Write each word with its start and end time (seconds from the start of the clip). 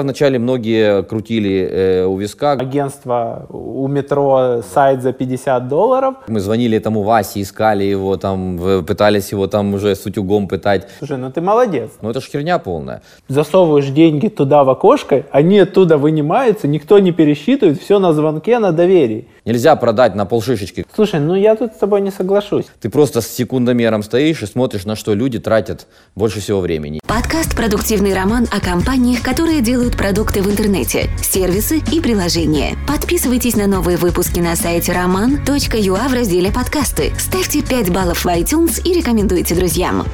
Вначале 0.00 0.38
многие 0.38 1.02
крутили 1.02 1.68
э, 1.68 2.04
у 2.04 2.16
виска. 2.16 2.52
Агентство 2.52 3.46
у 3.48 3.88
метро 3.88 4.62
сайт 4.72 5.02
за 5.02 5.12
50 5.12 5.66
долларов. 5.66 6.14
Мы 6.28 6.38
звонили 6.38 6.78
этому 6.78 7.02
Васе, 7.02 7.42
искали 7.42 7.82
его, 7.82 8.16
там, 8.16 8.84
пытались 8.86 9.32
его 9.32 9.48
там 9.48 9.74
уже 9.74 9.96
с 9.96 10.06
утюгом 10.06 10.46
пытать. 10.46 10.86
Слушай, 10.98 11.16
ну 11.16 11.32
ты 11.32 11.40
молодец. 11.40 11.90
Ну 12.00 12.10
это 12.10 12.20
ж 12.20 12.28
херня 12.30 12.60
полная. 12.60 13.02
Засовываешь 13.26 13.88
деньги 13.88 14.28
туда 14.28 14.62
в 14.62 14.70
окошко, 14.70 15.24
они 15.32 15.58
оттуда 15.58 15.98
вынимаются, 15.98 16.68
никто 16.68 17.00
не 17.00 17.10
пересчитывает, 17.10 17.82
все 17.82 17.98
на 17.98 18.12
звонке, 18.12 18.60
на 18.60 18.70
доверии. 18.70 19.26
Нельзя 19.44 19.74
продать 19.74 20.14
на 20.14 20.26
полшишечки. 20.26 20.86
Слушай, 20.94 21.18
ну 21.18 21.34
я 21.34 21.56
тут 21.56 21.72
с 21.72 21.78
тобой 21.78 22.02
не 22.02 22.12
соглашусь. 22.12 22.66
Ты 22.80 22.88
просто 22.88 23.20
с 23.20 23.26
секундомером 23.26 24.04
стоишь 24.04 24.42
и 24.44 24.46
смотришь, 24.46 24.84
на 24.84 24.94
что 24.94 25.14
люди 25.14 25.40
тратят 25.40 25.88
больше 26.14 26.38
всего 26.38 26.60
времени. 26.60 27.00
Подкаст 27.06 27.56
«Продуктивный 27.56 28.14
роман» 28.14 28.46
о 28.52 28.60
компаниях, 28.60 29.22
которые 29.22 29.62
делают 29.62 29.87
продукты 29.96 30.42
в 30.42 30.50
интернете, 30.50 31.08
сервисы 31.22 31.80
и 31.92 32.00
приложения. 32.00 32.76
Подписывайтесь 32.86 33.56
на 33.56 33.66
новые 33.66 33.96
выпуски 33.96 34.40
на 34.40 34.56
сайте 34.56 34.92
roman.ua 34.92 36.08
в 36.08 36.12
разделе 36.12 36.52
«Подкасты». 36.52 37.12
Ставьте 37.18 37.62
5 37.62 37.90
баллов 37.90 38.24
в 38.24 38.26
iTunes 38.26 38.82
и 38.82 38.92
рекомендуйте 38.92 39.54
друзьям. 39.54 40.04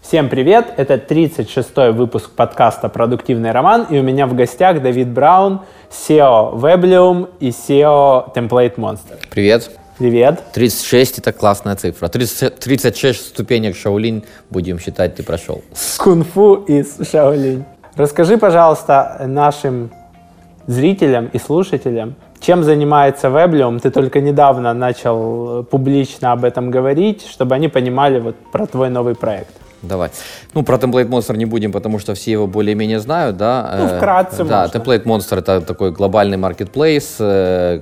Всем 0.00 0.30
привет! 0.30 0.72
Это 0.78 0.94
36-й 0.94 1.92
выпуск 1.92 2.30
подкаста 2.30 2.88
«Продуктивный 2.88 3.50
роман» 3.50 3.86
и 3.90 3.98
у 3.98 4.02
меня 4.02 4.26
в 4.26 4.34
гостях 4.34 4.80
Давид 4.80 5.08
Браун, 5.08 5.60
SEO 5.90 6.58
Weblium 6.58 7.28
и 7.40 7.50
SEO 7.50 8.32
Template 8.34 8.76
Monster. 8.76 9.18
Привет! 9.28 9.70
Привет. 9.98 10.44
36 10.52 11.18
это 11.18 11.32
классная 11.32 11.74
цифра. 11.74 12.08
30, 12.08 12.60
36 12.60 13.20
ступенек 13.20 13.76
Шаолинь, 13.76 14.24
будем 14.48 14.78
считать, 14.78 15.16
ты 15.16 15.24
прошел. 15.24 15.62
Кунг-фу 15.98 16.54
из 16.68 16.96
Шаолинь. 17.10 17.64
Расскажи, 17.98 18.38
пожалуйста, 18.38 19.24
нашим 19.26 19.90
зрителям 20.68 21.30
и 21.32 21.38
слушателям, 21.38 22.14
чем 22.38 22.62
занимается 22.62 23.26
Weblium. 23.26 23.80
Ты 23.80 23.90
только 23.90 24.20
недавно 24.20 24.72
начал 24.72 25.64
публично 25.64 26.30
об 26.30 26.44
этом 26.44 26.70
говорить, 26.70 27.26
чтобы 27.26 27.56
они 27.56 27.66
понимали 27.66 28.20
вот 28.20 28.36
про 28.52 28.66
твой 28.66 28.88
новый 28.88 29.16
проект. 29.16 29.50
Давай. 29.82 30.10
Ну, 30.54 30.62
про 30.62 30.76
Template 30.76 31.08
Monster 31.08 31.36
не 31.36 31.44
будем, 31.44 31.72
потому 31.72 31.98
что 31.98 32.14
все 32.14 32.30
его 32.30 32.46
более-менее 32.46 33.00
знают, 33.00 33.36
да? 33.36 33.74
Ну, 33.76 33.88
вкратце 33.88 34.44
Да, 34.44 34.62
можно. 34.62 34.78
Template 34.78 35.02
Monster— 35.02 35.38
это 35.40 35.60
такой 35.60 35.90
глобальный 35.90 36.36
маркетплейс, 36.36 37.16
э, 37.18 37.80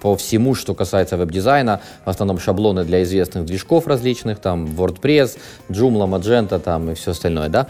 по 0.00 0.16
всему, 0.16 0.54
что 0.54 0.74
касается 0.74 1.16
веб-дизайна, 1.16 1.80
в 2.04 2.10
основном 2.10 2.38
шаблоны 2.38 2.84
для 2.84 3.02
известных 3.02 3.44
движков 3.44 3.86
различных, 3.86 4.38
там 4.38 4.66
WordPress, 4.66 5.38
Joomla, 5.68 6.06
Magento 6.08 6.58
там 6.58 6.90
и 6.90 6.94
все 6.94 7.10
остальное, 7.10 7.48
да. 7.48 7.66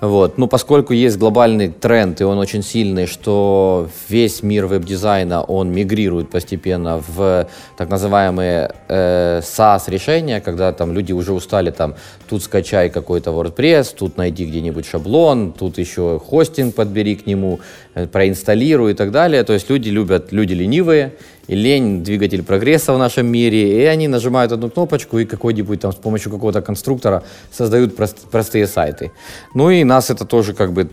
Вот. 0.00 0.38
Ну, 0.38 0.46
поскольку 0.46 0.92
есть 0.92 1.18
глобальный 1.18 1.68
тренд, 1.68 2.20
и 2.20 2.24
он 2.24 2.38
очень 2.38 2.62
сильный, 2.62 3.06
что 3.06 3.88
весь 4.08 4.42
мир 4.42 4.66
веб-дизайна, 4.66 5.42
он 5.42 5.72
мигрирует 5.72 6.30
постепенно 6.30 7.02
в 7.06 7.48
так 7.76 7.90
называемые 7.90 8.74
э, 8.88 9.40
SaaS-решения, 9.42 10.40
когда 10.40 10.72
там 10.72 10.92
люди 10.92 11.12
уже 11.12 11.32
устали 11.32 11.70
там, 11.70 11.94
тут 12.28 12.42
скачай 12.42 12.90
какой-то 12.90 13.30
WordPress, 13.30 13.94
тут 13.98 14.16
найди 14.16 14.46
где-нибудь 14.46 14.86
шаблон, 14.86 15.52
тут 15.52 15.78
еще 15.78 16.20
хостинг 16.24 16.74
подбери 16.74 17.16
к 17.16 17.26
нему, 17.26 17.60
э, 17.94 18.06
проинсталируй 18.06 18.92
и 18.92 18.94
так 18.94 19.10
далее. 19.10 19.42
То 19.44 19.52
есть 19.52 19.70
люди 19.70 19.90
любят, 19.90 20.32
люди 20.32 20.54
ленивые, 20.54 21.12
и 21.46 21.54
лень 21.54 22.02
двигатель 22.04 22.42
прогресса 22.42 22.92
в 22.92 22.98
нашем 22.98 23.26
мире, 23.26 23.82
и 23.82 23.84
они 23.84 24.08
нажимают 24.08 24.52
одну 24.52 24.70
кнопочку 24.70 25.18
и 25.18 25.24
какой-нибудь 25.24 25.80
там 25.80 25.92
с 25.92 25.96
помощью 25.96 26.30
какого-то 26.32 26.62
конструктора 26.62 27.22
создают 27.52 27.96
прост, 27.96 28.18
простые 28.30 28.66
сайты. 28.66 29.12
Ну 29.54 29.70
и 29.70 29.84
нас 29.84 30.10
это 30.10 30.24
тоже 30.24 30.54
как 30.54 30.72
бы 30.72 30.88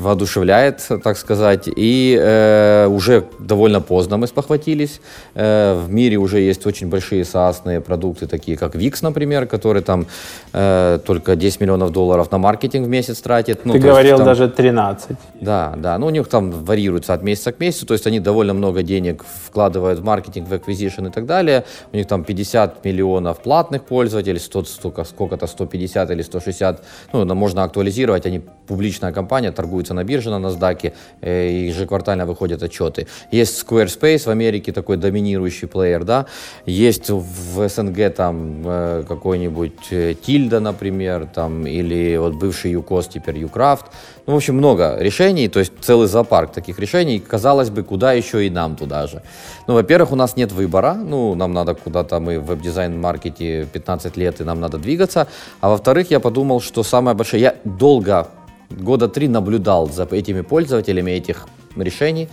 воодушевляет, 0.00 0.88
так 1.02 1.16
сказать. 1.16 1.68
И 1.76 2.18
э, 2.20 2.86
уже 2.86 3.24
довольно 3.38 3.80
поздно 3.80 4.16
мы 4.16 4.26
спохватились. 4.26 5.00
Э, 5.34 5.74
в 5.74 5.92
мире 5.92 6.16
уже 6.16 6.40
есть 6.40 6.66
очень 6.66 6.88
большие 6.88 7.22
SaaS 7.22 7.80
продукты, 7.80 8.26
такие 8.26 8.56
как 8.56 8.74
Wix, 8.74 8.98
например, 9.02 9.46
который 9.46 9.82
там 9.82 10.06
э, 10.52 10.98
только 11.06 11.36
10 11.36 11.60
миллионов 11.60 11.92
долларов 11.92 12.30
на 12.32 12.38
маркетинг 12.38 12.86
в 12.86 12.88
месяц 12.88 13.20
тратит. 13.20 13.64
Ну, 13.64 13.72
Ты 13.72 13.78
говорил 13.78 14.12
есть, 14.12 14.16
там, 14.16 14.26
даже 14.26 14.48
13. 14.48 15.16
Да, 15.40 15.74
да. 15.76 15.98
Ну, 15.98 16.06
у 16.06 16.10
них 16.10 16.28
там 16.28 16.50
варьируется 16.50 17.14
от 17.14 17.22
месяца 17.22 17.52
к 17.52 17.60
месяцу, 17.60 17.86
то 17.86 17.94
есть 17.94 18.06
они 18.06 18.20
довольно 18.20 18.54
много 18.54 18.82
денег 18.82 19.24
вкладывают 19.46 20.00
в 20.00 20.04
маркетинг, 20.04 20.48
в 20.48 20.52
acquisition 20.52 21.08
и 21.08 21.10
так 21.12 21.26
далее. 21.26 21.64
У 21.92 21.96
них 21.96 22.06
там 22.06 22.24
50 22.24 22.84
миллионов 22.84 23.42
платных 23.42 23.82
пользователей, 23.82 24.38
100, 24.38 24.64
столько, 24.64 25.04
сколько-то, 25.04 25.46
150 25.46 26.10
или 26.10 26.22
160. 26.22 26.84
Ну, 27.12 27.34
можно 27.34 27.64
актуализировать, 27.64 28.26
они 28.26 28.40
публичная 28.66 29.12
компания, 29.12 29.52
торгуются 29.52 29.89
торгуется 29.90 29.94
на 29.94 30.04
бирже, 30.04 30.30
на 30.30 30.46
NASDAQ, 30.46 30.92
э, 31.22 31.68
ежеквартально 31.68 32.26
выходят 32.26 32.62
отчеты. 32.62 33.06
Есть 33.32 33.64
Squarespace 33.64 34.26
в 34.26 34.28
Америке, 34.28 34.72
такой 34.72 34.96
доминирующий 34.96 35.68
плеер, 35.68 36.04
да, 36.04 36.26
есть 36.66 37.10
в 37.10 37.68
СНГ 37.68 38.14
там 38.14 38.62
э, 38.64 39.04
какой-нибудь 39.08 39.90
Тильда, 40.22 40.56
э, 40.56 40.60
например, 40.60 41.26
там, 41.34 41.66
или 41.66 42.18
вот 42.18 42.34
бывший 42.34 42.72
ЮКОС, 42.72 43.08
теперь 43.08 43.38
Юкрафт, 43.38 43.86
ну, 44.26 44.34
в 44.34 44.36
общем, 44.36 44.54
много 44.54 44.96
решений, 45.00 45.48
то 45.48 45.60
есть 45.60 45.72
целый 45.80 46.06
зоопарк 46.06 46.52
таких 46.52 46.78
решений. 46.78 47.18
Казалось 47.18 47.70
бы, 47.70 47.82
куда 47.82 48.12
еще 48.12 48.46
и 48.46 48.50
нам 48.50 48.76
туда 48.76 49.06
же. 49.06 49.22
Ну, 49.66 49.74
во-первых, 49.74 50.12
у 50.12 50.16
нас 50.16 50.36
нет 50.36 50.52
выбора, 50.52 50.94
ну, 50.94 51.34
нам 51.34 51.52
надо 51.52 51.74
куда-то, 51.74 52.20
мы 52.20 52.38
в 52.38 52.46
веб-дизайн-маркете 52.46 53.66
15 53.72 54.16
лет, 54.16 54.40
и 54.40 54.44
нам 54.44 54.60
надо 54.60 54.78
двигаться. 54.78 55.26
А 55.60 55.68
во-вторых, 55.68 56.10
я 56.10 56.20
подумал, 56.20 56.60
что 56.60 56.82
самое 56.82 57.16
большое... 57.16 57.42
Я 57.42 57.54
долго 57.64 58.28
года 58.70 59.08
три 59.08 59.28
наблюдал 59.28 59.88
за 59.90 60.04
этими 60.04 60.40
пользователями 60.42 61.10
этих 61.10 61.48
решений. 61.76 62.28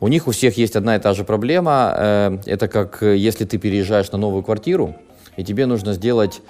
У 0.00 0.08
них 0.08 0.26
у 0.26 0.30
всех 0.30 0.56
есть 0.56 0.76
одна 0.76 0.96
и 0.96 0.98
та 0.98 1.12
же 1.14 1.24
проблема. 1.24 1.94
Э, 1.96 2.38
это 2.46 2.68
как 2.68 3.02
э, 3.02 3.16
если 3.16 3.44
ты 3.44 3.58
переезжаешь 3.58 4.10
на 4.12 4.18
новую 4.18 4.42
квартиру, 4.42 4.94
и 5.36 5.44
тебе 5.44 5.66
нужно 5.66 5.92
сделать 5.92 6.40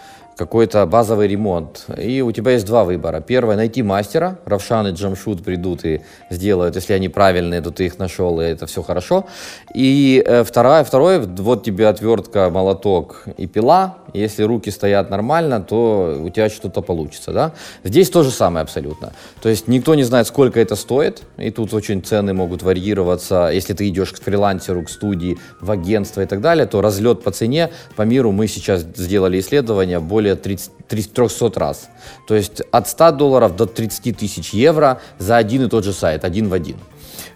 какой-то 0.41 0.87
базовый 0.87 1.29
ремонт. 1.29 1.85
И 1.99 2.23
у 2.23 2.33
тебя 2.33 2.53
есть 2.53 2.65
два 2.65 2.85
выбора. 2.85 3.21
Первое, 3.21 3.57
найти 3.57 3.83
мастера. 3.83 4.39
Равшан 4.47 4.87
и 4.87 4.93
Джамшут 4.93 5.45
придут 5.45 5.85
и 5.85 6.01
сделают. 6.31 6.77
Если 6.77 6.95
они 6.95 7.11
правильные, 7.11 7.61
то 7.61 7.71
ты 7.71 7.85
их 7.85 7.99
нашел, 7.99 8.41
и 8.41 8.45
это 8.45 8.65
все 8.67 8.83
хорошо. 8.83 9.27
И 9.75 10.23
э, 10.27 10.43
второе, 10.43 10.83
второе, 10.83 11.21
вот 11.21 11.63
тебе 11.63 11.89
отвертка, 11.89 12.49
молоток 12.49 13.25
и 13.37 13.47
пила. 13.47 13.99
Если 14.15 14.43
руки 14.43 14.71
стоят 14.71 15.11
нормально, 15.11 15.61
то 15.61 16.19
у 16.21 16.31
тебя 16.31 16.49
что-то 16.49 16.81
получится. 16.81 17.33
Да? 17.33 17.53
Здесь 17.85 18.11
то 18.11 18.23
же 18.23 18.31
самое 18.31 18.63
абсолютно. 18.63 19.13
То 19.43 19.51
есть 19.51 19.69
никто 19.69 19.95
не 19.95 20.05
знает, 20.05 20.27
сколько 20.27 20.59
это 20.59 20.75
стоит. 20.75 21.23
И 21.37 21.51
тут 21.51 21.75
очень 21.75 22.03
цены 22.03 22.33
могут 22.33 22.63
варьироваться. 22.63 23.51
Если 23.53 23.75
ты 23.75 23.87
идешь 23.89 24.13
к 24.13 24.23
фрилансеру, 24.23 24.83
к 24.85 24.91
студии, 24.91 25.37
в 25.61 25.71
агентство 25.71 26.23
и 26.23 26.27
так 26.27 26.41
далее, 26.41 26.67
то 26.67 26.81
разлет 26.81 27.23
по 27.23 27.31
цене 27.31 27.71
по 27.97 28.03
миру 28.03 28.33
мы 28.33 28.49
сейчас 28.49 28.81
сделали 28.81 29.39
исследование 29.39 30.01
более 30.01 30.30
более 30.31 30.37
30, 30.37 30.71
300 30.89 31.61
раз. 31.61 31.89
То 32.27 32.35
есть 32.35 32.63
от 32.71 32.89
100 32.89 33.13
долларов 33.13 33.57
до 33.57 33.67
30 33.67 34.17
тысяч 34.17 34.51
евро 34.51 35.01
за 35.19 35.37
один 35.37 35.67
и 35.67 35.69
тот 35.69 35.85
же 35.85 35.93
сайт, 35.93 36.25
один 36.25 36.49
в 36.49 36.53
один. 36.53 36.77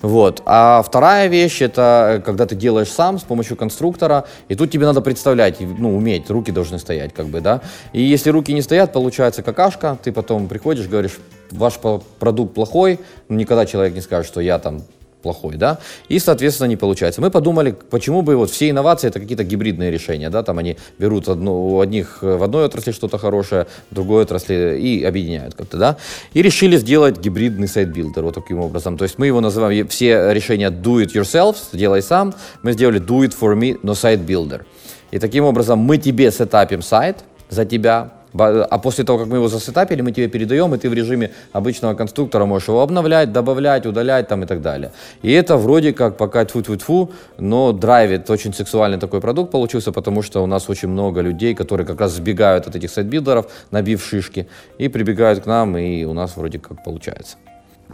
Вот. 0.02 0.42
А 0.44 0.82
вторая 0.82 1.28
вещь 1.28 1.62
это 1.62 2.16
э, 2.16 2.20
когда 2.20 2.46
ты 2.46 2.54
делаешь 2.54 2.88
сам 2.88 3.18
с 3.18 3.22
помощью 3.22 3.56
конструктора, 3.56 4.24
и 4.48 4.54
тут 4.54 4.70
тебе 4.70 4.86
надо 4.86 5.00
представлять, 5.00 5.60
ну, 5.60 5.96
уметь, 5.96 6.30
руки 6.30 6.52
должны 6.52 6.78
стоять, 6.78 7.12
как 7.14 7.26
бы, 7.26 7.40
да. 7.40 7.60
И 7.92 8.02
если 8.02 8.30
руки 8.30 8.52
не 8.52 8.62
стоят, 8.62 8.92
получается 8.92 9.42
какашка, 9.42 9.96
ты 10.02 10.12
потом 10.12 10.48
приходишь, 10.48 10.88
говоришь, 10.88 11.18
ваш 11.50 11.74
продукт 12.18 12.54
плохой, 12.54 12.98
никогда 13.28 13.66
человек 13.66 13.94
не 13.94 14.02
скажет, 14.02 14.26
что 14.26 14.40
я 14.40 14.58
там 14.58 14.82
плохой, 15.24 15.56
да, 15.56 15.78
и, 16.10 16.18
соответственно, 16.18 16.68
не 16.68 16.76
получается. 16.76 17.20
Мы 17.22 17.30
подумали, 17.30 17.74
почему 17.90 18.22
бы 18.22 18.36
вот 18.36 18.50
все 18.50 18.68
инновации 18.68 19.08
это 19.08 19.18
какие-то 19.20 19.42
гибридные 19.42 19.90
решения, 19.90 20.30
да, 20.30 20.42
там 20.42 20.58
они 20.58 20.76
берут 20.98 21.28
одну, 21.28 21.52
у 21.52 21.80
одних 21.80 22.22
в 22.22 22.42
одной 22.42 22.66
отрасли 22.66 22.92
что-то 22.92 23.18
хорошее, 23.18 23.66
в 23.90 23.94
другой 23.94 24.22
отрасли 24.22 24.78
и 24.78 25.02
объединяют 25.02 25.54
как-то, 25.54 25.78
да, 25.78 25.96
и 26.34 26.42
решили 26.42 26.76
сделать 26.76 27.18
гибридный 27.18 27.68
site-builder 27.68 28.22
вот 28.22 28.34
таким 28.34 28.60
образом. 28.60 28.98
То 28.98 29.04
есть 29.04 29.18
мы 29.18 29.26
его 29.26 29.40
называем, 29.40 29.88
все 29.88 30.32
решения 30.34 30.70
do 30.70 31.02
it 31.02 31.14
yourself, 31.14 31.56
делай 31.72 32.02
сам, 32.02 32.34
мы 32.62 32.72
сделали 32.72 33.00
do 33.00 33.26
it 33.26 33.34
for 33.40 33.58
me, 33.58 33.78
но 33.82 33.94
site-builder. 33.94 34.66
И 35.10 35.18
таким 35.18 35.44
образом 35.44 35.78
мы 35.78 35.96
тебе 35.96 36.30
сетапим 36.30 36.82
сайт 36.82 37.24
за 37.48 37.64
тебя, 37.64 38.12
а 38.36 38.78
после 38.78 39.04
того, 39.04 39.18
как 39.18 39.28
мы 39.28 39.36
его 39.36 39.48
засетапили, 39.48 40.02
мы 40.02 40.12
тебе 40.12 40.28
передаем, 40.28 40.74
и 40.74 40.78
ты 40.78 40.90
в 40.90 40.94
режиме 40.94 41.30
обычного 41.52 41.94
конструктора 41.94 42.46
можешь 42.46 42.68
его 42.68 42.82
обновлять, 42.82 43.32
добавлять, 43.32 43.86
удалять 43.86 44.28
там 44.28 44.42
и 44.42 44.46
так 44.46 44.60
далее. 44.60 44.90
И 45.22 45.32
это 45.32 45.56
вроде 45.56 45.92
как 45.92 46.16
пока 46.16 46.44
тьфу-тьфу-тьфу, 46.44 47.10
но 47.38 47.72
драйвит 47.72 48.28
очень 48.30 48.52
сексуальный 48.52 48.98
такой 48.98 49.20
продукт 49.20 49.52
получился, 49.52 49.92
потому 49.92 50.22
что 50.22 50.42
у 50.42 50.46
нас 50.46 50.68
очень 50.68 50.88
много 50.88 51.20
людей, 51.20 51.54
которые 51.54 51.86
как 51.86 52.00
раз 52.00 52.12
сбегают 52.12 52.66
от 52.66 52.74
этих 52.74 52.90
сайт-билдеров, 52.90 53.46
набив 53.70 54.04
шишки, 54.04 54.48
и 54.78 54.88
прибегают 54.88 55.40
к 55.40 55.46
нам, 55.46 55.76
и 55.76 56.04
у 56.04 56.12
нас 56.12 56.36
вроде 56.36 56.58
как 56.58 56.82
получается. 56.82 57.36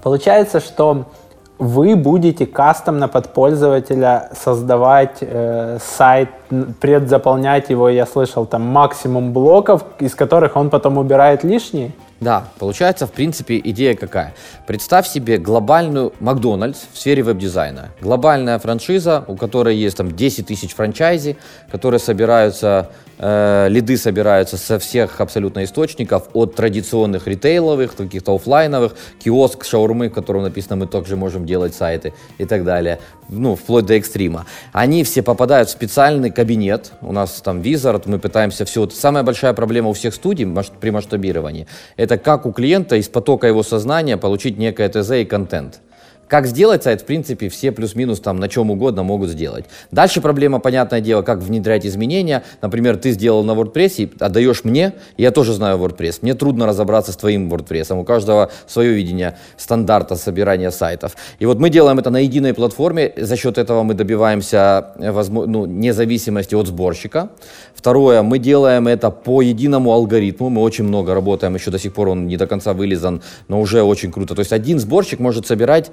Получается, 0.03 0.61
что 0.61 1.07
вы 1.61 1.95
будете 1.95 2.47
кастомно 2.47 3.07
под 3.07 3.35
пользователя 3.35 4.31
создавать 4.33 5.19
э, 5.21 5.79
сайт, 5.81 6.31
предзаполнять 6.81 7.69
его, 7.69 7.91
я 7.91 8.07
слышал, 8.07 8.47
там 8.47 8.63
максимум 8.63 9.33
блоков, 9.35 9.85
из 9.99 10.15
которых 10.15 10.57
он 10.57 10.71
потом 10.71 10.97
убирает 10.97 11.45
лишние? 11.45 11.93
Да, 12.19 12.45
получается, 12.59 13.07
в 13.07 13.13
принципе, 13.13 13.61
идея 13.63 13.95
какая? 13.95 14.35
Представь 14.67 15.07
себе 15.07 15.37
глобальную 15.37 16.15
Макдональдс 16.21 16.81
в 16.93 16.99
сфере 16.99 17.23
веб-дизайна. 17.23 17.91
Глобальная 18.01 18.59
франшиза, 18.59 19.25
у 19.27 19.37
которой 19.37 19.77
есть 19.77 19.99
там 19.99 20.11
10 20.11 20.47
тысяч 20.47 20.75
франчайзи, 20.75 21.37
которые 21.71 21.99
собираются 21.99 22.89
лиды 23.23 23.99
собираются 23.99 24.57
со 24.57 24.79
всех 24.79 25.21
абсолютно 25.21 25.63
источников, 25.65 26.31
от 26.33 26.55
традиционных 26.55 27.27
ритейловых, 27.27 27.95
каких-то 27.95 28.35
офлайновых, 28.35 28.95
киоск, 29.23 29.65
шаурмы, 29.65 30.09
в 30.09 30.13
котором 30.13 30.43
написано, 30.43 30.77
мы 30.77 30.87
также 30.87 31.17
можем 31.17 31.45
делать 31.45 31.75
сайты 31.75 32.15
и 32.39 32.47
так 32.47 32.65
далее, 32.65 32.99
ну, 33.29 33.57
вплоть 33.57 33.85
до 33.85 33.95
экстрима. 33.95 34.47
Они 34.73 35.05
все 35.05 35.23
попадают 35.23 35.69
в 35.69 35.73
специальный 35.73 36.31
кабинет, 36.31 36.93
у 37.03 37.13
нас 37.13 37.43
там 37.43 37.61
Wizard, 37.61 38.05
мы 38.07 38.19
пытаемся 38.19 38.65
все. 38.65 38.89
Самая 38.89 39.23
большая 39.23 39.53
проблема 39.53 39.91
у 39.91 39.93
всех 39.93 40.15
студий 40.15 40.49
при 40.81 40.91
масштабировании, 40.91 41.67
это 41.99 42.17
как 42.17 42.47
у 42.47 42.53
клиента 42.53 42.97
из 42.97 43.09
потока 43.09 43.47
его 43.47 43.63
сознания 43.63 44.17
получить 44.17 44.57
некое 44.57 44.89
ТЗ 44.89 45.11
и 45.11 45.25
контент. 45.27 45.81
Как 46.31 46.47
сделать 46.47 46.85
сайт, 46.85 47.01
в 47.01 47.07
принципе, 47.07 47.49
все 47.49 47.73
плюс-минус 47.73 48.21
там 48.21 48.37
на 48.37 48.49
чем 48.49 48.71
угодно 48.71 49.03
могут 49.03 49.31
сделать. 49.31 49.65
Дальше 49.91 50.21
проблема, 50.21 50.61
понятное 50.61 51.01
дело, 51.01 51.23
как 51.23 51.41
внедрять 51.41 51.85
изменения. 51.85 52.45
Например, 52.63 52.97
ты 52.97 53.11
сделал 53.11 53.43
на 53.43 53.51
WordPress 53.51 53.95
и 53.97 54.13
отдаешь 54.21 54.63
мне, 54.63 54.93
я 55.17 55.33
тоже 55.33 55.55
знаю 55.55 55.79
WordPress. 55.79 56.19
Мне 56.23 56.35
трудно 56.35 56.67
разобраться 56.67 57.11
с 57.11 57.17
твоим 57.17 57.53
WordPress. 57.53 57.99
У 57.99 58.05
каждого 58.05 58.53
свое 58.69 58.93
видение 58.93 59.39
стандарта 59.57 60.15
собирания 60.15 60.71
сайтов. 60.71 61.17
И 61.41 61.47
вот 61.47 61.59
мы 61.59 61.69
делаем 61.69 61.99
это 61.99 62.11
на 62.11 62.19
единой 62.19 62.55
платформе. 62.55 63.13
За 63.17 63.37
счет 63.37 63.59
этого 63.59 63.83
мы 63.83 63.95
добиваемся 63.95 64.93
ну, 64.99 65.67
независимости 65.67 66.55
от 66.55 66.69
сборщика. 66.69 67.31
Второе, 67.81 68.23
мы 68.23 68.39
делаем 68.39 68.87
это 68.89 69.11
по 69.11 69.41
единому 69.41 69.91
алгоритму. 69.93 70.51
Мы 70.51 70.61
очень 70.61 70.85
много 70.85 71.15
работаем, 71.15 71.55
еще 71.55 71.71
до 71.71 71.79
сих 71.79 71.95
пор 71.95 72.09
он 72.09 72.27
не 72.27 72.37
до 72.37 72.47
конца 72.47 72.75
вылизан, 72.75 73.23
но 73.49 73.59
уже 73.59 73.83
очень 73.83 74.13
круто. 74.13 74.35
То 74.35 74.41
есть 74.41 74.53
один 74.53 74.79
сборщик 74.79 75.19
может 75.19 75.47
собирать 75.47 75.91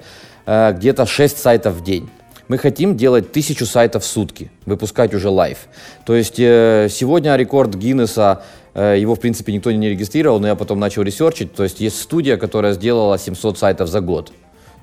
Э, 0.48 0.72
где-то 0.72 1.04
6 1.04 1.36
сайтов 1.36 1.74
в 1.74 1.84
день. 1.84 2.08
Мы 2.48 2.56
хотим 2.56 2.96
делать 2.96 3.32
тысячу 3.32 3.66
сайтов 3.66 4.02
в 4.02 4.06
сутки, 4.06 4.50
выпускать 4.64 5.12
уже 5.12 5.28
лайв. 5.28 5.58
То 6.06 6.14
есть 6.14 6.40
э, 6.40 6.88
сегодня 6.90 7.36
рекорд 7.36 7.74
Гиннесса, 7.74 8.42
э, 8.72 8.96
его 8.98 9.14
в 9.14 9.20
принципе 9.20 9.52
никто 9.52 9.70
не 9.70 9.90
регистрировал, 9.90 10.40
но 10.40 10.46
я 10.46 10.54
потом 10.54 10.80
начал 10.80 11.02
ресерчить. 11.02 11.52
То 11.52 11.64
есть 11.64 11.80
есть 11.80 12.00
студия, 12.00 12.38
которая 12.38 12.72
сделала 12.72 13.18
700 13.18 13.58
сайтов 13.58 13.90
за 13.90 14.00
год. 14.00 14.32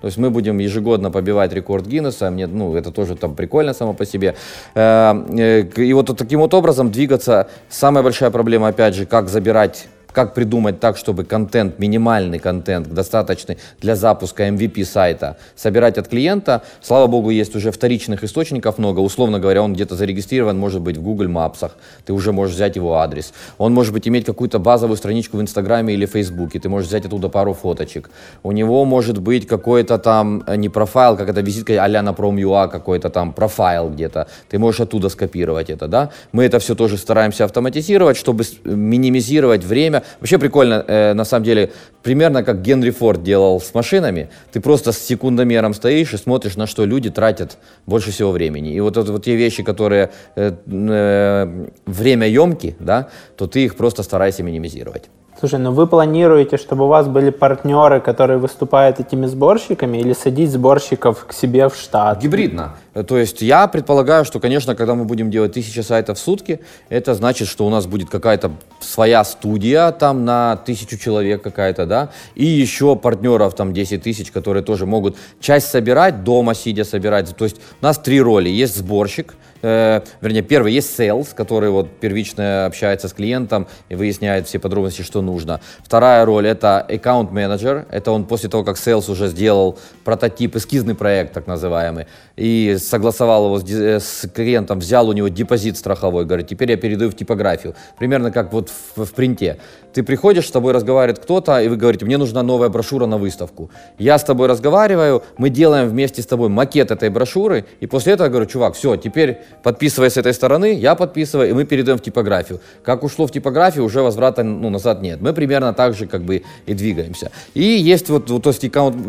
То 0.05 0.07
есть 0.07 0.19
мы 0.19 0.29
будем 0.29 0.59
ежегодно 0.59 1.09
побивать 1.09 1.51
рекорд 1.51 1.87
Гиннесса, 1.87 2.29
мне, 2.29 2.45
ну, 2.45 2.75
это 2.75 2.91
тоже 2.91 3.15
там 3.15 3.33
прикольно 3.33 3.73
само 3.73 3.95
по 3.95 4.05
себе. 4.05 4.35
И 4.75 5.93
вот 5.95 6.15
таким 6.15 6.41
вот 6.41 6.53
образом 6.53 6.91
двигаться. 6.91 7.47
Самая 7.69 8.03
большая 8.03 8.29
проблема, 8.29 8.67
опять 8.67 8.93
же, 8.93 9.07
как 9.07 9.29
забирать 9.29 9.87
как 10.15 10.33
придумать 10.33 10.79
так, 10.79 10.97
чтобы 10.97 11.25
контент, 11.25 11.77
минимальный 11.77 12.39
контент, 12.39 12.87
достаточный 12.87 13.57
для 13.81 13.95
запуска 13.95 14.47
MVP 14.47 14.85
сайта, 14.85 15.37
собирать 15.55 15.97
от 15.97 16.07
клиента. 16.07 16.63
Слава 16.81 17.07
богу, 17.07 17.29
есть 17.31 17.55
уже 17.55 17.69
вторичных 17.71 18.23
источников 18.23 18.77
много. 18.77 19.01
Условно 19.01 19.39
говоря, 19.39 19.61
он 19.61 19.73
где-то 19.73 19.95
зарегистрирован, 19.95 20.57
может 20.57 20.81
быть, 20.81 20.95
в 20.97 21.01
Google 21.01 21.25
Maps. 21.25 21.69
Ты 22.05 22.13
уже 22.13 22.31
можешь 22.31 22.55
взять 22.55 22.77
его 22.77 22.95
адрес. 22.95 23.33
Он 23.57 23.73
может 23.73 23.93
быть 23.93 24.07
иметь 24.07 24.25
какую-то 24.25 24.57
базовую 24.57 24.95
страничку 24.95 25.37
в 25.37 25.41
Инстаграме 25.41 25.93
или 25.93 26.05
Фейсбуке. 26.05 26.59
Ты 26.59 26.69
можешь 26.69 26.87
взять 26.87 27.05
оттуда 27.05 27.27
пару 27.27 27.53
фоточек. 27.53 28.09
У 28.43 28.53
него 28.53 28.85
может 28.85 29.19
быть 29.19 29.45
какой-то 29.47 29.97
там 29.97 30.43
э, 30.47 30.55
не 30.55 30.69
профайл, 30.69 31.17
как 31.17 31.29
это 31.29 31.41
визитка 31.41 31.73
а-ля 31.83 32.01
на 32.01 32.11
Prom.ua, 32.11 32.69
какой-то 32.69 33.09
там 33.09 33.33
профайл 33.33 33.89
где-то. 33.89 34.27
Ты 34.49 34.59
можешь 34.59 34.79
оттуда 34.79 35.09
скопировать 35.09 35.69
это, 35.69 35.87
да? 35.87 36.09
Мы 36.31 36.45
это 36.45 36.59
все 36.59 36.73
тоже 36.73 36.97
стараемся 36.97 37.43
автоматизировать, 37.43 38.15
чтобы 38.15 38.45
минимизировать 38.63 39.65
время, 39.65 40.04
Вообще 40.19 40.37
прикольно, 40.37 40.83
э, 40.87 41.13
на 41.13 41.25
самом 41.25 41.43
деле, 41.43 41.71
примерно 42.03 42.43
как 42.43 42.61
Генри 42.61 42.91
Форд 42.91 43.23
делал 43.23 43.59
с 43.59 43.73
машинами. 43.73 44.29
Ты 44.51 44.59
просто 44.61 44.91
с 44.91 44.97
секундомером 44.97 45.73
стоишь 45.73 46.13
и 46.13 46.17
смотришь, 46.17 46.55
на 46.55 46.67
что 46.67 46.85
люди 46.85 47.09
тратят 47.09 47.57
больше 47.85 48.11
всего 48.11 48.31
времени. 48.31 48.73
И 48.73 48.79
вот, 48.79 48.97
вот, 48.97 49.09
вот 49.09 49.23
те 49.23 49.35
вещи, 49.35 49.63
которые 49.63 50.11
э, 50.35 50.51
э, 50.65 51.67
время 51.85 52.27
емки, 52.27 52.75
да, 52.79 53.07
то 53.37 53.47
ты 53.47 53.65
их 53.65 53.75
просто 53.75 54.03
старайся 54.03 54.43
минимизировать. 54.43 55.09
Слушай, 55.37 55.59
ну 55.59 55.71
вы 55.71 55.85
планируете, 55.85 56.55
чтобы 56.55 56.85
у 56.85 56.87
вас 56.87 57.07
были 57.07 57.29
партнеры, 57.29 57.99
которые 57.99 58.37
выступают 58.37 59.01
этими 59.01 59.25
сборщиками, 59.25 59.97
или 59.97 60.13
садить 60.13 60.49
сборщиков 60.49 61.25
к 61.25 61.33
себе 61.33 61.67
в 61.67 61.75
штат? 61.75 62.21
Гибридно. 62.21 62.75
То 63.03 63.17
есть 63.17 63.41
я 63.41 63.67
предполагаю, 63.67 64.23
что, 64.23 64.39
конечно, 64.39 64.73
когда 64.73 64.95
мы 64.95 65.03
будем 65.03 65.29
делать 65.29 65.51
тысячи 65.51 65.81
сайтов 65.81 66.17
в 66.17 66.21
сутки, 66.21 66.61
это 66.87 67.13
значит, 67.13 67.49
что 67.49 67.67
у 67.67 67.69
нас 67.69 67.87
будет 67.87 68.09
какая-то 68.09 68.53
своя 68.79 69.23
студия 69.25 69.91
там 69.91 70.23
на 70.23 70.55
тысячу 70.55 70.97
человек 70.97 71.41
какая-то, 71.41 71.85
да, 71.85 72.11
и 72.35 72.45
еще 72.45 72.95
партнеров 72.95 73.53
там 73.53 73.73
10 73.73 74.01
тысяч, 74.01 74.31
которые 74.31 74.63
тоже 74.63 74.85
могут 74.85 75.17
часть 75.41 75.67
собирать, 75.67 76.23
дома 76.23 76.55
сидя 76.55 76.85
собирать. 76.85 77.35
То 77.35 77.43
есть 77.43 77.57
у 77.81 77.83
нас 77.83 77.97
три 77.97 78.21
роли. 78.21 78.47
Есть 78.47 78.77
сборщик, 78.77 79.35
э, 79.61 80.01
вернее, 80.21 80.41
первый 80.41 80.71
есть 80.71 80.97
sales, 80.97 81.35
который 81.35 81.71
вот 81.71 81.89
первично 81.99 82.65
общается 82.65 83.09
с 83.09 83.13
клиентом 83.13 83.67
и 83.89 83.95
выясняет 83.95 84.47
все 84.47 84.57
подробности, 84.59 85.01
что 85.01 85.21
нужно. 85.21 85.59
Вторая 85.83 86.23
роль 86.23 86.47
это 86.47 86.79
аккаунт 86.79 87.31
менеджер, 87.31 87.85
это 87.91 88.11
он 88.11 88.25
после 88.25 88.49
того, 88.49 88.63
как 88.63 88.77
sales 88.77 89.11
уже 89.11 89.27
сделал 89.27 89.77
прототип, 90.05 90.55
эскизный 90.55 90.95
проект 90.95 91.33
так 91.33 91.47
называемый, 91.47 92.07
и 92.37 92.77
согласовал 92.87 93.45
его 93.45 93.59
с, 93.59 94.03
с 94.03 94.27
клиентом, 94.29 94.79
взял 94.79 95.07
у 95.07 95.13
него 95.13 95.27
депозит 95.27 95.77
страховой, 95.77 96.25
говорит, 96.25 96.47
теперь 96.47 96.71
я 96.71 96.77
передаю 96.77 97.09
в 97.11 97.15
типографию. 97.15 97.75
Примерно 97.97 98.31
как 98.31 98.53
вот 98.53 98.69
в, 98.95 99.05
в 99.05 99.13
принте. 99.13 99.57
Ты 99.93 100.03
приходишь, 100.03 100.47
с 100.47 100.51
тобой 100.51 100.73
разговаривает 100.73 101.19
кто-то, 101.19 101.61
и 101.61 101.67
вы 101.67 101.77
говорите, 101.77 102.05
мне 102.05 102.17
нужна 102.17 102.43
новая 102.43 102.69
брошюра 102.69 103.05
на 103.05 103.17
выставку. 103.17 103.69
Я 103.97 104.17
с 104.17 104.23
тобой 104.23 104.47
разговариваю, 104.47 105.23
мы 105.37 105.49
делаем 105.49 105.87
вместе 105.87 106.21
с 106.21 106.25
тобой 106.25 106.49
макет 106.49 106.91
этой 106.91 107.09
брошюры, 107.09 107.65
и 107.79 107.87
после 107.87 108.13
этого 108.13 108.27
я 108.27 108.29
говорю, 108.29 108.45
чувак, 108.45 108.75
все, 108.75 108.97
теперь 108.97 109.39
подписывай 109.63 110.09
с 110.09 110.17
этой 110.17 110.33
стороны, 110.33 110.73
я 110.73 110.95
подписываю, 110.95 111.49
и 111.49 111.53
мы 111.53 111.63
передаем 111.63 111.97
в 111.97 112.01
типографию. 112.01 112.59
Как 112.83 113.03
ушло 113.03 113.25
в 113.25 113.31
типографию, 113.31 113.85
уже 113.85 114.01
возврата 114.01 114.43
ну, 114.43 114.69
назад 114.69 115.01
нет. 115.01 115.21
Мы 115.21 115.33
примерно 115.33 115.73
так 115.73 115.93
же 115.93 116.07
как 116.07 116.23
бы 116.23 116.43
и 116.65 116.73
двигаемся. 116.73 117.31
И 117.53 117.63
есть 117.63 118.09
вот, 118.09 118.29
вот 118.29 118.43
то 118.43 118.49
есть, 118.49 118.61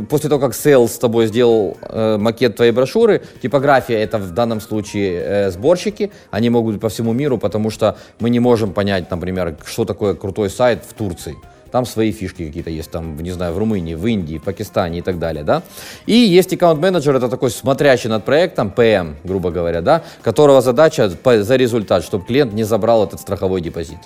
после 0.09 0.31
того, 0.31 0.41
как 0.41 0.53
sales 0.53 0.89
с 0.89 0.99
тобой 0.99 1.27
сделал 1.27 1.77
э, 1.83 2.17
макет 2.17 2.57
твоей 2.57 2.73
брошюры, 2.73 3.23
типография 3.43 3.66
это 3.75 4.19
в 4.19 4.33
данном 4.33 4.61
случае 4.61 5.23
э, 5.23 5.51
сборщики, 5.51 6.11
они 6.31 6.51
могут 6.51 6.75
быть 6.75 6.81
по 6.81 6.89
всему 6.89 7.13
миру, 7.13 7.39
потому 7.39 7.71
что 7.71 7.97
мы 8.21 8.31
не 8.31 8.41
можем 8.41 8.73
понять, 8.73 9.11
например, 9.11 9.57
что 9.65 9.85
такое 9.85 10.15
крутой 10.15 10.51
сайт 10.51 10.85
в 10.89 10.95
Турции 10.95 11.37
там 11.71 11.85
свои 11.85 12.11
фишки 12.13 12.47
какие-то 12.47 12.71
есть, 12.71 12.91
там, 12.91 13.19
не 13.19 13.33
знаю, 13.33 13.53
в 13.53 13.59
Румынии, 13.59 13.95
в 13.95 14.07
Индии, 14.07 14.39
в 14.39 14.43
Пакистане 14.45 15.01
и 15.01 15.03
так 15.03 15.19
далее, 15.19 15.45
да. 15.45 15.63
И 16.07 16.15
есть 16.15 16.53
аккаунт-менеджер, 16.55 17.17
это 17.17 17.29
такой 17.29 17.51
смотрящий 17.51 18.09
над 18.09 18.25
проектом, 18.25 18.71
ПМ, 18.71 19.17
грубо 19.25 19.51
говоря, 19.51 19.83
да, 19.83 20.03
которого 20.23 20.63
задача 20.63 21.11
за 21.11 21.57
результат, 21.57 22.03
чтобы 22.03 22.25
клиент 22.25 22.55
не 22.55 22.65
забрал 22.65 23.05
этот 23.05 23.21
страховой 23.21 23.61
депозит. 23.61 23.99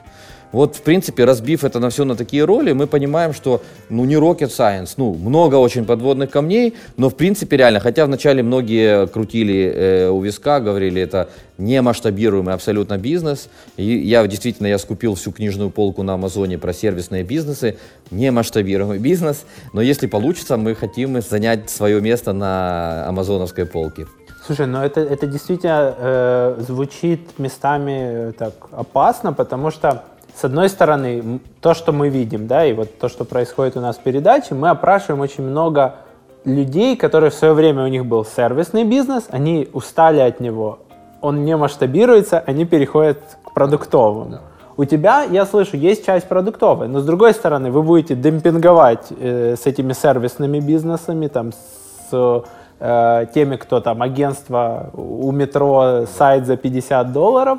Вот, 0.53 0.77
в 0.77 0.83
принципе, 0.83 1.25
разбив 1.25 1.65
это 1.65 1.79
на 1.79 1.91
все 1.91 2.05
на 2.05 2.17
такие 2.17 2.45
роли, 2.45 2.73
мы 2.73 2.87
понимаем, 2.87 3.33
что, 3.33 3.63
ну, 3.89 4.05
не 4.05 4.17
rocket 4.17 4.49
science, 4.49 4.95
ну, 4.97 5.15
много 5.15 5.57
очень 5.57 5.85
подводных 5.85 6.31
камней, 6.31 6.75
но, 6.97 7.09
в 7.09 7.15
принципе, 7.15 7.57
реально, 7.57 7.81
хотя 7.81 8.05
вначале 8.05 8.43
многие 8.43 9.07
крутили 9.07 9.73
э, 9.75 10.09
у 10.09 10.21
виска, 10.21 10.61
говорили, 10.61 11.01
это 11.01 11.29
не 11.59 11.81
масштабируемый 11.83 12.55
абсолютно 12.55 12.99
бизнес. 12.99 13.49
И 13.77 13.85
я 13.85 14.27
действительно, 14.27 14.67
я 14.67 14.79
скупил 14.79 15.15
всю 15.15 15.31
книжную 15.31 15.71
полку 15.71 16.03
на 16.03 16.15
Амазоне 16.15 16.59
про 16.59 16.73
сервисные 16.73 17.23
бизнесы, 17.23 17.77
не 18.11 18.31
масштабируемый 18.33 18.99
бизнес, 18.99 19.45
но 19.73 19.81
если 19.81 20.07
получится, 20.07 20.57
мы 20.57 20.75
хотим 20.75 21.21
занять 21.21 21.71
свое 21.71 22.01
место 22.01 22.33
на 22.33 23.07
амазоновской 23.09 23.67
полке. 23.67 24.07
Слушай, 24.47 24.67
ну 24.67 24.81
это, 24.83 25.01
это 25.01 25.27
действительно 25.27 25.95
э, 25.97 26.57
звучит 26.67 27.39
местами 27.39 28.33
так 28.33 28.55
опасно, 28.73 29.33
потому 29.33 29.71
что 29.71 30.03
с 30.41 30.45
одной 30.45 30.71
стороны, 30.71 31.41
то, 31.61 31.75
что 31.75 31.93
мы 31.93 32.09
видим, 32.09 32.47
да, 32.47 32.65
и 32.65 32.73
вот 32.73 32.99
то, 32.99 33.11
что 33.11 33.27
происходит 33.27 33.77
у 33.77 33.81
нас 33.81 33.99
в 33.99 34.01
передаче, 34.01 34.55
мы 34.55 34.71
опрашиваем 34.71 35.21
очень 35.21 35.45
много 35.45 35.97
людей, 36.47 36.97
которые 36.97 37.31
в 37.31 37.35
свое 37.35 37.53
время 37.53 37.85
у 37.85 37.89
них 37.89 38.07
был 38.07 38.25
сервисный 38.25 38.85
бизнес, 38.85 39.27
они 39.29 39.69
устали 39.75 40.21
от 40.21 40.41
него, 40.41 40.79
он 41.21 41.45
не 41.45 41.55
масштабируется, 41.59 42.43
они 42.47 42.65
переходят 42.65 43.19
к 43.45 43.53
продуктовому. 43.53 44.31
Да. 44.31 44.41
У 44.79 44.87
тебя, 44.87 45.25
я 45.25 45.45
слышу, 45.45 45.77
есть 45.77 46.07
часть 46.07 46.27
продуктовая, 46.27 46.89
но 46.89 47.01
с 47.01 47.05
другой 47.05 47.35
стороны, 47.35 47.71
вы 47.71 47.83
будете 47.83 48.15
демпинговать 48.15 49.09
э, 49.11 49.57
с 49.63 49.67
этими 49.67 49.93
сервисными 49.93 50.59
бизнесами, 50.59 51.27
там, 51.27 51.53
с 51.53 52.45
э, 52.81 53.27
теми, 53.35 53.57
кто 53.57 53.81
там 53.81 54.01
агентство 54.01 54.89
у 54.95 55.31
метро, 55.33 56.07
сайт 56.17 56.47
за 56.47 56.57
50 56.57 57.13
долларов. 57.13 57.59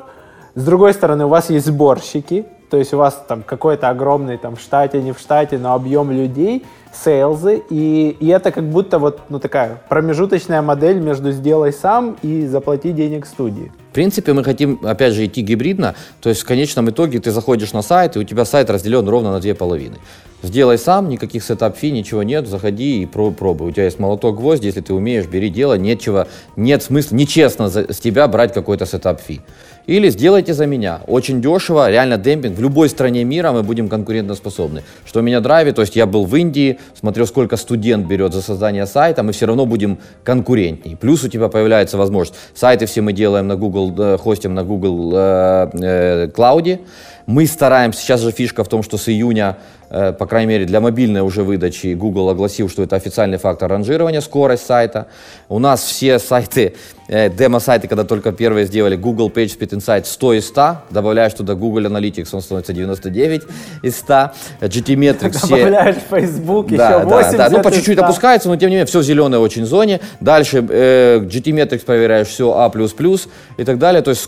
С 0.56 0.64
другой 0.64 0.94
стороны, 0.94 1.26
у 1.26 1.28
вас 1.28 1.48
есть 1.48 1.66
сборщики, 1.66 2.44
то 2.72 2.78
есть 2.78 2.94
у 2.94 2.96
вас 2.96 3.22
там 3.28 3.42
какой-то 3.42 3.90
огромный 3.90 4.38
там 4.38 4.56
в 4.56 4.60
штате, 4.60 5.02
не 5.02 5.12
в 5.12 5.18
штате, 5.18 5.58
но 5.58 5.74
объем 5.74 6.10
людей, 6.10 6.64
сейлзы, 6.90 7.62
и, 7.68 8.16
и 8.18 8.28
это 8.28 8.50
как 8.50 8.64
будто 8.64 8.98
вот 8.98 9.20
ну, 9.28 9.38
такая 9.38 9.82
промежуточная 9.90 10.62
модель 10.62 10.96
между 10.96 11.32
«сделай 11.32 11.74
сам» 11.74 12.16
и 12.22 12.46
«заплати 12.46 12.92
денег 12.92 13.26
студии». 13.26 13.70
В 13.90 13.94
принципе, 13.94 14.32
мы 14.32 14.42
хотим, 14.42 14.80
опять 14.84 15.12
же, 15.12 15.26
идти 15.26 15.42
гибридно, 15.42 15.94
то 16.22 16.30
есть 16.30 16.40
в 16.40 16.46
конечном 16.46 16.88
итоге 16.88 17.18
ты 17.18 17.30
заходишь 17.30 17.74
на 17.74 17.82
сайт, 17.82 18.16
и 18.16 18.20
у 18.20 18.24
тебя 18.24 18.46
сайт 18.46 18.70
разделен 18.70 19.06
ровно 19.06 19.32
на 19.32 19.40
две 19.40 19.54
половины. 19.54 19.98
Сделай 20.42 20.76
сам, 20.76 21.08
никаких 21.08 21.44
setup 21.44 21.71
fee, 21.71 21.92
ничего 21.92 22.24
нет, 22.24 22.48
заходи 22.48 23.02
и 23.02 23.06
пробуй. 23.06 23.68
У 23.68 23.70
тебя 23.70 23.84
есть 23.84 24.00
молоток, 24.00 24.36
гвозди, 24.36 24.66
если 24.66 24.80
ты 24.80 24.92
умеешь, 24.92 25.26
бери 25.26 25.48
дело, 25.48 25.74
нечего, 25.74 26.26
нет 26.56 26.82
смысла, 26.82 27.14
нечестно 27.14 27.70
с 27.70 28.00
тебя 28.00 28.26
брать 28.26 28.52
какой-то 28.52 28.84
setup 28.84 29.15
fee. 29.15 29.40
Или 29.86 30.10
сделайте 30.10 30.54
за 30.54 30.66
меня. 30.66 31.00
Очень 31.08 31.42
дешево, 31.42 31.90
реально 31.90 32.16
демпинг. 32.16 32.56
В 32.56 32.60
любой 32.60 32.88
стране 32.88 33.24
мира 33.24 33.50
мы 33.50 33.62
будем 33.62 33.88
конкурентоспособны. 33.88 34.82
Что 35.04 35.22
меня 35.22 35.40
драйвит, 35.40 35.74
то 35.74 35.82
есть 35.82 35.96
я 35.96 36.06
был 36.06 36.24
в 36.24 36.36
Индии, 36.36 36.78
смотрел, 36.98 37.26
сколько 37.26 37.56
студент 37.56 38.06
берет 38.06 38.32
за 38.32 38.42
создание 38.42 38.86
сайта, 38.86 39.22
мы 39.22 39.32
все 39.32 39.46
равно 39.46 39.66
будем 39.66 39.98
конкурентней. 40.22 40.96
Плюс 40.96 41.24
у 41.24 41.28
тебя 41.28 41.48
появляется 41.48 41.98
возможность. 41.98 42.38
Сайты 42.54 42.86
все 42.86 43.00
мы 43.00 43.12
делаем 43.12 43.48
на 43.48 43.56
Google, 43.56 43.92
э, 43.98 44.18
хостим 44.18 44.54
на 44.54 44.62
Google 44.62 45.12
э, 45.14 45.70
э, 45.74 46.26
Cloud. 46.28 46.80
Мы 47.32 47.46
стараемся, 47.46 48.02
сейчас 48.02 48.20
же 48.20 48.30
фишка 48.30 48.62
в 48.62 48.68
том, 48.68 48.82
что 48.82 48.98
с 48.98 49.08
июня 49.08 49.56
Э, 49.94 50.14
по 50.14 50.24
крайней 50.24 50.48
мере, 50.48 50.64
для 50.64 50.80
мобильной 50.80 51.20
уже 51.20 51.42
выдачи 51.42 51.92
Google 51.92 52.30
огласил, 52.30 52.70
что 52.70 52.82
это 52.82 52.96
официальный 52.96 53.36
фактор 53.36 53.70
ранжирования, 53.70 54.22
скорость 54.22 54.64
сайта. 54.64 55.06
У 55.50 55.58
нас 55.58 55.84
все 55.84 56.18
сайты, 56.18 56.74
э, 57.08 57.28
демо-сайты, 57.28 57.88
когда 57.88 58.04
только 58.04 58.32
первые 58.32 58.64
сделали, 58.64 58.96
Google 58.96 59.28
PageSpeed 59.28 59.68
Insight 59.72 60.06
100 60.06 60.32
из 60.32 60.46
100, 60.48 60.76
добавляешь 60.88 61.34
туда 61.34 61.54
Google 61.54 61.82
Analytics, 61.82 62.28
он 62.32 62.40
становится 62.40 62.72
99 62.72 63.42
из 63.82 63.98
100, 63.98 64.30
GTmetrix 64.62 65.32
все... 65.36 65.56
Добавляешь 65.56 65.96
Facebook, 66.10 66.68
да, 66.68 66.88
еще 66.88 67.04
80 67.04 67.36
да, 67.36 67.50
да, 67.50 67.56
ну 67.58 67.62
по 67.62 67.70
чуть-чуть 67.70 67.98
опускается, 67.98 68.48
но 68.48 68.56
тем 68.56 68.70
не 68.70 68.76
менее 68.76 68.86
все 68.86 69.00
в 69.00 69.02
зеленой 69.02 69.40
очень 69.40 69.66
зоне. 69.66 70.00
Дальше 70.20 70.64
э, 70.66 71.18
GTmetrix 71.18 71.84
проверяешь, 71.84 72.28
все 72.28 72.50
А++, 72.56 72.72
и 73.58 73.64
так 73.64 73.78
далее, 73.78 74.00
то 74.00 74.10
есть 74.10 74.26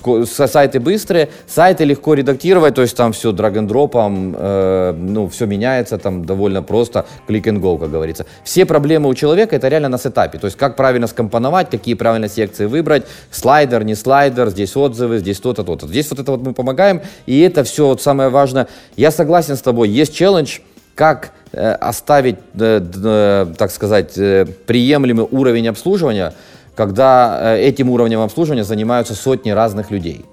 сайты 0.51 0.79
быстрые, 0.79 1.31
сайты 1.47 1.85
легко 1.85 2.13
редактировать, 2.13 2.75
то 2.75 2.83
есть 2.83 2.94
там 2.95 3.13
все 3.13 3.33
драг-н-дропом, 3.33 4.35
э, 4.37 4.95
ну 4.97 5.29
все 5.29 5.47
меняется 5.47 5.99
там 5.99 6.25
довольно 6.25 6.63
просто, 6.63 7.07
клик 7.27 7.47
and 7.47 7.61
go, 7.61 7.79
как 7.79 7.91
говорится. 7.91 8.27
Все 8.45 8.65
проблемы 8.65 9.09
у 9.09 9.15
человека 9.15 9.57
это 9.57 9.69
реально 9.69 9.89
на 9.89 9.99
сетапе, 9.99 10.39
то 10.39 10.47
есть 10.47 10.57
как 10.57 10.77
правильно 10.77 11.07
скомпоновать, 11.07 11.71
какие 11.71 11.95
правильно 11.95 12.29
секции 12.29 12.67
выбрать, 12.67 13.05
слайдер, 13.31 13.85
не 13.85 13.95
слайдер, 13.95 14.49
здесь 14.51 14.77
отзывы, 14.77 15.19
здесь 15.19 15.41
то-то, 15.41 15.65
то-то. 15.65 15.87
Здесь 15.87 16.11
вот 16.11 16.21
это 16.21 16.31
вот 16.33 16.43
мы 16.43 16.53
помогаем, 16.53 17.03
и 17.27 17.41
это 17.41 17.65
все 17.65 17.87
вот 17.87 18.03
самое 18.03 18.29
важное. 18.29 18.69
Я 18.97 19.11
согласен 19.11 19.57
с 19.57 19.63
тобой, 19.63 19.89
есть 19.89 20.15
челлендж, 20.15 20.59
как 20.95 21.33
э, 21.53 21.73
оставить, 21.73 22.37
э, 22.59 22.81
э, 22.81 23.47
так 23.59 23.71
сказать, 23.71 24.17
э, 24.17 24.47
приемлемый 24.67 25.27
уровень 25.31 25.69
обслуживания, 25.69 26.35
когда 26.75 27.57
э, 27.57 27.61
этим 27.61 27.91
уровнем 27.91 28.21
обслуживания 28.21 28.65
занимаются 28.65 29.15
сотни 29.15 29.51
разных 29.51 29.91
людей. 29.91 30.25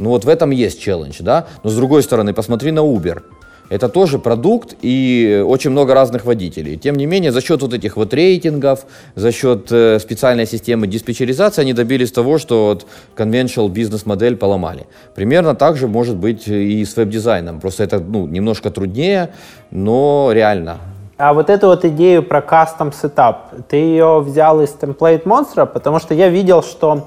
Ну 0.00 0.10
вот 0.10 0.24
в 0.24 0.28
этом 0.28 0.50
есть 0.50 0.80
челлендж, 0.80 1.16
да. 1.20 1.46
Но 1.62 1.70
с 1.70 1.76
другой 1.76 2.02
стороны, 2.02 2.32
посмотри 2.32 2.70
на 2.72 2.80
Uber. 2.80 3.22
Это 3.68 3.88
тоже 3.88 4.18
продукт 4.18 4.74
и 4.82 5.44
очень 5.46 5.70
много 5.70 5.94
разных 5.94 6.24
водителей. 6.24 6.76
Тем 6.76 6.96
не 6.96 7.06
менее, 7.06 7.30
за 7.30 7.40
счет 7.40 7.62
вот 7.62 7.72
этих 7.72 7.96
вот 7.96 8.12
рейтингов, 8.12 8.80
за 9.14 9.30
счет 9.30 9.70
э, 9.70 10.00
специальной 10.00 10.46
системы 10.46 10.88
диспетчеризации 10.88 11.60
они 11.62 11.72
добились 11.72 12.10
того, 12.10 12.38
что 12.38 12.66
вот 12.66 12.86
conventional 13.16 13.68
бизнес-модель 13.68 14.36
поломали. 14.36 14.86
Примерно 15.14 15.54
так 15.54 15.76
же 15.76 15.86
может 15.86 16.16
быть 16.16 16.48
и 16.48 16.84
с 16.84 16.96
веб-дизайном. 16.96 17.60
Просто 17.60 17.84
это 17.84 18.00
ну, 18.00 18.26
немножко 18.26 18.70
труднее, 18.70 19.28
но 19.70 20.30
реально. 20.32 20.78
А 21.16 21.32
вот 21.32 21.48
эту 21.48 21.68
вот 21.68 21.84
идею 21.84 22.24
про 22.24 22.40
custom 22.40 22.92
setup, 22.92 23.62
ты 23.68 23.76
ее 23.76 24.20
взял 24.20 24.60
из 24.62 24.70
Template 24.70 25.24
Monster, 25.24 25.66
потому 25.66 26.00
что 26.00 26.14
я 26.14 26.28
видел, 26.28 26.62
что 26.64 27.06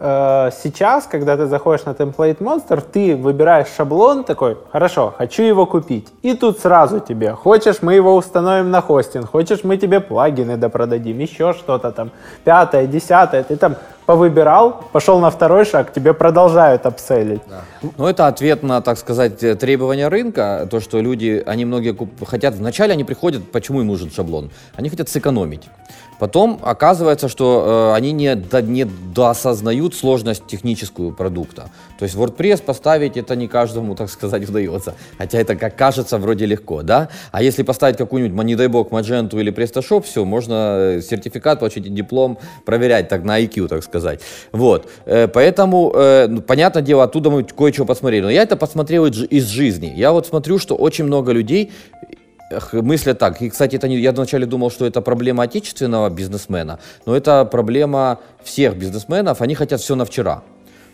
сейчас, 0.00 1.06
когда 1.06 1.36
ты 1.36 1.46
заходишь 1.46 1.84
на 1.84 1.90
Template 1.90 2.38
Monster, 2.38 2.80
ты 2.80 3.14
выбираешь 3.14 3.68
шаблон 3.76 4.24
такой, 4.24 4.56
хорошо, 4.72 5.14
хочу 5.16 5.42
его 5.42 5.66
купить. 5.66 6.08
И 6.22 6.34
тут 6.34 6.58
сразу 6.58 7.00
тебе, 7.00 7.32
хочешь, 7.32 7.82
мы 7.82 7.94
его 7.94 8.16
установим 8.16 8.70
на 8.70 8.80
хостинг, 8.80 9.30
хочешь, 9.30 9.62
мы 9.62 9.76
тебе 9.76 10.00
плагины 10.00 10.56
допродадим, 10.56 11.18
еще 11.18 11.52
что-то 11.52 11.92
там, 11.92 12.12
пятое, 12.44 12.86
десятое, 12.86 13.42
ты 13.42 13.56
там 13.56 13.76
повыбирал, 14.06 14.84
пошел 14.92 15.20
на 15.20 15.30
второй 15.30 15.64
шаг, 15.64 15.92
тебе 15.92 16.14
продолжают 16.14 16.86
апселить. 16.86 17.42
Да. 17.48 17.60
Ну, 17.96 18.06
это 18.06 18.26
ответ 18.26 18.62
на, 18.62 18.80
так 18.80 18.98
сказать, 18.98 19.42
э, 19.44 19.54
требования 19.54 20.08
рынка, 20.08 20.66
то, 20.70 20.80
что 20.80 21.00
люди, 21.00 21.42
они 21.46 21.64
многие 21.64 21.96
хотят, 22.24 22.54
вначале 22.54 22.94
они 22.94 23.04
приходят, 23.04 23.52
почему 23.52 23.82
им 23.82 23.86
нужен 23.86 24.10
шаблон? 24.10 24.50
Они 24.74 24.88
хотят 24.88 25.08
сэкономить. 25.08 25.68
Потом 26.20 26.60
оказывается, 26.62 27.28
что 27.28 27.92
э, 27.92 27.96
они 27.96 28.12
не, 28.12 28.34
до, 28.34 28.60
не 28.60 28.84
доосознают 28.84 29.94
сложность 29.94 30.46
техническую 30.46 31.12
продукта. 31.12 31.70
То 31.98 32.04
есть 32.04 32.14
WordPress 32.14 32.62
поставить 32.62 33.16
это 33.16 33.34
не 33.36 33.48
каждому, 33.48 33.94
так 33.96 34.10
сказать, 34.10 34.46
удается. 34.46 34.94
Хотя 35.16 35.38
это, 35.38 35.56
как 35.56 35.76
кажется, 35.76 36.18
вроде 36.18 36.44
легко, 36.44 36.82
да? 36.82 37.08
А 37.32 37.42
если 37.42 37.62
поставить 37.62 37.96
какую-нибудь, 37.96 38.44
не 38.44 38.54
дай 38.54 38.66
бог, 38.66 38.90
Magento 38.90 39.40
или 39.40 39.50
PrestaShop, 39.50 40.02
все, 40.02 40.26
можно 40.26 40.98
э, 40.98 41.00
сертификат 41.00 41.58
получить, 41.58 41.92
диплом 41.94 42.38
проверять 42.66 43.08
так 43.08 43.24
на 43.24 43.40
IQ, 43.40 43.68
так 43.68 43.82
сказать. 43.82 44.20
Вот. 44.52 44.90
Э, 45.06 45.26
поэтому, 45.26 45.90
э, 45.94 46.26
ну, 46.28 46.42
понятное 46.42 46.82
дело, 46.82 47.04
оттуда 47.04 47.30
мы 47.30 47.44
кое-что 47.44 47.86
посмотрели. 47.86 48.24
Но 48.24 48.30
я 48.30 48.42
это 48.42 48.56
посмотрел 48.56 49.06
из 49.06 49.46
жизни. 49.46 49.90
Я 49.96 50.12
вот 50.12 50.26
смотрю, 50.26 50.58
что 50.58 50.74
очень 50.74 51.04
много 51.04 51.32
людей 51.32 51.72
мыслят 52.72 53.18
так. 53.18 53.40
И, 53.42 53.50
кстати, 53.50 53.76
это 53.76 53.88
не, 53.88 53.98
я 53.98 54.12
вначале 54.12 54.46
думал, 54.46 54.70
что 54.70 54.86
это 54.86 55.00
проблема 55.00 55.44
отечественного 55.44 56.10
бизнесмена, 56.10 56.78
но 57.06 57.16
это 57.16 57.44
проблема 57.44 58.18
всех 58.42 58.76
бизнесменов. 58.76 59.40
Они 59.40 59.54
хотят 59.54 59.80
все 59.80 59.94
на 59.94 60.04
вчера. 60.04 60.42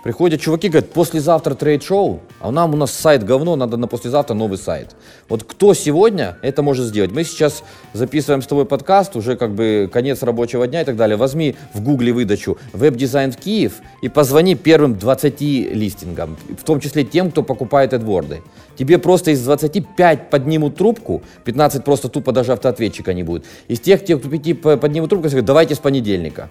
Приходят 0.07 0.41
чуваки, 0.41 0.69
говорят, 0.69 0.93
послезавтра 0.93 1.57
trade 1.57 1.88
show, 1.88 2.21
а 2.39 2.53
нам 2.53 2.75
у 2.75 2.77
нас 2.77 2.93
сайт 2.93 3.25
говно, 3.25 3.57
надо 3.57 3.77
на 3.77 3.89
послезавтра 3.89 4.35
новый 4.35 4.57
сайт. 4.57 4.95
Вот 5.29 5.43
кто 5.43 5.75
сегодня 5.75 6.39
это 6.43 6.63
может 6.63 6.87
сделать? 6.87 7.11
Мы 7.11 7.25
сейчас 7.25 7.65
записываем 7.93 8.41
с 8.41 8.47
тобой 8.47 8.67
подкаст, 8.67 9.17
уже 9.17 9.35
как 9.35 9.53
бы 9.53 9.91
конец 9.93 10.23
рабочего 10.23 10.69
дня 10.69 10.83
и 10.83 10.85
так 10.85 10.95
далее. 10.95 11.17
Возьми 11.17 11.57
в 11.75 11.83
гугле 11.83 12.13
выдачу 12.13 12.57
веб-дизайн 12.73 13.33
в 13.33 13.37
Киев 13.37 13.81
и 14.01 14.09
позвони 14.09 14.55
первым 14.55 14.97
20 14.97 15.41
листингам, 15.41 16.37
в 16.57 16.63
том 16.63 16.79
числе 16.79 17.03
тем, 17.03 17.33
кто 17.33 17.43
покупает 17.43 17.93
AdWords. 17.93 18.43
Тебе 18.79 18.99
просто 18.99 19.33
из 19.33 19.43
25 19.43 20.31
поднимут 20.31 20.77
трубку, 20.77 21.25
15 21.45 21.83
просто 21.83 22.09
тупо 22.09 22.31
даже 22.31 22.53
автоответчика 22.53 23.13
не 23.13 23.25
будет. 23.25 23.45
Из 23.67 23.81
тех, 23.81 24.05
кто 24.05 24.17
5 24.19 24.81
поднимут 24.81 25.11
трубку, 25.11 25.29
скажут, 25.31 25.47
давайте 25.47 25.75
с 25.75 25.79
понедельника. 25.79 26.49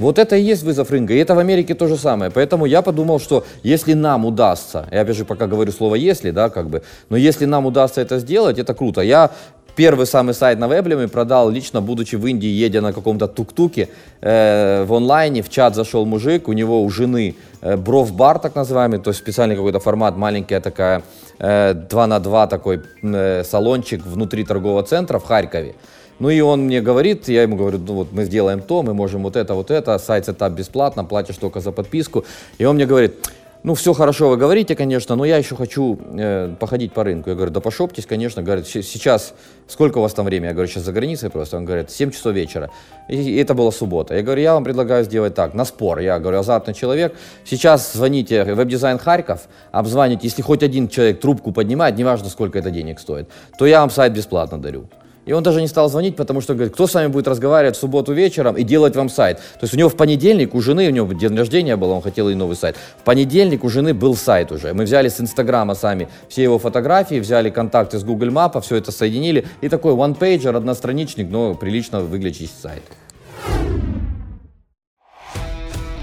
Вот 0.00 0.18
это 0.18 0.34
и 0.34 0.42
есть 0.42 0.62
вызов 0.62 0.90
рынка, 0.90 1.12
и 1.12 1.18
это 1.18 1.34
в 1.34 1.38
Америке 1.38 1.74
то 1.74 1.86
же 1.86 1.96
самое. 1.96 2.30
Поэтому 2.30 2.64
я 2.64 2.80
подумал, 2.80 3.20
что 3.20 3.44
если 3.62 3.92
нам 3.92 4.24
удастся, 4.24 4.88
я 4.90 5.02
опять 5.02 5.16
же 5.16 5.24
пока 5.24 5.46
говорю 5.46 5.72
слово 5.72 5.96
«если», 5.96 6.30
да, 6.30 6.48
как 6.48 6.70
бы, 6.70 6.82
но 7.10 7.18
если 7.18 7.44
нам 7.44 7.66
удастся 7.66 8.00
это 8.00 8.18
сделать, 8.18 8.58
это 8.58 8.74
круто. 8.74 9.02
Я 9.02 9.30
первый 9.76 10.06
самый 10.06 10.34
сайт 10.34 10.58
на 10.58 10.68
Веблеме 10.68 11.06
продал 11.06 11.50
лично, 11.50 11.82
будучи 11.82 12.16
в 12.16 12.26
Индии, 12.26 12.48
едя 12.48 12.80
на 12.80 12.92
каком-то 12.92 13.28
тук-туке 13.28 13.88
э, 14.22 14.84
в 14.84 14.94
онлайне, 14.94 15.42
в 15.42 15.48
чат 15.50 15.74
зашел 15.74 16.06
мужик, 16.06 16.48
у 16.48 16.52
него 16.52 16.82
у 16.82 16.90
жены 16.90 17.34
э, 17.60 17.76
бровбар 17.76 18.38
так 18.38 18.54
называемый, 18.54 18.98
то 18.98 19.10
есть 19.10 19.20
специальный 19.20 19.56
какой-то 19.56 19.80
формат, 19.80 20.16
маленькая 20.16 20.60
такая 20.60 21.02
э, 21.38 21.74
2 21.74 22.06
на 22.06 22.20
2 22.20 22.46
такой 22.46 22.80
э, 23.02 23.44
салончик 23.44 24.06
внутри 24.06 24.44
торгового 24.44 24.82
центра 24.82 25.18
в 25.18 25.24
Харькове. 25.24 25.74
Ну 26.20 26.28
и 26.28 26.40
он 26.40 26.62
мне 26.66 26.80
говорит, 26.80 27.28
я 27.28 27.42
ему 27.42 27.56
говорю, 27.56 27.78
ну 27.78 27.94
вот 27.94 28.12
мы 28.12 28.24
сделаем 28.24 28.60
то, 28.60 28.82
мы 28.82 28.94
можем 28.94 29.22
вот 29.22 29.36
это, 29.36 29.54
вот 29.54 29.70
это, 29.70 29.98
сайт 29.98 30.26
сетап 30.26 30.52
бесплатно, 30.52 31.04
платишь 31.04 31.36
только 31.36 31.60
за 31.60 31.72
подписку. 31.72 32.24
И 32.58 32.64
он 32.64 32.76
мне 32.76 32.86
говорит, 32.86 33.14
ну 33.62 33.74
все 33.74 33.92
хорошо 33.92 34.30
вы 34.30 34.38
говорите, 34.38 34.74
конечно, 34.74 35.16
но 35.16 35.24
я 35.24 35.36
еще 35.36 35.54
хочу 35.54 35.98
э, 36.14 36.54
походить 36.58 36.92
по 36.92 37.04
рынку. 37.04 37.28
Я 37.30 37.36
говорю, 37.36 37.52
да 37.52 37.60
пошоптесь, 37.60 38.06
конечно. 38.06 38.42
Говорит, 38.42 38.66
сейчас, 38.66 39.34
сколько 39.66 39.98
у 39.98 40.00
вас 40.00 40.14
там 40.14 40.24
времени? 40.24 40.48
Я 40.48 40.52
говорю, 40.54 40.68
сейчас 40.68 40.84
за 40.84 40.92
границей 40.92 41.28
просто. 41.28 41.58
Он 41.58 41.66
говорит, 41.66 41.90
7 41.90 42.10
часов 42.10 42.34
вечера. 42.34 42.70
И, 43.08 43.16
и 43.16 43.36
это 43.36 43.52
была 43.52 43.70
суббота. 43.70 44.14
Я 44.14 44.22
говорю, 44.22 44.40
я 44.40 44.54
вам 44.54 44.64
предлагаю 44.64 45.04
сделать 45.04 45.34
так, 45.34 45.52
на 45.52 45.66
спор. 45.66 45.98
Я 45.98 46.18
говорю, 46.18 46.38
азартный 46.38 46.72
человек. 46.72 47.14
Сейчас 47.44 47.92
звоните 47.92 48.44
веб-дизайн 48.44 48.98
Харьков, 48.98 49.48
обзвоните, 49.72 50.20
если 50.22 50.40
хоть 50.40 50.62
один 50.62 50.88
человек 50.88 51.20
трубку 51.20 51.52
поднимает, 51.52 51.98
неважно, 51.98 52.30
сколько 52.30 52.58
это 52.58 52.70
денег 52.70 52.98
стоит, 52.98 53.28
то 53.58 53.66
я 53.66 53.80
вам 53.80 53.90
сайт 53.90 54.14
бесплатно 54.14 54.58
дарю. 54.58 54.88
И 55.26 55.32
он 55.32 55.42
даже 55.42 55.60
не 55.60 55.68
стал 55.68 55.88
звонить, 55.88 56.16
потому 56.16 56.40
что 56.40 56.54
говорит, 56.54 56.72
кто 56.72 56.86
с 56.86 56.94
вами 56.94 57.08
будет 57.08 57.28
разговаривать 57.28 57.76
в 57.76 57.80
субботу 57.80 58.12
вечером 58.12 58.56
и 58.56 58.62
делать 58.62 58.96
вам 58.96 59.08
сайт. 59.08 59.38
То 59.38 59.62
есть 59.62 59.74
у 59.74 59.76
него 59.76 59.88
в 59.88 59.96
понедельник, 59.96 60.54
у 60.54 60.60
жены, 60.60 60.88
у 60.88 60.90
него 60.90 61.12
день 61.12 61.36
рождения 61.36 61.76
был, 61.76 61.90
он 61.90 62.00
хотел 62.00 62.28
и 62.30 62.34
новый 62.34 62.56
сайт. 62.56 62.76
В 62.98 63.04
понедельник 63.04 63.62
у 63.62 63.68
жены 63.68 63.92
был 63.92 64.16
сайт 64.16 64.50
уже. 64.50 64.72
Мы 64.72 64.84
взяли 64.84 65.08
с 65.08 65.20
Инстаграма 65.20 65.74
сами 65.74 66.08
все 66.28 66.42
его 66.42 66.58
фотографии, 66.58 67.20
взяли 67.20 67.50
контакты 67.50 67.98
с 67.98 68.04
Google 68.04 68.28
Map, 68.28 68.60
все 68.62 68.76
это 68.76 68.92
соединили. 68.92 69.46
И 69.60 69.68
такой 69.68 69.92
one-pager, 69.92 70.56
одностраничник, 70.56 71.30
но 71.30 71.54
прилично 71.54 72.00
выглядящий 72.00 72.50
сайт. 72.62 72.82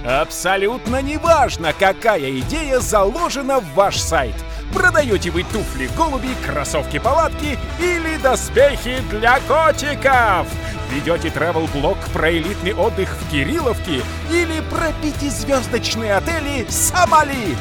Абсолютно 0.05 1.01
неважно, 1.01 1.73
какая 1.77 2.39
идея 2.39 2.79
заложена 2.79 3.59
в 3.59 3.73
ваш 3.75 3.97
сайт– 3.97 4.35
Продаете 4.73 5.31
вы 5.31 5.43
туфли 5.43 5.89
голуби, 5.95 6.29
кроссовки-палатки 6.45 7.57
или 7.79 8.17
доспехи 8.17 9.01
для 9.09 9.39
котиков? 9.41 10.47
Ведете 10.91 11.29
travel-блог 11.29 11.97
про 12.13 12.31
элитный 12.31 12.73
отдых 12.73 13.09
в 13.09 13.31
Кирилловке 13.31 14.01
или 14.31 14.61
про 14.69 14.91
пятизвездочные 15.01 16.15
отели 16.15 16.65
Сомали? 16.69 17.55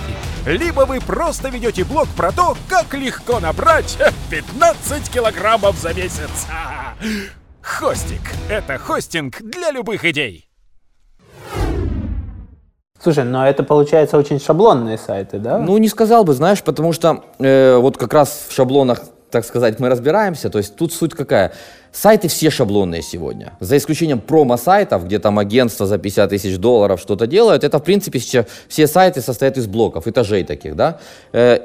Либо 0.46 0.82
вы 0.82 1.00
просто 1.00 1.48
ведете 1.48 1.84
блог 1.84 2.08
про 2.10 2.30
то, 2.30 2.56
как 2.68 2.94
легко 2.94 3.40
набрать 3.40 3.98
15 4.30 5.10
килограммов 5.10 5.76
за 5.76 5.92
месяц. 5.92 6.46
Хостик– 7.62 8.20
это 8.48 8.78
хостинг 8.78 9.42
для 9.42 9.72
любых 9.72 10.04
идей. 10.04 10.45
Слушай, 13.02 13.24
но 13.24 13.46
это 13.46 13.62
получается 13.62 14.16
очень 14.16 14.40
шаблонные 14.40 14.98
сайты, 14.98 15.38
да? 15.38 15.58
Ну, 15.58 15.76
не 15.78 15.88
сказал 15.88 16.24
бы, 16.24 16.32
знаешь, 16.32 16.62
потому 16.62 16.92
что 16.92 17.24
э, 17.38 17.76
вот 17.76 17.96
как 17.96 18.12
раз 18.12 18.46
в 18.48 18.52
шаблонах, 18.52 19.02
так 19.30 19.44
сказать, 19.44 19.78
мы 19.78 19.88
разбираемся. 19.88 20.50
То 20.50 20.58
есть 20.58 20.76
тут 20.76 20.92
суть 20.92 21.12
какая? 21.12 21.52
Сайты 21.92 22.28
все 22.28 22.50
шаблонные 22.50 23.02
сегодня. 23.02 23.52
За 23.60 23.76
исключением 23.76 24.20
промо-сайтов, 24.20 25.06
где 25.06 25.18
там 25.18 25.38
агентство 25.38 25.86
за 25.86 25.98
50 25.98 26.30
тысяч 26.30 26.58
долларов 26.58 27.00
что-то 27.00 27.26
делает, 27.26 27.64
это, 27.64 27.78
в 27.78 27.82
принципе, 27.82 28.18
все 28.18 28.86
сайты 28.86 29.20
состоят 29.20 29.56
из 29.56 29.66
блоков, 29.66 30.06
этажей 30.06 30.44
таких, 30.44 30.76
да. 30.76 30.98
Э, 31.32 31.58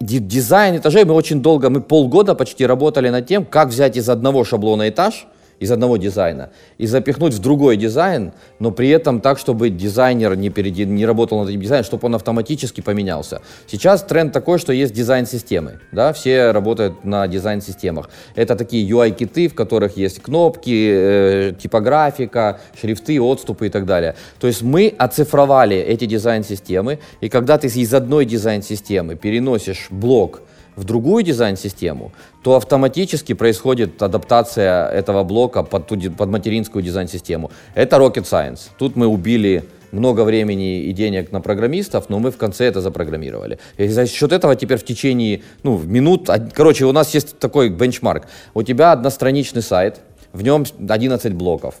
дизайн 0.00 0.76
этажей 0.76 1.04
мы 1.04 1.14
очень 1.14 1.42
долго, 1.42 1.70
мы 1.70 1.80
полгода 1.80 2.34
почти 2.34 2.66
работали 2.66 3.10
над 3.10 3.26
тем, 3.26 3.44
как 3.44 3.68
взять 3.68 3.96
из 3.96 4.08
одного 4.08 4.44
шаблона 4.44 4.88
этаж, 4.88 5.26
из 5.60 5.72
одного 5.72 5.96
дизайна 5.96 6.50
и 6.78 6.86
запихнуть 6.86 7.34
в 7.34 7.38
другой 7.38 7.76
дизайн, 7.76 8.32
но 8.58 8.70
при 8.70 8.88
этом 8.88 9.20
так, 9.20 9.38
чтобы 9.38 9.70
дизайнер 9.70 10.36
не, 10.36 10.50
перед, 10.50 10.76
не 10.76 11.06
работал 11.06 11.40
над 11.40 11.48
этим 11.48 11.62
дизайном, 11.62 11.84
чтобы 11.84 12.06
он 12.06 12.14
автоматически 12.14 12.80
поменялся. 12.80 13.40
Сейчас 13.66 14.02
тренд 14.02 14.32
такой, 14.32 14.58
что 14.58 14.72
есть 14.72 14.92
дизайн-системы, 14.92 15.80
да, 15.92 16.12
все 16.12 16.50
работают 16.50 17.04
на 17.04 17.26
дизайн-системах. 17.26 18.10
Это 18.34 18.56
такие 18.56 18.88
UI-киты, 18.88 19.48
в 19.48 19.54
которых 19.54 19.96
есть 19.96 20.20
кнопки, 20.22 20.90
э, 20.92 21.52
типографика, 21.58 22.60
шрифты, 22.80 23.20
отступы 23.20 23.66
и 23.66 23.70
так 23.70 23.86
далее. 23.86 24.14
То 24.38 24.46
есть 24.46 24.62
мы 24.62 24.94
оцифровали 24.98 25.76
эти 25.76 26.06
дизайн-системы, 26.06 26.98
и 27.20 27.28
когда 27.28 27.58
ты 27.58 27.66
из 27.66 27.94
одной 27.94 28.24
дизайн-системы 28.24 29.16
переносишь 29.16 29.88
блок 29.90 30.42
в 30.76 30.84
другую 30.84 31.24
дизайн-систему, 31.24 32.12
то 32.42 32.54
автоматически 32.54 33.32
происходит 33.32 34.02
адаптация 34.02 34.88
этого 34.88 35.24
блока 35.24 35.62
под, 35.62 35.86
ту, 35.86 35.98
под 36.12 36.28
материнскую 36.28 36.82
дизайн-систему. 36.82 37.50
Это 37.74 37.96
rocket 37.96 38.24
science. 38.24 38.68
Тут 38.78 38.94
мы 38.94 39.06
убили 39.06 39.64
много 39.92 40.24
времени 40.24 40.82
и 40.82 40.92
денег 40.92 41.32
на 41.32 41.40
программистов, 41.40 42.10
но 42.10 42.18
мы 42.18 42.30
в 42.30 42.36
конце 42.36 42.66
это 42.66 42.80
запрограммировали. 42.80 43.58
И 43.78 43.88
за 43.88 44.06
счет 44.06 44.32
этого 44.32 44.54
теперь 44.54 44.78
в 44.78 44.84
течение 44.84 45.42
ну, 45.62 45.78
минут, 45.78 46.28
короче, 46.52 46.84
у 46.84 46.92
нас 46.92 47.14
есть 47.14 47.38
такой 47.38 47.70
бенчмарк. 47.70 48.26
У 48.54 48.62
тебя 48.62 48.92
одностраничный 48.92 49.62
сайт, 49.62 50.00
в 50.32 50.42
нем 50.42 50.64
11 50.88 51.32
блоков. 51.32 51.76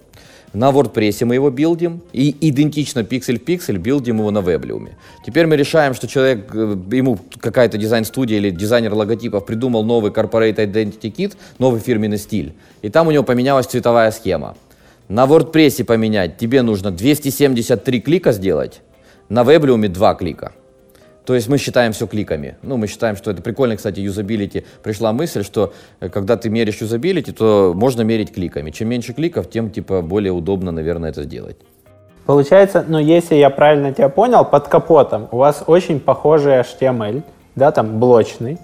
На 0.56 0.70
WordPress 0.70 1.26
мы 1.26 1.34
его 1.34 1.50
билдим 1.50 2.00
и 2.14 2.34
идентично 2.40 3.04
пиксель 3.04 3.38
в 3.38 3.44
пиксель 3.44 3.76
билдим 3.76 4.20
его 4.20 4.30
на 4.30 4.38
Weblium. 4.38 4.88
Теперь 5.26 5.46
мы 5.46 5.54
решаем, 5.54 5.92
что 5.92 6.08
человек, 6.08 6.48
э, 6.54 6.78
ему 6.92 7.18
какая-то 7.38 7.76
дизайн-студия 7.76 8.38
или 8.38 8.48
дизайнер 8.48 8.94
логотипов 8.94 9.44
придумал 9.44 9.84
новый 9.84 10.12
Corporate 10.12 10.56
Identity 10.56 11.12
Kit, 11.14 11.36
новый 11.58 11.80
фирменный 11.80 12.16
стиль. 12.16 12.54
И 12.80 12.88
там 12.88 13.06
у 13.06 13.10
него 13.10 13.22
поменялась 13.22 13.66
цветовая 13.66 14.10
схема. 14.10 14.56
На 15.08 15.26
WordPress 15.26 15.84
поменять 15.84 16.38
тебе 16.38 16.62
нужно 16.62 16.90
273 16.90 18.00
клика 18.00 18.32
сделать, 18.32 18.80
на 19.28 19.42
Weblium 19.42 19.86
2 19.86 20.14
клика. 20.14 20.52
То 21.26 21.34
есть 21.34 21.48
мы 21.48 21.58
считаем 21.58 21.92
все 21.92 22.06
кликами. 22.06 22.56
Ну, 22.62 22.76
мы 22.76 22.86
считаем, 22.86 23.16
что 23.16 23.32
это 23.32 23.42
прикольно, 23.42 23.76
кстати, 23.76 23.98
юзабилити. 23.98 24.64
Пришла 24.84 25.12
мысль, 25.12 25.42
что 25.42 25.72
э, 25.98 26.08
когда 26.08 26.36
ты 26.36 26.48
меришь 26.48 26.80
юзабилити, 26.80 27.32
то 27.32 27.72
можно 27.74 28.02
мерить 28.02 28.32
кликами. 28.32 28.70
Чем 28.70 28.88
меньше 28.88 29.12
кликов, 29.12 29.50
тем 29.50 29.70
типа 29.70 30.02
более 30.02 30.32
удобно, 30.32 30.70
наверное, 30.70 31.10
это 31.10 31.24
сделать. 31.24 31.56
Получается, 32.26 32.84
ну, 32.86 32.98
если 32.98 33.34
я 33.34 33.50
правильно 33.50 33.92
тебя 33.92 34.08
понял, 34.08 34.44
под 34.44 34.68
капотом 34.68 35.28
у 35.32 35.38
вас 35.38 35.64
очень 35.66 35.98
похожий 35.98 36.60
HTML, 36.60 37.22
да, 37.56 37.72
там 37.72 37.98
блочный, 37.98 38.58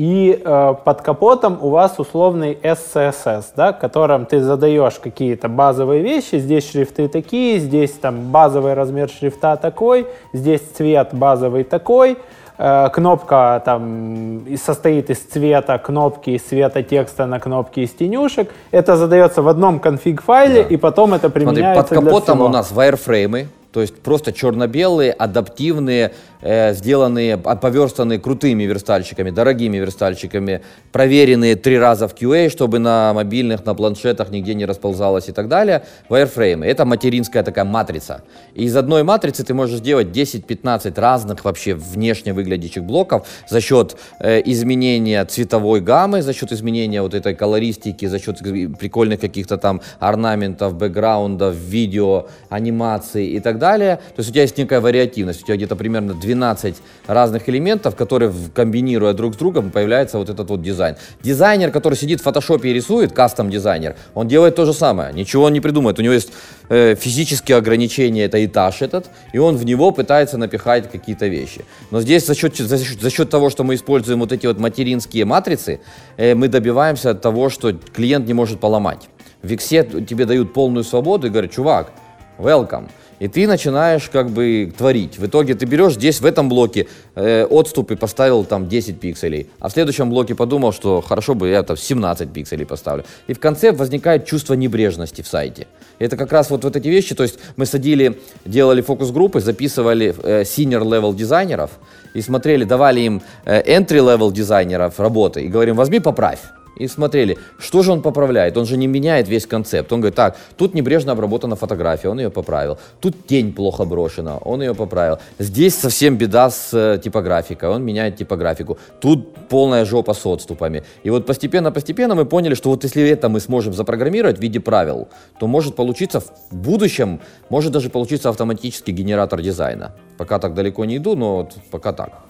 и 0.00 0.40
э, 0.42 0.74
под 0.82 1.02
капотом 1.02 1.58
у 1.60 1.68
вас 1.68 1.98
условный 1.98 2.54
SCSS, 2.54 3.44
да, 3.54 3.74
которым 3.74 4.24
ты 4.24 4.40
задаешь 4.40 4.94
какие-то 4.94 5.50
базовые 5.50 6.00
вещи. 6.00 6.36
Здесь 6.36 6.70
шрифты 6.70 7.06
такие, 7.06 7.58
здесь 7.58 7.90
там 7.92 8.30
базовый 8.30 8.72
размер 8.72 9.10
шрифта 9.10 9.56
такой, 9.56 10.06
здесь 10.32 10.62
цвет 10.74 11.10
базовый 11.12 11.64
такой. 11.64 12.16
Э, 12.56 12.88
кнопка 12.90 13.60
там 13.62 14.46
состоит 14.56 15.10
из 15.10 15.18
цвета 15.18 15.76
кнопки, 15.76 16.30
из 16.30 16.44
цвета 16.44 16.82
текста 16.82 17.26
на 17.26 17.38
кнопки 17.38 17.80
из 17.80 17.90
тенюшек. 17.90 18.50
Это 18.70 18.96
задается 18.96 19.42
в 19.42 19.48
одном 19.48 19.80
конфиг-файле, 19.80 20.62
да. 20.62 20.68
и 20.70 20.78
потом 20.78 21.12
это 21.12 21.28
применяется 21.28 21.86
Смотри, 21.86 21.96
под 21.96 22.06
капотом 22.06 22.40
у 22.40 22.48
нас 22.48 22.72
вайрфреймы, 22.72 23.48
то 23.72 23.80
есть 23.80 23.94
просто 23.94 24.32
черно-белые, 24.32 25.12
адаптивные, 25.12 26.12
э, 26.42 26.74
сделанные, 26.74 27.36
поверстанные 27.36 28.18
крутыми 28.18 28.64
верстальщиками, 28.64 29.30
дорогими 29.30 29.76
верстальщиками, 29.76 30.62
проверенные 30.92 31.54
три 31.54 31.78
раза 31.78 32.08
в 32.08 32.14
QA, 32.14 32.50
чтобы 32.50 32.78
на 32.78 33.12
мобильных, 33.14 33.64
на 33.64 33.74
планшетах 33.74 34.30
нигде 34.30 34.54
не 34.54 34.64
расползалось 34.64 35.28
и 35.28 35.32
так 35.32 35.48
далее. 35.48 35.84
Wireframe. 36.08 36.64
Это 36.64 36.84
материнская 36.84 37.42
такая 37.42 37.64
матрица. 37.64 38.22
И 38.54 38.64
из 38.64 38.76
одной 38.76 39.04
матрицы 39.04 39.44
ты 39.44 39.54
можешь 39.54 39.78
сделать 39.78 40.08
10-15 40.08 41.00
разных 41.00 41.44
вообще 41.44 41.74
внешне 41.74 42.32
выглядящих 42.32 42.82
блоков 42.82 43.26
за 43.48 43.60
счет 43.60 43.96
э, 44.18 44.42
изменения 44.46 45.24
цветовой 45.24 45.80
гаммы, 45.80 46.22
за 46.22 46.32
счет 46.32 46.50
изменения 46.52 47.02
вот 47.02 47.14
этой 47.14 47.34
колористики, 47.34 48.06
за 48.06 48.18
счет 48.18 48.38
прикольных 48.78 49.20
каких-то 49.20 49.58
там 49.58 49.80
орнаментов, 50.00 50.74
бэкграундов, 50.74 51.54
видео, 51.54 52.26
анимации 52.48 53.28
и 53.28 53.40
так 53.40 53.59
далее. 53.60 53.96
То 53.96 54.14
есть 54.18 54.30
у 54.30 54.32
тебя 54.32 54.42
есть 54.42 54.58
некая 54.58 54.80
вариативность. 54.80 55.42
У 55.42 55.46
тебя 55.46 55.54
где-то 55.54 55.76
примерно 55.76 56.14
12 56.14 56.76
разных 57.06 57.48
элементов, 57.48 57.94
которые, 57.94 58.32
комбинируя 58.52 59.12
друг 59.12 59.34
с 59.34 59.36
другом, 59.36 59.70
появляется 59.70 60.18
вот 60.18 60.28
этот 60.28 60.50
вот 60.50 60.62
дизайн. 60.62 60.96
Дизайнер, 61.22 61.70
который 61.70 61.94
сидит 61.94 62.20
в 62.20 62.24
фотошопе 62.24 62.70
и 62.70 62.72
рисует, 62.72 63.12
кастом-дизайнер, 63.12 63.94
он 64.14 64.26
делает 64.26 64.56
то 64.56 64.64
же 64.64 64.72
самое. 64.72 65.12
Ничего 65.12 65.44
он 65.44 65.52
не 65.52 65.60
придумает. 65.60 66.00
У 66.00 66.02
него 66.02 66.14
есть 66.14 66.32
э, 66.68 66.96
физические 66.96 67.58
ограничения, 67.58 68.24
это 68.24 68.44
этаж 68.44 68.82
этот, 68.82 69.10
и 69.32 69.38
он 69.38 69.56
в 69.56 69.64
него 69.64 69.92
пытается 69.92 70.38
напихать 70.38 70.90
какие-то 70.90 71.28
вещи. 71.28 71.64
Но 71.90 72.00
здесь 72.00 72.26
за 72.26 72.34
счет, 72.34 72.56
за 72.56 72.78
счет, 72.84 73.00
за 73.00 73.10
счет 73.10 73.30
того, 73.30 73.50
что 73.50 73.62
мы 73.62 73.74
используем 73.74 74.20
вот 74.20 74.32
эти 74.32 74.46
вот 74.46 74.58
материнские 74.58 75.24
матрицы, 75.24 75.80
э, 76.16 76.34
мы 76.34 76.48
добиваемся 76.48 77.14
того, 77.14 77.50
что 77.50 77.72
клиент 77.72 78.26
не 78.26 78.34
может 78.34 78.58
поломать. 78.60 79.08
В 79.42 79.48
Виксе 79.48 79.84
тебе 79.84 80.26
дают 80.26 80.52
полную 80.52 80.84
свободу 80.84 81.26
и 81.26 81.30
говорят, 81.30 81.52
чувак, 81.52 81.92
welcome 82.38 82.88
и 83.20 83.28
ты 83.28 83.46
начинаешь 83.46 84.08
как 84.08 84.30
бы 84.30 84.72
творить. 84.76 85.18
В 85.18 85.26
итоге 85.26 85.54
ты 85.54 85.66
берешь 85.66 85.94
здесь, 85.94 86.20
в 86.20 86.26
этом 86.26 86.48
блоке, 86.48 86.88
э, 87.14 87.44
отступы 87.44 87.94
поставил 87.96 88.44
там 88.44 88.68
10 88.68 88.98
пикселей, 88.98 89.46
а 89.60 89.68
в 89.68 89.72
следующем 89.72 90.10
блоке 90.10 90.34
подумал, 90.34 90.72
что 90.72 91.00
хорошо 91.00 91.34
бы 91.34 91.48
я 91.48 91.62
там 91.62 91.76
17 91.76 92.32
пикселей 92.32 92.66
поставлю. 92.66 93.04
И 93.28 93.34
в 93.34 93.38
конце 93.38 93.72
возникает 93.72 94.26
чувство 94.26 94.54
небрежности 94.54 95.22
в 95.22 95.28
сайте. 95.28 95.66
Это 95.98 96.16
как 96.16 96.32
раз 96.32 96.50
вот, 96.50 96.64
вот 96.64 96.74
эти 96.74 96.88
вещи, 96.88 97.14
то 97.14 97.22
есть 97.22 97.38
мы 97.56 97.66
садили, 97.66 98.18
делали 98.44 98.80
фокус-группы, 98.80 99.40
записывали 99.40 100.14
э, 100.22 100.42
senior-level 100.42 101.14
дизайнеров 101.14 101.70
и 102.14 102.22
смотрели, 102.22 102.64
давали 102.64 103.00
им 103.00 103.22
э, 103.44 103.78
entry-level 103.78 104.32
дизайнеров 104.32 104.98
работы 104.98 105.42
и 105.42 105.48
говорим, 105.48 105.76
возьми 105.76 106.00
поправь 106.00 106.40
и 106.80 106.88
смотрели, 106.88 107.36
что 107.58 107.82
же 107.82 107.92
он 107.92 108.02
поправляет. 108.02 108.56
Он 108.56 108.64
же 108.64 108.76
не 108.76 108.86
меняет 108.86 109.28
весь 109.28 109.46
концепт. 109.46 109.92
Он 109.92 110.00
говорит, 110.00 110.16
так, 110.16 110.36
тут 110.56 110.74
небрежно 110.74 111.12
обработана 111.12 111.56
фотография, 111.56 112.08
он 112.08 112.20
ее 112.20 112.30
поправил. 112.30 112.78
Тут 113.00 113.26
тень 113.26 113.52
плохо 113.52 113.84
брошена, 113.84 114.38
он 114.38 114.62
ее 114.62 114.74
поправил. 114.74 115.18
Здесь 115.38 115.74
совсем 115.74 116.16
беда 116.16 116.50
с 116.50 116.72
э, 116.72 116.98
типографикой, 116.98 117.68
он 117.68 117.84
меняет 117.84 118.16
типографику. 118.16 118.78
Тут 119.00 119.48
полная 119.48 119.84
жопа 119.84 120.14
с 120.14 120.26
отступами. 120.26 120.82
И 121.04 121.10
вот 121.10 121.26
постепенно-постепенно 121.26 122.14
мы 122.14 122.24
поняли, 122.24 122.54
что 122.54 122.70
вот 122.70 122.84
если 122.84 123.08
это 123.10 123.28
мы 123.28 123.40
сможем 123.40 123.74
запрограммировать 123.74 124.38
в 124.38 124.40
виде 124.40 124.60
правил, 124.60 125.08
то 125.38 125.46
может 125.46 125.76
получиться 125.76 126.20
в 126.20 126.32
будущем, 126.50 127.20
может 127.50 127.72
даже 127.72 127.90
получиться 127.90 128.28
автоматический 128.30 128.92
генератор 128.92 129.42
дизайна. 129.42 129.92
Пока 130.16 130.38
так 130.38 130.54
далеко 130.54 130.86
не 130.86 130.96
иду, 130.96 131.14
но 131.16 131.36
вот 131.36 131.52
пока 131.70 131.92
так. 131.92 132.29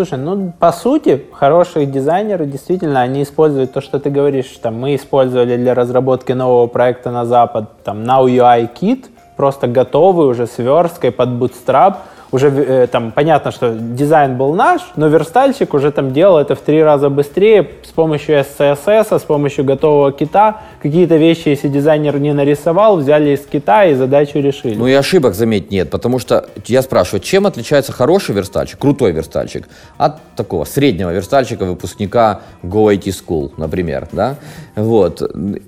Слушай, 0.00 0.18
ну 0.18 0.54
по 0.58 0.72
сути, 0.72 1.26
хорошие 1.30 1.84
дизайнеры 1.84 2.46
действительно, 2.46 3.02
они 3.02 3.22
используют 3.22 3.74
то, 3.74 3.82
что 3.82 4.00
ты 4.00 4.08
говоришь, 4.08 4.46
там 4.62 4.80
мы 4.80 4.94
использовали 4.94 5.58
для 5.58 5.74
разработки 5.74 6.32
нового 6.32 6.68
проекта 6.68 7.10
на 7.10 7.26
Запад, 7.26 7.68
там 7.84 7.98
Now 8.04 8.24
UI 8.24 8.70
Kit, 8.80 9.08
просто 9.36 9.66
готовый 9.66 10.26
уже 10.28 10.46
с 10.46 10.56
версткой 10.56 11.12
под 11.12 11.28
Bootstrap, 11.28 11.96
уже 12.32 12.48
э, 12.48 12.86
там 12.86 13.12
понятно, 13.12 13.50
что 13.50 13.74
дизайн 13.74 14.36
был 14.36 14.54
наш, 14.54 14.82
но 14.96 15.08
верстальщик 15.08 15.74
уже 15.74 15.90
там 15.90 16.12
делал 16.12 16.38
это 16.38 16.54
в 16.54 16.60
три 16.60 16.82
раза 16.82 17.10
быстрее 17.10 17.68
с 17.82 17.90
помощью 17.90 18.38
SCSS, 18.38 19.18
с 19.18 19.22
помощью 19.22 19.64
готового 19.64 20.12
кита. 20.12 20.60
Какие-то 20.80 21.16
вещи, 21.16 21.48
если 21.48 21.68
дизайнер 21.68 22.18
не 22.18 22.32
нарисовал, 22.32 22.96
взяли 22.98 23.30
из 23.30 23.40
кита 23.40 23.84
и 23.86 23.94
задачу 23.94 24.38
решили. 24.38 24.76
Ну 24.76 24.86
и 24.86 24.92
ошибок, 24.92 25.34
заметь, 25.34 25.70
нет, 25.70 25.90
потому 25.90 26.18
что 26.18 26.46
я 26.66 26.82
спрашиваю, 26.82 27.20
чем 27.20 27.46
отличается 27.46 27.92
хороший 27.92 28.34
верстальщик, 28.34 28.78
крутой 28.78 29.12
верстальщик 29.12 29.68
от 29.98 30.20
такого 30.36 30.64
среднего 30.64 31.10
верстальщика, 31.10 31.64
выпускника 31.64 32.42
Go 32.62 32.94
IT 32.94 33.06
School, 33.06 33.52
например, 33.56 34.08
да? 34.12 34.36
Вот. 34.76 35.22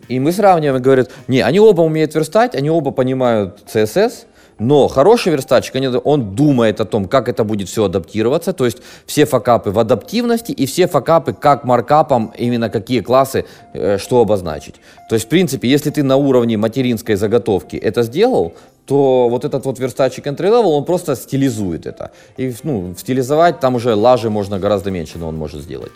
И 0.09 0.21
мы 0.21 0.33
сравниваем 0.33 0.81
и 0.81 0.83
говорят, 0.83 1.11
не, 1.27 1.41
они 1.41 1.59
оба 1.59 1.83
умеют 1.83 2.15
верстать, 2.15 2.55
они 2.55 2.71
оба 2.71 2.93
понимают 2.93 3.59
CSS, 3.73 4.27
Но 4.59 4.89
хороший 4.89 5.33
верстальщик, 5.33 5.75
он 6.05 6.35
думает 6.35 6.81
о 6.81 6.85
том, 6.85 7.07
как 7.07 7.29
это 7.29 7.45
будет 7.45 7.69
все 7.69 7.85
адаптироваться, 7.85 8.53
то 8.53 8.65
есть 8.65 8.79
все 9.07 9.25
факапы 9.25 9.71
в 9.71 9.79
адаптивности 9.79 10.53
и 10.53 10.67
все 10.67 10.87
факапы 10.87 11.33
как 11.33 11.65
маркапом, 11.65 12.33
именно 12.39 12.71
какие 12.71 13.01
классы, 13.01 13.45
э, 13.75 13.99
что 13.99 14.21
обозначить. 14.21 14.77
То 15.09 15.17
есть, 15.17 15.27
в 15.27 15.29
принципе, 15.29 15.69
если 15.69 15.91
ты 15.91 16.03
на 16.03 16.17
уровне 16.17 16.57
материнской 16.57 17.17
заготовки 17.17 17.77
это 17.77 18.03
сделал, 18.03 18.53
то 18.87 19.29
вот 19.29 19.45
этот 19.45 19.65
вот 19.65 19.79
верстальщик 19.79 20.27
entry 20.27 20.51
level, 20.51 20.77
он 20.77 20.85
просто 20.85 21.17
стилизует 21.17 21.87
это. 21.87 22.11
И 22.37 22.55
ну, 22.63 22.95
стилизовать 22.99 23.61
там 23.61 23.75
уже 23.75 23.95
лажи 23.95 24.31
можно 24.31 24.59
гораздо 24.59 24.91
меньше, 24.91 25.19
но 25.19 25.29
он 25.29 25.37
может 25.37 25.63
сделать. 25.63 25.93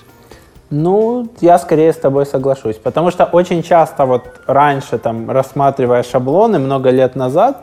Ну, 0.71 1.29
я 1.41 1.59
скорее 1.59 1.93
с 1.93 1.97
тобой 1.97 2.27
соглашусь, 2.27 2.77
потому 2.77 3.13
что 3.13 3.25
очень 3.25 3.63
часто 3.63 4.05
вот 4.05 4.23
раньше, 4.47 4.99
там, 4.99 5.31
рассматривая 5.31 6.03
шаблоны 6.03 6.59
много 6.59 6.91
лет 6.91 7.15
назад, 7.15 7.63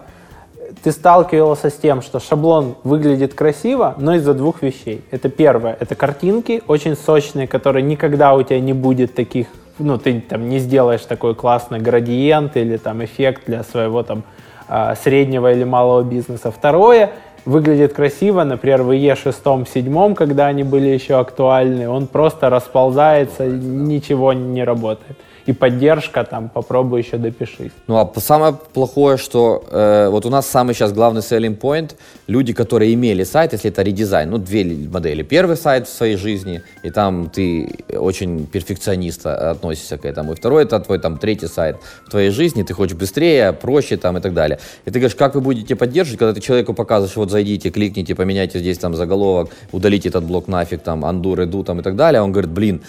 ты 0.81 0.91
сталкивался 0.91 1.69
с 1.69 1.73
тем, 1.73 2.01
что 2.01 2.19
шаблон 2.19 2.75
выглядит 2.83 3.33
красиво, 3.33 3.95
но 3.97 4.15
из-за 4.15 4.33
двух 4.33 4.62
вещей. 4.62 5.03
Это 5.12 5.29
первое, 5.29 5.77
это 5.79 5.95
картинки 5.95 6.63
очень 6.67 6.95
сочные, 6.95 7.47
которые 7.47 7.83
никогда 7.83 8.33
у 8.33 8.43
тебя 8.43 8.59
не 8.59 8.73
будет 8.73 9.13
таких, 9.13 9.47
ну, 9.79 9.97
ты 9.97 10.21
там 10.21 10.49
не 10.49 10.59
сделаешь 10.59 11.01
такой 11.01 11.36
классный 11.36 11.79
градиент 11.79 12.57
или 12.57 12.77
там 12.77 13.03
эффект 13.03 13.43
для 13.47 13.63
своего 13.63 14.03
там 14.03 14.23
а, 14.67 14.95
среднего 14.95 15.51
или 15.51 15.63
малого 15.63 16.03
бизнеса. 16.03 16.51
Второе, 16.51 17.12
выглядит 17.45 17.93
красиво, 17.93 18.43
например, 18.43 18.83
в 18.83 18.91
Е6, 18.91 19.67
7, 19.67 20.15
когда 20.15 20.47
они 20.47 20.63
были 20.63 20.88
еще 20.88 21.19
актуальны, 21.19 21.89
он 21.89 22.07
просто 22.07 22.49
расползается, 22.49 23.45
ничего 23.45 24.33
не 24.33 24.63
работает 24.63 25.17
и 25.45 25.53
поддержка, 25.53 26.23
там, 26.23 26.49
попробуй 26.49 27.01
еще 27.01 27.17
допишись. 27.17 27.71
Ну, 27.88 27.97
а 27.97 28.19
самое 28.19 28.53
плохое, 28.73 29.17
что 29.17 29.63
э, 29.69 30.08
вот 30.10 30.25
у 30.25 30.29
нас 30.29 30.47
самый 30.47 30.73
сейчас 30.73 30.93
главный 30.93 31.21
selling 31.21 31.60
point, 31.60 31.95
люди, 32.27 32.53
которые 32.53 32.93
имели 32.93 33.23
сайт, 33.23 33.53
если 33.53 33.69
это 33.69 33.82
редизайн, 33.82 34.29
ну, 34.29 34.38
две 34.38 34.63
модели. 34.63 35.23
Первый 35.23 35.58
сайт 35.58 35.88
в 35.88 35.93
своей 35.93 36.15
жизни, 36.15 36.62
и 36.84 36.89
там 36.89 37.29
ты 37.29 37.69
очень 37.89 38.45
перфекционист 38.47 39.25
относишься 39.25 39.97
к 39.97 40.06
этому. 40.06 40.34
И 40.34 40.36
второй, 40.36 40.63
это 40.63 40.79
твой 40.79 40.99
там 40.99 41.17
третий 41.17 41.47
сайт 41.47 41.77
в 42.06 42.12
твоей 42.12 42.29
жизни, 42.29 42.63
ты 42.63 42.73
хочешь 42.73 42.95
быстрее, 42.95 43.51
проще 43.53 43.97
там 43.97 44.17
и 44.17 44.21
так 44.21 44.34
далее. 44.34 44.60
И 44.86 44.91
ты 44.91 44.99
говоришь, 44.99 45.15
как 45.15 45.36
вы 45.36 45.41
будете 45.41 45.75
поддерживать, 45.75 46.19
когда 46.19 46.34
ты 46.34 46.41
человеку 46.41 46.73
показываешь, 46.73 47.15
вот 47.17 47.32
зайдите, 47.32 47.69
кликните, 47.69 48.15
поменяйте 48.15 48.60
здесь 48.60 48.77
там 48.77 48.95
заголовок, 48.95 49.49
удалите 49.71 50.10
этот 50.10 50.23
блок 50.23 50.47
нафиг, 50.47 50.82
там, 50.82 51.03
undo, 51.03 51.36
redo, 51.36 51.63
там 51.63 51.79
и 51.79 51.84
так 51.84 51.95
далее. 51.95 52.21
Он 52.21 52.32
говорит, 52.32 52.51
блин, 52.51 52.82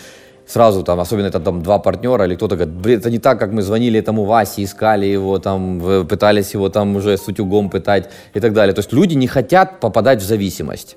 сразу 0.46 0.82
там, 0.82 1.00
особенно 1.00 1.26
это 1.26 1.40
там 1.40 1.62
два 1.62 1.78
партнера, 1.78 2.24
или 2.24 2.34
кто-то 2.34 2.56
говорит, 2.56 2.74
блин, 2.74 2.98
это 2.98 3.10
не 3.10 3.18
так, 3.18 3.38
как 3.38 3.52
мы 3.52 3.62
звонили 3.62 3.98
этому 3.98 4.24
Васе, 4.24 4.62
искали 4.62 5.06
его 5.06 5.38
там, 5.38 6.06
пытались 6.08 6.54
его 6.54 6.68
там 6.68 6.96
уже 6.96 7.16
с 7.16 7.28
утюгом 7.28 7.70
пытать 7.70 8.10
и 8.34 8.40
так 8.40 8.52
далее. 8.52 8.74
То 8.74 8.80
есть 8.80 8.92
люди 8.92 9.14
не 9.14 9.26
хотят 9.26 9.80
попадать 9.80 10.22
в 10.22 10.26
зависимость. 10.26 10.96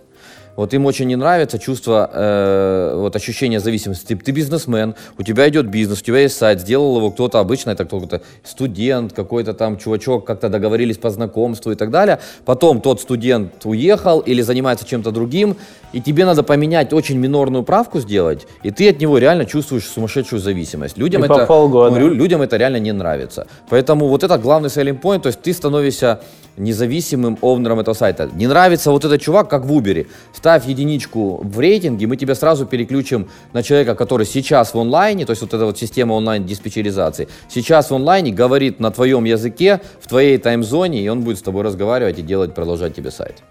Вот 0.57 0.73
им 0.73 0.87
очень 0.87 1.05
не 1.05 1.15
нравится 1.15 1.59
чувство, 1.59 2.09
э, 2.11 2.93
вот 2.95 3.15
ощущение 3.15 3.59
зависимости. 3.59 4.07
Ты, 4.07 4.15
ты 4.15 4.31
бизнесмен, 4.31 4.95
у 5.19 5.21
тебя 5.21 5.47
идет 5.47 5.67
бизнес, 5.67 6.01
у 6.01 6.03
тебя 6.03 6.17
есть 6.17 6.35
сайт, 6.35 6.61
сделал 6.61 6.97
его 6.97 7.11
кто-то 7.11 7.39
обычно, 7.39 7.69
это 7.69 7.85
кто-то 7.85 8.21
студент, 8.43 9.13
какой-то 9.13 9.53
там 9.53 9.77
чувачок, 9.77 10.25
как-то 10.25 10.49
договорились 10.49 10.97
по 10.97 11.11
знакомству 11.11 11.71
и 11.71 11.75
так 11.75 11.91
далее. 11.91 12.17
Потом 12.43 12.81
тот 12.81 12.99
студент 12.99 13.63
уехал 13.65 14.19
или 14.19 14.41
занимается 14.41 14.83
чем-то 14.83 15.11
другим, 15.11 15.57
и 15.93 16.01
тебе 16.01 16.25
надо 16.25 16.43
поменять 16.43 16.93
очень 16.93 17.17
минорную 17.17 17.63
правку 17.63 17.99
сделать, 17.99 18.47
и 18.63 18.71
ты 18.71 18.89
от 18.89 18.99
него 18.99 19.17
реально 19.17 19.45
чувствуешь 19.45 19.85
сумасшедшую 19.85 20.39
зависимость. 20.39 20.97
Людям, 20.97 21.23
и 21.23 21.25
это, 21.25 21.45
полгода. 21.45 21.99
ну, 21.99 22.09
людям 22.09 22.41
это 22.41 22.57
реально 22.57 22.77
не 22.77 22.91
нравится. 22.91 23.47
Поэтому 23.69 24.07
вот 24.07 24.23
это 24.23 24.37
главный 24.37 24.69
selling 24.69 24.99
point, 24.99 25.21
то 25.21 25.27
есть 25.27 25.41
ты 25.41 25.53
становишься 25.53 26.21
независимым 26.57 27.37
овнером 27.41 27.79
этого 27.79 27.93
сайта. 27.93 28.29
Не 28.33 28.47
нравится 28.47 28.91
вот 28.91 29.05
этот 29.05 29.21
чувак, 29.21 29.49
как 29.49 29.65
в 29.65 29.71
Uber. 29.71 30.07
Ставь 30.33 30.65
единичку 30.67 31.39
в 31.43 31.59
рейтинге, 31.59 32.07
мы 32.07 32.17
тебя 32.17 32.35
сразу 32.35 32.65
переключим 32.65 33.29
на 33.53 33.63
человека, 33.63 33.95
который 33.95 34.25
сейчас 34.25 34.73
в 34.73 34.79
онлайне, 34.79 35.25
то 35.25 35.31
есть 35.31 35.41
вот 35.41 35.53
эта 35.53 35.65
вот 35.65 35.77
система 35.77 36.13
онлайн-диспетчеризации, 36.13 37.27
сейчас 37.47 37.91
в 37.91 37.95
онлайне 37.95 38.31
говорит 38.31 38.79
на 38.79 38.91
твоем 38.91 39.23
языке, 39.25 39.81
в 40.01 40.07
твоей 40.07 40.37
таймзоне, 40.37 41.01
и 41.01 41.07
он 41.09 41.21
будет 41.21 41.37
с 41.37 41.41
тобой 41.41 41.63
разговаривать 41.63 42.19
и 42.19 42.21
делать, 42.21 42.53
продолжать 42.55 42.95
тебе 42.95 43.11
сайт. 43.11 43.43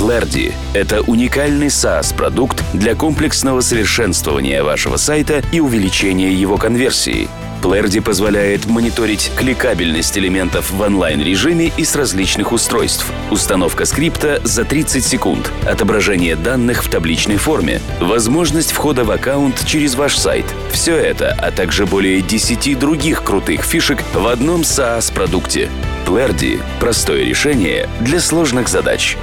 Плерди– 0.00 0.54
это 0.72 1.02
уникальный 1.02 1.66
SaaS-продукт 1.66 2.64
для 2.72 2.94
комплексного 2.94 3.60
совершенствования 3.60 4.62
вашего 4.62 4.96
сайта 4.96 5.42
и 5.52 5.60
увеличения 5.60 6.32
его 6.32 6.56
конверсии. 6.56 7.28
Плерди 7.60 8.00
позволяет 8.00 8.64
мониторить 8.64 9.30
кликабельность 9.36 10.16
элементов 10.16 10.70
в 10.70 10.80
онлайн-режиме 10.80 11.70
и 11.76 11.84
с 11.84 11.94
различных 11.96 12.52
устройств. 12.52 13.12
Установка 13.30 13.84
скрипта 13.84 14.40
за 14.42 14.64
30 14.64 15.04
секунд, 15.04 15.52
отображение 15.66 16.34
данных 16.34 16.82
в 16.82 16.88
табличной 16.88 17.36
форме, 17.36 17.82
возможность 18.00 18.72
входа 18.72 19.04
в 19.04 19.10
аккаунт 19.10 19.66
через 19.66 19.96
ваш 19.96 20.16
сайт. 20.16 20.46
Все 20.72 20.96
это, 20.96 21.36
а 21.38 21.50
также 21.50 21.84
более 21.84 22.22
10 22.22 22.78
других 22.78 23.22
крутых 23.22 23.64
фишек 23.64 24.02
в 24.14 24.26
одном 24.26 24.62
SaaS-продукте. 24.62 25.68
Плерди– 26.06 26.58
простое 26.80 27.22
решение 27.22 27.86
для 28.00 28.18
сложных 28.18 28.68
задач. 28.68 29.18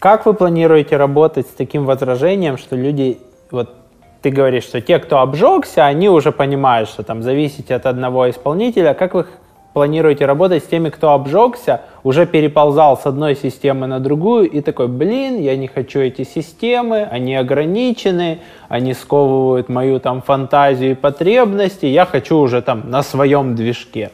Как 0.00 0.24
вы 0.24 0.32
планируете 0.32 0.96
работать 0.96 1.46
с 1.46 1.50
таким 1.50 1.84
возражением, 1.84 2.56
что 2.56 2.74
люди, 2.74 3.18
вот 3.50 3.74
ты 4.22 4.30
говоришь, 4.30 4.64
что 4.64 4.80
те, 4.80 4.98
кто 4.98 5.18
обжегся, 5.18 5.84
они 5.84 6.08
уже 6.08 6.32
понимают, 6.32 6.88
что 6.88 7.02
там 7.02 7.22
зависите 7.22 7.74
от 7.74 7.84
одного 7.84 8.30
исполнителя. 8.30 8.94
Как 8.94 9.12
вы 9.12 9.26
планируете 9.74 10.24
работать 10.24 10.64
с 10.64 10.66
теми, 10.66 10.88
кто 10.88 11.10
обжегся, 11.10 11.82
уже 12.02 12.24
переползал 12.24 12.96
с 12.96 13.04
одной 13.04 13.36
системы 13.36 13.86
на 13.86 14.00
другую 14.00 14.48
и 14.50 14.62
такой, 14.62 14.88
блин, 14.88 15.38
я 15.38 15.54
не 15.54 15.66
хочу 15.66 16.00
эти 16.00 16.24
системы, 16.24 17.02
они 17.02 17.36
ограничены, 17.36 18.38
они 18.70 18.94
сковывают 18.94 19.68
мою 19.68 20.00
там 20.00 20.22
фантазию 20.22 20.92
и 20.92 20.94
потребности, 20.94 21.84
я 21.84 22.06
хочу 22.06 22.38
уже 22.38 22.62
там 22.62 22.88
на 22.88 23.02
своем 23.02 23.54
движке. 23.54 24.12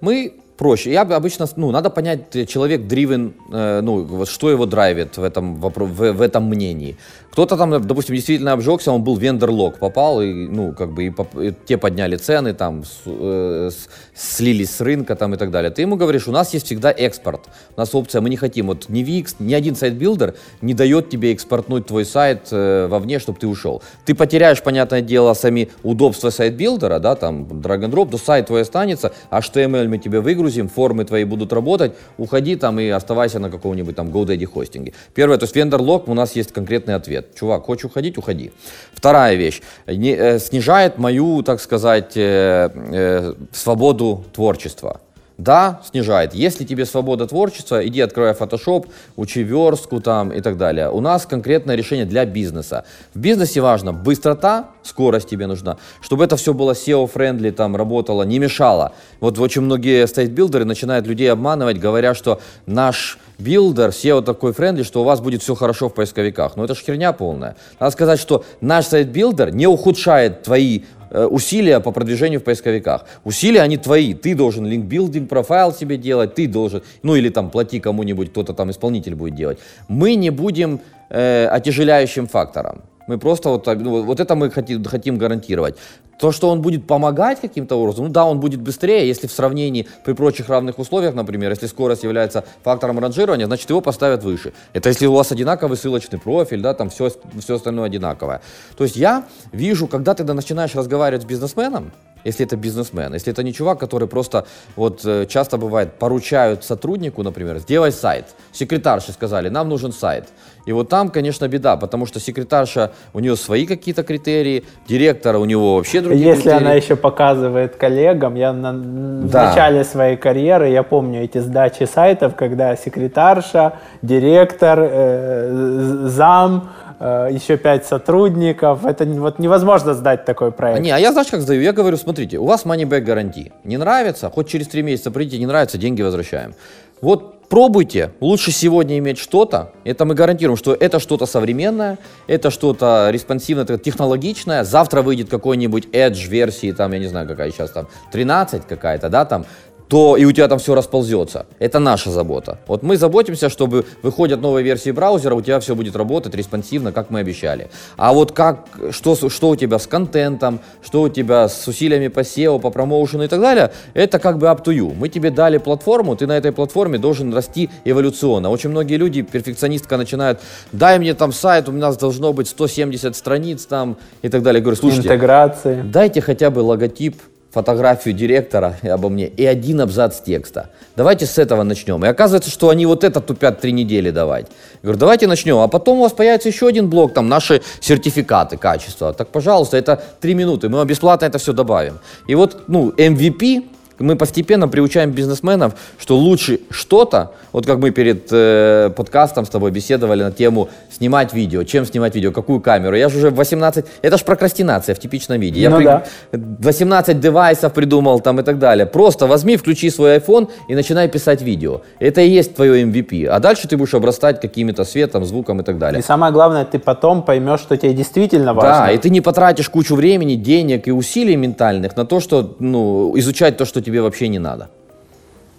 Мы 0.00 0.34
проще. 0.56 0.90
Я 0.90 1.02
обычно, 1.02 1.46
ну, 1.56 1.70
надо 1.70 1.90
понять, 1.90 2.48
человек 2.48 2.80
driven, 2.82 3.32
э, 3.52 3.80
ну, 3.82 4.24
что 4.26 4.50
его 4.50 4.66
драйвит 4.66 5.16
в 5.16 5.22
этом, 5.22 5.56
в, 5.56 5.68
в 6.12 6.20
этом 6.20 6.44
мнении. 6.44 6.96
Кто-то 7.34 7.56
там, 7.56 7.84
допустим, 7.84 8.14
действительно 8.14 8.52
обжегся, 8.52 8.92
он 8.92 9.02
был 9.02 9.16
vendor 9.16 9.51
lock, 9.51 9.80
попал, 9.80 10.22
и, 10.22 10.32
ну, 10.32 10.72
как 10.72 10.92
бы, 10.92 11.06
и, 11.06 11.10
поп, 11.10 11.36
и 11.36 11.52
те 11.66 11.76
подняли 11.76 12.14
цены, 12.14 12.54
там, 12.54 12.84
с, 12.84 13.02
э, 13.06 13.70
с, 13.72 13.88
слились 14.36 14.70
с 14.70 14.80
рынка, 14.80 15.16
там, 15.16 15.34
и 15.34 15.36
так 15.36 15.50
далее. 15.50 15.72
Ты 15.72 15.82
ему 15.82 15.96
говоришь, 15.96 16.28
у 16.28 16.30
нас 16.30 16.54
есть 16.54 16.66
всегда 16.66 16.92
экспорт. 16.92 17.40
У 17.76 17.80
нас 17.80 17.92
опция, 17.92 18.20
мы 18.20 18.30
не 18.30 18.36
хотим, 18.36 18.68
вот, 18.68 18.88
ни 18.88 19.02
Wix, 19.02 19.34
ни 19.40 19.52
один 19.52 19.74
сайт-билдер 19.74 20.36
не 20.60 20.74
дает 20.74 21.10
тебе 21.10 21.32
экспортнуть 21.32 21.86
твой 21.86 22.04
сайт 22.04 22.46
э, 22.52 22.86
вовне, 22.86 23.18
чтобы 23.18 23.40
ты 23.40 23.48
ушел. 23.48 23.82
Ты 24.04 24.14
потеряешь, 24.14 24.62
понятное 24.62 25.00
дело, 25.00 25.34
сами 25.34 25.70
удобства 25.82 26.30
сайт-билдера, 26.30 27.00
да, 27.00 27.16
там, 27.16 27.46
drag 27.46 27.80
and 27.80 27.90
drop, 27.90 28.10
но 28.12 28.18
сайт 28.18 28.46
твой 28.46 28.62
останется, 28.62 29.12
HTML 29.32 29.88
мы 29.88 29.98
тебе 29.98 30.20
выгрузим, 30.20 30.68
формы 30.68 31.04
твои 31.04 31.24
будут 31.24 31.52
работать, 31.52 31.94
уходи 32.16 32.54
там 32.54 32.78
и 32.78 32.86
оставайся 32.90 33.40
на 33.40 33.50
каком-нибудь 33.50 33.96
там 33.96 34.10
GoDaddy 34.10 34.46
хостинге. 34.46 34.92
Первое, 35.14 35.36
то 35.36 35.46
есть 35.46 35.56
вендор-лог, 35.56 36.06
у 36.06 36.14
нас 36.14 36.36
есть 36.36 36.52
конкретный 36.52 36.94
ответ 36.94 37.23
нет. 37.24 37.34
Чувак, 37.34 37.64
хочешь 37.64 37.84
уходить, 37.84 38.18
уходи. 38.18 38.52
Вторая 38.92 39.36
вещь. 39.36 39.62
Не, 39.86 40.14
э, 40.16 40.38
снижает 40.38 40.98
мою, 40.98 41.42
так 41.42 41.60
сказать, 41.60 42.16
э, 42.16 42.70
э, 42.74 43.34
свободу 43.52 44.24
творчества. 44.32 45.00
Да, 45.36 45.80
снижает. 45.84 46.32
Если 46.32 46.64
тебе 46.64 46.86
свобода 46.86 47.26
творчества, 47.26 47.84
иди 47.84 48.00
открывай 48.00 48.32
Photoshop, 48.34 48.86
учи 49.16 49.42
верстку 49.42 50.00
там 50.00 50.32
и 50.32 50.40
так 50.40 50.56
далее. 50.56 50.90
У 50.90 51.00
нас 51.00 51.26
конкретное 51.26 51.74
решение 51.74 52.06
для 52.06 52.24
бизнеса. 52.24 52.84
В 53.14 53.18
бизнесе 53.18 53.60
важно 53.60 53.92
быстрота, 53.92 54.70
скорость 54.84 55.28
тебе 55.28 55.48
нужна, 55.48 55.76
чтобы 56.00 56.24
это 56.24 56.36
все 56.36 56.54
было 56.54 56.70
SEO-friendly, 56.72 57.50
там 57.50 57.74
работало, 57.74 58.22
не 58.22 58.38
мешало. 58.38 58.92
Вот 59.18 59.36
очень 59.40 59.62
многие 59.62 60.06
сайт-билдеры 60.06 60.64
начинают 60.64 61.06
людей 61.06 61.32
обманывать, 61.32 61.80
говоря, 61.80 62.14
что 62.14 62.40
наш 62.66 63.18
билдер, 63.38 63.88
SEO 63.88 64.22
такой 64.22 64.52
friendly, 64.52 64.84
что 64.84 65.00
у 65.00 65.04
вас 65.04 65.20
будет 65.20 65.42
все 65.42 65.56
хорошо 65.56 65.88
в 65.88 65.94
поисковиках. 65.94 66.56
Но 66.56 66.64
это 66.64 66.74
же 66.74 66.82
херня 66.82 67.12
полная. 67.12 67.56
Надо 67.80 67.90
сказать, 67.90 68.20
что 68.20 68.44
наш 68.60 68.86
сайт-билдер 68.86 69.52
не 69.52 69.66
ухудшает 69.66 70.44
твои 70.44 70.82
усилия 71.14 71.80
по 71.80 71.92
продвижению 71.92 72.40
в 72.40 72.44
поисковиках. 72.44 73.06
Усилия, 73.24 73.62
они 73.62 73.76
твои. 73.76 74.14
Ты 74.14 74.34
должен 74.34 74.66
линкбилдинг 74.66 75.28
профайл 75.28 75.72
себе 75.72 75.96
делать, 75.96 76.34
ты 76.34 76.46
должен, 76.46 76.82
ну 77.02 77.14
или 77.14 77.28
там 77.28 77.50
плати 77.50 77.80
кому-нибудь, 77.80 78.30
кто-то 78.30 78.54
там 78.54 78.70
исполнитель 78.70 79.14
будет 79.14 79.34
делать. 79.34 79.58
Мы 79.88 80.14
не 80.14 80.30
будем 80.30 80.80
э, 81.10 81.46
отяжеляющим 81.46 82.26
фактором. 82.26 82.82
Мы 83.06 83.18
просто 83.18 83.50
вот, 83.50 83.66
ну, 83.66 84.02
вот 84.02 84.20
это 84.20 84.34
мы 84.34 84.50
хотим, 84.50 84.84
хотим 84.84 85.18
гарантировать. 85.18 85.76
То, 86.18 86.32
что 86.32 86.48
он 86.48 86.62
будет 86.62 86.86
помогать 86.86 87.40
каким-то 87.40 87.76
образом, 87.76 88.06
ну 88.06 88.10
да, 88.10 88.24
он 88.24 88.40
будет 88.40 88.60
быстрее, 88.60 89.06
если 89.06 89.26
в 89.26 89.32
сравнении 89.32 89.86
при 90.04 90.12
прочих 90.14 90.48
равных 90.48 90.78
условиях, 90.78 91.14
например, 91.14 91.50
если 91.50 91.66
скорость 91.66 92.04
является 92.04 92.44
фактором 92.62 92.98
ранжирования, 92.98 93.46
значит 93.46 93.68
его 93.68 93.80
поставят 93.80 94.22
выше. 94.22 94.52
Это 94.72 94.88
если 94.88 95.06
у 95.06 95.12
вас 95.12 95.32
одинаковый 95.32 95.76
ссылочный 95.76 96.18
профиль, 96.18 96.60
да, 96.60 96.74
там 96.74 96.88
все, 96.88 97.10
все 97.40 97.56
остальное 97.56 97.86
одинаковое. 97.86 98.40
То 98.76 98.84
есть 98.84 98.96
я 98.96 99.24
вижу, 99.52 99.86
когда 99.86 100.14
ты 100.14 100.24
начинаешь 100.24 100.74
разговаривать 100.74 101.22
с 101.22 101.26
бизнесменом, 101.26 101.92
если 102.24 102.44
это 102.46 102.56
бизнесмен, 102.56 103.14
если 103.14 103.32
это 103.32 103.42
не 103.42 103.52
чувак, 103.52 103.78
который 103.78 104.08
просто, 104.08 104.46
вот 104.76 105.02
э, 105.04 105.26
часто 105.26 105.56
бывает, 105.58 105.92
поручают 105.98 106.64
сотруднику, 106.64 107.22
например, 107.22 107.58
сделай 107.58 107.92
сайт. 107.92 108.24
Секретарши 108.52 109.12
сказали, 109.12 109.48
нам 109.48 109.68
нужен 109.68 109.92
сайт. 109.92 110.28
И 110.66 110.72
вот 110.72 110.88
там, 110.88 111.10
конечно, 111.10 111.46
беда, 111.48 111.76
потому 111.76 112.06
что 112.06 112.20
секретарша, 112.20 112.92
у 113.12 113.20
нее 113.20 113.36
свои 113.36 113.66
какие-то 113.66 114.02
критерии, 114.02 114.64
директора 114.88 115.38
у 115.38 115.44
него 115.44 115.76
вообще 115.76 116.00
другие 116.00 116.28
Если 116.28 116.42
критерии. 116.42 116.56
она 116.64 116.72
еще 116.72 116.96
показывает 116.96 117.76
коллегам, 117.76 118.34
я 118.36 118.52
на, 118.52 118.72
в 118.72 119.30
Да. 119.30 119.48
начале 119.50 119.84
своей 119.84 120.16
карьеры, 120.16 120.70
я 120.70 120.82
помню 120.82 121.22
эти 121.22 121.38
сдачи 121.38 121.84
сайтов, 121.84 122.34
когда 122.34 122.76
секретарша, 122.76 123.74
директор, 124.00 124.78
э, 124.80 126.04
зам, 126.06 126.70
э, 127.00 127.28
еще 127.32 127.56
пять 127.56 127.86
сотрудников. 127.86 128.84
Это 128.84 129.04
вот 129.04 129.38
невозможно 129.38 129.94
сдать 129.94 130.24
такой 130.24 130.52
проект. 130.52 130.80
Не, 130.80 130.90
а 130.90 130.98
я 130.98 131.12
знаешь, 131.12 131.28
как 131.28 131.40
сдаю? 131.40 131.62
Я 131.62 131.72
говорю, 131.72 131.96
смотрите, 131.96 132.38
у 132.38 132.44
вас 132.44 132.64
money 132.64 132.84
back 132.84 133.00
гарантии. 133.00 133.52
Не 133.64 133.76
нравится, 133.76 134.30
хоть 134.30 134.48
через 134.48 134.68
три 134.68 134.82
месяца 134.82 135.10
придите, 135.10 135.38
не 135.38 135.46
нравится, 135.46 135.78
деньги 135.78 136.02
возвращаем. 136.02 136.54
Вот 137.00 137.48
пробуйте, 137.48 138.10
лучше 138.20 138.50
сегодня 138.50 138.98
иметь 138.98 139.18
что-то, 139.18 139.72
это 139.84 140.04
мы 140.04 140.14
гарантируем, 140.14 140.56
что 140.56 140.74
это 140.74 140.98
что-то 140.98 141.26
современное, 141.26 141.98
это 142.26 142.50
что-то 142.50 143.08
респонсивное, 143.10 143.64
это 143.64 143.78
технологичное, 143.78 144.64
завтра 144.64 145.02
выйдет 145.02 145.28
какой-нибудь 145.28 145.86
Edge 145.92 146.26
версии, 146.28 146.72
там, 146.72 146.92
я 146.92 146.98
не 146.98 147.06
знаю, 147.06 147.28
какая 147.28 147.50
сейчас 147.50 147.70
там, 147.70 147.88
13 148.12 148.66
какая-то, 148.66 149.08
да, 149.08 149.24
там, 149.24 149.46
то 149.94 150.16
и 150.16 150.24
у 150.24 150.32
тебя 150.32 150.48
там 150.48 150.58
все 150.58 150.74
расползется. 150.74 151.46
Это 151.60 151.78
наша 151.78 152.10
забота. 152.10 152.58
Вот 152.66 152.82
мы 152.82 152.96
заботимся, 152.96 153.48
чтобы 153.48 153.86
выходят 154.02 154.40
новые 154.40 154.64
версии 154.64 154.90
браузера, 154.90 155.36
у 155.36 155.40
тебя 155.40 155.60
все 155.60 155.76
будет 155.76 155.94
работать 155.94 156.34
респонсивно, 156.34 156.90
как 156.90 157.10
мы 157.10 157.20
обещали. 157.20 157.68
А 157.96 158.12
вот 158.12 158.32
как, 158.32 158.66
что, 158.90 159.14
что 159.30 159.50
у 159.50 159.54
тебя 159.54 159.78
с 159.78 159.86
контентом, 159.86 160.58
что 160.84 161.02
у 161.02 161.08
тебя 161.08 161.48
с 161.48 161.68
усилиями 161.68 162.08
по 162.08 162.20
SEO, 162.20 162.58
по 162.58 162.70
промоушену 162.70 163.22
и 163.22 163.28
так 163.28 163.40
далее, 163.40 163.70
это 163.94 164.18
как 164.18 164.38
бы 164.38 164.48
up 164.48 164.64
to 164.64 164.74
you. 164.74 164.92
Мы 164.98 165.08
тебе 165.08 165.30
дали 165.30 165.58
платформу, 165.58 166.16
ты 166.16 166.26
на 166.26 166.36
этой 166.36 166.50
платформе 166.50 166.98
должен 166.98 167.32
расти 167.32 167.70
эволюционно. 167.84 168.50
Очень 168.50 168.70
многие 168.70 168.96
люди, 168.96 169.22
перфекционистка, 169.22 169.96
начинают, 169.96 170.40
дай 170.72 170.98
мне 170.98 171.14
там 171.14 171.32
сайт, 171.32 171.68
у 171.68 171.72
нас 171.72 171.96
должно 171.96 172.32
быть 172.32 172.48
170 172.48 173.14
страниц 173.14 173.64
там 173.66 173.96
и 174.22 174.28
так 174.28 174.42
далее. 174.42 174.58
Я 174.58 174.62
говорю, 174.64 174.76
слушайте, 174.76 175.06
Интеграции. 175.06 175.82
Дайте 175.82 176.20
хотя 176.20 176.50
бы 176.50 176.58
логотип, 176.58 177.14
фотографию 177.54 178.14
директора 178.14 178.76
обо 178.82 179.08
мне 179.08 179.28
и 179.28 179.46
один 179.46 179.80
абзац 179.80 180.20
текста. 180.20 180.70
Давайте 180.96 181.24
с 181.26 181.38
этого 181.38 181.62
начнем. 181.62 182.04
И 182.04 182.08
оказывается, 182.08 182.50
что 182.50 182.68
они 182.68 182.84
вот 182.84 183.04
это 183.04 183.20
тупят 183.20 183.60
три 183.60 183.72
недели 183.72 184.10
давать. 184.10 184.46
Я 184.46 184.78
говорю, 184.82 184.98
давайте 184.98 185.26
начнем. 185.26 185.58
А 185.58 185.68
потом 185.68 185.98
у 185.98 186.02
вас 186.02 186.12
появится 186.12 186.48
еще 186.48 186.66
один 186.66 186.90
блок, 186.90 187.14
там 187.14 187.28
наши 187.28 187.62
сертификаты 187.80 188.56
качества. 188.56 189.12
Так, 189.12 189.28
пожалуйста, 189.28 189.76
это 189.76 190.02
три 190.20 190.34
минуты, 190.34 190.68
мы 190.68 190.78
вам 190.78 190.86
бесплатно 190.86 191.26
это 191.26 191.38
все 191.38 191.52
добавим. 191.52 191.98
И 192.26 192.34
вот, 192.34 192.64
ну, 192.66 192.90
MVP 192.90 193.64
мы 193.98 194.16
постепенно 194.16 194.68
приучаем 194.68 195.10
бизнесменов, 195.12 195.74
что 195.98 196.16
лучше 196.16 196.60
что-то, 196.70 197.32
вот 197.52 197.66
как 197.66 197.78
мы 197.78 197.90
перед 197.90 198.28
э, 198.32 198.90
подкастом 198.96 199.44
с 199.46 199.48
тобой 199.48 199.70
беседовали 199.70 200.22
на 200.22 200.32
тему 200.32 200.68
снимать 200.90 201.32
видео, 201.32 201.62
чем 201.64 201.84
снимать 201.86 202.14
видео, 202.14 202.32
какую 202.32 202.60
камеру. 202.60 202.96
Я 202.96 203.08
же 203.08 203.18
уже 203.18 203.30
в 203.30 203.34
18, 203.36 203.84
это 204.02 204.18
же 204.18 204.24
прокрастинация 204.24 204.94
в 204.94 204.98
типичном 204.98 205.38
виде. 205.40 205.60
Я 205.60 205.70
Ну 205.70 205.76
при- 205.76 205.84
да. 205.84 206.04
18 206.32 207.20
девайсов 207.20 207.72
придумал 207.72 208.20
там 208.20 208.40
и 208.40 208.42
так 208.42 208.58
далее. 208.58 208.86
Просто 208.86 209.26
возьми, 209.26 209.56
включи 209.56 209.90
свой 209.90 210.16
iPhone 210.18 210.48
и 210.68 210.74
начинай 210.74 211.08
писать 211.08 211.42
видео. 211.42 211.80
Это 212.00 212.20
и 212.20 212.28
есть 212.28 212.54
твое 212.56 212.84
MVP. 212.84 213.26
А 213.26 213.38
дальше 213.38 213.68
ты 213.68 213.76
будешь 213.76 213.94
обрастать 213.94 214.40
какими-то 214.40 214.84
светом, 214.84 215.24
звуком 215.24 215.60
и 215.60 215.64
так 215.64 215.78
далее. 215.78 216.00
И 216.00 216.02
самое 216.02 216.32
главное, 216.32 216.64
ты 216.64 216.78
потом 216.78 217.22
поймешь, 217.22 217.60
что 217.60 217.76
тебе 217.76 217.92
действительно 217.94 218.54
важно. 218.54 218.86
Да, 218.86 218.90
и 218.92 218.98
ты 218.98 219.10
не 219.10 219.20
потратишь 219.20 219.68
кучу 219.68 219.94
времени, 219.94 220.34
денег 220.34 220.88
и 220.88 220.92
усилий 220.92 221.36
ментальных 221.36 221.96
на 221.96 222.04
то, 222.04 222.20
что, 222.20 222.56
ну, 222.58 223.12
изучать 223.18 223.56
то, 223.56 223.64
что 223.64 223.80
тебе 223.84 224.02
вообще 224.02 224.28
не 224.28 224.38
надо. 224.38 224.68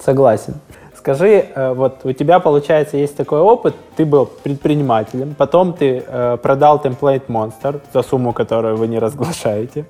Согласен. 0.04 0.56
Скажи, 0.98 1.46
э, 1.56 1.74
вот 1.74 2.00
у 2.04 2.12
тебя, 2.14 2.40
получается, 2.40 2.98
есть 2.98 3.16
такой 3.16 3.40
опыт, 3.40 3.76
ты 3.96 4.06
был 4.06 4.26
предпринимателем, 4.26 5.36
потом 5.38 5.74
ты 5.74 6.04
э, 6.06 6.38
продал 6.42 6.82
Template 6.84 7.28
Monster 7.28 7.80
за 7.94 8.02
сумму, 8.02 8.34
которую 8.34 8.76
вы 8.78 8.88
не 8.88 9.00
разглашаете, 9.00 9.86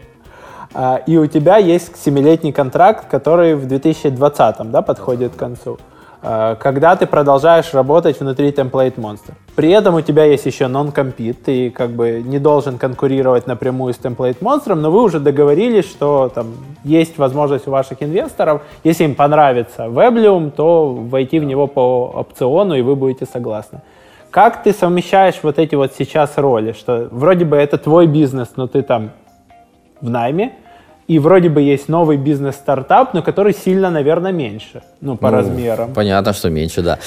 А, 0.73 1.01
и 1.07 1.17
у 1.17 1.25
тебя 1.25 1.57
есть 1.57 1.95
семилетний 2.03 2.51
контракт, 2.51 3.07
который 3.09 3.55
в 3.55 3.65
2020 3.65 4.71
да, 4.71 4.81
подходит 4.81 5.33
к 5.33 5.37
концу, 5.37 5.77
когда 6.59 6.95
ты 6.95 7.05
продолжаешь 7.05 7.71
работать 7.73 8.19
внутри 8.19 8.49
Template 8.49 8.95
Monster. 8.95 9.33
При 9.55 9.69
этом 9.69 9.93
у 9.93 10.01
тебя 10.01 10.23
есть 10.23 10.47
еще 10.47 10.65
non-compete, 10.65 11.35
ты 11.45 11.69
как 11.69 11.91
бы 11.91 12.23
не 12.25 12.39
должен 12.39 12.79
конкурировать 12.79 13.45
напрямую 13.45 13.93
с 13.93 13.97
Template 13.97 14.39
Monster, 14.39 14.73
но 14.73 14.89
вы 14.89 15.03
уже 15.03 15.19
договорились, 15.19 15.85
что 15.85 16.31
там 16.33 16.47
есть 16.83 17.19
возможность 17.19 17.67
у 17.67 17.71
ваших 17.71 18.01
инвесторов, 18.01 18.63
если 18.83 19.03
им 19.03 19.13
понравится 19.13 19.83
Weblium, 19.83 20.49
то 20.49 20.93
войти 20.93 21.39
в 21.39 21.43
него 21.43 21.67
по 21.67 22.11
опциону, 22.15 22.73
и 22.73 22.81
вы 22.81 22.95
будете 22.95 23.27
согласны. 23.27 23.81
Как 24.31 24.63
ты 24.63 24.73
совмещаешь 24.73 25.39
вот 25.43 25.59
эти 25.59 25.75
вот 25.75 25.93
сейчас 25.93 26.37
роли, 26.37 26.71
что 26.71 27.07
вроде 27.11 27.45
бы 27.45 27.55
это 27.55 27.77
твой 27.77 28.07
бизнес, 28.07 28.53
но 28.55 28.65
ты 28.65 28.81
там 28.81 29.11
в 30.01 30.09
найме, 30.09 30.53
и 31.07 31.19
вроде 31.19 31.49
бы 31.49 31.61
есть 31.61 31.87
новый 31.89 32.17
бизнес-стартап, 32.17 33.13
но 33.13 33.21
который 33.21 33.53
сильно, 33.53 33.89
наверное, 33.91 34.31
меньше, 34.31 34.81
ну, 35.01 35.15
по 35.17 35.29
Ну, 35.29 35.37
размерам. 35.37 35.93
Понятно, 35.93 36.33
что 36.33 36.49
меньше, 36.49 36.81
да. 36.81 36.97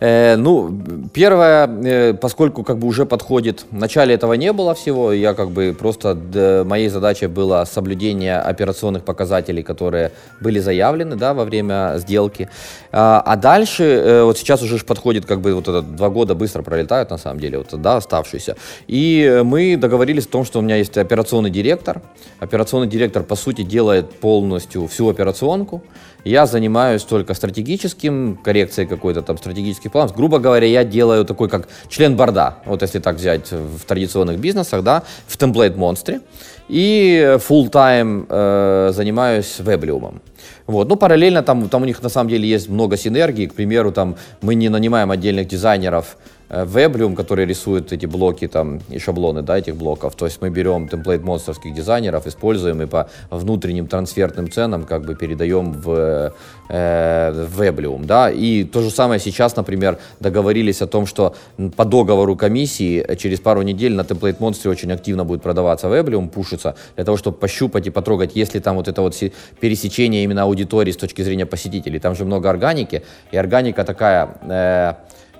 Э, 0.00 0.36
ну, 0.36 0.70
первое, 1.12 1.66
э, 1.66 2.14
поскольку 2.14 2.62
как 2.62 2.78
бы 2.78 2.86
уже 2.86 3.04
подходит, 3.04 3.64
в 3.70 3.76
начале 3.76 4.14
этого 4.14 4.34
не 4.34 4.52
было 4.52 4.74
всего, 4.74 5.12
я 5.12 5.34
как 5.34 5.50
бы 5.50 5.74
просто, 5.78 6.14
д- 6.14 6.62
моей 6.64 6.88
задачей 6.88 7.26
было 7.26 7.64
соблюдение 7.64 8.38
операционных 8.38 9.04
показателей, 9.04 9.64
которые 9.64 10.12
были 10.40 10.60
заявлены, 10.60 11.16
да, 11.16 11.34
во 11.34 11.44
время 11.44 11.94
сделки. 11.96 12.48
А, 12.92 13.20
а 13.26 13.36
дальше, 13.36 13.82
э, 13.84 14.22
вот 14.22 14.38
сейчас 14.38 14.62
уже 14.62 14.78
подходит, 14.84 15.24
как 15.26 15.40
бы 15.40 15.52
вот 15.54 15.66
это 15.66 15.82
два 15.82 16.10
года 16.10 16.34
быстро 16.36 16.62
пролетают, 16.62 17.10
на 17.10 17.18
самом 17.18 17.40
деле, 17.40 17.58
вот, 17.58 17.80
да, 17.82 17.96
оставшиеся. 17.96 18.54
И 18.86 19.24
э, 19.28 19.42
мы 19.42 19.76
договорились 19.76 20.26
о 20.26 20.30
том, 20.30 20.44
что 20.44 20.60
у 20.60 20.62
меня 20.62 20.76
есть 20.76 20.96
операционный 20.96 21.50
директор. 21.50 22.02
Операционный 22.38 22.86
директор, 22.86 23.24
по 23.24 23.34
сути, 23.34 23.47
делает 23.56 24.10
полностью 24.20 24.86
всю 24.86 25.08
операционку. 25.08 25.82
Я 26.24 26.46
занимаюсь 26.46 27.04
только 27.04 27.34
стратегическим, 27.34 28.38
коррекцией 28.42 28.86
какой-то 28.88 29.22
там 29.22 29.38
стратегических 29.38 29.92
планов. 29.92 30.14
Грубо 30.16 30.38
говоря, 30.38 30.66
я 30.66 30.84
делаю 30.84 31.24
такой 31.24 31.48
как 31.48 31.68
член 31.88 32.16
борда, 32.16 32.58
вот 32.66 32.82
если 32.82 32.98
так 32.98 33.16
взять 33.16 33.50
в 33.50 33.84
традиционных 33.86 34.38
бизнесах, 34.38 34.82
да, 34.82 35.04
в 35.26 35.36
темплейт 35.36 35.76
монстре. 35.76 36.20
И 36.68 37.38
full 37.38 37.70
time 37.70 38.26
э, 38.28 38.92
занимаюсь 38.92 39.56
веблиумом. 39.58 40.20
Вот. 40.66 40.88
Ну, 40.88 40.96
параллельно 40.96 41.42
там, 41.42 41.68
там 41.70 41.82
у 41.82 41.84
них 41.86 42.02
на 42.02 42.10
самом 42.10 42.28
деле 42.28 42.46
есть 42.46 42.68
много 42.68 42.98
синергий. 42.98 43.46
К 43.46 43.54
примеру, 43.54 43.90
там 43.90 44.16
мы 44.42 44.54
не 44.54 44.68
нанимаем 44.68 45.10
отдельных 45.10 45.48
дизайнеров, 45.48 46.18
э, 46.48 46.64
Weblium, 46.64 47.14
которые 47.14 47.46
рисуют 47.46 47.92
эти 47.92 48.06
блоки 48.06 48.48
там 48.48 48.80
и 48.88 48.98
шаблоны 48.98 49.42
да, 49.42 49.58
этих 49.58 49.76
блоков. 49.76 50.14
То 50.14 50.26
есть 50.26 50.40
мы 50.40 50.50
берем 50.50 50.88
темплейт 50.88 51.22
монстерских 51.22 51.74
дизайнеров, 51.74 52.26
используем 52.26 52.82
и 52.82 52.86
по 52.86 53.08
внутренним 53.30 53.86
трансферным 53.86 54.50
ценам 54.50 54.84
как 54.84 55.04
бы 55.04 55.14
передаем 55.14 55.72
в, 55.72 56.32
э, 56.68 57.46
Weblium. 57.58 58.04
Да? 58.04 58.30
И 58.30 58.64
то 58.64 58.80
же 58.82 58.90
самое 58.90 59.20
сейчас, 59.20 59.56
например, 59.56 59.98
договорились 60.20 60.82
о 60.82 60.86
том, 60.86 61.06
что 61.06 61.34
по 61.76 61.84
договору 61.84 62.36
комиссии 62.36 63.04
э, 63.06 63.16
через 63.16 63.40
пару 63.40 63.62
недель 63.62 63.94
на 63.94 64.04
темплейт 64.04 64.40
монстре 64.40 64.70
очень 64.70 64.92
активно 64.92 65.24
будет 65.24 65.42
продаваться 65.42 65.88
Weblium, 65.88 66.28
пушится, 66.28 66.74
для 66.96 67.04
того, 67.04 67.16
чтобы 67.16 67.36
пощупать 67.36 67.86
и 67.86 67.90
потрогать, 67.90 68.36
есть 68.36 68.54
ли 68.54 68.60
там 68.60 68.76
вот 68.76 68.88
это 68.88 69.02
вот 69.02 69.14
пересечение 69.60 70.24
именно 70.24 70.42
аудитории 70.42 70.92
с 70.92 70.96
точки 70.96 71.22
зрения 71.22 71.46
посетителей. 71.46 71.98
Там 71.98 72.14
же 72.14 72.24
много 72.24 72.50
органики, 72.50 73.02
и 73.32 73.36
органика 73.36 73.84
такая... 73.84 74.28
э, 74.42 74.94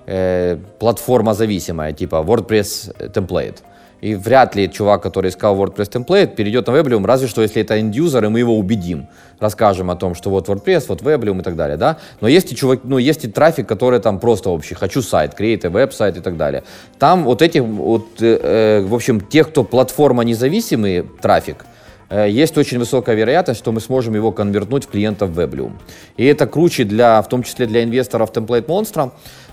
э, 0.09 0.57
платформа 0.79 1.33
зависимая, 1.33 1.93
типа 1.93 2.23
WordPress 2.27 3.11
темплейт. 3.11 3.63
И 4.01 4.15
вряд 4.15 4.55
ли 4.55 4.71
чувак, 4.71 5.03
который 5.03 5.29
искал 5.29 5.57
WordPress 5.57 5.89
темплейт, 5.89 6.35
перейдет 6.35 6.67
на 6.67 6.71
Weblium, 6.71 7.05
разве 7.05 7.27
что 7.27 7.41
если 7.41 7.61
это 7.61 7.79
индюзер, 7.79 8.25
и 8.25 8.27
мы 8.29 8.39
его 8.39 8.57
убедим. 8.57 9.07
Расскажем 9.39 9.89
о 9.91 9.95
том, 9.95 10.15
что 10.15 10.29
вот 10.29 10.47
WordPress, 10.47 10.85
вот 10.87 11.01
Weblium 11.01 11.39
и 11.39 11.43
так 11.43 11.55
далее, 11.55 11.77
да. 11.77 11.97
Но 12.21 12.27
есть 12.27 12.51
и, 12.51 12.55
чувак, 12.55 12.79
ну, 12.83 12.97
есть 12.97 13.25
и 13.25 13.27
трафик, 13.27 13.67
который 13.67 13.99
там 13.99 14.19
просто 14.19 14.49
общий. 14.49 14.75
Хочу 14.75 15.01
сайт, 15.01 15.33
create 15.37 15.69
веб-сайт 15.69 16.17
и 16.17 16.21
так 16.21 16.37
далее. 16.37 16.63
Там 16.97 17.23
вот 17.25 17.41
эти, 17.41 17.59
вот, 17.59 18.21
э, 18.21 18.39
э, 18.41 18.81
в 18.87 18.95
общем, 18.95 19.19
тех, 19.19 19.49
кто 19.49 19.63
платформа 19.63 20.23
независимый 20.23 21.03
трафик, 21.21 21.65
э, 22.09 22.29
есть 22.29 22.57
очень 22.57 22.79
высокая 22.79 23.15
вероятность, 23.15 23.59
что 23.59 23.73
мы 23.73 23.81
сможем 23.81 24.15
его 24.15 24.31
конвертнуть 24.31 24.85
в 24.85 24.87
клиентов 24.87 25.31
Weblium. 25.31 25.73
И 26.15 26.25
это 26.25 26.47
круче 26.47 26.85
для, 26.85 27.21
в 27.21 27.27
том 27.27 27.43
числе 27.43 27.65
для 27.65 27.83
инвесторов 27.83 28.31
Template 28.31 28.65
Monster, 28.65 29.11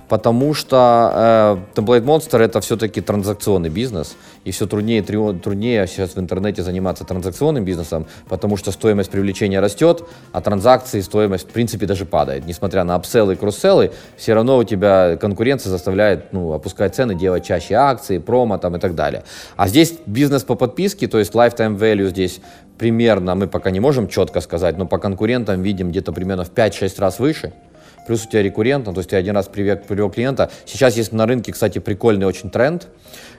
потому 0.09 0.55
что 0.55 1.59
э, 1.75 1.79
Template 1.81 2.05
Monster 2.05 2.39
это 2.39 2.61
все-таки 2.61 3.01
транзакционный 3.01 3.69
бизнес, 3.69 4.17
и 4.45 4.51
все 4.51 4.67
труднее 4.67 5.01
и 5.01 5.03
труднее 5.03 5.87
сейчас 5.87 6.15
в 6.15 6.19
интернете 6.19 6.63
заниматься 6.63 7.05
транзакционным 7.05 7.65
бизнесом, 7.65 8.07
потому 8.29 8.57
что 8.57 8.71
стоимость 8.73 9.11
привлечения 9.11 9.61
растет, 9.61 10.05
а 10.33 10.41
транзакции 10.41 11.01
стоимость 11.01 11.49
в 11.49 11.53
принципе 11.53 11.87
даже 11.87 12.05
падает. 12.05 12.47
Несмотря 12.47 12.85
на 12.85 12.95
апселлы 12.95 13.35
и 13.35 13.37
кросселлы, 13.37 13.93
все 14.17 14.35
равно 14.35 14.59
у 14.59 14.65
тебя 14.65 15.17
конкуренция 15.17 15.71
заставляет 15.71 16.33
ну, 16.33 16.53
опускать 16.53 16.95
цены, 16.95 17.15
делать 17.15 17.45
чаще 17.45 17.75
акции, 17.75 18.19
промо 18.19 18.59
там 18.59 18.77
и 18.77 18.79
так 18.79 18.95
далее. 18.95 19.25
А 19.57 19.69
здесь 19.69 19.95
бизнес 20.07 20.45
по 20.45 20.55
подписке, 20.55 21.09
то 21.09 21.19
есть 21.19 21.33
lifetime 21.33 21.77
value 21.77 22.09
здесь 22.09 22.41
примерно, 22.79 23.35
мы 23.35 23.49
пока 23.49 23.71
не 23.71 23.81
можем 23.81 24.09
четко 24.09 24.41
сказать, 24.41 24.77
но 24.77 24.87
по 24.87 24.99
конкурентам 24.99 25.63
видим 25.63 25.91
где-то 25.91 26.13
примерно 26.13 26.45
в 26.45 26.53
5-6 26.53 27.01
раз 27.01 27.19
выше. 27.19 27.53
Плюс 28.07 28.25
у 28.25 28.29
тебя 28.29 28.43
рекуррентно, 28.43 28.93
то 28.93 29.01
есть 29.01 29.11
ты 29.11 29.17
один 29.17 29.35
раз 29.35 29.49
привел 29.49 30.11
клиента. 30.11 30.51
Сейчас 30.65 30.97
есть 30.97 31.13
на 31.13 31.27
рынке, 31.27 31.53
кстати, 31.53 31.79
прикольный 31.79 32.27
очень 32.27 32.51
тренд. 32.51 32.89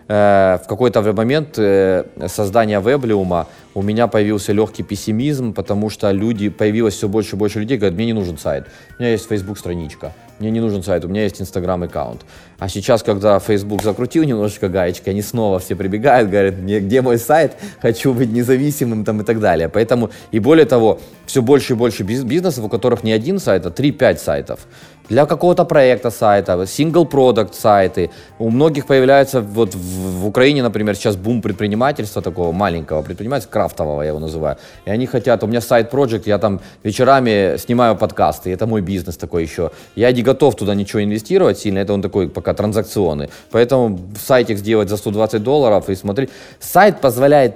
Э, 0.07 0.57
в 0.63 0.67
какой-то 0.67 1.01
момент 1.13 1.55
э, 1.57 2.05
создания 2.27 2.79
веблиума 2.79 3.47
у 3.73 3.81
меня 3.81 4.07
появился 4.07 4.53
легкий 4.53 4.81
пессимизм, 4.81 5.53
потому 5.53 5.89
что 5.89 6.09
люди, 6.11 6.47
появилось 6.49 6.95
все 6.95 7.09
больше 7.09 7.35
и 7.35 7.39
больше 7.39 7.59
людей, 7.59 7.77
говорят, 7.77 7.95
мне 7.95 8.05
не 8.05 8.13
нужен 8.13 8.37
сайт, 8.37 8.67
у 8.97 9.01
меня 9.01 9.11
есть 9.11 9.27
Facebook 9.27 9.59
страничка, 9.59 10.13
мне 10.39 10.49
не 10.49 10.61
нужен 10.61 10.81
сайт, 10.81 11.03
у 11.03 11.09
меня 11.09 11.23
есть 11.23 11.41
Instagram 11.41 11.83
аккаунт. 11.83 12.21
А 12.57 12.69
сейчас, 12.69 13.03
когда 13.03 13.37
Facebook 13.39 13.83
закрутил 13.83 14.23
немножечко 14.23 14.69
гаечки, 14.69 15.09
они 15.09 15.21
снова 15.21 15.59
все 15.59 15.75
прибегают, 15.75 16.29
говорят, 16.29 16.57
мне, 16.57 16.79
где 16.79 17.01
мой 17.01 17.17
сайт, 17.17 17.53
хочу 17.81 18.13
быть 18.13 18.31
независимым 18.31 19.03
там 19.03 19.21
и 19.21 19.25
так 19.25 19.39
далее. 19.39 19.67
Поэтому, 19.67 20.09
и 20.31 20.39
более 20.39 20.65
того, 20.65 20.99
все 21.25 21.41
больше 21.41 21.73
и 21.73 21.75
больше 21.75 22.03
бизнесов, 22.03 22.63
у 22.63 22.69
которых 22.69 23.03
не 23.03 23.11
один 23.11 23.39
сайт, 23.39 23.65
а 23.65 23.69
3-5 23.69 24.17
сайтов 24.17 24.67
для 25.09 25.25
какого-то 25.25 25.65
проекта 25.65 26.11
сайта, 26.11 26.53
product 26.53 27.53
сайты. 27.53 28.09
У 28.39 28.49
многих 28.49 28.85
появляется, 28.85 29.41
вот 29.41 29.75
в, 29.75 30.21
в 30.21 30.27
Украине, 30.27 30.63
например, 30.63 30.95
сейчас 30.95 31.15
бум 31.15 31.41
предпринимательства 31.41 32.21
такого 32.21 32.51
маленького 32.51 33.01
предпринимательства, 33.01 33.53
крафтового 33.53 34.01
я 34.01 34.09
его 34.09 34.19
называю. 34.19 34.57
И 34.85 34.89
они 34.89 35.05
хотят, 35.05 35.43
у 35.43 35.47
меня 35.47 35.61
сайт 35.61 35.93
project, 35.93 36.23
я 36.25 36.37
там 36.37 36.59
вечерами 36.83 37.57
снимаю 37.57 37.95
подкасты, 37.95 38.51
это 38.51 38.67
мой 38.67 38.81
бизнес 38.81 39.17
такой 39.17 39.43
еще. 39.43 39.71
Я 39.95 40.11
не 40.11 40.23
готов 40.23 40.55
туда 40.55 40.75
ничего 40.75 41.03
инвестировать 41.03 41.57
сильно, 41.57 41.79
это 41.79 41.93
он 41.93 42.01
такой 42.01 42.29
пока 42.29 42.53
транзакционный. 42.53 43.29
Поэтому 43.51 43.99
сайтик 44.19 44.57
сделать 44.57 44.89
за 44.89 44.97
120 44.97 45.43
долларов 45.43 45.89
и 45.89 45.95
смотреть. 45.95 46.29
Сайт 46.59 47.01
позволяет 47.01 47.55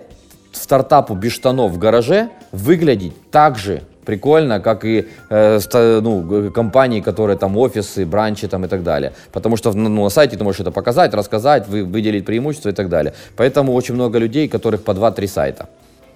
стартапу 0.51 1.15
без 1.15 1.31
штанов 1.31 1.71
в 1.71 1.77
гараже 1.77 2.29
выглядеть 2.51 3.13
так 3.31 3.57
же, 3.57 3.81
прикольно, 4.11 4.59
как 4.59 4.85
и 4.85 5.05
э, 5.29 5.59
ну, 6.01 6.51
компании, 6.51 7.01
которые 7.01 7.37
там 7.37 7.57
офисы, 7.57 8.05
бранчи 8.05 8.47
там 8.47 8.65
и 8.65 8.67
так 8.67 8.83
далее. 8.83 9.11
Потому 9.31 9.57
что 9.57 9.71
ну, 9.73 9.89
на 9.89 10.09
сайте 10.09 10.37
ты 10.37 10.43
можешь 10.43 10.61
это 10.61 10.71
показать, 10.71 11.13
рассказать, 11.13 11.67
вы, 11.69 11.83
выделить 11.83 12.25
преимущества 12.25 12.69
и 12.69 12.73
так 12.73 12.89
далее. 12.89 13.13
Поэтому 13.37 13.73
очень 13.73 13.95
много 13.95 14.19
людей, 14.19 14.47
которых 14.47 14.83
по 14.83 14.91
2-3 14.91 15.27
сайта. 15.27 15.65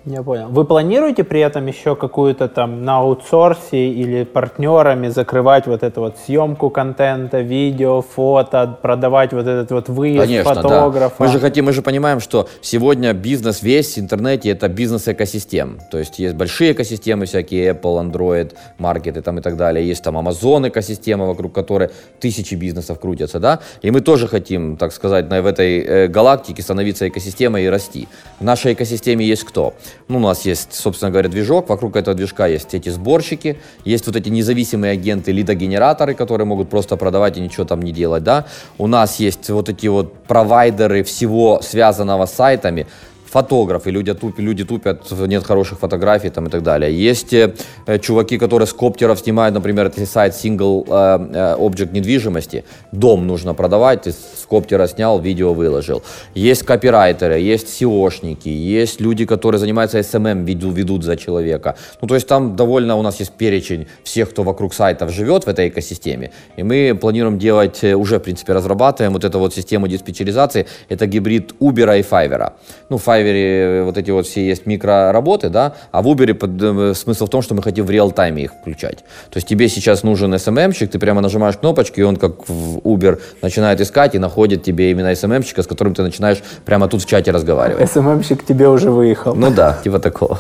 Я 0.06 0.22
понял. 0.22 0.50
Вы 0.50 0.66
планируете 0.66 1.24
при 1.24 1.40
этом 1.42 1.66
еще 1.66 1.96
какую-то 1.96 2.48
там 2.48 2.84
на 2.86 2.98
аутсорсе 2.98 3.90
или 3.90 4.24
партнерами 4.24 5.08
закрывать 5.08 5.66
вот 5.66 5.82
эту 5.82 6.02
вот 6.02 6.18
съемку 6.24 6.70
контента, 6.70 7.42
видео, 7.42 8.02
фото, 8.04 8.78
продавать 8.80 9.34
вот 9.34 9.48
этот 9.48 9.72
вот 9.72 9.90
выезд 9.90 10.22
Конечно, 10.22 10.54
фотографа? 10.54 11.16
Да. 11.18 11.26
Мы 11.26 11.32
же 11.32 11.40
хотим, 11.40 11.66
мы 11.66 11.74
же 11.74 11.82
понимаем, 11.82 12.20
что 12.20 12.48
сегодня 12.62 13.14
бизнес 13.14 13.64
весь 13.64 13.96
в 13.96 14.00
интернете 14.00 14.50
это 14.50 14.68
бизнес 14.68 15.08
экосистем. 15.08 15.80
То 15.90 15.98
есть 15.98 16.20
есть 16.20 16.36
большие 16.36 16.74
экосистемы 16.74 17.26
всякие 17.26 17.72
Apple, 17.72 18.12
Android, 18.12 18.54
маркеты 18.78 19.24
там 19.24 19.40
и 19.40 19.42
так 19.42 19.58
далее. 19.58 19.88
Есть 19.88 20.04
там 20.04 20.18
Amazon 20.20 20.70
экосистема, 20.70 21.26
вокруг 21.26 21.52
которой 21.52 21.90
тысячи 22.20 22.54
бизнесов 22.54 23.00
крутятся, 23.00 23.40
да. 23.40 23.60
И 23.82 23.90
мы 23.90 24.02
тоже 24.02 24.28
хотим, 24.28 24.78
так 24.78 24.92
сказать, 24.92 25.26
в 25.26 25.46
этой 25.48 25.80
э, 25.80 26.08
галактике 26.08 26.62
становиться 26.62 27.08
экосистемой 27.08 27.64
и 27.64 27.70
расти. 27.70 28.08
В 28.40 28.44
нашей 28.44 28.74
экосистеме 28.74 29.26
есть 29.26 29.46
кто? 29.46 29.74
Ну, 30.08 30.18
у 30.18 30.22
нас 30.22 30.46
есть, 30.46 30.74
собственно 30.74 31.12
говоря, 31.12 31.30
движок, 31.30 31.70
вокруг 31.70 31.96
этого 31.96 32.16
движка 32.16 32.48
есть 32.48 32.74
эти 32.74 32.90
сборщики, 32.90 33.58
есть 33.86 34.06
вот 34.08 34.16
эти 34.16 34.30
независимые 34.30 34.94
агенты, 34.94 35.32
лидогенераторы, 35.32 36.14
которые 36.14 36.46
могут 36.46 36.70
просто 36.70 36.96
продавать 36.98 37.38
и 37.38 37.42
ничего 37.42 37.66
там 37.66 37.82
не 37.82 37.92
делать, 37.92 38.24
да. 38.24 38.46
У 38.78 38.88
нас 38.88 39.20
есть 39.20 39.50
вот 39.50 39.70
эти 39.70 39.88
вот 39.88 40.14
провайдеры 40.24 41.04
всего 41.04 41.62
связанного 41.62 42.26
с 42.26 42.34
сайтами, 42.34 42.88
фотографы, 43.36 43.92
люди, 43.92 44.14
туп, 44.14 44.40
люди 44.40 44.64
тупят, 44.64 45.12
нет 45.28 45.44
хороших 45.44 45.80
фотографий 45.80 46.30
там, 46.30 46.48
и 46.48 46.50
так 46.50 46.64
далее. 46.64 46.90
Есть 47.10 47.34
э, 47.34 47.54
чуваки, 48.00 48.38
которые 48.38 48.66
с 48.66 48.74
коптеров 48.74 49.20
снимают, 49.20 49.54
например, 49.54 49.88
если 49.88 50.06
сайт 50.06 50.34
single 50.34 50.86
э, 50.88 51.28
э, 51.34 51.56
object 51.60 51.92
недвижимости, 51.92 52.64
дом 52.94 53.28
нужно 53.28 53.54
продавать, 53.54 54.04
ты 54.04 54.12
с 54.12 54.46
коптера 54.50 54.88
снял, 54.88 55.20
видео 55.20 55.54
выложил. 55.54 56.02
Есть 56.36 56.64
копирайтеры, 56.64 57.40
есть 57.40 57.68
SEOшники, 57.82 58.48
есть 58.48 59.02
люди, 59.02 59.26
которые 59.26 59.60
занимаются 59.60 60.00
SMM, 60.00 60.46
ведут, 60.46 60.78
ведут 60.78 61.04
за 61.04 61.18
человека. 61.18 61.76
Ну, 62.02 62.08
то 62.08 62.16
есть 62.16 62.28
там 62.28 62.56
довольно 62.56 62.96
у 62.96 63.02
нас 63.02 63.20
есть 63.20 63.32
перечень 63.32 63.86
всех, 64.04 64.30
кто 64.30 64.44
вокруг 64.44 64.74
сайтов 64.74 65.12
живет 65.12 65.46
в 65.46 65.50
этой 65.50 65.68
экосистеме. 65.68 66.30
И 66.58 66.64
мы 66.64 66.98
планируем 67.02 67.38
делать, 67.38 67.84
э, 67.84 67.96
уже, 67.96 68.18
в 68.18 68.22
принципе, 68.22 68.54
разрабатываем 68.54 69.14
вот 69.14 69.26
эту 69.26 69.40
вот 69.40 69.54
систему 69.54 69.88
диспетчеризации. 69.88 70.66
Это 70.90 71.06
гибрид 71.06 71.54
Uber 71.60 72.00
и 72.00 72.02
Fiverr. 72.02 72.54
Ну, 72.90 72.98
Fiverr 72.98 73.25
Fiverr 73.26 73.84
вот 73.84 73.98
эти 73.98 74.12
вот 74.12 74.28
все 74.28 74.46
есть 74.46 74.66
микроработы, 74.66 75.50
да, 75.50 75.76
а 75.92 76.02
в 76.02 76.08
Uber 76.08 76.34
под, 76.34 76.62
э, 76.62 76.94
смысл 76.94 77.26
в 77.26 77.30
том, 77.30 77.42
что 77.42 77.56
мы 77.56 77.64
хотим 77.64 77.86
в 77.86 77.90
реал-тайме 77.90 78.44
их 78.44 78.52
включать. 78.54 79.00
То 79.30 79.38
есть 79.38 79.48
тебе 79.48 79.68
сейчас 79.70 80.04
нужен 80.04 80.34
SMM-щик, 80.34 80.88
ты 80.88 81.00
прямо 81.00 81.22
нажимаешь 81.22 81.58
кнопочки, 81.58 82.00
и 82.00 82.04
он 82.04 82.16
как 82.16 82.48
в 82.48 82.80
Uber 82.80 83.20
начинает 83.42 83.82
искать 83.82 84.16
и 84.16 84.20
находит 84.20 84.64
тебе 84.64 84.92
именно 84.92 85.12
SMM-щика, 85.12 85.64
с 85.64 85.68
которым 85.68 85.94
ты 85.94 86.04
начинаешь 86.04 86.42
прямо 86.66 86.88
тут 86.88 87.04
в 87.04 87.06
чате 87.06 87.32
разговаривать. 87.32 87.90
SMM-щик 87.90 88.46
тебе 88.46 88.68
уже 88.68 88.92
выехал. 88.92 89.36
Ну 89.36 89.52
да, 89.52 89.80
типа 89.84 90.00
такого. 90.00 90.40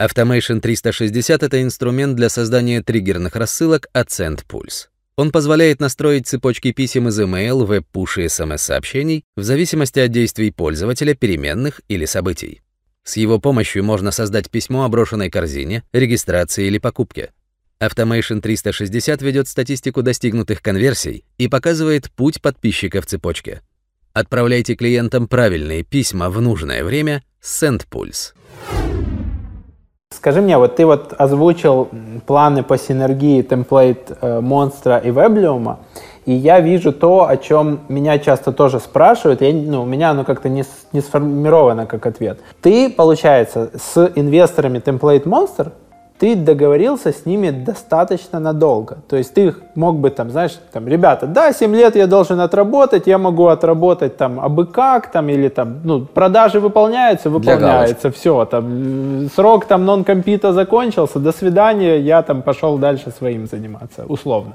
Automation 0.00 0.60
360— 0.60 1.42
это 1.44 1.62
инструмент 1.62 2.16
для 2.16 2.28
создания 2.28 2.82
триггерных 2.82 3.36
рассылок 3.36 3.86
от 3.92 4.08
SendPulse. 4.08 4.91
Он 5.16 5.30
позволяет 5.30 5.80
настроить 5.80 6.26
цепочки 6.26 6.72
писем 6.72 7.08
из 7.08 7.20
email, 7.20 7.64
веб-пуш 7.64 8.18
и 8.18 8.28
смс-сообщений 8.28 9.24
в 9.36 9.42
зависимости 9.42 10.00
от 10.00 10.10
действий 10.10 10.50
пользователя, 10.50 11.14
переменных 11.14 11.82
или 11.88 12.06
событий. 12.06 12.62
С 13.04 13.16
его 13.16 13.38
помощью 13.38 13.84
можно 13.84 14.10
создать 14.10 14.50
письмо 14.50 14.84
о 14.84 14.88
брошенной 14.88 15.28
корзине, 15.28 15.82
регистрации 15.92 16.66
или 16.66 16.78
покупке. 16.78 17.32
Automation 17.80 18.40
360 18.40 19.20
ведет 19.22 19.48
статистику 19.48 20.02
достигнутых 20.02 20.62
конверсий 20.62 21.24
и 21.36 21.48
показывает 21.48 22.10
путь 22.12 22.40
подписчика 22.40 23.02
в 23.02 23.06
цепочке. 23.06 23.60
Отправляйте 24.12 24.76
клиентам 24.76 25.26
правильные 25.26 25.82
письма 25.82 26.30
в 26.30 26.40
нужное 26.40 26.84
время 26.84 27.24
с 27.40 27.62
SendPulse. 27.62 28.34
Скажи 30.22 30.40
мне, 30.40 30.56
вот 30.56 30.76
ты 30.76 30.86
вот 30.86 31.14
озвучил 31.18 31.88
планы 32.26 32.62
по 32.62 32.78
синергии 32.78 33.42
темплейт 33.42 34.12
э, 34.20 34.40
монстра 34.40 34.98
и 34.98 35.10
веблиума, 35.10 35.80
и 36.26 36.32
я 36.32 36.60
вижу 36.60 36.92
то, 36.92 37.28
о 37.28 37.36
чем 37.36 37.80
меня 37.88 38.20
часто 38.20 38.52
тоже 38.52 38.78
спрашивают, 38.78 39.42
я, 39.42 39.52
ну, 39.52 39.82
у 39.82 39.84
меня 39.84 40.10
оно 40.10 40.22
как-то 40.22 40.48
не, 40.48 40.62
не 40.92 41.00
сформировано 41.00 41.86
как 41.86 42.06
ответ. 42.06 42.38
Ты, 42.60 42.88
получается, 42.88 43.72
с 43.74 44.12
инвесторами 44.14 44.78
Template 44.78 45.24
Monster 45.24 45.72
ты 46.22 46.36
договорился 46.36 47.10
с 47.10 47.26
ними 47.26 47.50
достаточно 47.50 48.38
надолго. 48.38 48.98
То 49.08 49.16
есть 49.16 49.34
ты 49.34 49.54
мог 49.74 49.96
бы 49.96 50.08
там, 50.10 50.30
знаешь, 50.30 50.56
там, 50.72 50.86
ребята, 50.86 51.26
да, 51.26 51.52
7 51.52 51.74
лет 51.74 51.96
я 51.96 52.06
должен 52.06 52.38
отработать, 52.38 53.08
я 53.08 53.18
могу 53.18 53.46
отработать 53.46 54.16
там 54.16 54.38
абы 54.38 54.66
как, 54.66 55.10
там, 55.10 55.28
или 55.28 55.48
там, 55.48 55.80
ну, 55.82 56.06
продажи 56.06 56.60
выполняются, 56.60 57.28
выполняются, 57.28 58.12
все, 58.12 58.44
там, 58.44 59.28
срок 59.34 59.64
там 59.64 59.84
нон-компита 59.84 60.52
закончился, 60.52 61.18
до 61.18 61.32
свидания, 61.32 61.98
я 61.98 62.22
там 62.22 62.42
пошел 62.42 62.78
дальше 62.78 63.10
своим 63.10 63.48
заниматься, 63.48 64.04
условно. 64.06 64.52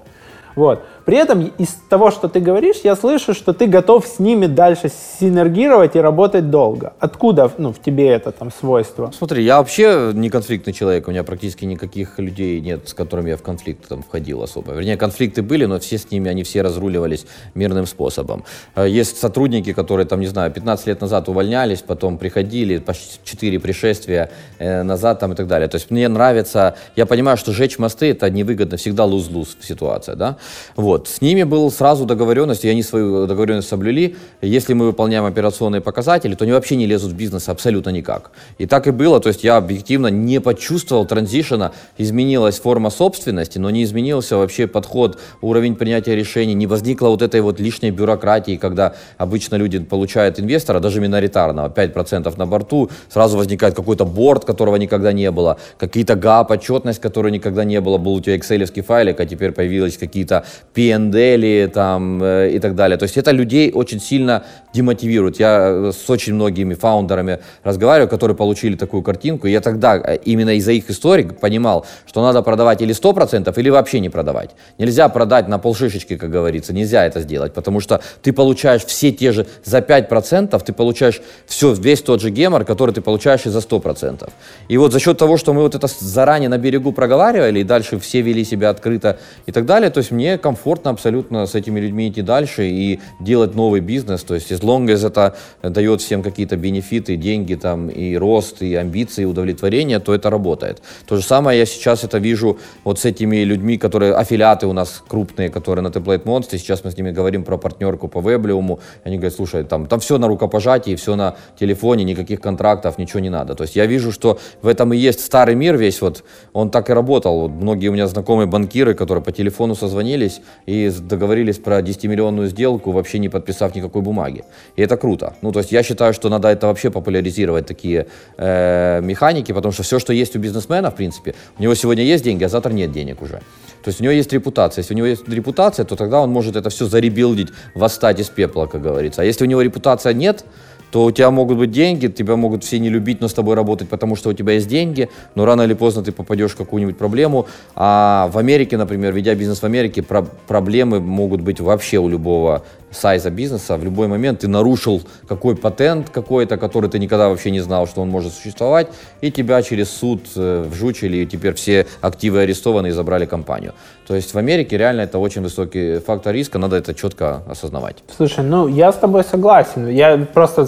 Вот. 0.55 0.79
При 1.07 1.15
этом 1.15 1.53
из 1.57 1.69
того, 1.87 2.11
что 2.11 2.27
ты 2.27 2.41
говоришь, 2.41 2.81
я 2.83 2.93
слышу, 2.97 3.33
что 3.33 3.53
ты 3.53 3.65
готов 3.67 4.05
с 4.05 4.19
ними 4.19 4.45
дальше 4.45 4.91
синергировать 5.21 5.95
и 5.95 5.99
работать 5.99 6.49
долго. 6.49 6.91
Откуда 6.99 7.49
ну, 7.57 7.71
в 7.71 7.81
тебе 7.81 8.09
это 8.09 8.33
там 8.33 8.51
свойство? 8.51 9.13
Смотри, 9.17 9.45
я 9.45 9.59
вообще 9.59 10.11
не 10.13 10.29
конфликтный 10.29 10.73
человек, 10.73 11.07
у 11.07 11.11
меня 11.11 11.23
практически 11.23 11.63
никаких 11.63 12.19
людей 12.19 12.59
нет, 12.59 12.89
с 12.89 12.93
которыми 12.93 13.29
я 13.29 13.37
в 13.37 13.41
конфликт 13.41 13.87
там 13.87 14.03
входил 14.03 14.43
особо. 14.43 14.73
Вернее, 14.73 14.97
конфликты 14.97 15.41
были, 15.43 15.63
но 15.63 15.79
все 15.79 15.97
с 15.97 16.11
ними, 16.11 16.29
они 16.29 16.43
все 16.43 16.61
разруливались 16.61 17.25
мирным 17.55 17.85
способом. 17.85 18.43
Э, 18.75 18.85
есть 18.85 19.17
сотрудники, 19.17 19.71
которые 19.71 20.05
там, 20.05 20.19
не 20.19 20.27
знаю, 20.27 20.51
15 20.51 20.87
лет 20.87 20.99
назад 20.99 21.29
увольнялись, 21.29 21.81
потом 21.83 22.17
приходили, 22.17 22.79
почти 22.79 23.19
4 23.23 23.61
пришествия 23.61 24.29
э, 24.59 24.83
назад 24.83 25.19
там 25.19 25.31
и 25.31 25.35
так 25.35 25.47
далее. 25.47 25.69
То 25.69 25.75
есть 25.75 25.89
мне 25.89 26.09
нравится, 26.09 26.75
я 26.97 27.05
понимаю, 27.05 27.37
что 27.37 27.53
жечь 27.53 27.79
мосты 27.79 28.11
это 28.11 28.29
невыгодно, 28.29 28.75
всегда 28.75 29.05
луз-луз 29.05 29.55
ситуация, 29.61 30.17
да. 30.17 30.35
Вот. 30.75 30.96
С 31.05 31.21
ними 31.21 31.43
был 31.43 31.69
сразу 31.69 32.05
договоренность, 32.05 32.65
и 32.65 32.69
они 32.69 32.81
свою 32.81 33.27
договоренность 33.27 33.67
соблюли. 33.67 34.15
Если 34.41 34.73
мы 34.73 34.85
выполняем 34.85 35.25
операционные 35.25 35.81
показатели, 35.81 36.33
то 36.33 36.45
они 36.45 36.53
вообще 36.53 36.75
не 36.77 36.87
лезут 36.87 37.11
в 37.11 37.15
бизнес 37.15 37.49
абсолютно 37.49 37.91
никак. 37.91 38.31
И 38.57 38.65
так 38.65 38.87
и 38.87 38.91
было, 38.91 39.19
то 39.19 39.27
есть 39.29 39.43
я 39.43 39.57
объективно 39.57 40.07
не 40.07 40.41
почувствовал 40.41 41.05
транзишена, 41.05 41.73
изменилась 41.97 42.59
форма 42.59 42.89
собственности, 42.89 43.59
но 43.59 43.69
не 43.69 43.83
изменился 43.83 44.37
вообще 44.37 44.65
подход, 44.65 45.19
уровень 45.41 45.75
принятия 45.75 46.15
решений, 46.15 46.53
не 46.53 46.65
возникло 46.65 47.09
вот 47.09 47.21
этой 47.21 47.41
вот 47.41 47.59
лишней 47.59 47.91
бюрократии, 47.91 48.55
когда 48.55 48.95
обычно 49.17 49.55
люди 49.55 49.79
получают 49.79 50.39
инвестора, 50.39 50.79
даже 50.79 51.01
миноритарного, 51.01 51.69
5% 51.69 52.37
на 52.37 52.45
борту, 52.45 52.89
сразу 53.09 53.37
возникает 53.37 53.75
какой-то 53.75 54.05
борт, 54.05 54.45
которого 54.45 54.77
никогда 54.77 55.11
не 55.11 55.29
было, 55.29 55.57
какие-то 55.77 56.15
ГАП, 56.15 56.51
отчетность, 56.51 57.01
которой 57.01 57.31
никогда 57.31 57.63
не 57.65 57.81
было, 57.81 57.97
был 57.97 58.13
у 58.13 58.21
тебя 58.21 58.35
excel 58.37 58.65
файлик, 58.81 59.19
а 59.19 59.25
теперь 59.25 59.51
появились 59.51 59.97
какие-то 59.97 60.45
P&L 60.87 61.69
там, 61.69 62.23
э, 62.23 62.51
и 62.51 62.59
так 62.59 62.75
далее. 62.75 62.97
То 62.97 63.03
есть 63.03 63.17
это 63.17 63.31
людей 63.31 63.71
очень 63.73 63.99
сильно 63.99 64.43
демотивирует. 64.73 65.39
Я 65.39 65.69
э, 65.69 65.91
с 65.91 66.09
очень 66.09 66.33
многими 66.33 66.73
фаундерами 66.73 67.39
разговариваю, 67.63 68.09
которые 68.09 68.35
получили 68.35 68.75
такую 68.75 69.03
картинку, 69.03 69.47
и 69.47 69.51
я 69.51 69.61
тогда 69.61 69.97
э, 69.97 70.17
именно 70.25 70.55
из-за 70.55 70.71
их 70.71 70.89
истории 70.89 71.23
понимал, 71.23 71.85
что 72.05 72.21
надо 72.21 72.41
продавать 72.41 72.81
или 72.81 72.93
100%, 72.93 73.53
или 73.59 73.69
вообще 73.69 73.99
не 73.99 74.09
продавать. 74.09 74.51
Нельзя 74.77 75.09
продать 75.09 75.47
на 75.47 75.59
полшишечки, 75.59 76.17
как 76.17 76.29
говорится, 76.29 76.73
нельзя 76.73 77.05
это 77.05 77.21
сделать, 77.21 77.53
потому 77.53 77.79
что 77.79 78.01
ты 78.21 78.31
получаешь 78.33 78.85
все 78.85 79.11
те 79.11 79.31
же, 79.31 79.45
за 79.63 79.79
5% 79.79 80.63
ты 80.63 80.73
получаешь 80.73 81.21
все, 81.45 81.73
весь 81.73 82.01
тот 82.01 82.21
же 82.21 82.29
гемор, 82.29 82.65
который 82.65 82.93
ты 82.93 83.01
получаешь 83.01 83.45
и 83.45 83.49
за 83.49 83.59
100%. 83.59 84.29
И 84.69 84.77
вот 84.77 84.93
за 84.93 84.99
счет 84.99 85.17
того, 85.17 85.37
что 85.37 85.53
мы 85.53 85.61
вот 85.61 85.75
это 85.75 85.87
заранее 85.87 86.49
на 86.49 86.57
берегу 86.57 86.91
проговаривали, 86.91 87.59
и 87.59 87.63
дальше 87.63 87.99
все 87.99 88.21
вели 88.21 88.45
себя 88.45 88.69
открыто 88.69 89.17
и 89.45 89.51
так 89.51 89.65
далее, 89.65 89.89
то 89.89 89.99
есть 89.99 90.11
мне 90.11 90.37
комфортно 90.37 90.76
абсолютно 90.85 91.45
с 91.45 91.55
этими 91.55 91.79
людьми 91.79 92.09
идти 92.09 92.21
дальше 92.21 92.67
и 92.67 92.99
делать 93.19 93.55
новый 93.55 93.81
бизнес, 93.81 94.23
то 94.23 94.35
есть 94.35 94.51
as 94.51 94.61
long 94.61 94.85
as 94.85 95.07
это 95.07 95.35
дает 95.63 96.01
всем 96.01 96.21
какие-то 96.21 96.57
бенефиты, 96.57 97.15
деньги 97.15 97.55
там 97.55 97.89
и 97.89 98.15
рост, 98.15 98.61
и 98.61 98.75
амбиции, 98.75 99.23
и 99.23 99.25
удовлетворение, 99.25 99.99
то 99.99 100.13
это 100.13 100.29
работает. 100.29 100.81
То 101.07 101.15
же 101.15 101.23
самое 101.23 101.57
я 101.57 101.65
сейчас 101.65 102.03
это 102.03 102.17
вижу 102.17 102.59
вот 102.83 102.99
с 102.99 103.05
этими 103.05 103.37
людьми, 103.37 103.77
которые 103.77 104.13
аффилиаты 104.13 104.67
у 104.67 104.73
нас 104.73 105.01
крупные, 105.07 105.49
которые 105.49 105.83
на 105.83 105.87
Template 105.87 106.23
Monster, 106.23 106.57
сейчас 106.57 106.83
мы 106.83 106.91
с 106.91 106.97
ними 106.97 107.11
говорим 107.11 107.43
про 107.43 107.57
партнерку 107.57 108.07
по 108.07 108.19
Веблиуму, 108.19 108.79
они 109.03 109.17
говорят, 109.17 109.33
слушай, 109.33 109.63
там, 109.63 109.87
там 109.87 109.99
все 109.99 110.17
на 110.17 110.27
рукопожатии, 110.27 110.95
все 110.95 111.15
на 111.15 111.35
телефоне, 111.59 112.03
никаких 112.03 112.41
контрактов, 112.41 112.97
ничего 112.97 113.19
не 113.19 113.29
надо. 113.29 113.55
То 113.55 113.63
есть 113.63 113.75
я 113.75 113.85
вижу, 113.85 114.11
что 114.11 114.39
в 114.61 114.67
этом 114.67 114.93
и 114.93 114.97
есть 114.97 115.21
старый 115.21 115.55
мир 115.55 115.77
весь, 115.77 116.01
вот 116.01 116.23
он 116.53 116.69
так 116.69 116.89
и 116.89 116.93
работал. 116.93 117.41
Вот 117.41 117.51
многие 117.51 117.87
у 117.87 117.93
меня 117.93 118.07
знакомые 118.07 118.47
банкиры, 118.47 118.93
которые 118.93 119.23
по 119.23 119.31
телефону 119.31 119.75
созвонились 119.75 120.41
и 120.67 120.89
договорились 120.89 121.57
про 121.57 121.79
10-миллионную 121.79 122.47
сделку, 122.47 122.91
вообще 122.91 123.19
не 123.19 123.29
подписав 123.29 123.75
никакой 123.75 124.01
бумаги. 124.01 124.43
И 124.75 124.81
это 124.81 124.97
круто. 124.97 125.33
Ну, 125.41 125.51
то 125.51 125.59
есть 125.59 125.71
я 125.71 125.81
считаю, 125.81 126.13
что 126.13 126.29
надо 126.29 126.49
это 126.49 126.67
вообще 126.67 126.91
популяризировать, 126.91 127.65
такие 127.65 128.05
э, 128.37 129.01
механики, 129.01 129.53
потому 129.53 129.71
что 129.71 129.83
все, 129.83 129.97
что 129.99 130.13
есть 130.13 130.35
у 130.35 130.39
бизнесмена, 130.39 130.91
в 130.91 130.95
принципе, 130.95 131.33
у 131.57 131.63
него 131.63 131.75
сегодня 131.75 132.03
есть 132.03 132.23
деньги, 132.23 132.43
а 132.43 132.49
завтра 132.49 132.73
нет 132.73 132.91
денег 132.91 133.21
уже. 133.21 133.41
То 133.83 133.89
есть 133.89 134.01
у 134.01 134.03
него 134.03 134.13
есть 134.13 134.33
репутация. 134.33 134.81
Если 134.81 134.93
у 134.93 134.97
него 134.97 135.07
есть 135.07 135.29
репутация, 135.29 135.85
то 135.85 135.95
тогда 135.95 136.19
он 136.19 136.29
может 136.29 136.57
это 136.57 136.69
все 136.69 136.85
заребилдить, 136.85 137.47
восстать 137.73 138.19
из 138.19 138.27
пепла, 138.27 138.65
как 138.65 138.81
говорится. 138.81 139.21
А 139.21 139.25
если 139.25 139.45
у 139.45 139.47
него 139.47 139.61
репутация 139.61 140.13
нет, 140.13 140.43
то 140.91 141.05
у 141.05 141.11
тебя 141.11 141.31
могут 141.31 141.57
быть 141.57 141.71
деньги, 141.71 142.07
тебя 142.07 142.35
могут 142.35 142.63
все 142.63 142.79
не 142.79 142.89
любить, 142.89 143.21
но 143.21 143.27
с 143.27 143.33
тобой 143.33 143.55
работать, 143.55 143.89
потому 143.89 144.15
что 144.15 144.29
у 144.29 144.33
тебя 144.33 144.53
есть 144.53 144.67
деньги, 144.67 145.09
но 145.35 145.45
рано 145.45 145.63
или 145.63 145.73
поздно 145.73 146.03
ты 146.03 146.11
попадешь 146.11 146.51
в 146.51 146.55
какую-нибудь 146.55 146.97
проблему. 146.97 147.47
А 147.75 148.29
в 148.31 148.37
Америке, 148.37 148.77
например, 148.77 149.13
ведя 149.13 149.35
бизнес 149.35 149.59
в 149.59 149.63
Америке, 149.63 150.01
про 150.01 150.25
проблемы 150.47 150.99
могут 150.99 151.41
быть 151.41 151.59
вообще 151.59 151.97
у 151.97 152.07
любого 152.07 152.63
сайза 152.91 153.29
бизнеса. 153.29 153.77
В 153.77 153.83
любой 153.83 154.07
момент 154.07 154.39
ты 154.39 154.47
нарушил 154.47 155.01
какой 155.27 155.55
патент 155.55 156.09
какой-то, 156.09 156.57
который 156.57 156.89
ты 156.89 156.99
никогда 156.99 157.29
вообще 157.29 157.51
не 157.51 157.59
знал, 157.59 157.87
что 157.87 158.01
он 158.01 158.09
может 158.09 158.33
существовать, 158.33 158.87
и 159.21 159.31
тебя 159.31 159.61
через 159.61 159.89
суд 159.89 160.21
э, 160.35 160.65
вжучили, 160.69 161.17
и 161.17 161.25
теперь 161.25 161.53
все 161.53 161.85
активы 162.01 162.39
арестованы 162.39 162.87
и 162.87 162.91
забрали 162.91 163.25
компанию. 163.25 163.73
То 164.07 164.15
есть 164.15 164.33
в 164.33 164.37
Америке 164.37 164.77
реально 164.77 165.01
это 165.01 165.19
очень 165.19 165.41
высокий 165.41 165.99
фактор 165.99 166.33
риска, 166.33 166.57
надо 166.59 166.77
это 166.77 166.93
четко 166.93 167.41
осознавать. 167.47 167.97
Слушай, 168.15 168.43
ну 168.43 168.67
я 168.67 168.91
с 168.91 168.95
тобой 168.95 169.23
согласен. 169.23 169.87
Я 169.87 170.17
просто 170.33 170.67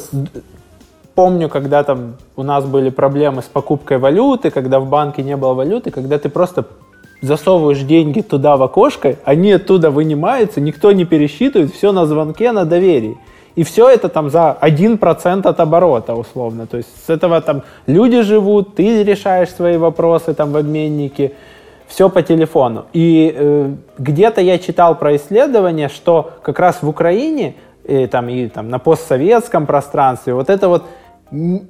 помню, 1.15 1.49
когда 1.49 1.83
там 1.83 2.15
у 2.35 2.43
нас 2.43 2.65
были 2.65 2.89
проблемы 2.89 3.41
с 3.41 3.45
покупкой 3.45 3.97
валюты, 3.97 4.51
когда 4.51 4.79
в 4.79 4.89
банке 4.89 5.23
не 5.23 5.35
было 5.35 5.53
валюты, 5.53 5.91
когда 5.91 6.17
ты 6.17 6.29
просто 6.29 6.65
засовываешь 7.21 7.81
деньги 7.81 8.21
туда 8.21 8.57
в 8.57 8.63
окошко, 8.63 9.17
они 9.23 9.51
оттуда 9.51 9.91
вынимаются, 9.91 10.61
никто 10.61 10.91
не 10.91 11.05
пересчитывает, 11.05 11.73
все 11.73 11.91
на 11.91 12.05
звонке, 12.05 12.51
на 12.51 12.65
доверии. 12.65 13.17
И 13.55 13.63
все 13.63 13.89
это 13.89 14.07
там 14.07 14.29
за 14.29 14.57
1% 14.61 15.47
от 15.47 15.59
оборота, 15.59 16.15
условно. 16.15 16.65
То 16.65 16.77
есть 16.77 16.89
с 17.05 17.09
этого 17.09 17.41
там 17.41 17.63
люди 17.87 18.21
живут, 18.21 18.75
ты 18.75 19.03
решаешь 19.03 19.49
свои 19.49 19.77
вопросы 19.77 20.33
там 20.33 20.51
в 20.51 20.57
обменнике, 20.57 21.33
все 21.87 22.09
по 22.09 22.21
телефону. 22.21 22.85
И 22.93 23.33
э, 23.35 23.73
где-то 23.97 24.41
я 24.41 24.59
читал 24.59 24.95
про 24.95 25.15
исследование, 25.15 25.89
что 25.89 26.31
как 26.43 26.59
раз 26.59 26.81
в 26.81 26.87
Украине 26.87 27.55
и, 27.83 28.05
там, 28.05 28.29
и 28.29 28.47
там, 28.47 28.69
на 28.69 28.79
постсоветском 28.79 29.65
пространстве 29.65 30.35
вот 30.35 30.49
это 30.49 30.69
вот 30.69 30.83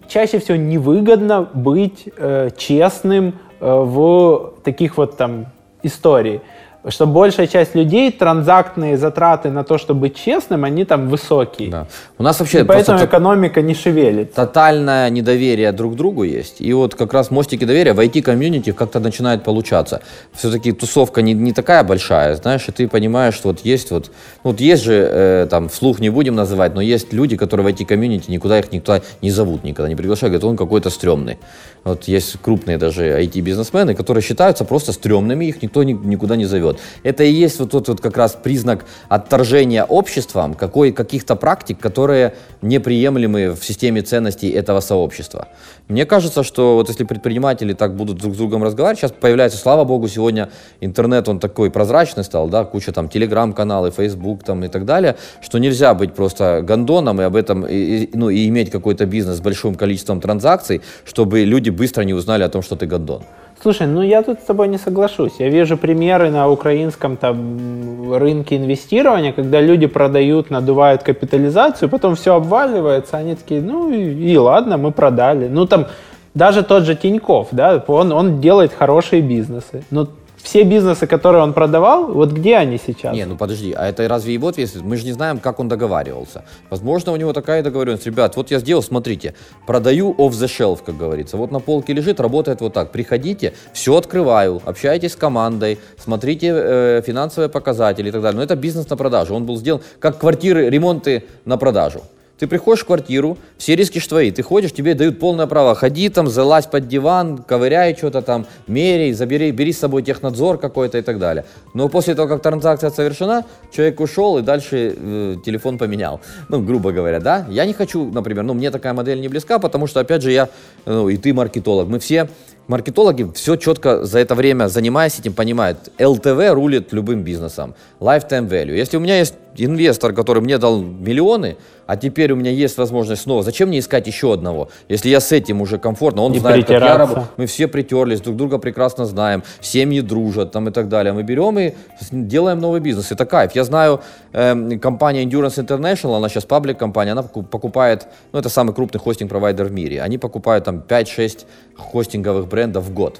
чаще 0.07 0.39
всего 0.39 0.57
невыгодно 0.57 1.49
быть 1.53 2.07
э, 2.17 2.49
честным 2.57 3.29
э, 3.29 3.31
в 3.59 4.53
таких 4.63 4.97
вот 4.97 5.17
там 5.17 5.47
историях 5.83 6.41
что 6.87 7.05
большая 7.05 7.47
часть 7.47 7.75
людей 7.75 8.11
транзактные 8.11 8.97
затраты 8.97 9.49
на 9.49 9.63
то, 9.63 9.77
чтобы 9.77 10.01
быть 10.01 10.15
честным, 10.15 10.63
они 10.63 10.85
там 10.85 11.09
высокие. 11.09 11.69
Да. 11.69 11.87
У 12.17 12.23
нас 12.23 12.39
вообще 12.39 12.61
и 12.61 12.63
поэтому 12.63 13.03
экономика 13.03 13.61
не 13.61 13.73
шевелится. 13.73 14.35
Тотальное 14.35 15.09
недоверие 15.09 15.71
друг 15.73 15.93
к 15.93 15.95
другу 15.97 16.23
есть. 16.23 16.61
И 16.61 16.71
вот 16.73 16.95
как 16.95 17.13
раз 17.13 17.31
мостики 17.31 17.65
доверия 17.65 17.93
в 17.93 17.99
IT-комьюнити 17.99 18.71
как-то 18.71 18.99
начинает 18.99 19.43
получаться. 19.43 20.01
Все-таки 20.33 20.71
тусовка 20.71 21.21
не, 21.21 21.33
не 21.33 21.51
такая 21.51 21.83
большая, 21.83 22.35
знаешь, 22.35 22.67
и 22.67 22.71
ты 22.71 22.87
понимаешь, 22.87 23.33
что 23.33 23.49
вот 23.49 23.59
есть 23.65 23.91
вот, 23.91 24.11
вот 24.43 24.61
есть 24.61 24.83
же, 24.83 24.93
э, 24.93 25.47
там, 25.49 25.67
вслух 25.67 25.99
не 25.99 26.09
будем 26.09 26.35
называть, 26.35 26.75
но 26.75 26.81
есть 26.81 27.11
люди, 27.11 27.35
которые 27.35 27.65
в 27.65 27.69
IT-комьюнити 27.69 28.31
никуда 28.31 28.59
их 28.59 28.71
никто 28.71 29.01
не 29.21 29.31
зовут, 29.31 29.63
никогда 29.63 29.89
не 29.89 29.95
приглашают, 29.95 30.31
говорят, 30.31 30.49
он 30.49 30.57
какой-то 30.57 30.89
стрёмный. 30.89 31.37
Вот 31.83 32.03
есть 32.05 32.37
крупные 32.41 32.77
даже 32.77 33.03
IT-бизнесмены, 33.03 33.95
которые 33.95 34.21
считаются 34.21 34.65
просто 34.65 34.91
стрёмными, 34.93 35.45
их 35.45 35.61
никто 35.61 35.83
ни, 35.83 35.93
никуда 35.93 36.35
не 36.35 36.45
зовет. 36.45 36.68
Это 37.03 37.23
и 37.23 37.31
есть 37.31 37.59
вот 37.59 37.71
тот 37.71 37.87
вот 37.87 38.01
как 38.01 38.17
раз 38.17 38.37
признак 38.41 38.85
отторжения 39.07 39.83
обществом 39.83 40.53
какой, 40.53 40.91
каких-то 40.91 41.35
практик, 41.35 41.79
которые 41.79 42.33
неприемлемы 42.61 43.51
в 43.51 43.63
системе 43.63 44.01
ценностей 44.01 44.49
этого 44.49 44.81
сообщества. 44.81 45.47
Мне 45.87 46.05
кажется, 46.05 46.43
что 46.43 46.75
вот 46.75 46.89
если 46.89 47.03
предприниматели 47.03 47.73
так 47.73 47.95
будут 47.95 48.17
друг 48.17 48.35
с 48.35 48.37
другом 48.37 48.63
разговаривать, 48.63 48.99
сейчас 48.99 49.11
появляется, 49.11 49.57
слава 49.57 49.83
богу, 49.85 50.07
сегодня 50.07 50.49
интернет, 50.81 51.27
он 51.27 51.39
такой 51.39 51.71
прозрачный 51.71 52.23
стал, 52.23 52.47
да, 52.47 52.63
куча 52.63 52.91
там 52.91 53.09
телеграм-каналы, 53.09 53.91
Facebook 53.91 54.43
там 54.43 54.63
и 54.63 54.67
так 54.67 54.85
далее, 54.85 55.15
что 55.41 55.57
нельзя 55.57 55.93
быть 55.93 56.13
просто 56.13 56.61
гондоном 56.61 57.21
и 57.21 57.23
об 57.23 57.35
этом, 57.35 57.65
и, 57.65 58.09
ну, 58.13 58.29
и 58.29 58.47
иметь 58.47 58.69
какой-то 58.69 59.05
бизнес 59.05 59.37
с 59.37 59.41
большим 59.41 59.75
количеством 59.75 60.21
транзакций, 60.21 60.81
чтобы 61.05 61.43
люди 61.43 61.69
быстро 61.69 62.03
не 62.03 62.13
узнали 62.13 62.43
о 62.43 62.49
том, 62.49 62.61
что 62.61 62.75
ты 62.75 62.85
гондон. 62.85 63.23
Слушай, 63.61 63.87
ну 63.87 64.01
я 64.01 64.23
тут 64.23 64.39
с 64.39 64.45
тобой 64.45 64.69
не 64.69 64.77
соглашусь. 64.77 65.33
Я 65.39 65.49
вижу 65.49 65.75
примеры 65.75 66.31
на 66.31 66.49
украинском 66.49 67.17
там 67.17 68.13
рынке 68.13 68.55
инвестирования, 68.55 69.33
когда 69.33 69.59
люди 69.59 69.85
продают, 69.85 70.49
надувают 70.49 71.03
капитализацию, 71.03 71.89
потом 71.89 72.15
все 72.15 72.35
обваливается, 72.35 73.17
они 73.17 73.35
такие, 73.35 73.61
ну 73.61 73.91
и, 73.91 74.31
и 74.31 74.37
ладно, 74.37 74.77
мы 74.77 74.91
продали. 74.91 75.49
Ну 75.49 75.65
там 75.65 75.87
даже 76.33 76.63
тот 76.63 76.83
же 76.83 76.95
Тиньков, 76.95 77.49
да, 77.51 77.83
он, 77.87 78.13
он 78.13 78.39
делает 78.39 78.71
хорошие 78.73 79.21
бизнесы. 79.21 79.83
Но 79.91 80.07
все 80.41 80.63
бизнесы, 80.63 81.07
которые 81.07 81.43
он 81.43 81.53
продавал, 81.53 82.07
вот 82.07 82.31
где 82.31 82.55
они 82.55 82.77
сейчас? 82.77 83.13
Не, 83.13 83.25
ну 83.25 83.35
подожди, 83.35 83.73
а 83.73 83.87
это 83.87 84.07
разве 84.07 84.33
его 84.33 84.47
ответственность? 84.47 84.87
Мы 84.87 84.97
же 84.97 85.05
не 85.05 85.11
знаем, 85.11 85.39
как 85.39 85.59
он 85.59 85.67
договаривался. 85.67 86.43
Возможно, 86.69 87.11
у 87.11 87.15
него 87.15 87.33
такая 87.33 87.61
договоренность. 87.61 88.05
Ребят, 88.05 88.35
вот 88.35 88.51
я 88.51 88.59
сделал, 88.59 88.81
смотрите, 88.81 89.35
продаю 89.67 90.13
off 90.13 90.31
the 90.31 90.47
shelf, 90.47 90.79
как 90.85 90.97
говорится. 90.97 91.37
Вот 91.37 91.51
на 91.51 91.59
полке 91.59 91.93
лежит, 91.93 92.19
работает 92.19 92.61
вот 92.61 92.73
так. 92.73 92.91
Приходите, 92.91 93.53
все 93.73 93.95
открываю, 93.95 94.61
общайтесь 94.65 95.13
с 95.13 95.15
командой, 95.15 95.79
смотрите 95.97 96.51
э, 96.53 97.01
финансовые 97.05 97.49
показатели 97.49 98.09
и 98.09 98.11
так 98.11 98.21
далее. 98.21 98.37
Но 98.37 98.43
это 98.43 98.55
бизнес 98.55 98.89
на 98.89 98.97
продажу. 98.97 99.35
Он 99.35 99.45
был 99.45 99.57
сделан 99.57 99.81
как 99.99 100.19
квартиры, 100.19 100.69
ремонты 100.69 101.25
на 101.45 101.57
продажу. 101.57 102.01
Ты 102.39 102.47
приходишь 102.47 102.83
в 102.83 102.85
квартиру, 102.85 103.37
все 103.57 103.75
риски 103.75 103.99
твои, 103.99 104.31
ты 104.31 104.41
ходишь, 104.41 104.71
тебе 104.71 104.95
дают 104.95 105.19
полное 105.19 105.45
право, 105.45 105.75
ходи 105.75 106.07
там, 106.09 106.27
залазь 106.27 106.67
под 106.67 106.87
диван, 106.87 107.37
ковыряй 107.39 107.95
что-то 107.95 108.21
там, 108.21 108.45
меряй, 108.65 109.11
забери, 109.11 109.51
бери 109.51 109.73
с 109.73 109.79
собой 109.79 110.03
технадзор 110.03 110.57
какой-то 110.57 110.97
и 110.97 111.01
так 111.01 111.19
далее. 111.19 111.43
Но 111.73 111.89
после 111.89 112.15
того, 112.15 112.29
как 112.29 112.41
транзакция 112.41 112.89
совершена, 112.91 113.43
человек 113.71 113.99
ушел 113.99 114.37
и 114.37 114.41
дальше 114.41 114.95
э, 114.95 115.35
телефон 115.45 115.77
поменял. 115.77 116.21
Ну, 116.47 116.61
грубо 116.61 116.91
говоря, 116.91 117.19
да. 117.19 117.45
Я 117.49 117.65
не 117.65 117.73
хочу, 117.73 118.09
например, 118.09 118.43
ну, 118.43 118.53
мне 118.53 118.71
такая 118.71 118.93
модель 118.93 119.19
не 119.19 119.27
близка, 119.27 119.59
потому 119.59 119.87
что, 119.87 119.99
опять 119.99 120.21
же, 120.21 120.31
я, 120.31 120.49
ну, 120.85 121.09
и 121.09 121.17
ты 121.17 121.33
маркетолог, 121.33 121.89
мы 121.89 121.99
все 121.99 122.29
маркетологи 122.69 123.29
все 123.33 123.57
четко 123.57 124.05
за 124.05 124.19
это 124.19 124.35
время, 124.35 124.67
занимаясь 124.67 125.19
этим, 125.19 125.33
понимают. 125.33 125.91
ЛТВ 125.99 126.51
рулит 126.51 126.93
любым 126.93 127.23
бизнесом. 127.23 127.73
Lifetime 127.99 128.47
value. 128.47 128.75
Если 128.75 128.95
у 128.95 128.99
меня 128.99 129.17
есть 129.17 129.33
инвестор, 129.55 130.13
который 130.13 130.41
мне 130.41 130.57
дал 130.57 130.81
миллионы, 130.81 131.57
а 131.87 131.97
теперь 131.97 132.31
у 132.31 132.35
меня 132.35 132.51
есть 132.51 132.77
возможность 132.77 133.23
снова. 133.23 133.41
Зачем 133.43 133.69
мне 133.69 133.79
искать 133.79 134.05
еще 134.07 134.33
одного? 134.33 134.69
Если 134.89 135.09
я 135.09 135.19
с 135.19 135.31
этим 135.31 135.61
уже 135.61 135.77
комфортно, 135.79 136.21
он 136.21 136.33
И 136.33 136.39
знает, 136.39 136.67
как 136.67 136.81
я 136.81 136.97
работаю. 136.97 137.27
Мы 137.37 137.45
все 137.47 137.67
притерлись, 137.67 138.21
друг 138.21 138.35
друга 138.35 138.59
прекрасно 138.59 139.05
знаем, 139.05 139.43
семьи 139.61 140.01
дружат 140.01 140.51
там 140.51 140.67
и 140.69 140.71
так 140.71 140.87
далее. 140.87 141.13
Мы 141.13 141.23
берем 141.23 141.57
и 141.57 141.73
делаем 142.11 142.59
новый 142.59 142.79
бизнес. 142.79 143.11
Это 143.11 143.25
кайф. 143.25 143.53
Я 143.55 143.63
знаю, 143.63 144.01
эм, 144.33 144.79
компания 144.79 145.23
Endurance 145.25 145.57
International, 145.57 146.17
она 146.17 146.29
сейчас 146.29 146.45
паблик 146.45 146.77
компания, 146.77 147.11
она 147.13 147.23
поку- 147.23 147.43
покупает, 147.43 148.07
ну 148.31 148.39
это 148.39 148.49
самый 148.49 148.73
крупный 148.75 148.99
хостинг-провайдер 148.99 149.65
в 149.65 149.71
мире. 149.71 150.01
Они 150.01 150.17
покупают 150.17 150.65
там 150.65 150.81
5-6 150.87 151.45
хостинговых 151.75 152.47
брендов 152.47 152.83
в 152.83 152.93
год. 152.93 153.19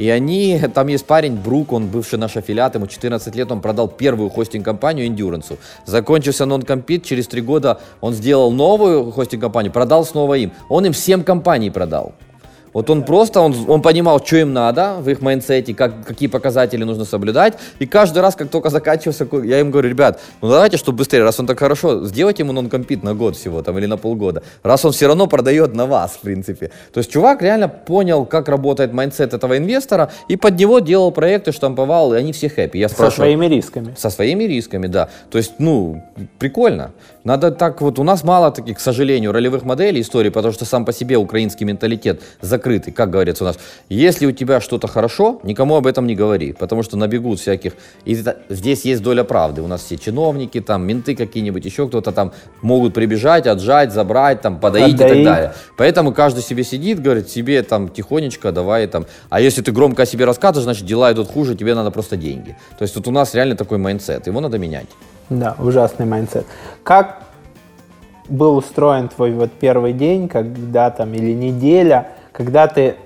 И 0.00 0.08
они, 0.08 0.58
там 0.72 0.86
есть 0.86 1.04
парень, 1.04 1.36
Брук, 1.36 1.72
он 1.74 1.88
бывший 1.88 2.18
наш 2.18 2.34
аффилиат, 2.34 2.74
ему 2.74 2.86
14 2.86 3.36
лет, 3.36 3.52
он 3.52 3.60
продал 3.60 3.86
первую 3.86 4.30
хостинг-компанию 4.30 5.06
Endurance. 5.06 5.58
Закончился 5.84 6.46
non-compete, 6.46 7.04
через 7.04 7.26
3 7.28 7.42
года 7.42 7.80
он 8.00 8.14
сделал 8.14 8.50
новую 8.50 9.10
хостинг-компанию, 9.10 9.70
продал 9.70 10.06
снова 10.06 10.38
им. 10.38 10.52
Он 10.70 10.86
им 10.86 10.94
7 10.94 11.22
компаний 11.22 11.70
продал. 11.70 12.14
Вот 12.72 12.88
он 12.90 13.04
просто, 13.04 13.40
он, 13.40 13.54
он 13.68 13.82
понимал, 13.82 14.24
что 14.24 14.36
им 14.36 14.52
надо 14.52 14.96
в 15.00 15.08
их 15.08 15.20
майндсете, 15.20 15.74
как, 15.74 16.06
какие 16.06 16.28
показатели 16.28 16.84
нужно 16.84 17.04
соблюдать. 17.04 17.54
И 17.78 17.86
каждый 17.86 18.20
раз, 18.22 18.36
как 18.36 18.48
только 18.50 18.70
заканчивался, 18.70 19.26
я 19.44 19.60
им 19.60 19.70
говорю, 19.70 19.88
ребят, 19.88 20.20
ну 20.40 20.48
давайте, 20.48 20.76
чтобы 20.76 20.98
быстрее, 20.98 21.22
раз 21.24 21.40
он 21.40 21.46
так 21.46 21.58
хорошо, 21.58 22.04
сделайте 22.06 22.42
ему 22.42 22.52
non-compete 22.52 23.02
на 23.02 23.14
год 23.14 23.36
всего 23.36 23.62
там 23.62 23.78
или 23.78 23.86
на 23.86 23.96
полгода. 23.96 24.42
Раз 24.62 24.84
он 24.84 24.92
все 24.92 25.06
равно 25.06 25.26
продает 25.26 25.74
на 25.74 25.86
вас, 25.86 26.12
в 26.12 26.20
принципе. 26.20 26.70
То 26.92 26.98
есть 26.98 27.10
чувак 27.10 27.42
реально 27.42 27.68
понял, 27.68 28.24
как 28.24 28.48
работает 28.48 28.92
майндсет 28.92 29.34
этого 29.34 29.56
инвестора 29.56 30.10
и 30.28 30.36
под 30.36 30.58
него 30.58 30.78
делал 30.78 31.12
проекты, 31.12 31.52
штамповал, 31.52 32.14
и 32.14 32.16
они 32.16 32.32
все 32.32 32.48
happy. 32.48 32.78
Я 32.78 32.88
Со 32.88 32.94
спрашиваю, 32.94 33.26
своими 33.26 33.46
рисками. 33.46 33.94
со 33.96 34.10
своими 34.10 34.44
рисками, 34.44 34.86
да. 34.86 35.08
То 35.30 35.38
есть, 35.38 35.54
ну, 35.58 36.02
прикольно. 36.38 36.92
Надо 37.24 37.50
так 37.50 37.80
вот, 37.82 37.98
у 37.98 38.02
нас 38.02 38.24
мало 38.24 38.50
таких, 38.50 38.78
к 38.78 38.80
сожалению, 38.80 39.32
ролевых 39.32 39.62
моделей 39.64 40.00
истории, 40.00 40.30
потому 40.30 40.52
что 40.54 40.64
сам 40.64 40.84
по 40.84 40.92
себе 40.92 41.16
украинский 41.16 41.66
менталитет 41.66 42.22
закрытый, 42.40 42.92
как 42.92 43.10
говорится 43.10 43.44
у 43.44 43.46
нас. 43.46 43.58
Если 43.90 44.24
у 44.26 44.32
тебя 44.32 44.60
что-то 44.60 44.88
хорошо, 44.88 45.40
никому 45.42 45.76
об 45.76 45.86
этом 45.86 46.06
не 46.06 46.14
говори, 46.14 46.52
потому 46.52 46.82
что 46.82 46.96
набегут 46.96 47.38
всяких... 47.38 47.74
И 48.06 48.14
это- 48.14 48.38
здесь 48.48 48.84
есть 48.86 49.02
доля 49.02 49.24
правды. 49.24 49.60
У 49.60 49.66
нас 49.66 49.82
все 49.82 49.98
чиновники, 49.98 50.60
там, 50.60 50.86
менты 50.86 51.14
какие-нибудь, 51.14 51.64
еще 51.64 51.86
кто-то 51.88 52.10
там 52.12 52.32
могут 52.62 52.94
прибежать, 52.94 53.46
отжать, 53.46 53.92
забрать, 53.92 54.40
там, 54.40 54.58
подоить 54.58 54.94
и 54.94 54.98
так 54.98 55.24
далее. 55.24 55.54
Поэтому 55.76 56.12
каждый 56.12 56.42
себе 56.42 56.64
сидит, 56.64 57.02
говорит, 57.02 57.28
себе 57.28 57.62
там 57.62 57.88
тихонечко 57.88 58.50
давай 58.50 58.86
там. 58.86 59.04
А 59.28 59.40
если 59.40 59.60
ты 59.60 59.72
громко 59.72 60.02
о 60.02 60.06
себе 60.06 60.24
рассказываешь, 60.24 60.64
значит 60.64 60.86
дела 60.86 61.12
идут 61.12 61.28
хуже, 61.30 61.54
тебе 61.54 61.74
надо 61.74 61.90
просто 61.90 62.16
деньги. 62.16 62.56
То 62.78 62.82
есть 62.82 62.96
вот 62.96 63.06
у 63.08 63.10
нас 63.10 63.34
реально 63.34 63.56
такой 63.56 63.76
mindset, 63.76 64.26
его 64.26 64.40
надо 64.40 64.58
менять. 64.58 64.86
Да, 65.30 65.54
ужасный 65.58 66.06
mindset. 66.06 66.44
Как 66.82 67.20
был 68.28 68.56
устроен 68.56 69.08
твой 69.08 69.32
вот 69.32 69.50
первый 69.52 69.92
день, 69.92 70.28
когда 70.28 70.90
там, 70.90 71.14
или 71.14 71.32
неделя, 71.32 72.08
когда 72.32 72.66
ты 72.66 72.96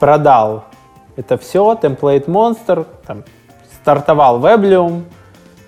продал 0.00 0.64
это 1.16 1.36
все, 1.38 1.76
Template 1.80 2.26
Monster, 2.26 2.86
там, 3.06 3.24
стартовал 3.80 4.38
Weblium, 4.40 5.02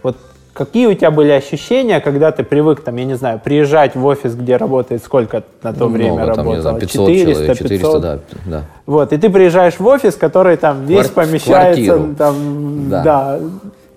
вот 0.03 0.17
какие 0.53 0.87
у 0.87 0.95
тебя 0.95 1.11
были 1.11 1.31
ощущения, 1.31 2.01
когда 2.01 2.31
ты 2.31 2.45
привык, 2.45 2.83
там, 2.83 2.97
я 2.97 3.05
не 3.05 3.15
знаю, 3.15 3.41
приезжать 3.43 3.97
в 3.97 4.05
офис, 4.05 4.35
где 4.35 4.57
работает 4.57 5.03
сколько 5.03 5.43
на 5.63 5.73
то 5.73 5.87
Ну, 5.87 5.89
время 5.89 6.13
много, 6.15 6.35
там, 6.35 6.47
не 6.47 6.57
работало? 6.57 6.63
знаю, 6.63 6.81
500 6.81 7.09
человек, 7.09 7.59
400, 7.59 7.99
да, 8.01 8.19
да. 8.47 8.63
Вот, 8.87 9.13
и 9.13 9.17
ты 9.17 9.29
приезжаешь 9.31 9.79
в 9.79 9.87
офис, 9.87 10.15
который 10.15 10.57
там 10.57 10.85
весь 10.87 11.07
Квар- 11.09 11.27
помещается, 11.27 11.85
квартиру. 11.85 12.15
там, 12.17 12.91
Да. 12.91 13.03
да, 13.03 13.41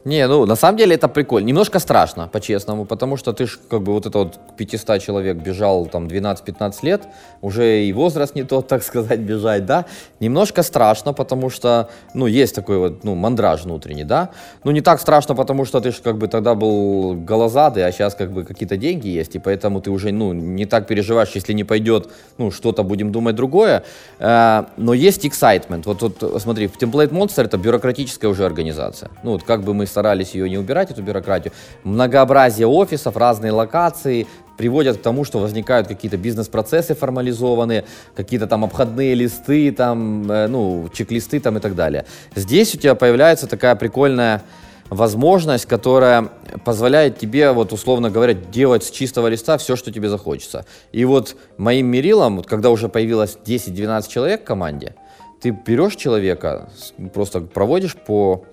Не, 0.05 0.27
ну 0.27 0.45
на 0.45 0.55
самом 0.55 0.77
деле 0.77 0.95
это 0.95 1.07
прикольно. 1.07 1.47
Немножко 1.47 1.79
страшно, 1.79 2.27
по-честному, 2.27 2.85
потому 2.85 3.15
что 3.15 3.31
ты 3.31 3.45
ж 3.45 3.57
как 3.69 3.81
бы 3.81 3.93
вот 3.93 4.05
это 4.05 4.19
вот 4.19 4.39
500 4.57 5.01
человек 5.01 5.37
бежал 5.37 5.85
там 5.85 6.07
12-15 6.07 6.73
лет, 6.81 7.03
уже 7.41 7.85
и 7.85 7.93
возраст 7.93 8.35
не 8.35 8.43
тот, 8.43 8.67
так 8.67 8.83
сказать, 8.83 9.19
бежать, 9.19 9.65
да. 9.65 9.85
Немножко 10.19 10.63
страшно, 10.63 11.13
потому 11.13 11.49
что, 11.49 11.89
ну, 12.13 12.27
есть 12.27 12.55
такой 12.55 12.77
вот, 12.77 13.03
ну, 13.05 13.15
мандраж 13.15 13.63
внутренний, 13.63 14.03
да. 14.03 14.29
Ну, 14.65 14.71
не 14.71 14.81
так 14.81 14.99
страшно, 14.99 15.35
потому 15.35 15.63
что 15.65 15.79
ты 15.79 15.91
же 15.91 16.01
как 16.03 16.17
бы 16.17 16.27
тогда 16.27 16.53
был 16.53 17.13
голозадый, 17.13 17.85
а 17.85 17.91
сейчас 17.91 18.15
как 18.15 18.31
бы 18.31 18.43
какие-то 18.43 18.75
деньги 18.75 19.07
есть, 19.07 19.35
и 19.35 19.39
поэтому 19.39 19.79
ты 19.79 19.89
уже, 19.89 20.11
ну, 20.11 20.33
не 20.33 20.65
так 20.65 20.85
переживаешь, 20.85 21.29
если 21.35 21.53
не 21.53 21.63
пойдет, 21.63 22.09
ну, 22.37 22.51
что-то 22.51 22.83
будем 22.83 23.11
думать 23.11 23.35
другое. 23.35 23.83
Э, 24.19 24.65
но 24.75 24.93
есть 24.93 25.25
excitement. 25.25 25.83
Вот 25.85 25.99
тут, 25.99 26.41
смотри, 26.41 26.67
в 26.67 26.77
Template 26.77 27.11
Monster 27.11 27.45
это 27.45 27.57
бюрократическая 27.57 28.29
уже 28.29 28.45
организация. 28.45 29.09
Ну, 29.23 29.31
вот 29.31 29.43
как 29.43 29.63
бы 29.63 29.73
мы 29.73 29.85
старались 29.93 30.33
ее 30.33 30.49
не 30.49 30.57
убирать, 30.57 30.89
эту 30.91 31.03
бюрократию, 31.03 31.53
многообразие 31.83 32.67
офисов, 32.67 33.15
разные 33.15 33.51
локации 33.51 34.27
приводят 34.57 34.97
к 34.97 35.01
тому, 35.01 35.23
что 35.23 35.39
возникают 35.39 35.87
какие-то 35.87 36.17
бизнес-процессы 36.17 36.95
формализованные, 36.95 37.85
какие-то 38.15 38.47
там 38.47 38.63
обходные 38.63 39.13
листы, 39.13 39.71
там, 39.71 40.31
э, 40.31 40.47
ну, 40.47 40.89
чек-листы 40.93 41.39
там 41.39 41.57
и 41.57 41.59
так 41.59 41.75
далее. 41.75 42.05
Здесь 42.35 42.75
у 42.75 42.77
тебя 42.77 42.95
появляется 42.95 43.47
такая 43.47 43.75
прикольная 43.75 44.41
возможность, 44.89 45.65
которая 45.65 46.29
позволяет 46.65 47.19
тебе, 47.19 47.51
вот 47.51 47.73
условно 47.73 48.09
говоря, 48.09 48.33
делать 48.33 48.83
с 48.83 48.91
чистого 48.91 49.27
листа 49.27 49.57
все, 49.57 49.75
что 49.75 49.91
тебе 49.91 50.09
захочется. 50.09 50.65
И 50.91 51.05
вот 51.05 51.35
моим 51.57 51.87
мерилом, 51.87 52.37
вот 52.37 52.47
когда 52.47 52.69
уже 52.69 52.89
появилось 52.89 53.37
10-12 53.45 54.09
человек 54.09 54.41
в 54.41 54.45
команде, 54.45 54.95
ты 55.41 55.49
берешь 55.49 55.95
человека, 55.95 56.69
просто 57.13 57.41
проводишь 57.41 57.95
по 57.95 58.45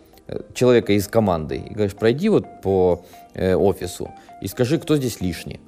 человека 0.55 0.93
из 0.93 1.09
команды 1.09 1.57
и 1.57 1.73
говоришь, 1.73 1.95
пройди 1.95 2.29
вот 2.29 2.47
по 2.63 3.05
э, 3.35 3.55
офису 3.55 4.11
и 4.43 4.49
скажи, 4.49 4.79
кто 4.79 4.97
здесь 4.97 5.21
лишний. 5.21 5.61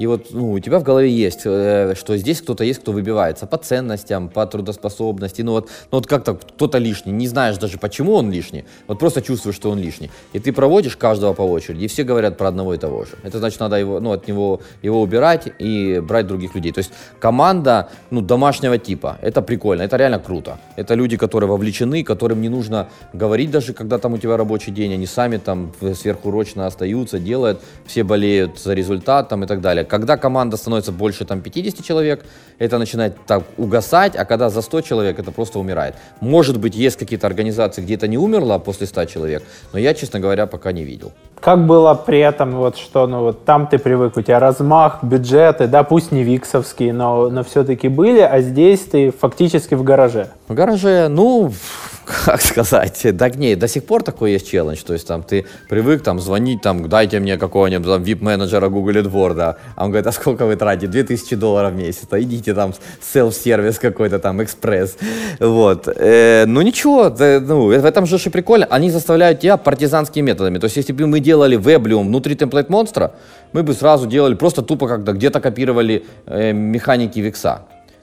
И 0.00 0.06
вот 0.06 0.28
ну, 0.30 0.52
у 0.52 0.58
тебя 0.60 0.78
в 0.78 0.82
голове 0.82 1.10
есть, 1.10 1.42
э, 1.44 1.94
что 1.94 2.16
здесь 2.16 2.40
кто-то 2.40 2.64
есть, 2.64 2.80
кто 2.80 2.92
выбивается 2.92 3.46
по 3.46 3.58
ценностям, 3.58 4.30
по 4.30 4.46
трудоспособности. 4.46 5.42
Ну 5.42 5.52
вот, 5.52 5.68
ну 5.92 5.98
вот 5.98 6.06
как-то 6.06 6.36
кто-то 6.36 6.78
лишний, 6.78 7.12
не 7.12 7.28
знаешь 7.28 7.58
даже, 7.58 7.76
почему 7.76 8.14
он 8.14 8.32
лишний, 8.32 8.64
вот 8.88 8.98
просто 8.98 9.20
чувствуешь, 9.20 9.56
что 9.56 9.70
он 9.70 9.78
лишний. 9.78 10.10
И 10.32 10.38
ты 10.38 10.54
проводишь 10.54 10.96
каждого 10.96 11.34
по 11.34 11.42
очереди, 11.42 11.84
и 11.84 11.86
все 11.86 12.04
говорят 12.04 12.38
про 12.38 12.48
одного 12.48 12.72
и 12.72 12.78
того 12.78 13.04
же. 13.04 13.10
Это 13.22 13.38
значит, 13.40 13.60
надо 13.60 13.76
его, 13.76 14.00
ну, 14.00 14.12
от 14.12 14.26
него 14.26 14.62
его 14.80 15.02
убирать 15.02 15.52
и 15.58 16.00
брать 16.00 16.26
других 16.26 16.54
людей. 16.54 16.72
То 16.72 16.78
есть 16.78 16.92
команда 17.18 17.90
ну, 18.10 18.22
домашнего 18.22 18.78
типа, 18.78 19.18
это 19.20 19.42
прикольно, 19.42 19.82
это 19.82 19.98
реально 19.98 20.18
круто. 20.18 20.58
Это 20.76 20.94
люди, 20.94 21.18
которые 21.18 21.50
вовлечены, 21.50 22.04
которым 22.04 22.40
не 22.40 22.48
нужно 22.48 22.88
говорить 23.12 23.50
даже, 23.50 23.74
когда 23.74 23.98
там 23.98 24.14
у 24.14 24.18
тебя 24.18 24.38
рабочий 24.38 24.72
день, 24.72 24.94
они 24.94 25.04
сами 25.04 25.36
там 25.36 25.74
сверхурочно 25.94 26.66
остаются, 26.66 27.18
делают, 27.18 27.60
все 27.84 28.02
болеют 28.02 28.58
за 28.58 28.72
результат 28.72 29.28
там 29.28 29.44
и 29.44 29.46
так 29.46 29.60
далее. 29.60 29.89
Когда 29.90 30.16
команда 30.16 30.56
становится 30.56 30.92
больше 30.92 31.24
там 31.24 31.40
50 31.40 31.84
человек, 31.84 32.24
это 32.60 32.78
начинает 32.78 33.16
так 33.26 33.42
угасать, 33.58 34.14
а 34.14 34.24
когда 34.24 34.48
за 34.48 34.62
100 34.62 34.82
человек, 34.82 35.18
это 35.18 35.32
просто 35.32 35.58
умирает. 35.58 35.96
Может 36.20 36.58
быть, 36.60 36.76
есть 36.76 36.96
какие-то 36.96 37.26
организации, 37.26 37.82
где 37.82 37.94
это 37.94 38.06
не 38.06 38.16
умерло 38.16 38.58
после 38.58 38.86
100 38.86 39.04
человек, 39.06 39.42
но 39.72 39.80
я, 39.80 39.92
честно 39.94 40.20
говоря, 40.20 40.46
пока 40.46 40.70
не 40.70 40.84
видел. 40.84 41.12
Как 41.40 41.66
было 41.66 41.94
при 41.94 42.20
этом, 42.20 42.52
вот 42.52 42.76
что, 42.76 43.08
ну 43.08 43.20
вот 43.20 43.44
там 43.44 43.66
ты 43.66 43.78
привык, 43.78 44.16
у 44.16 44.22
тебя 44.22 44.38
размах, 44.38 45.02
бюджеты, 45.02 45.66
да, 45.66 45.82
пусть 45.82 46.12
не 46.12 46.22
виксовские, 46.22 46.92
но, 46.92 47.28
но 47.28 47.42
все-таки 47.42 47.88
были, 47.88 48.20
а 48.20 48.40
здесь 48.42 48.80
ты 48.80 49.10
фактически 49.10 49.74
в 49.74 49.82
гараже. 49.82 50.28
В 50.50 50.54
гараже, 50.54 51.06
ну, 51.06 51.52
как 52.24 52.42
сказать, 52.42 53.06
да 53.16 53.28
не, 53.28 53.54
до 53.54 53.68
сих 53.68 53.84
пор 53.84 54.02
такой 54.02 54.32
есть 54.32 54.50
челлендж, 54.50 54.82
то 54.84 54.94
есть 54.94 55.06
там 55.06 55.22
ты 55.22 55.46
привык 55.68 56.02
там 56.02 56.18
звонить, 56.18 56.60
там, 56.60 56.88
дайте 56.88 57.20
мне 57.20 57.36
какого-нибудь 57.38 57.86
там 57.86 58.02
VIP-менеджера 58.02 58.68
Google 58.68 58.94
AdWords, 58.94 59.54
а 59.76 59.84
он 59.84 59.90
говорит, 59.90 60.08
а 60.08 60.12
сколько 60.12 60.46
вы 60.46 60.56
тратите? 60.56 60.88
2000 60.88 61.36
долларов 61.36 61.72
в 61.72 61.76
месяц, 61.76 62.08
а 62.10 62.20
идите 62.20 62.52
там 62.52 62.74
селф-сервис 63.00 63.78
какой-то 63.78 64.18
там, 64.18 64.42
экспресс, 64.42 64.96
вот. 65.38 65.86
Э, 65.86 66.46
ну 66.46 66.62
ничего, 66.62 67.10
да, 67.10 67.38
ну, 67.38 67.66
в 67.66 67.84
этом 67.84 68.06
же 68.06 68.16
и 68.16 68.28
прикольно, 68.28 68.66
они 68.70 68.90
заставляют 68.90 69.38
тебя 69.38 69.56
партизанскими 69.56 70.26
методами, 70.26 70.58
то 70.58 70.64
есть 70.64 70.76
если 70.76 70.92
бы 70.92 71.06
мы 71.06 71.20
делали 71.20 71.56
веблиум 71.56 72.08
внутри 72.08 72.34
темплейт 72.34 72.68
монстра, 72.70 73.12
мы 73.52 73.62
бы 73.62 73.72
сразу 73.72 74.08
делали 74.08 74.34
просто 74.34 74.62
тупо 74.62 74.88
когда 74.88 75.12
где-то 75.12 75.40
копировали 75.40 76.04
э, 76.26 76.50
механики 76.52 77.20
Викса. 77.20 77.60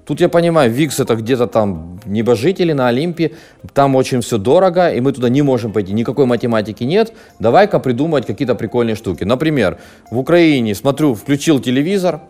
Тут 0.08 0.22
я 0.22 0.30
понимаю, 0.30 0.72
Викс 0.72 1.02
это 1.02 1.16
где-то 1.18 1.48
там 1.48 2.00
небожители 2.06 2.72
на 2.72 2.88
Олимпе, 2.88 3.32
там 3.74 3.96
очень 3.96 4.22
все 4.22 4.38
дорого, 4.38 4.90
и 4.90 5.02
мы 5.02 5.12
туда 5.12 5.28
не 5.28 5.42
можем 5.42 5.74
пойти, 5.74 5.92
никакой 5.92 6.26
математики 6.26 6.86
нет. 6.86 7.12
Давай-ка 7.40 7.80
придумать 7.80 8.26
какие-то 8.26 8.56
прикольные 8.56 8.96
штуки. 8.96 9.26
Например, 9.26 9.78
в 10.10 10.18
Украине 10.18 10.76
смотрю, 10.76 11.14
включил 11.14 11.60
телевизор 11.60 12.22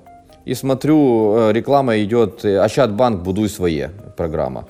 и 0.45 0.55
смотрю, 0.55 1.35
э, 1.37 1.53
реклама 1.53 1.99
идет 1.99 2.43
э, 2.45 2.57
Ощадбанк, 2.57 3.21
будуй 3.21 3.47
своє, 3.47 3.91
программа. 4.15 4.65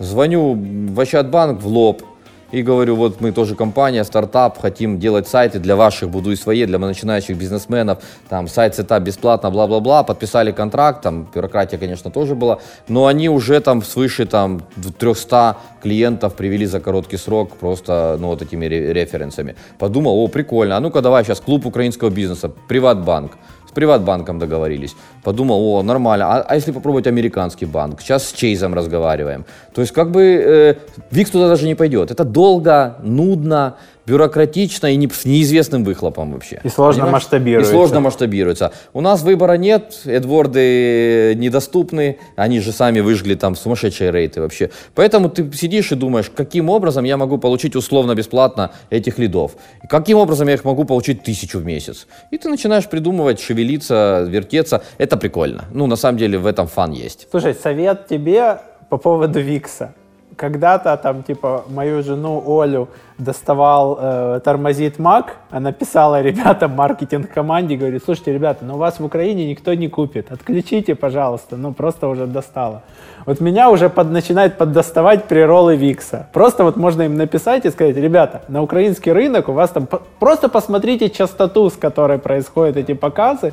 Звоню 0.00 0.58
в 0.92 1.00
Ощадбанк 1.00 1.62
в 1.62 1.66
лоб, 1.68 2.02
и 2.50 2.62
говорю, 2.62 2.96
вот 2.96 3.20
мы 3.20 3.32
тоже 3.32 3.54
компания, 3.54 4.04
стартап, 4.04 4.60
хотим 4.60 4.98
делать 4.98 5.28
сайты 5.28 5.58
для 5.58 5.76
ваших, 5.76 6.10
будуй 6.10 6.30
своє, 6.32 6.64
для 6.64 6.78
начинающих 6.78 7.36
бизнесменов, 7.36 7.98
там 8.28 8.48
сайт 8.48 8.74
setup 8.74 9.02
бесплатно, 9.02 9.50
бла-бла-бла, 9.50 10.02
подписали 10.02 10.52
контракт, 10.52 11.02
там 11.02 11.28
бюрократия, 11.34 11.78
конечно, 11.78 12.10
тоже 12.10 12.34
была, 12.34 12.58
но 12.88 13.06
они 13.06 13.28
уже 13.28 13.60
там 13.60 13.82
свыше 13.82 14.26
там 14.26 14.62
300 14.98 15.56
клиентов 15.82 16.34
привели 16.34 16.66
за 16.66 16.80
короткий 16.80 17.16
срок 17.18 17.56
просто, 17.56 18.16
ну, 18.18 18.28
вот 18.28 18.42
этими 18.42 18.66
референсами. 18.66 19.54
Подумал, 19.78 20.18
о, 20.18 20.28
прикольно, 20.28 20.76
а 20.76 20.80
ну-ка 20.80 21.02
давай 21.02 21.24
сейчас 21.24 21.40
клуб 21.40 21.66
украинского 21.66 22.10
бизнеса, 22.10 22.50
Приватбанк, 22.68 23.32
с 23.68 23.72
Приватбанком 23.72 24.38
договорились. 24.38 24.96
Подумал, 25.22 25.60
о, 25.62 25.82
нормально. 25.82 26.26
А, 26.26 26.40
а 26.40 26.54
если 26.54 26.72
попробовать 26.72 27.06
американский 27.06 27.66
банк? 27.66 28.00
Сейчас 28.00 28.28
с 28.28 28.32
Чейзом 28.32 28.74
разговариваем. 28.74 29.44
То 29.74 29.82
есть 29.82 29.92
как 29.92 30.10
бы 30.10 30.22
э, 30.22 30.74
Викс 31.10 31.30
туда 31.30 31.48
даже 31.48 31.66
не 31.66 31.74
пойдет. 31.74 32.10
Это 32.10 32.24
долго, 32.24 32.96
нудно, 33.02 33.76
бюрократично 34.08 34.86
и 34.86 34.96
не, 34.96 35.08
с 35.08 35.24
неизвестным 35.24 35.84
выхлопом 35.84 36.32
вообще. 36.32 36.60
И 36.64 36.68
сложно 36.68 37.02
Понимаешь? 37.04 37.24
масштабируется. 37.24 37.72
И 37.72 37.74
сложно 37.74 38.00
масштабируется. 38.00 38.72
У 38.92 39.00
нас 39.00 39.22
выбора 39.22 39.54
нет, 39.54 40.00
эдворды 40.04 41.34
недоступны, 41.36 42.18
они 42.36 42.60
же 42.60 42.72
сами 42.72 43.00
выжгли 43.00 43.34
там 43.34 43.54
сумасшедшие 43.54 44.10
рейты 44.10 44.40
вообще. 44.40 44.70
Поэтому 44.94 45.28
ты 45.28 45.50
сидишь 45.52 45.92
и 45.92 45.94
думаешь, 45.94 46.30
каким 46.34 46.70
образом 46.70 47.04
я 47.04 47.16
могу 47.16 47.38
получить 47.38 47.76
условно 47.76 48.14
бесплатно 48.14 48.72
этих 48.90 49.18
лидов? 49.18 49.52
Каким 49.88 50.18
образом 50.18 50.48
я 50.48 50.54
их 50.54 50.64
могу 50.64 50.84
получить 50.84 51.22
тысячу 51.22 51.58
в 51.58 51.64
месяц? 51.64 52.06
И 52.30 52.38
ты 52.38 52.48
начинаешь 52.48 52.88
придумывать, 52.88 53.40
шевелиться, 53.40 54.24
вертеться. 54.28 54.82
Это 54.98 55.16
прикольно. 55.16 55.64
Ну, 55.72 55.86
на 55.86 55.96
самом 55.96 56.18
деле 56.18 56.38
в 56.38 56.46
этом 56.46 56.66
фан 56.66 56.92
есть. 56.92 57.28
Слушай, 57.30 57.54
совет 57.54 58.06
тебе 58.08 58.58
по 58.88 58.96
поводу 58.96 59.40
Викса 59.40 59.94
когда-то 60.38 60.96
там, 60.96 61.22
типа, 61.22 61.64
мою 61.68 62.02
жену 62.02 62.42
Олю 62.46 62.88
доставал 63.18 63.98
э, 64.00 64.40
тормозит 64.44 64.98
Мак, 64.98 65.36
она 65.50 65.72
писала 65.72 66.22
ребятам 66.22 66.76
маркетинг 66.76 67.28
команде, 67.34 67.76
говорит, 67.76 68.02
слушайте, 68.04 68.32
ребята, 68.32 68.64
ну 68.64 68.76
вас 68.76 69.00
в 69.00 69.04
Украине 69.04 69.50
никто 69.50 69.74
не 69.74 69.88
купит, 69.88 70.30
отключите, 70.32 70.94
пожалуйста, 70.94 71.56
ну 71.56 71.72
просто 71.72 72.08
уже 72.08 72.26
достало. 72.26 72.82
Вот 73.26 73.40
меня 73.40 73.68
уже 73.68 73.90
под, 73.90 74.10
начинает 74.10 74.56
поддоставать 74.56 75.24
приролы 75.24 75.76
Викса. 75.76 76.28
Просто 76.32 76.64
вот 76.64 76.76
можно 76.76 77.02
им 77.02 77.16
написать 77.16 77.66
и 77.66 77.70
сказать, 77.70 77.96
ребята, 77.96 78.42
на 78.48 78.62
украинский 78.62 79.12
рынок 79.12 79.48
у 79.48 79.52
вас 79.52 79.70
там, 79.70 79.88
просто 80.18 80.48
посмотрите 80.48 81.10
частоту, 81.10 81.68
с 81.68 81.76
которой 81.76 82.18
происходят 82.18 82.76
эти 82.76 82.94
показы, 82.94 83.52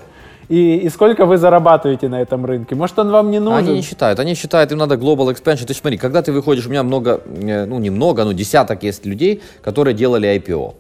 и, 0.49 0.77
и 0.77 0.89
сколько 0.89 1.25
вы 1.25 1.37
зарабатываете 1.37 2.07
на 2.07 2.21
этом 2.21 2.45
рынке? 2.45 2.75
Может, 2.75 2.99
он 2.99 3.09
вам 3.11 3.31
не 3.31 3.39
нужен? 3.39 3.57
Они 3.57 3.73
не 3.73 3.81
считают. 3.81 4.19
Они 4.19 4.35
считают, 4.35 4.71
им 4.71 4.77
надо 4.77 4.95
global 4.95 5.33
expansion. 5.33 5.65
Ты 5.65 5.73
смотри, 5.73 5.97
когда 5.97 6.21
ты 6.21 6.31
выходишь, 6.31 6.67
у 6.67 6.69
меня 6.69 6.83
много, 6.83 7.21
ну, 7.25 7.79
не 7.79 7.89
много, 7.89 8.23
но 8.23 8.33
десяток 8.33 8.83
есть 8.83 9.05
людей, 9.05 9.41
которые 9.63 9.93
делали 9.93 10.29
IPO. 10.37 10.75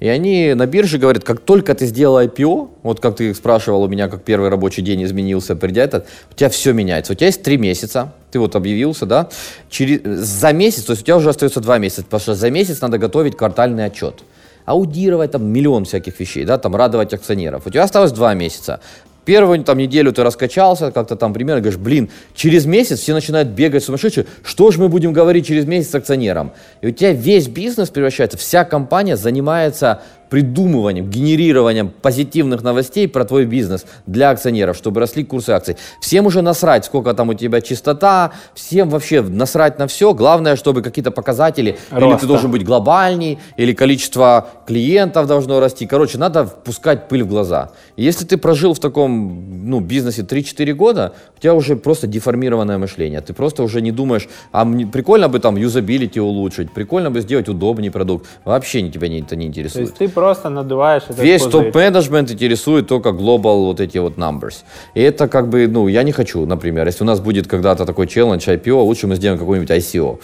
И 0.00 0.06
они 0.06 0.54
на 0.54 0.66
бирже 0.66 0.98
говорят, 0.98 1.24
как 1.24 1.40
только 1.40 1.74
ты 1.74 1.86
сделал 1.86 2.20
IPO, 2.20 2.70
вот 2.82 3.00
как 3.00 3.16
ты 3.16 3.34
спрашивал 3.34 3.82
у 3.82 3.88
меня, 3.88 4.08
как 4.08 4.22
первый 4.22 4.48
рабочий 4.48 4.82
день 4.82 5.02
изменился, 5.02 5.56
придя 5.56 5.82
этот, 5.82 6.06
у 6.30 6.34
тебя 6.34 6.50
все 6.50 6.72
меняется. 6.72 7.14
У 7.14 7.16
тебя 7.16 7.26
есть 7.26 7.42
три 7.42 7.56
месяца, 7.56 8.12
ты 8.30 8.38
вот 8.38 8.54
объявился, 8.54 9.06
да, 9.06 9.28
через, 9.70 10.02
за 10.04 10.52
месяц, 10.52 10.84
то 10.84 10.92
есть 10.92 11.02
у 11.02 11.04
тебя 11.04 11.16
уже 11.16 11.30
остается 11.30 11.60
два 11.60 11.78
месяца, 11.78 12.04
потому 12.04 12.20
что 12.20 12.34
за 12.34 12.48
месяц 12.50 12.80
надо 12.80 12.98
готовить 12.98 13.36
квартальный 13.36 13.86
отчет 13.86 14.22
аудировать 14.68 15.32
там 15.32 15.44
миллион 15.44 15.84
всяких 15.84 16.20
вещей, 16.20 16.44
да, 16.44 16.58
там 16.58 16.76
радовать 16.76 17.14
акционеров. 17.14 17.66
У 17.66 17.70
тебя 17.70 17.82
осталось 17.82 18.12
два 18.12 18.34
месяца. 18.34 18.80
Первую 19.24 19.62
там 19.62 19.76
неделю 19.76 20.10
ты 20.10 20.22
раскачался, 20.22 20.90
как-то 20.90 21.14
там 21.14 21.34
примерно 21.34 21.60
говоришь, 21.60 21.78
блин, 21.78 22.08
через 22.34 22.64
месяц 22.64 23.00
все 23.00 23.12
начинают 23.12 23.48
бегать 23.48 23.84
сумасшедшие, 23.84 24.24
что 24.42 24.70
же 24.70 24.80
мы 24.80 24.88
будем 24.88 25.12
говорить 25.12 25.46
через 25.46 25.66
месяц 25.66 25.94
акционерам? 25.94 26.52
И 26.80 26.86
у 26.86 26.90
тебя 26.92 27.12
весь 27.12 27.46
бизнес 27.46 27.90
превращается, 27.90 28.38
вся 28.38 28.64
компания 28.64 29.18
занимается 29.18 30.00
придумыванием, 30.28 31.08
генерированием 31.08 31.90
позитивных 32.02 32.62
новостей 32.62 33.08
про 33.08 33.24
твой 33.24 33.44
бизнес 33.44 33.86
для 34.06 34.30
акционеров, 34.30 34.76
чтобы 34.76 35.00
росли 35.00 35.24
курсы 35.24 35.50
акций. 35.50 35.76
Всем 36.00 36.26
уже 36.26 36.42
насрать, 36.42 36.84
сколько 36.84 37.14
там 37.14 37.28
у 37.28 37.34
тебя 37.34 37.60
чистота, 37.60 38.32
всем 38.54 38.88
вообще 38.90 39.22
насрать 39.22 39.78
на 39.78 39.86
все. 39.86 40.12
Главное, 40.12 40.56
чтобы 40.56 40.82
какие-то 40.82 41.10
показатели, 41.10 41.78
Роста. 41.90 42.06
или 42.06 42.18
ты 42.18 42.26
должен 42.26 42.50
быть 42.50 42.64
глобальней, 42.64 43.38
или 43.56 43.72
количество 43.72 44.48
клиентов 44.66 45.26
должно 45.26 45.60
расти. 45.60 45.86
Короче, 45.86 46.18
надо 46.18 46.46
впускать 46.46 47.08
пыль 47.08 47.22
в 47.22 47.28
глаза. 47.28 47.70
Если 47.96 48.24
ты 48.24 48.36
прожил 48.36 48.74
в 48.74 48.80
таком 48.80 49.68
ну, 49.70 49.80
бизнесе 49.80 50.22
3-4 50.22 50.72
года, 50.74 51.14
у 51.36 51.40
тебя 51.40 51.54
уже 51.54 51.76
просто 51.76 52.06
деформированное 52.06 52.78
мышление. 52.78 53.20
Ты 53.20 53.32
просто 53.32 53.62
уже 53.62 53.80
не 53.80 53.92
думаешь, 53.92 54.28
а 54.52 54.66
прикольно 54.92 55.28
бы 55.28 55.38
там 55.38 55.56
юзабилити 55.56 56.20
улучшить, 56.20 56.72
прикольно 56.72 57.10
бы 57.10 57.20
сделать 57.20 57.48
удобнее 57.48 57.90
продукт. 57.90 58.26
Вообще 58.44 58.82
тебя 58.90 59.08
не, 59.08 59.20
это 59.20 59.36
не 59.36 59.46
интересует. 59.46 59.74
То 59.74 59.80
есть 59.80 59.94
ты 59.96 60.08
просто 60.18 60.48
надуваешь 60.48 61.04
этот 61.04 61.18
Весь 61.18 61.44
топ-менеджмент 61.44 62.30
интересует 62.30 62.88
только 62.88 63.10
global 63.10 63.64
вот 63.66 63.80
эти 63.80 63.98
вот 63.98 64.16
numbers. 64.16 64.64
И 64.94 65.00
это 65.00 65.28
как 65.28 65.48
бы, 65.48 65.68
ну, 65.68 65.88
я 65.88 66.02
не 66.02 66.12
хочу, 66.12 66.46
например, 66.46 66.86
если 66.86 67.04
у 67.04 67.06
нас 67.06 67.20
будет 67.20 67.46
когда-то 67.46 67.86
такой 67.86 68.06
челлендж 68.06 68.48
IPO, 68.48 68.82
лучше 68.82 69.06
мы 69.06 69.16
сделаем 69.16 69.38
какой-нибудь 69.38 69.70
ICO. 69.70 70.18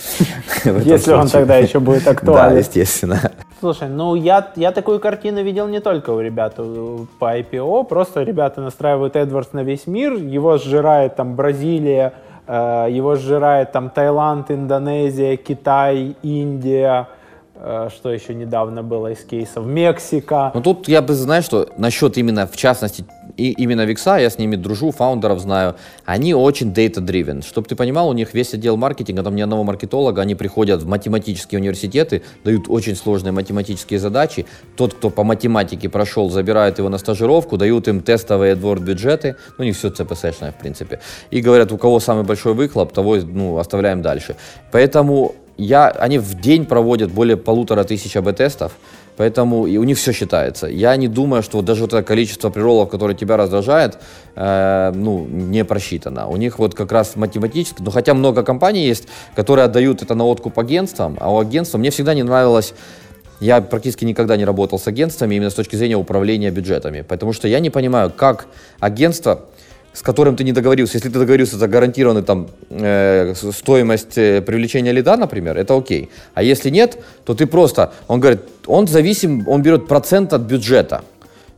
Если 0.85 1.13
он 1.13 1.29
тогда 1.29 1.57
еще 1.57 1.79
будет 1.79 2.09
актуален. 2.15 2.55
Да, 2.55 2.59
естественно. 2.59 3.21
Слушай, 3.61 3.89
ну 3.89 4.15
я, 4.15 4.53
я 4.57 4.73
такую 4.73 5.01
картину 5.01 5.43
видел 5.43 5.69
не 5.69 5.81
только 5.81 6.11
у 6.11 6.21
ребят 6.21 6.57
по 7.19 7.39
IPO, 7.39 7.85
просто 7.85 8.23
ребята 8.23 8.61
настраивают 8.61 9.17
AdWords 9.17 9.49
на 9.53 9.63
весь 9.63 9.87
мир, 9.87 10.13
его 10.15 10.59
сжирает 10.59 11.17
там 11.17 11.35
Бразилия, 11.35 12.13
э, 12.47 12.89
его 12.91 13.17
сжирает 13.17 13.73
там 13.73 13.91
Таиланд, 13.91 14.51
Индонезия, 14.51 15.37
Китай, 15.37 16.15
Индия, 16.23 17.09
что 17.65 18.13
еще 18.13 18.35
недавно 18.35 18.83
было 18.83 19.13
из 19.13 19.25
кейсов, 19.25 19.65
Мексика. 19.65 20.51
Ну 20.55 20.61
тут 20.61 20.87
я 20.89 21.01
бы, 21.01 21.15
знаешь, 21.15 21.45
что 21.45 21.69
насчет 21.79 22.19
именно, 22.19 22.47
в 22.47 22.57
частности, 22.57 23.07
и 23.37 23.53
именно 23.53 23.85
Викса, 23.87 24.19
я 24.19 24.29
с 24.29 24.39
ними 24.39 24.57
дружу, 24.57 24.91
фаундеров 24.91 25.41
знаю, 25.41 25.77
они 26.05 26.35
очень 26.35 26.73
data-driven. 26.73 27.43
Чтобы 27.43 27.67
ты 27.67 27.75
понимал, 27.75 28.09
у 28.09 28.13
них 28.13 28.35
весь 28.35 28.55
отдел 28.55 28.77
маркетинга, 28.77 29.23
там 29.23 29.35
ни 29.35 29.41
одного 29.41 29.65
маркетолога, 29.65 30.23
они 30.23 30.35
приходят 30.35 30.83
в 30.83 30.87
математические 30.87 31.61
университеты, 31.61 32.23
дают 32.45 32.67
очень 32.69 32.95
сложные 32.95 33.33
математические 33.33 33.99
задачи. 33.99 34.47
Тот, 34.77 34.95
кто 34.95 35.11
по 35.11 35.25
математике 35.25 35.89
прошел, 35.89 36.31
забирает 36.31 36.79
его 36.79 36.89
на 36.89 36.99
стажировку, 36.99 37.57
дают 37.57 37.89
им 37.89 38.03
тестовые 38.03 38.55
AdWord 38.55 38.81
бюджеты, 38.81 39.37
ну, 39.59 39.65
у 39.65 39.67
них 39.67 39.77
все 39.77 39.89
CPS-шное, 39.89 40.53
в 40.53 40.59
принципе. 40.59 41.01
И 41.31 41.41
говорят, 41.41 41.73
у 41.73 41.79
кого 41.79 42.01
самый 42.01 42.25
большой 42.25 42.53
выхлоп, 42.55 42.93
того 42.93 43.17
ну, 43.17 43.59
оставляем 43.59 44.03
дальше. 44.03 44.37
Поэтому 44.71 45.35
я, 45.57 45.89
они 45.89 46.19
в 46.19 46.41
день 46.41 46.67
проводят 46.67 47.11
более 47.11 47.37
полутора 47.37 47.85
тысяч 47.85 48.17
АБ-тестов, 48.17 48.73
поэтому 49.17 49.67
и 49.67 49.77
у 49.77 49.85
них 49.85 49.99
все 49.99 50.13
считается. 50.13 50.67
Я 50.67 50.97
не 50.97 51.09
думаю, 51.09 51.43
что 51.43 51.63
даже 51.63 51.83
вот 51.83 51.93
это 51.93 52.03
количество 52.03 52.51
приролов, 52.51 52.89
которое 52.89 53.15
тебя 53.15 53.37
раздражает, 53.37 53.99
э, 54.35 54.93
ну, 54.95 55.27
не 55.27 55.65
просчитано. 55.65 56.27
У 56.29 56.37
них 56.37 56.59
вот 56.59 56.75
как 56.75 56.93
раз 56.93 57.17
математически, 57.17 57.83
ну, 57.83 57.91
хотя 57.91 58.15
много 58.15 58.43
компаний 58.43 58.85
есть, 58.87 59.07
которые 59.37 59.65
отдают 59.65 60.03
это 60.03 60.15
на 60.15 60.25
откуп 60.25 60.59
агентствам, 60.59 61.17
а 61.21 61.33
у 61.33 61.39
агентства 61.39 61.79
мне 61.79 61.91
всегда 61.91 62.15
не 62.15 62.23
нравилось 62.23 62.75
я 63.41 63.61
практически 63.61 64.05
никогда 64.05 64.37
не 64.37 64.45
работал 64.45 64.79
с 64.79 64.87
агентствами 64.87 65.35
именно 65.35 65.51
с 65.51 65.55
точки 65.55 65.77
зрения 65.77 65.97
управления 65.97 66.51
бюджетами, 66.51 67.03
потому 67.03 67.33
что 67.33 67.49
я 67.49 67.61
не 67.61 67.69
понимаю, 67.69 68.11
как 68.11 68.47
агентство 68.81 69.47
с 69.95 70.03
которым 70.03 70.37
ты 70.37 70.45
не 70.45 70.53
договорился, 70.53 70.97
если 70.97 71.09
ты 71.09 71.19
договорился 71.19 71.57
за 71.57 71.69
гарантированную 71.69 72.25
там 72.25 72.49
э, 72.69 73.33
стоимость 73.35 74.19
э, 74.19 74.43
привлечения 74.43 74.93
лида, 74.93 75.17
например, 75.17 75.57
это 75.57 75.77
окей. 75.77 76.11
А 76.35 76.43
если 76.43 76.69
нет, 76.69 76.99
то 77.25 77.35
ты 77.35 77.47
просто, 77.47 77.93
он 78.09 78.21
говорит, 78.21 78.41
он 78.67 78.89
зависим, 78.89 79.49
он 79.49 79.63
берет 79.63 79.87
процент 79.87 80.33
от 80.33 80.43
бюджета. 80.43 81.03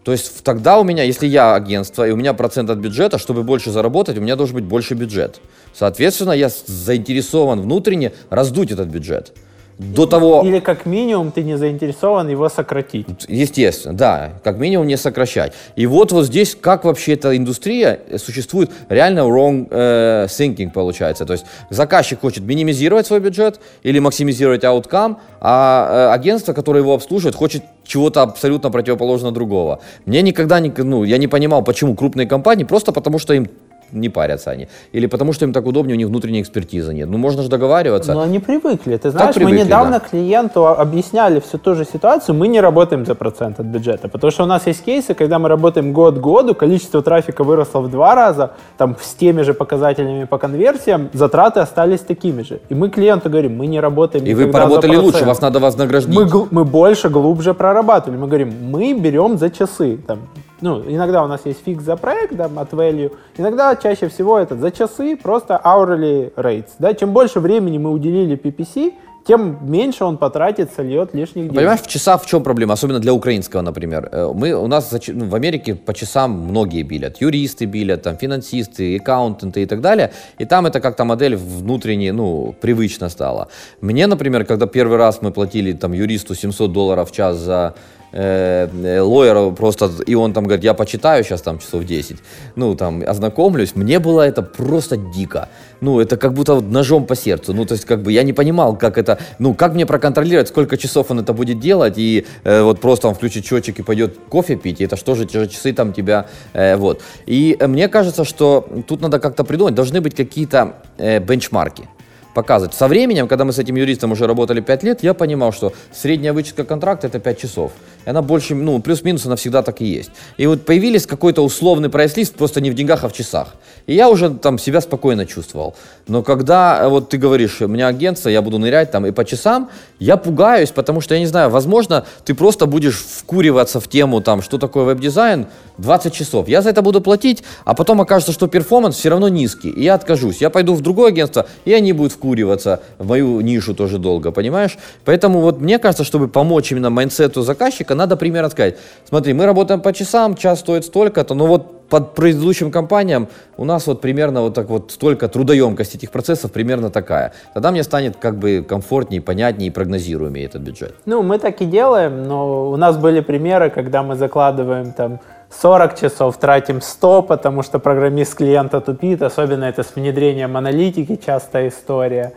То 0.05 0.13
есть 0.13 0.45
тогда 0.45 0.79
у 0.79 0.85
меня, 0.85 1.03
если 1.03 1.27
я 1.27 1.55
агентство, 1.55 2.07
и 2.07 2.13
у 2.13 2.17
меня 2.17 2.35
процент 2.35 2.71
от 2.71 2.79
бюджета, 2.79 3.19
чтобы 3.19 3.43
больше 3.43 3.71
заработать, 3.71 4.19
у 4.19 4.21
меня 4.21 4.37
должен 4.37 4.55
быть 4.55 4.65
больше 4.65 4.95
бюджет. 4.95 5.41
Соответственно, 5.75 6.33
я 6.33 6.49
заинтересован 6.49 7.63
внутренне 7.63 8.13
раздуть 8.31 8.71
этот 8.71 8.89
бюджет 8.89 9.33
до 9.79 10.07
того... 10.07 10.43
Или 10.43 10.61
как 10.61 10.87
минимум 10.87 11.33
ты 11.33 11.43
не 11.43 11.59
заинтересован 11.59 12.29
его 12.29 12.49
сократить. 12.49 13.07
Естественно, 13.29 13.95
да, 13.95 14.33
как 14.43 14.59
минимум 14.59 14.87
не 14.87 14.97
сокращать. 14.97 15.53
И 15.77 15.87
вот 15.87 16.13
вот 16.13 16.27
здесь, 16.27 16.57
как 16.59 16.85
вообще 16.85 17.13
эта 17.13 17.37
индустрия 17.37 18.01
существует, 18.17 18.71
реально 18.89 19.21
wrong 19.21 19.69
э, 19.71 20.27
thinking 20.29 20.71
получается. 20.71 21.27
То 21.27 21.35
есть 21.35 21.45
заказчик 21.69 22.21
хочет 22.21 22.45
минимизировать 22.45 23.07
свой 23.07 23.21
бюджет 23.21 23.61
или 23.83 23.99
максимизировать 23.99 24.65
outcome, 24.65 25.17
а 25.41 26.11
э, 26.11 26.15
агентство, 26.15 26.55
которое 26.55 26.81
его 26.81 26.95
обслуживает, 26.95 27.35
хочет 27.37 27.63
чего-то 27.85 28.23
абсолютно 28.23 28.71
противоположного 28.71 29.35
другого. 29.35 29.81
Мне 30.07 30.23
никогда 30.23 30.59
не, 30.59 30.73
ну, 30.77 31.05
я 31.05 31.19
не 31.19 31.29
понимал, 31.29 31.63
почему 31.63 31.95
крупные 31.95 32.27
компании, 32.27 32.65
просто 32.65 32.93
потому 32.93 33.19
что 33.19 33.35
им 33.35 33.49
не 33.93 34.09
парятся 34.09 34.51
они. 34.51 34.69
Или 34.93 35.07
потому 35.07 35.33
что 35.33 35.45
им 35.45 35.53
так 35.53 35.67
удобнее, 35.67 35.95
у 35.95 35.99
них 35.99 36.09
внутренней 36.09 36.41
экспертизы 36.41 36.95
нет. 36.95 37.09
Ну, 37.09 37.19
можно 37.19 37.43
же 37.43 37.49
договариваться. 37.49 38.15
Но 38.15 38.21
они 38.21 38.39
привыкли. 38.39 38.97
Ты 38.97 39.11
знаешь, 39.11 39.35
привыкли, 39.35 39.59
мы 39.59 39.65
недавно 39.65 39.99
да. 39.99 40.01
клиенту 40.01 40.67
объясняли 40.67 41.41
всю 41.41 41.59
ту 41.59 41.75
же 41.75 41.85
ситуацию. 41.85 42.35
Мы 42.35 42.49
не 42.49 42.61
работаем 42.61 43.07
за 43.07 43.15
процент 43.15 43.61
от 43.61 43.67
бюджета. 43.67 44.09
Потому 44.09 44.31
что 44.31 44.45
у 44.45 44.47
нас 44.47 44.67
есть 44.67 44.85
кейсы, 44.85 45.15
когда 45.15 45.39
мы 45.39 45.49
работаем 45.49 45.93
год 45.93 46.19
к 46.19 46.21
году, 46.21 46.55
количество 46.55 47.03
трафика 47.03 47.45
выросло 47.45 47.81
в 47.81 47.91
два 47.91 48.15
раза, 48.15 48.51
там 48.77 48.97
с 49.01 49.15
теми 49.15 49.43
же 49.43 49.55
показателями 49.55 50.25
по 50.25 50.39
конверсиям, 50.39 51.09
затраты 51.13 51.61
остались 51.61 52.01
такими 52.01 52.43
же. 52.43 52.61
И 52.69 52.75
мы 52.75 52.89
клиенту 52.89 53.31
говорим, 53.31 53.57
мы 53.57 53.67
не 53.67 53.81
работаем 53.81 54.25
И 54.25 54.35
вы 54.35 54.49
поработали 54.49 54.97
лучше, 54.97 55.25
вас 55.25 55.41
надо 55.41 55.59
вознаградить. 55.59 56.09
мы, 56.09 56.49
мы 56.51 56.65
больше, 56.65 57.09
глубже 57.09 57.55
прорабатывали. 57.55 58.19
Мы 58.19 58.27
говорим, 58.27 58.55
мы 58.71 58.95
берем 58.95 59.39
за 59.39 59.51
часы. 59.51 59.99
Там, 60.07 60.19
ну, 60.61 60.83
иногда 60.87 61.23
у 61.23 61.27
нас 61.27 61.45
есть 61.45 61.63
фикс 61.65 61.85
за 61.85 61.97
проект, 61.97 62.37
там, 62.37 62.59
от 62.59 62.73
value. 62.73 63.13
Иногда 63.37 63.77
чаще 63.77 64.09
всего 64.09 64.39
это 64.39 64.57
за 64.57 64.71
часы, 64.71 65.17
просто 65.17 65.61
hourly 65.63 66.33
rates. 66.35 66.71
Да? 66.79 66.95
Чем 66.95 67.13
больше 67.13 67.41
времени 67.41 67.79
мы 67.79 67.91
уделили 67.91 68.37
PPC, 68.37 68.95
тем 69.27 69.59
меньше 69.63 70.05
он 70.05 70.19
потратит, 70.19 70.71
сольет 70.77 71.13
лишних 71.13 71.45
денег. 71.45 71.57
Понимаешь, 71.57 71.81
в 71.81 71.89
часах 71.89 72.23
в 72.23 72.27
чем 72.27 72.43
проблема? 72.45 72.75
Особенно 72.75 73.01
для 73.01 73.13
украинского, 73.13 73.61
например. 73.61 74.09
Э, 74.13 74.33
Мы, 74.33 74.53
у 74.53 74.69
нас 74.69 74.95
ну, 75.09 75.29
в 75.29 75.35
Америке 75.35 75.75
по 75.75 75.93
часам 75.93 76.31
многие 76.31 76.83
билят. 76.83 77.21
Юристы 77.21 77.67
билят, 77.67 78.03
там, 78.03 78.17
финансисты, 78.17 78.97
аккаунтенты 78.97 79.63
и 79.63 79.67
так 79.67 79.81
далее. 79.81 80.13
И 80.39 80.45
там 80.45 80.67
это 80.67 80.81
как-то 80.81 81.05
модель 81.05 81.35
внутренне, 81.35 82.13
ну, 82.13 82.55
привычно 82.61 83.09
стала. 83.09 83.49
Мне, 83.81 84.07
например, 84.07 84.45
когда 84.45 84.67
первый 84.67 84.97
раз 84.97 85.23
мы 85.23 85.33
платили 85.33 85.73
там 85.73 85.93
юристу 85.93 86.35
700 86.35 86.73
долларов 86.73 87.11
в 87.11 87.13
час 87.13 87.37
за 87.37 87.75
э, 88.17 89.01
лоера 89.01 89.51
просто, 89.51 89.91
и 90.07 90.15
он 90.15 90.33
там 90.33 90.45
говорит, 90.45 90.65
я 90.65 90.75
почитаю 90.75 91.23
сейчас 91.25 91.43
там 91.43 91.59
часов 91.59 91.85
10, 91.85 92.17
ну 92.57 92.75
там 92.75 93.03
ознакомлюсь, 93.07 93.77
мне 93.77 93.99
было 93.99 94.23
это 94.23 94.43
просто 94.43 94.97
дико. 94.97 95.49
Ну, 95.81 96.01
это 96.01 96.17
как 96.17 96.33
будто 96.33 96.55
вот 96.55 96.65
ножом 96.65 97.07
по 97.07 97.15
сердцу. 97.15 97.53
Ну, 97.53 97.67
то 97.67 97.75
есть, 97.75 97.85
как 97.85 98.03
бы 98.03 98.11
я 98.11 98.23
не 98.23 98.33
понимал, 98.33 98.79
как 98.79 98.97
это, 98.97 99.19
ну, 99.39 99.55
как 99.55 99.75
мне 99.75 99.85
проконтролировать, 99.85 100.49
сколько 100.49 100.79
часов 100.79 101.11
он 101.11 101.21
это 101.21 101.35
будет 101.35 101.61
делать, 101.61 101.99
и 101.99 102.25
э, 102.45 102.63
вот 102.63 102.81
просто 102.81 103.09
он 103.09 103.15
включит 103.15 103.45
счетчик 103.45 103.79
и 103.79 103.83
пойдет 103.83 104.17
кофе 104.31 104.57
пить, 104.57 104.81
и 104.81 104.85
это 104.85 104.97
что 104.97 105.15
же 105.15 105.27
те 105.27 105.41
же 105.41 105.49
часы 105.49 105.75
там 105.75 105.93
тебя, 105.93 106.27
э, 106.55 106.77
вот. 106.77 107.03
И 107.27 107.57
э, 107.61 107.67
мне 107.67 107.89
кажется, 107.89 108.25
что 108.25 108.67
тут 108.89 109.03
надо 109.03 109.19
как-то 109.19 109.45
придумать, 109.45 109.75
должны 109.75 110.01
быть 110.01 110.15
какие-то 110.15 110.77
э, 110.97 111.19
бенчмарки 111.19 111.89
показывать. 112.37 112.75
Со 112.75 112.87
временем, 112.87 113.29
когда 113.29 113.45
мы 113.45 113.53
с 113.53 113.59
этим 113.59 113.77
юристом 113.77 114.13
уже 114.13 114.27
работали 114.27 114.61
5 114.61 114.83
лет, 114.83 115.03
я 115.03 115.15
понимал, 115.15 115.53
что 115.53 115.73
средняя 115.93 116.35
вычетка 116.35 116.65
контракта 116.65 117.07
это 117.07 117.19
5 117.19 117.39
часов. 117.39 117.73
Она 118.07 118.23
больше, 118.23 118.55
ну, 118.55 118.81
плюс-минус, 118.81 119.27
она 119.27 119.37
всегда 119.37 119.63
так 119.63 119.81
и 119.81 119.85
есть. 119.85 120.11
И 120.37 120.47
вот 120.47 120.65
появились 120.65 121.07
какой-то 121.07 121.43
условный 121.43 121.89
прайс-лист, 121.89 122.35
просто 122.35 122.61
не 122.61 122.71
в 122.71 122.75
деньгах, 122.75 123.05
а 123.05 123.09
в 123.09 123.13
часах. 123.13 123.55
И 123.87 123.95
я 123.95 124.09
уже 124.09 124.31
там 124.31 124.59
себя 124.59 124.81
спокойно 124.81 125.27
чувствовал. 125.27 125.75
Но 126.07 126.23
когда 126.23 126.81
э, 126.83 126.89
вот 126.89 127.09
ты 127.09 127.19
говоришь, 127.19 127.61
у 127.61 127.69
меня 127.69 127.89
агентство, 127.89 128.29
я 128.29 128.43
буду 128.43 128.59
нырять 128.59 128.91
там 128.91 129.07
и 129.07 129.11
по 129.11 129.25
часам, 129.25 129.71
я 129.99 130.17
пугаюсь, 130.17 130.71
потому 130.71 131.01
что, 131.01 131.15
я 131.15 131.21
не 131.21 131.27
знаю, 131.27 131.51
возможно, 131.51 132.05
ты 132.25 132.35
просто 132.35 132.67
будешь 132.67 132.99
вкуриваться 132.99 133.81
в 133.81 133.89
тему, 133.89 134.21
там, 134.21 134.43
что 134.43 134.59
такое 134.59 134.85
веб-дизайн, 134.85 135.47
20 135.79 136.13
часов. 136.13 136.49
Я 136.49 136.63
за 136.63 136.71
это 136.71 136.83
буду 136.83 137.01
платить, 137.01 137.43
а 137.65 137.75
потом 137.75 138.01
окажется, 138.01 138.33
что 138.33 138.47
performance 138.47 138.97
все 138.97 139.09
равно 139.09 139.29
низкий, 139.29 139.71
и 139.71 139.83
я 139.83 139.95
откажусь. 139.95 140.41
Я 140.41 140.51
пойду 140.51 140.75
в 140.75 140.81
другое 140.81 141.09
агентство, 141.09 141.47
и 141.65 141.73
они 141.73 141.93
будут 141.93 142.13
вкуриваться 142.13 142.81
в 142.99 143.07
мою 143.07 143.41
нишу 143.41 143.75
тоже 143.75 143.99
долго, 143.99 144.31
понимаешь? 144.31 144.79
Поэтому 145.05 145.41
вот 145.41 145.61
мне 145.61 145.79
кажется, 145.79 146.05
чтобы 146.05 146.29
помочь 146.29 146.73
именно 146.73 146.91
майндсету 146.91 147.43
заказчика, 147.43 147.95
надо 147.97 148.17
примерно 148.17 148.51
сказать, 148.51 148.77
смотри, 149.09 149.33
мы 149.33 149.47
работаем 149.47 149.81
по 149.81 149.93
часам, 149.93 150.37
час 150.37 150.61
стоит 150.61 150.85
столько-то, 150.85 151.35
но 151.35 151.47
вот 151.47 151.89
под 151.89 152.15
предыдущим 152.15 152.71
компаниям 152.71 153.29
у 153.57 153.65
нас 153.65 153.87
вот 153.87 154.01
примерно 154.01 154.43
вот 154.43 154.55
так 154.55 154.69
вот 154.69 154.91
столько 154.91 155.29
трудоемкость 155.29 155.95
этих 155.95 156.11
процессов 156.11 156.53
примерно 156.53 156.91
такая. 156.91 157.33
Тогда 157.55 157.71
мне 157.71 157.83
станет 157.83 158.17
как 158.17 158.39
бы 158.39 158.65
комфортнее, 158.69 159.21
понятнее 159.21 159.69
и 159.69 159.71
прогнозируемее 159.71 160.47
этот 160.47 160.63
бюджет. 160.63 160.95
Ну, 161.05 161.23
мы 161.23 161.39
так 161.39 161.61
и 161.61 161.65
делаем, 161.65 162.25
но 162.25 162.71
у 162.71 162.77
нас 162.77 162.97
были 162.97 163.21
примеры, 163.21 163.71
когда 163.71 164.03
мы 164.03 164.17
закладываем 164.17 164.93
там 164.93 165.21
40 165.51 165.99
часов, 165.99 166.37
тратим 166.39 166.81
100, 166.81 167.23
потому 167.23 167.63
что 167.63 167.79
программист 167.79 168.35
клиента 168.35 168.81
тупит, 168.81 169.23
особенно 169.23 169.65
это 169.65 169.83
с 169.83 169.95
внедрением 169.95 170.57
аналитики, 170.57 171.21
частая 171.25 171.69
история. 171.69 172.33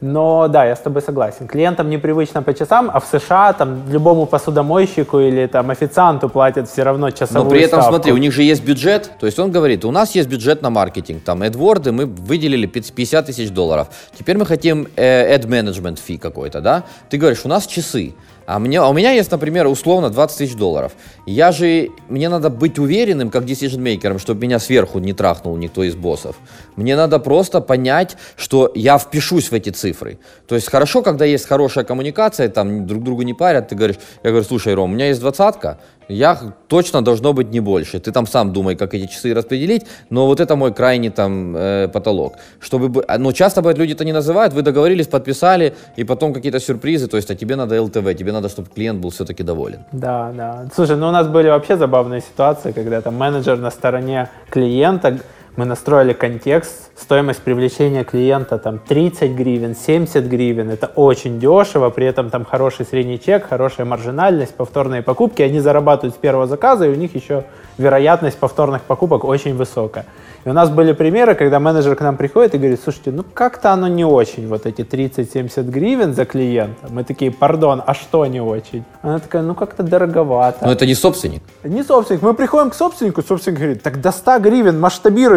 Но 0.00 0.48
да, 0.48 0.64
я 0.64 0.76
с 0.76 0.80
тобой 0.80 1.02
согласен. 1.02 1.46
Клиентам 1.46 1.90
непривычно 1.90 2.42
по 2.42 2.54
часам, 2.54 2.90
а 2.92 3.00
в 3.00 3.06
США 3.06 3.52
там 3.52 3.82
любому 3.90 4.26
посудомойщику 4.26 5.20
или 5.20 5.46
там 5.46 5.70
официанту 5.70 6.28
платят 6.28 6.68
все 6.68 6.84
равно 6.84 7.10
часовую 7.10 7.44
Но 7.44 7.50
при 7.50 7.60
этом, 7.60 7.80
ставку. 7.80 7.96
смотри, 7.96 8.12
у 8.12 8.16
них 8.16 8.32
же 8.32 8.42
есть 8.42 8.64
бюджет. 8.64 9.12
То 9.20 9.26
есть 9.26 9.38
он 9.38 9.50
говорит, 9.50 9.84
у 9.84 9.90
нас 9.90 10.14
есть 10.14 10.28
бюджет 10.28 10.62
на 10.62 10.70
маркетинг. 10.70 11.22
Там 11.22 11.42
AdWords 11.42 11.92
мы 11.92 12.06
выделили 12.06 12.66
50 12.66 13.26
тысяч 13.26 13.50
долларов. 13.50 13.88
Теперь 14.18 14.38
мы 14.38 14.46
хотим 14.46 14.88
э, 14.96 15.36
ad 15.36 15.46
management 15.46 15.98
fee 16.08 16.18
какой-то, 16.18 16.60
да? 16.60 16.84
Ты 17.10 17.18
говоришь, 17.18 17.44
у 17.44 17.48
нас 17.48 17.66
часы. 17.66 18.14
А, 18.46 18.58
мне, 18.58 18.80
а 18.80 18.88
у 18.88 18.92
меня 18.92 19.12
есть, 19.12 19.30
например, 19.30 19.66
условно 19.66 20.10
20 20.10 20.38
тысяч 20.38 20.54
долларов. 20.54 20.92
Я 21.26 21.52
же, 21.52 21.90
мне 22.08 22.28
надо 22.28 22.50
быть 22.50 22.78
уверенным, 22.78 23.30
как 23.30 23.44
decision 23.44 23.78
maker, 23.78 24.18
чтобы 24.18 24.42
меня 24.42 24.58
сверху 24.58 24.98
не 24.98 25.12
трахнул 25.12 25.56
никто 25.56 25.82
из 25.84 25.94
боссов. 25.94 26.36
Мне 26.76 26.96
надо 26.96 27.18
просто 27.18 27.60
понять, 27.60 28.16
что 28.36 28.70
я 28.74 28.98
впишусь 28.98 29.50
в 29.50 29.54
эти 29.54 29.70
цифры. 29.70 30.18
То 30.48 30.54
есть 30.54 30.70
хорошо, 30.70 31.02
когда 31.02 31.24
есть 31.24 31.46
хорошая 31.46 31.84
коммуникация, 31.84 32.48
там 32.48 32.86
друг 32.86 33.04
другу 33.04 33.22
не 33.22 33.34
парят, 33.34 33.68
ты 33.68 33.74
говоришь, 33.74 33.96
я 34.22 34.30
говорю, 34.30 34.44
слушай, 34.46 34.74
Ром, 34.74 34.90
у 34.90 34.94
меня 34.94 35.08
есть 35.08 35.20
двадцатка, 35.20 35.78
я 36.08 36.38
точно 36.68 37.02
должно 37.02 37.32
быть 37.32 37.50
не 37.50 37.60
больше. 37.60 37.98
Ты 37.98 38.12
там 38.12 38.26
сам 38.26 38.52
думай, 38.52 38.76
как 38.76 38.94
эти 38.94 39.06
часы 39.06 39.34
распределить, 39.34 39.86
но 40.10 40.26
вот 40.26 40.40
это 40.40 40.56
мой 40.56 40.72
крайний 40.72 41.10
там 41.10 41.56
э, 41.56 41.88
потолок. 41.88 42.34
Чтобы, 42.60 42.88
бы- 42.88 43.04
ну, 43.18 43.32
часто 43.32 43.60
бывает, 43.60 43.78
люди 43.78 43.92
это 43.92 44.04
не 44.04 44.12
называют, 44.12 44.54
вы 44.54 44.62
договорились, 44.62 45.06
подписали, 45.06 45.74
и 45.96 46.04
потом 46.04 46.32
какие-то 46.32 46.58
сюрпризы, 46.60 47.06
то 47.08 47.16
есть, 47.16 47.30
а 47.30 47.34
тебе 47.34 47.56
надо 47.56 47.80
ЛТВ, 47.82 48.14
тебе 48.18 48.32
надо, 48.32 48.48
чтобы 48.48 48.68
клиент 48.74 49.00
был 49.00 49.10
все-таки 49.10 49.42
доволен. 49.42 49.84
Да, 49.92 50.32
да. 50.36 50.68
Слушай, 50.74 50.96
ну 50.96 51.08
у 51.08 51.12
нас 51.12 51.26
были 51.28 51.48
вообще 51.48 51.76
забавные 51.76 52.20
ситуации, 52.20 52.72
когда 52.72 53.00
там 53.00 53.14
менеджер 53.16 53.58
на 53.58 53.70
стороне 53.70 54.28
клиента, 54.50 55.18
мы 55.56 55.64
настроили 55.64 56.12
контекст, 56.12 56.90
стоимость 56.96 57.42
привлечения 57.42 58.04
клиента 58.04 58.58
там 58.58 58.78
30 58.78 59.32
гривен, 59.32 59.74
70 59.74 60.24
гривен, 60.24 60.70
это 60.70 60.86
очень 60.94 61.38
дешево, 61.40 61.90
при 61.90 62.06
этом 62.06 62.30
там 62.30 62.44
хороший 62.44 62.86
средний 62.86 63.18
чек, 63.18 63.48
хорошая 63.48 63.86
маржинальность, 63.86 64.54
повторные 64.54 65.02
покупки, 65.02 65.42
они 65.42 65.60
зарабатывают 65.60 66.14
с 66.14 66.18
первого 66.18 66.46
заказа, 66.46 66.86
и 66.86 66.88
у 66.88 66.94
них 66.94 67.14
еще 67.14 67.44
вероятность 67.78 68.38
повторных 68.38 68.82
покупок 68.82 69.24
очень 69.24 69.56
высокая. 69.56 70.06
И 70.44 70.48
у 70.48 70.52
нас 70.54 70.70
были 70.70 70.92
примеры, 70.92 71.34
когда 71.34 71.60
менеджер 71.60 71.96
к 71.96 72.00
нам 72.00 72.16
приходит 72.16 72.54
и 72.54 72.58
говорит, 72.58 72.80
слушайте, 72.82 73.10
ну 73.10 73.22
как-то 73.22 73.72
оно 73.72 73.88
не 73.88 74.06
очень, 74.06 74.48
вот 74.48 74.64
эти 74.64 74.80
30-70 74.80 75.64
гривен 75.64 76.14
за 76.14 76.24
клиента. 76.24 76.86
Мы 76.88 77.04
такие, 77.04 77.30
пардон, 77.30 77.82
а 77.86 77.94
что 77.94 78.24
не 78.24 78.40
очень? 78.40 78.84
Она 79.02 79.18
такая, 79.18 79.42
ну 79.42 79.54
как-то 79.54 79.82
дороговато. 79.82 80.64
Но 80.64 80.72
это 80.72 80.86
не 80.86 80.94
собственник. 80.94 81.42
Не 81.62 81.82
собственник. 81.82 82.22
Мы 82.22 82.32
приходим 82.32 82.70
к 82.70 82.74
собственнику, 82.74 83.22
собственник 83.22 83.58
говорит, 83.58 83.82
так 83.82 84.00
до 84.00 84.12
100 84.12 84.38
гривен 84.38 84.80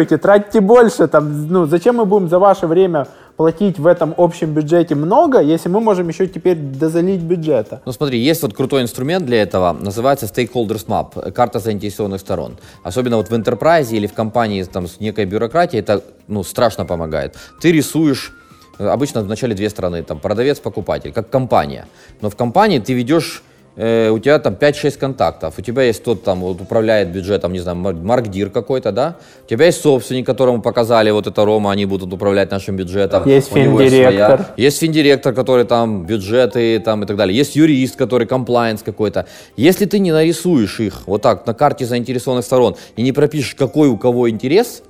масштабируйте, 0.04 0.18
тратьте 0.18 0.60
больше. 0.60 1.08
Там, 1.08 1.48
ну, 1.48 1.66
зачем 1.66 1.96
мы 1.96 2.04
будем 2.04 2.28
за 2.28 2.38
ваше 2.38 2.66
время 2.66 3.06
платить 3.36 3.78
в 3.78 3.86
этом 3.86 4.14
общем 4.16 4.54
бюджете 4.54 4.94
много, 4.94 5.40
если 5.40 5.68
мы 5.68 5.80
можем 5.80 6.08
еще 6.08 6.26
теперь 6.26 6.56
дозалить 6.56 7.20
бюджета? 7.20 7.80
Ну 7.86 7.92
смотри, 7.92 8.18
есть 8.18 8.42
вот 8.42 8.54
крутой 8.54 8.82
инструмент 8.82 9.26
для 9.26 9.42
этого, 9.42 9.72
называется 9.72 10.26
Stakeholders 10.26 10.86
Map, 10.86 11.32
карта 11.32 11.58
заинтересованных 11.58 12.20
сторон. 12.20 12.56
Особенно 12.84 13.16
вот 13.16 13.30
в 13.30 13.32
enterprise 13.32 13.96
или 13.96 14.06
в 14.06 14.12
компании 14.12 14.62
там, 14.64 14.86
с 14.86 15.00
некой 15.00 15.24
бюрократией 15.24 15.82
это 15.82 16.00
ну, 16.28 16.44
страшно 16.44 16.84
помогает. 16.84 17.36
Ты 17.60 17.72
рисуешь 17.72 18.32
э, 18.78 18.86
обычно 18.86 19.22
вначале 19.22 19.54
две 19.54 19.68
стороны, 19.68 20.02
там 20.02 20.18
продавец-покупатель, 20.20 21.12
как 21.12 21.30
компания. 21.30 21.86
Но 22.22 22.28
в 22.28 22.36
компании 22.36 22.78
ты 22.78 22.94
ведешь 22.94 23.42
э, 23.76 24.10
у 24.10 24.18
тебя 24.18 24.38
там 24.38 24.54
5-6 24.54 24.98
контактов, 24.98 25.54
у 25.58 25.62
тебя 25.62 25.82
есть 25.82 26.04
тот 26.04 26.22
там 26.24 26.40
вот 26.40 26.60
управляет 26.60 27.08
бюджетом, 27.12 27.52
не 27.52 27.60
знаю, 27.60 27.76
Мар- 27.78 27.94
маркдир 27.94 28.50
какой-то, 28.50 28.92
да, 28.92 29.16
у 29.44 29.48
тебя 29.48 29.66
есть 29.66 29.80
собственник, 29.80 30.26
которому 30.26 30.62
показали 30.62 31.10
вот 31.10 31.26
это 31.26 31.44
Рома, 31.44 31.70
они 31.72 31.84
будут 31.86 32.12
управлять 32.12 32.50
нашим 32.50 32.76
бюджетом. 32.76 33.22
Есть 33.28 33.52
У 33.52 33.56
есть 33.58 33.70
финдиректор. 33.72 34.38
своя- 34.38 34.54
есть 34.56 34.78
финдиректор, 34.80 35.32
который 35.34 35.64
там 35.64 36.06
бюджеты 36.06 36.78
там 36.80 37.02
и 37.02 37.06
так 37.06 37.16
далее. 37.16 37.36
Есть 37.36 37.56
юрист, 37.56 37.96
который 37.96 38.26
compliance 38.26 38.82
какой-то. 38.82 39.26
Если 39.56 39.86
ты 39.86 39.98
не 39.98 40.12
нарисуешь 40.12 40.80
их 40.80 41.02
вот 41.06 41.22
так 41.22 41.46
на 41.46 41.54
карте 41.54 41.84
заинтересованных 41.86 42.44
сторон 42.44 42.76
и 42.96 43.02
не 43.02 43.12
пропишешь, 43.12 43.54
какой 43.54 43.88
у 43.88 43.96
кого 43.96 44.30
интерес, 44.30 44.82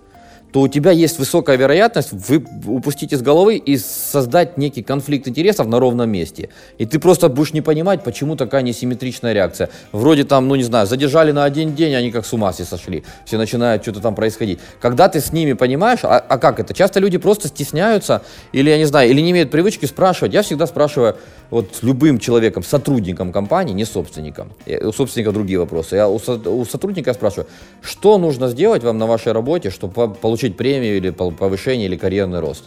то 0.55 0.61
у 0.61 0.69
тебя 0.69 0.93
есть 0.93 1.19
высокая 1.19 1.57
вероятность 1.57 2.11
вы 2.13 2.47
упустить 2.69 3.13
из 3.13 3.23
головы 3.23 3.57
и 3.57 3.77
создать 3.77 4.57
некий 4.57 4.85
конфликт 4.85 5.27
интересов 5.27 5.67
на 5.67 5.81
ровном 5.81 6.09
месте. 6.09 6.49
И 6.79 6.87
ты 6.87 7.01
просто 7.01 7.29
будешь 7.29 7.53
не 7.53 7.61
понимать, 7.61 8.05
почему 8.05 8.37
такая 8.37 8.63
несимметричная 8.63 9.33
реакция. 9.33 9.69
Вроде 9.91 10.23
там, 10.23 10.47
ну 10.47 10.55
не 10.55 10.63
знаю, 10.63 10.87
задержали 10.87 11.33
на 11.33 11.43
один 11.43 11.75
день, 11.75 11.97
они 11.97 12.13
как 12.13 12.25
с 12.25 12.33
ума 12.33 12.53
все 12.53 12.65
сошли. 12.65 13.03
Все 13.25 13.37
начинают 13.37 13.83
что-то 13.83 13.99
там 13.99 14.15
происходить. 14.15 14.61
Когда 14.81 15.09
ты 15.09 15.19
с 15.19 15.33
ними 15.33 15.55
понимаешь, 15.55 16.05
а, 16.05 16.19
а 16.21 16.39
как 16.39 16.61
это? 16.61 16.73
Часто 16.73 17.01
люди 17.01 17.19
просто 17.19 17.49
стесняются 17.49 18.23
или, 18.53 18.71
я 18.71 18.79
не 18.79 18.85
знаю, 18.85 19.11
или 19.11 19.21
не 19.21 19.33
имеют 19.33 19.51
привычки 19.51 19.87
спрашивать. 19.87 20.35
Я 20.35 20.43
всегда 20.43 20.69
спрашиваю 20.69 21.17
вот 21.55 21.79
любым 21.83 22.19
человеком, 22.19 22.63
сотрудником 22.65 23.33
компании, 23.33 23.75
не 23.75 23.85
собственником. 23.85 24.49
Я- 24.67 24.89
У 24.89 24.93
собственника 24.93 25.33
другие 25.33 25.59
вопросы. 25.59 25.97
Я 25.97 26.09
у, 26.09 26.19
со- 26.19 26.51
у 26.51 26.65
сотрудника 26.65 27.15
спрашиваю, 27.15 27.47
что 27.83 28.19
нужно 28.19 28.49
сделать 28.49 28.83
вам 28.85 28.99
на 28.99 29.07
вашей 29.07 29.33
работе, 29.33 29.71
чтобы 29.71 29.93
по- 29.95 30.09
получить 30.09 30.21
получить 30.35 30.57
премию 30.57 30.97
или 30.97 31.11
повышение 31.11 31.87
или 31.87 31.97
карьерный 31.97 32.41
рост. 32.41 32.65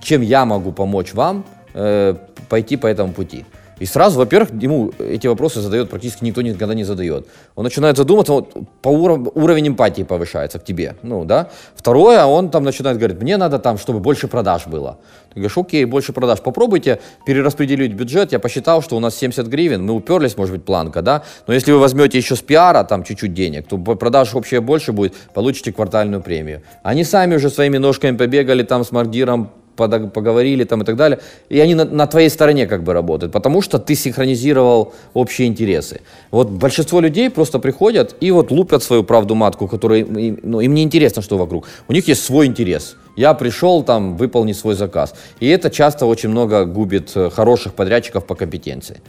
Чем 0.00 0.22
я 0.22 0.44
могу 0.44 0.72
помочь 0.72 1.14
вам 1.14 1.44
э, 1.74 2.14
пойти 2.48 2.76
по 2.76 2.86
этому 2.86 3.12
пути? 3.12 3.44
И 3.78 3.86
сразу, 3.86 4.18
во-первых, 4.18 4.50
ему 4.62 4.92
эти 4.98 5.26
вопросы 5.26 5.60
задает 5.60 5.90
практически 5.90 6.24
никто 6.24 6.42
никогда 6.42 6.74
не 6.74 6.84
задает. 6.84 7.26
Он 7.56 7.64
начинает 7.64 7.96
задуматься, 7.96 8.32
вот, 8.32 8.54
по 8.82 8.88
уров- 8.88 9.32
уровень 9.34 9.68
эмпатии 9.68 10.02
повышается 10.02 10.58
к 10.58 10.64
тебе. 10.64 10.96
Ну, 11.02 11.24
да. 11.24 11.48
Второе, 11.74 12.24
он 12.24 12.50
там 12.50 12.64
начинает 12.64 12.98
говорить, 12.98 13.20
мне 13.20 13.36
надо 13.36 13.58
там, 13.58 13.78
чтобы 13.78 13.98
больше 14.00 14.28
продаж 14.28 14.66
было. 14.66 14.98
Ты 15.28 15.40
говоришь, 15.40 15.58
окей, 15.58 15.84
больше 15.84 16.12
продаж. 16.12 16.40
Попробуйте 16.40 17.00
перераспределить 17.26 17.92
бюджет. 17.92 18.32
Я 18.32 18.38
посчитал, 18.38 18.82
что 18.82 18.96
у 18.96 19.00
нас 19.00 19.16
70 19.16 19.46
гривен, 19.48 19.84
мы 19.84 19.94
уперлись, 19.94 20.36
может 20.36 20.54
быть, 20.54 20.64
планка, 20.64 21.02
да. 21.02 21.24
Но 21.46 21.54
если 21.54 21.72
вы 21.72 21.78
возьмете 21.78 22.18
еще 22.18 22.36
с 22.36 22.40
пиара 22.40 22.84
там 22.84 23.02
чуть-чуть 23.02 23.34
денег, 23.34 23.66
то 23.66 23.76
продаж 23.78 24.34
общее 24.34 24.60
больше 24.60 24.92
будет, 24.92 25.14
получите 25.34 25.72
квартальную 25.72 26.22
премию. 26.22 26.62
Они 26.82 27.02
сами 27.04 27.34
уже 27.36 27.50
своими 27.50 27.78
ножками 27.78 28.16
побегали 28.16 28.62
там 28.62 28.84
с 28.84 28.92
Мардиром, 28.92 29.50
поговорили 29.76 30.64
там 30.64 30.82
и 30.82 30.84
так 30.84 30.96
далее, 30.96 31.18
и 31.48 31.60
они 31.60 31.74
на, 31.74 31.84
на 31.84 32.06
твоей 32.06 32.30
стороне 32.30 32.66
как 32.66 32.82
бы 32.82 32.92
работают, 32.92 33.32
потому 33.32 33.62
что 33.62 33.78
ты 33.78 33.94
синхронизировал 33.94 34.92
общие 35.14 35.48
интересы. 35.48 36.00
Вот 36.30 36.50
большинство 36.50 37.00
людей 37.00 37.30
просто 37.30 37.58
приходят 37.58 38.16
и 38.20 38.30
вот 38.30 38.50
лупят 38.50 38.82
свою 38.82 39.04
правду 39.04 39.34
матку, 39.34 39.68
которая, 39.68 40.04
ну, 40.04 40.60
им 40.60 40.74
не 40.74 40.82
интересно, 40.82 41.22
что 41.22 41.38
вокруг. 41.38 41.66
У 41.88 41.92
них 41.92 42.08
есть 42.08 42.24
свой 42.24 42.46
интерес. 42.46 42.96
Я 43.16 43.34
пришел 43.34 43.84
там 43.84 44.16
выполнить 44.16 44.56
свой 44.56 44.74
заказ. 44.74 45.14
И 45.40 45.46
это 45.48 45.70
часто 45.70 46.06
очень 46.06 46.30
много 46.30 46.64
губит 46.64 47.12
э, 47.14 47.30
хороших 47.30 47.74
подрядчиков 47.74 48.26
по 48.26 48.34
компетенции. 48.34 49.00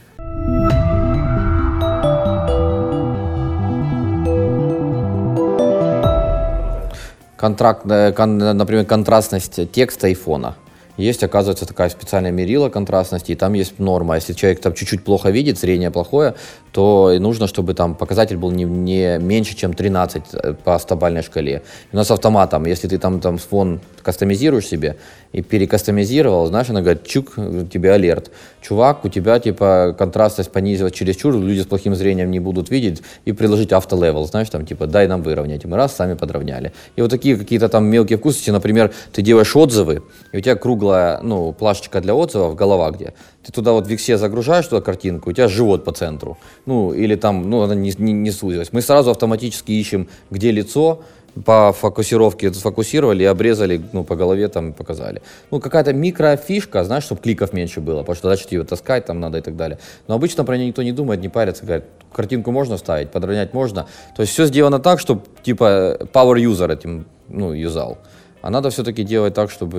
Контракт, 7.36 7.82
э, 7.90 8.12
например, 8.26 8.84
контрастность 8.84 9.70
текста 9.72 10.08
и 10.08 10.14
фона. 10.14 10.54
Есть, 10.96 11.22
оказывается, 11.22 11.66
такая 11.66 11.90
специальная 11.90 12.30
мерила 12.30 12.68
контрастности, 12.68 13.32
и 13.32 13.34
там 13.34 13.52
есть 13.54 13.78
норма. 13.78 14.16
Если 14.16 14.32
человек 14.32 14.60
там 14.60 14.74
чуть-чуть 14.74 15.04
плохо 15.04 15.30
видит, 15.30 15.58
зрение 15.58 15.90
плохое, 15.90 16.34
то 16.72 17.16
нужно, 17.18 17.46
чтобы 17.46 17.72
там 17.72 17.94
показатель 17.94 18.36
был 18.36 18.50
не, 18.50 18.64
не 18.64 19.18
меньше, 19.18 19.56
чем 19.56 19.72
13 19.72 20.22
э, 20.32 20.54
по 20.62 20.78
стабальной 20.78 21.22
шкале. 21.22 21.62
У 21.92 21.96
нас 21.96 22.10
автоматом, 22.10 22.66
если 22.66 22.86
ты 22.86 22.98
там, 22.98 23.20
там 23.20 23.38
фон 23.38 23.80
кастомизируешь 24.02 24.66
себе 24.66 24.96
и 25.32 25.42
перекастомизировал, 25.42 26.46
знаешь, 26.46 26.70
она 26.70 26.80
говорит, 26.80 27.04
чук, 27.04 27.34
тебе 27.72 27.92
алерт. 27.92 28.30
Чувак, 28.60 29.04
у 29.04 29.08
тебя 29.08 29.38
типа 29.38 29.94
контрастность 29.98 30.52
понизилась 30.52 30.92
чересчур, 30.92 31.34
люди 31.34 31.60
с 31.60 31.66
плохим 31.66 31.94
зрением 31.94 32.30
не 32.30 32.40
будут 32.40 32.70
видеть, 32.70 33.02
и 33.24 33.32
приложить 33.32 33.72
автолевел, 33.72 34.26
знаешь, 34.26 34.50
там 34.50 34.66
типа 34.66 34.86
дай 34.86 35.08
нам 35.08 35.22
выровнять. 35.22 35.64
И 35.64 35.68
мы 35.68 35.76
раз, 35.76 35.96
сами 35.96 36.14
подровняли. 36.14 36.72
И 36.94 37.02
вот 37.02 37.10
такие 37.10 37.36
какие-то 37.36 37.68
там 37.68 37.86
мелкие 37.86 38.18
вкусности, 38.18 38.50
например, 38.50 38.92
ты 39.12 39.22
делаешь 39.22 39.56
отзывы, 39.56 40.02
и 40.32 40.38
у 40.38 40.40
тебя 40.40 40.56
круглая, 40.86 41.20
ну, 41.22 41.52
плашечка 41.52 42.00
для 42.00 42.14
отзывов, 42.14 42.54
голова 42.54 42.90
где. 42.90 43.12
Ты 43.44 43.52
туда 43.52 43.72
вот 43.72 43.86
в 43.86 43.90
Виксе 43.90 44.16
загружаешь 44.16 44.66
туда 44.66 44.80
картинку, 44.80 45.30
у 45.30 45.32
тебя 45.32 45.48
живот 45.48 45.84
по 45.84 45.92
центру. 45.92 46.38
Ну, 46.66 46.92
или 46.92 47.16
там, 47.16 47.50
ну, 47.50 47.62
она 47.62 47.74
не, 47.74 47.92
не, 47.98 48.12
не 48.12 48.30
сузилась. 48.30 48.72
Мы 48.72 48.82
сразу 48.82 49.10
автоматически 49.10 49.72
ищем, 49.72 50.08
где 50.30 50.52
лицо, 50.52 51.00
по 51.44 51.72
фокусировке 51.72 52.50
сфокусировали 52.54 53.22
и 53.22 53.26
обрезали, 53.26 53.80
ну, 53.92 54.04
по 54.04 54.16
голове 54.16 54.48
там 54.48 54.72
показали. 54.72 55.20
Ну, 55.50 55.60
какая-то 55.60 55.92
микрофишка, 55.92 56.82
знаешь, 56.84 57.04
чтобы 57.04 57.20
кликов 57.20 57.52
меньше 57.52 57.80
было, 57.80 57.98
потому 57.98 58.16
что 58.16 58.28
дальше 58.28 58.46
ее 58.50 58.64
таскать 58.64 59.04
там 59.04 59.20
надо 59.20 59.38
и 59.38 59.42
так 59.42 59.54
далее. 59.54 59.78
Но 60.08 60.14
обычно 60.14 60.44
про 60.44 60.56
нее 60.56 60.68
никто 60.68 60.82
не 60.82 60.92
думает, 60.92 61.20
не 61.20 61.28
парится, 61.28 61.66
говорит, 61.66 61.84
картинку 62.12 62.52
можно 62.52 62.78
ставить, 62.78 63.10
подровнять 63.10 63.54
можно. 63.54 63.86
То 64.16 64.22
есть 64.22 64.32
все 64.32 64.46
сделано 64.46 64.78
так, 64.78 64.98
чтобы, 64.98 65.22
типа, 65.42 65.98
power 66.12 66.36
user 66.36 66.72
этим, 66.72 67.04
ну, 67.28 67.52
юзал. 67.52 67.98
А 68.46 68.50
надо 68.50 68.70
все-таки 68.70 69.02
делать 69.02 69.34
так, 69.34 69.50
чтобы 69.50 69.78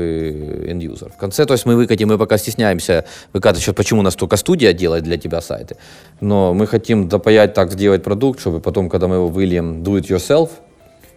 end-user. 0.67 1.09
В 1.09 1.15
конце, 1.15 1.45
то 1.45 1.53
есть 1.53 1.65
мы 1.65 1.77
выкатим, 1.77 2.09
мы 2.09 2.17
пока 2.17 2.37
стесняемся 2.37 3.05
выкатывать, 3.31 3.63
сейчас 3.63 3.75
почему 3.75 4.01
у 4.01 4.03
нас 4.03 4.15
только 4.15 4.35
студия 4.35 4.73
делает 4.73 5.03
для 5.03 5.17
тебя 5.17 5.39
сайты. 5.39 5.77
Но 6.19 6.53
мы 6.53 6.67
хотим 6.67 7.07
допаять 7.07 7.53
так, 7.53 7.71
сделать 7.71 8.03
продукт, 8.03 8.41
чтобы 8.41 8.59
потом, 8.59 8.89
когда 8.89 9.07
мы 9.07 9.15
его 9.15 9.29
выльем 9.29 9.83
do 9.83 9.97
it 9.97 10.09
yourself, 10.09 10.49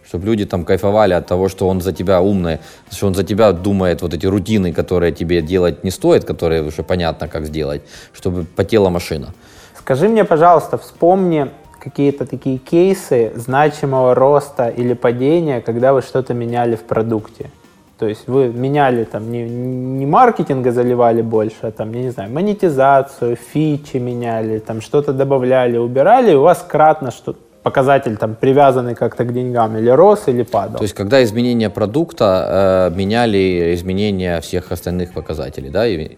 чтобы 0.07 0.27
люди 0.27 0.45
там 0.45 0.63
кайфовали 0.63 1.13
от 1.13 1.27
того, 1.27 1.49
что 1.49 1.67
он 1.67 1.81
за 1.81 1.91
тебя 1.91 2.21
умный, 2.21 2.59
что 2.89 3.07
он 3.07 3.15
за 3.15 3.23
тебя 3.25 3.51
думает 3.51 4.01
вот 4.01 4.13
эти 4.13 4.27
рутины, 4.27 4.71
которые 4.71 5.11
тебе 5.11 5.41
делать 5.41 5.83
не 5.83 5.91
стоит, 5.91 6.23
которые 6.23 6.63
уже 6.63 6.83
понятно, 6.83 7.27
как 7.27 7.45
сделать, 7.45 7.81
чтобы 8.13 8.45
потела 8.45 8.89
машина. 8.89 9.33
Скажи 9.77 10.07
мне, 10.07 10.23
пожалуйста, 10.23 10.77
вспомни 10.77 11.47
какие-то 11.81 12.25
такие 12.25 12.57
кейсы 12.57 13.31
значимого 13.35 14.15
роста 14.15 14.67
или 14.67 14.93
падения, 14.93 15.61
когда 15.61 15.93
вы 15.93 16.01
что-то 16.01 16.33
меняли 16.33 16.75
в 16.75 16.83
продукте. 16.83 17.49
То 17.97 18.07
есть 18.07 18.27
вы 18.27 18.47
меняли 18.47 19.03
там 19.03 19.31
не, 19.31 19.43
не 19.43 20.05
маркетинга 20.05 20.71
заливали 20.71 21.21
больше, 21.21 21.57
а 21.61 21.71
там, 21.71 21.93
я 21.93 22.01
не 22.01 22.09
знаю, 22.09 22.31
монетизацию, 22.31 23.35
фичи 23.35 23.97
меняли, 23.97 24.59
там 24.59 24.81
что-то 24.81 25.13
добавляли, 25.13 25.77
убирали, 25.77 26.31
и 26.31 26.35
у 26.35 26.41
вас 26.41 26.65
кратно 26.67 27.11
что 27.11 27.35
показатель 27.63 28.17
там 28.17 28.35
привязанный 28.35 28.95
как-то 28.95 29.23
к 29.23 29.33
деньгам 29.33 29.77
или 29.77 29.89
рос, 29.89 30.23
или 30.27 30.43
падал. 30.43 30.77
То 30.77 30.83
есть 30.83 30.95
когда 30.95 31.23
изменения 31.23 31.69
продукта 31.69 32.89
э, 32.91 32.97
меняли 32.97 33.73
изменения 33.75 34.41
всех 34.41 34.71
остальных 34.71 35.13
показателей, 35.13 35.69
да? 35.69 35.87
И, 35.87 36.17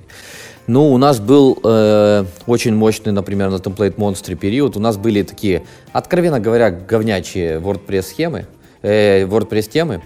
ну, 0.67 0.93
у 0.93 0.97
нас 0.97 1.19
был 1.19 1.59
э, 1.63 2.25
очень 2.47 2.73
мощный, 2.73 3.11
например, 3.11 3.49
на 3.49 3.55
Template 3.55 3.95
Monster 3.95 4.35
период. 4.35 4.77
У 4.77 4.79
нас 4.79 4.97
были 4.97 5.23
такие, 5.23 5.63
откровенно 5.91 6.39
говоря, 6.39 6.71
говнячие 6.71 7.59
WordPress 7.59 8.03
схемы, 8.03 8.45
э, 8.81 9.25
WordPress 9.25 9.69
темы. 9.69 10.01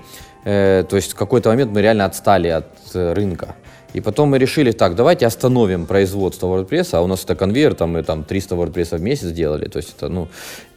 Э, 0.46 0.84
то 0.90 0.96
есть 0.96 1.12
в 1.12 1.16
какой-то 1.16 1.50
момент 1.50 1.72
мы 1.72 1.82
реально 1.82 2.06
отстали 2.06 2.48
от 2.48 2.66
э, 2.94 3.14
рынка. 3.14 3.56
И 3.94 4.02
потом 4.02 4.30
мы 4.30 4.40
решили, 4.40 4.72
так, 4.72 4.96
давайте 4.96 5.26
остановим 5.26 5.86
производство 5.86 6.48
WordPress, 6.48 6.90
а 6.94 7.02
у 7.02 7.08
нас 7.08 7.24
это 7.24 7.36
конвейер, 7.36 7.74
там 7.74 7.92
мы 7.92 8.04
там 8.04 8.24
300 8.24 8.56
WordPress 8.56 8.98
в 8.98 9.02
месяц 9.02 9.32
делали, 9.32 9.68
то 9.68 9.78
есть 9.78 9.96
это, 9.98 10.10
ну, 10.10 10.28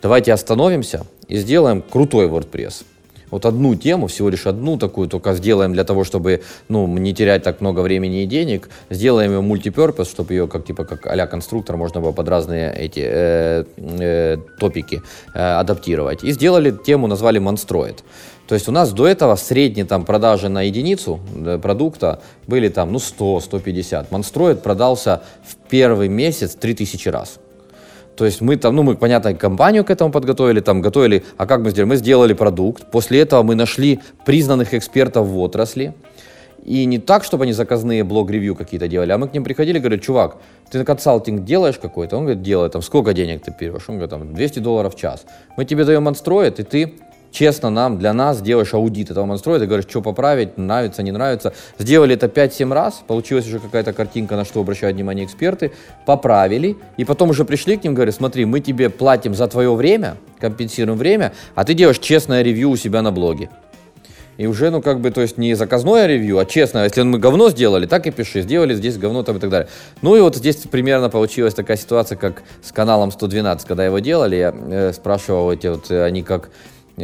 давайте 0.01 0.33
остановимся 0.33 1.07
и 1.29 1.37
сделаем 1.37 1.83
крутой 1.83 2.29
WordPress. 2.29 2.85
Вот 3.31 3.47
одну 3.47 3.75
тему, 3.75 4.07
всего 4.07 4.29
лишь 4.29 4.47
одну 4.47 4.77
такую, 4.77 5.09
только 5.09 5.35
сделаем 5.35 5.73
для 5.73 5.85
того, 5.85 6.05
чтобы 6.05 6.43
ну, 6.69 6.87
не 6.87 7.15
терять 7.15 7.43
так 7.43 7.61
много 7.61 7.81
времени 7.81 8.23
и 8.23 8.27
денег. 8.27 8.69
Сделаем 8.91 9.33
ее 9.33 9.41
мультиперпос, 9.41 10.09
чтобы 10.11 10.35
ее 10.35 10.47
как 10.49 10.65
типа 10.65 10.85
как 10.85 11.07
а 11.07 11.27
конструктор 11.27 11.77
можно 11.77 12.01
было 12.01 12.13
под 12.13 12.29
разные 12.29 12.75
эти 12.75 13.03
э, 13.05 13.65
э, 13.77 14.37
топики 14.59 15.03
э, 15.35 15.39
адаптировать. 15.39 16.25
И 16.25 16.33
сделали 16.33 16.71
тему, 16.71 17.07
назвали 17.07 17.41
Monstroid. 17.41 17.99
То 18.49 18.55
есть 18.55 18.69
у 18.69 18.73
нас 18.73 18.93
до 18.93 19.07
этого 19.07 19.37
средние 19.37 19.87
там 19.87 20.05
продажи 20.05 20.49
на 20.49 20.63
единицу 20.63 21.21
продукта 21.63 22.21
были 22.49 22.69
там 22.69 22.93
ну 22.93 22.99
100-150. 22.99 24.07
Монстроид 24.11 24.63
продался 24.63 25.23
в 25.45 25.55
первый 25.69 26.09
месяц 26.09 26.57
3000 26.57 27.09
раз. 27.11 27.39
То 28.21 28.27
есть 28.27 28.43
мы 28.43 28.57
там, 28.57 28.77
ну 28.77 28.83
мы, 28.83 28.97
понятно, 28.97 29.33
компанию 29.33 29.83
к 29.83 29.91
этому 29.91 30.13
подготовили, 30.13 30.61
там 30.61 30.83
готовили, 30.83 31.25
а 31.39 31.47
как 31.47 31.63
мы 31.63 31.71
сделали? 31.71 31.89
Мы 31.89 31.97
сделали 31.97 32.35
продукт, 32.35 32.91
после 32.91 33.21
этого 33.21 33.43
мы 33.43 33.55
нашли 33.55 34.01
признанных 34.27 34.75
экспертов 34.75 35.27
в 35.27 35.39
отрасли, 35.39 35.95
и 36.63 36.85
не 36.85 36.99
так, 36.99 37.25
чтобы 37.25 37.45
они 37.45 37.55
заказные 37.55 38.05
блог-ревью 38.05 38.55
какие-то 38.57 38.89
делали, 38.89 39.13
а 39.13 39.17
мы 39.17 39.27
к 39.27 39.33
ним 39.33 39.43
приходили 39.43 39.79
и 39.79 39.81
говорили, 39.81 40.03
чувак, 40.03 40.37
ты 40.71 40.77
на 40.77 40.85
консалтинг 40.85 41.45
делаешь 41.45 41.79
какой-то? 41.79 42.19
Он 42.19 42.25
говорит, 42.25 42.43
делаю, 42.43 42.69
там, 42.69 42.83
сколько 42.83 43.15
денег 43.15 43.43
ты 43.43 43.55
берешь? 43.59 43.85
Он 43.89 43.95
говорит, 43.95 44.11
там, 44.11 44.35
200 44.35 44.59
долларов 44.59 44.95
в 44.95 44.99
час. 44.99 45.25
Мы 45.57 45.65
тебе 45.65 45.87
даем 45.87 46.07
отстроит, 46.07 46.61
и 46.61 46.63
ты 46.63 46.93
честно 47.31 47.71
нам, 47.71 47.99
для 47.99 48.13
нас 48.13 48.41
делаешь 48.43 48.75
аудит 48.75 49.11
этого 49.11 49.25
монстроида, 49.27 49.67
говоришь, 49.67 49.87
что 49.89 50.03
поправить, 50.03 50.59
нравится, 50.59 51.03
не 51.03 51.13
нравится. 51.13 51.53
Сделали 51.79 52.15
это 52.15 52.27
5-7 52.27 52.73
раз, 52.73 53.03
получилась 53.07 53.47
уже 53.47 53.59
какая-то 53.59 53.93
картинка, 53.93 54.37
на 54.37 54.45
что 54.45 54.61
обращают 54.61 54.97
внимание 54.97 55.25
эксперты, 55.25 55.73
поправили, 56.07 56.77
и 56.97 57.05
потом 57.05 57.31
уже 57.31 57.45
пришли 57.45 57.77
к 57.77 57.85
ним, 57.85 57.95
говорят, 57.95 58.15
смотри, 58.15 58.45
мы 58.45 58.61
тебе 58.61 58.91
платим 58.91 59.35
за 59.35 59.47
твое 59.49 59.75
время, 59.75 60.17
компенсируем 60.39 60.99
время, 60.99 61.33
а 61.55 61.65
ты 61.65 61.75
делаешь 61.75 61.99
честное 61.99 62.43
ревью 62.43 62.71
у 62.71 62.77
себя 62.77 63.03
на 63.03 63.13
блоге. 63.13 63.51
И 64.41 64.47
уже, 64.47 64.71
ну, 64.71 64.81
как 64.81 65.01
бы, 65.01 65.11
то 65.11 65.21
есть 65.21 65.37
не 65.37 65.53
заказное 65.53 66.07
ревью, 66.07 66.39
а 66.39 66.47
честно, 66.47 66.85
если 66.85 67.03
мы 67.03 67.19
говно 67.19 67.51
сделали, 67.51 67.85
так 67.85 68.07
и 68.07 68.11
пиши, 68.11 68.41
сделали 68.41 68.73
здесь 68.73 68.97
говно 68.97 69.23
там 69.23 69.37
и 69.37 69.39
так 69.39 69.51
далее. 69.51 69.69
Ну 70.01 70.17
и 70.17 70.21
вот 70.23 70.35
здесь 70.35 70.57
примерно 70.57 71.11
получилась 71.11 71.53
такая 71.53 71.77
ситуация, 71.77 72.17
как 72.17 72.43
с 72.63 72.73
каналом 72.73 73.11
112, 73.11 73.69
когда 73.69 73.85
его 73.85 73.99
делали, 73.99 74.37
я 74.37 74.55
э, 74.55 74.93
спрашивал 74.95 75.53
эти 75.53 75.67
вот, 75.67 75.91
э, 75.91 76.03
они 76.05 76.23
как 76.23 76.49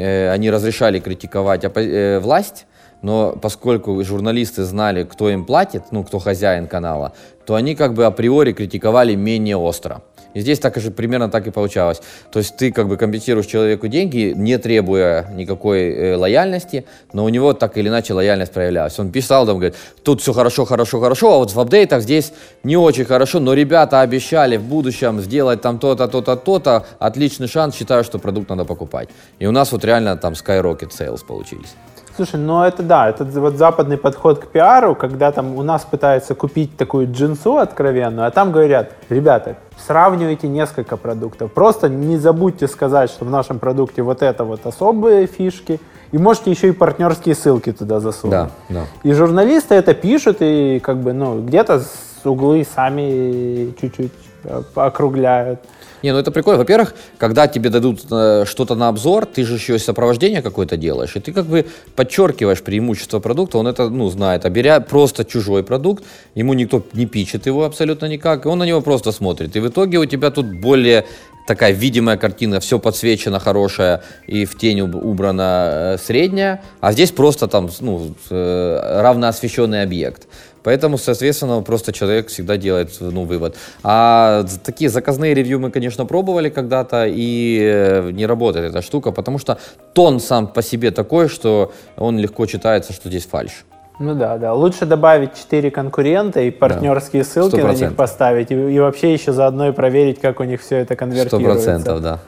они 0.00 0.50
разрешали 0.50 0.98
критиковать 0.98 1.64
э, 1.64 2.20
власть, 2.20 2.66
но 3.02 3.32
поскольку 3.40 4.02
журналисты 4.04 4.64
знали, 4.64 5.04
кто 5.04 5.30
им 5.30 5.44
платит, 5.44 5.84
ну, 5.90 6.04
кто 6.04 6.18
хозяин 6.18 6.66
канала, 6.66 7.12
то 7.44 7.54
они 7.54 7.74
как 7.74 7.94
бы 7.94 8.04
априори 8.04 8.52
критиковали 8.52 9.14
менее 9.14 9.56
остро. 9.56 10.02
И 10.36 10.40
здесь 10.40 10.58
так 10.58 10.76
же 10.76 10.90
примерно 10.90 11.30
так 11.30 11.46
и 11.46 11.50
получалось. 11.50 12.02
То 12.30 12.40
есть 12.40 12.58
ты 12.58 12.70
как 12.70 12.88
бы 12.88 12.98
компенсируешь 12.98 13.46
человеку 13.46 13.88
деньги, 13.88 14.34
не 14.36 14.58
требуя 14.58 15.30
никакой 15.32 15.90
э, 15.90 16.16
лояльности, 16.16 16.84
но 17.14 17.24
у 17.24 17.30
него 17.30 17.54
так 17.54 17.78
или 17.78 17.88
иначе 17.88 18.12
лояльность 18.12 18.52
проявлялась. 18.52 18.98
Он 18.98 19.10
писал 19.10 19.46
там, 19.46 19.56
говорит, 19.56 19.76
тут 20.02 20.20
все 20.20 20.34
хорошо, 20.34 20.66
хорошо, 20.66 21.00
хорошо, 21.00 21.32
а 21.32 21.38
вот 21.38 21.54
в 21.54 21.58
апдейтах 21.58 22.02
здесь 22.02 22.34
не 22.64 22.76
очень 22.76 23.06
хорошо, 23.06 23.40
но 23.40 23.54
ребята 23.54 24.02
обещали 24.02 24.58
в 24.58 24.64
будущем 24.64 25.22
сделать 25.22 25.62
там 25.62 25.78
то-то, 25.78 26.06
то-то, 26.06 26.36
то-то, 26.36 26.84
отличный 26.98 27.48
шанс, 27.48 27.74
считаю, 27.74 28.04
что 28.04 28.18
продукт 28.18 28.50
надо 28.50 28.66
покупать. 28.66 29.08
И 29.38 29.46
у 29.46 29.52
нас 29.52 29.72
вот 29.72 29.86
реально 29.86 30.18
там 30.18 30.34
skyrocket 30.34 30.90
sales 30.90 31.24
получились. 31.26 31.74
Слушай, 32.16 32.40
ну 32.40 32.62
это 32.62 32.82
да, 32.82 33.10
это 33.10 33.24
вот 33.24 33.56
западный 33.56 33.98
подход 33.98 34.38
к 34.38 34.46
пиару, 34.46 34.94
когда 34.94 35.32
там 35.32 35.54
у 35.54 35.62
нас 35.62 35.84
пытаются 35.84 36.34
купить 36.34 36.74
такую 36.74 37.12
джинсу 37.12 37.58
откровенную, 37.58 38.26
а 38.26 38.30
там 38.30 38.52
говорят, 38.52 38.92
ребята, 39.10 39.56
сравнивайте 39.86 40.48
несколько 40.48 40.96
продуктов. 40.96 41.52
Просто 41.52 41.90
не 41.90 42.16
забудьте 42.16 42.68
сказать, 42.68 43.10
что 43.10 43.26
в 43.26 43.30
нашем 43.30 43.58
продукте 43.58 44.00
вот 44.00 44.22
это 44.22 44.44
вот 44.44 44.64
особые 44.64 45.26
фишки, 45.26 45.78
и 46.10 46.16
можете 46.16 46.50
еще 46.50 46.68
и 46.68 46.72
партнерские 46.72 47.34
ссылки 47.34 47.70
туда 47.72 48.00
засунуть. 48.00 48.30
Да, 48.30 48.50
да. 48.70 48.84
И 49.02 49.12
журналисты 49.12 49.74
это 49.74 49.92
пишут, 49.92 50.38
и 50.40 50.80
как 50.82 50.96
бы, 50.98 51.12
ну, 51.12 51.42
где-то 51.42 51.80
с 51.80 52.24
углы 52.24 52.66
сами 52.74 53.74
чуть-чуть 53.78 54.12
э, 54.44 54.62
округляют. 54.74 55.60
Не, 56.02 56.12
ну 56.12 56.18
это 56.18 56.30
прикольно. 56.30 56.58
Во-первых, 56.58 56.94
когда 57.18 57.46
тебе 57.48 57.70
дадут 57.70 58.00
э, 58.10 58.44
что-то 58.46 58.74
на 58.74 58.88
обзор, 58.88 59.26
ты 59.26 59.44
же 59.44 59.54
еще 59.54 59.76
и 59.76 59.78
сопровождение 59.78 60.42
какое-то 60.42 60.76
делаешь, 60.76 61.16
и 61.16 61.20
ты 61.20 61.32
как 61.32 61.46
бы 61.46 61.66
подчеркиваешь 61.94 62.62
преимущество 62.62 63.18
продукта, 63.18 63.58
он 63.58 63.66
это, 63.66 63.88
ну, 63.88 64.08
знает. 64.08 64.44
А 64.44 64.50
беря 64.50 64.80
просто 64.80 65.24
чужой 65.24 65.62
продукт, 65.62 66.04
ему 66.34 66.54
никто 66.54 66.82
не 66.92 67.06
пичет 67.06 67.46
его 67.46 67.64
абсолютно 67.64 68.06
никак, 68.06 68.46
и 68.46 68.48
он 68.48 68.58
на 68.58 68.64
него 68.64 68.80
просто 68.80 69.12
смотрит. 69.12 69.56
И 69.56 69.60
в 69.60 69.68
итоге 69.68 69.98
у 69.98 70.04
тебя 70.04 70.30
тут 70.30 70.46
более 70.46 71.04
такая 71.46 71.72
видимая 71.72 72.16
картина, 72.16 72.60
все 72.60 72.78
подсвечено 72.78 73.38
хорошая 73.38 74.02
и 74.26 74.44
в 74.44 74.58
тень 74.58 74.80
убрана 74.80 75.94
э, 75.94 75.98
средняя, 75.98 76.62
а 76.80 76.92
здесь 76.92 77.12
просто 77.12 77.46
там 77.46 77.70
ну, 77.80 78.14
э, 78.30 79.00
равноосвещенный 79.00 79.82
объект. 79.82 80.26
Поэтому, 80.66 80.98
соответственно, 80.98 81.62
просто 81.62 81.92
человек 81.92 82.26
всегда 82.26 82.56
делает 82.56 82.90
ну, 82.98 83.22
вывод. 83.22 83.54
А 83.84 84.44
такие 84.64 84.90
заказные 84.90 85.32
ревью 85.32 85.60
мы, 85.60 85.70
конечно, 85.70 86.06
пробовали 86.06 86.48
когда-то, 86.48 87.06
и 87.06 87.60
э, 87.62 88.10
не 88.10 88.26
работает 88.26 88.70
эта 88.70 88.82
штука, 88.82 89.12
потому 89.12 89.38
что 89.38 89.58
тон 89.92 90.18
сам 90.18 90.48
по 90.48 90.62
себе 90.62 90.90
такой, 90.90 91.28
что 91.28 91.72
он 91.96 92.18
легко 92.18 92.46
читается, 92.46 92.92
что 92.92 93.08
здесь 93.08 93.26
фальш. 93.26 93.64
Ну 94.00 94.16
да, 94.16 94.38
да. 94.38 94.54
Лучше 94.54 94.86
добавить 94.86 95.34
4 95.36 95.70
конкурента 95.70 96.40
и 96.40 96.50
партнерские 96.50 97.22
да. 97.22 97.28
ссылки 97.28 97.54
100%. 97.54 97.66
на 97.66 97.72
них 97.72 97.94
поставить, 97.94 98.50
и, 98.50 98.54
и 98.54 98.80
вообще 98.80 99.12
еще 99.12 99.32
заодно 99.32 99.68
и 99.68 99.72
проверить, 99.72 100.20
как 100.20 100.40
у 100.40 100.44
них 100.44 100.60
все 100.60 100.78
это 100.78 100.96
конвертируется. 100.96 101.38
Сто 101.38 101.44
процентов, 101.44 102.02
да. 102.02 102.18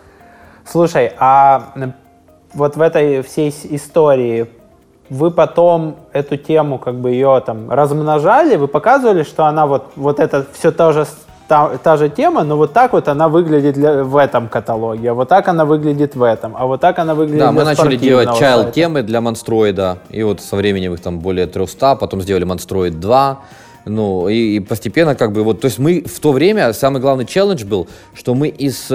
Слушай, 0.65 1.13
а 1.19 1.73
вот 2.55 2.77
в 2.77 2.81
этой 2.81 3.23
всей 3.23 3.53
истории 3.71 4.47
вы 5.11 5.31
потом 5.31 5.97
эту 6.13 6.37
тему, 6.37 6.79
как 6.79 6.95
бы 6.95 7.11
ее 7.11 7.43
там 7.45 7.71
размножали, 7.71 8.57
вы 8.57 8.69
показывали, 8.69 9.23
что 9.23 9.47
она 9.47 9.67
вот, 9.67 9.85
вот 9.97 10.21
это 10.21 10.47
все 10.53 10.71
тоже 10.71 11.07
та, 11.49 11.79
та 11.83 11.97
же 11.97 12.09
тема, 12.09 12.45
но 12.45 12.57
вот 12.57 12.73
так 12.73 12.93
вот 12.93 13.09
она 13.09 13.29
выглядит 13.29 13.75
для, 13.75 14.05
в 14.05 14.17
этом 14.17 14.49
каталоге, 14.49 15.11
а 15.11 15.15
вот 15.15 15.29
так 15.29 15.49
она 15.49 15.65
выглядит 15.65 16.15
в 16.15 16.23
этом, 16.23 16.55
а 16.57 16.67
вот 16.67 16.81
так 16.81 16.99
она 16.99 17.15
выглядит 17.15 17.41
Да, 17.41 17.53
мы 17.53 17.65
начали 17.65 17.97
делать 17.97 18.29
child 18.29 18.73
темы 18.73 19.03
для 19.03 19.21
Монстроида, 19.21 19.99
и 20.11 20.23
вот 20.23 20.41
со 20.41 20.57
временем 20.57 20.93
их 20.95 21.01
там 21.01 21.19
более 21.19 21.47
300, 21.47 21.97
потом 21.97 22.21
сделали 22.21 22.45
Монстроид 22.45 23.01
2, 23.01 23.39
ну, 23.87 24.29
и, 24.29 24.57
и 24.57 24.61
постепенно 24.61 25.15
как 25.15 25.33
бы 25.33 25.43
вот, 25.43 25.61
то 25.61 25.67
есть 25.67 25.79
мы 25.79 26.03
в 26.03 26.21
то 26.21 26.33
время, 26.33 26.73
самый 26.75 27.01
главный 27.01 27.25
челлендж 27.25 27.65
был, 27.65 27.89
что 28.15 28.35
мы 28.35 28.49
из 28.49 28.91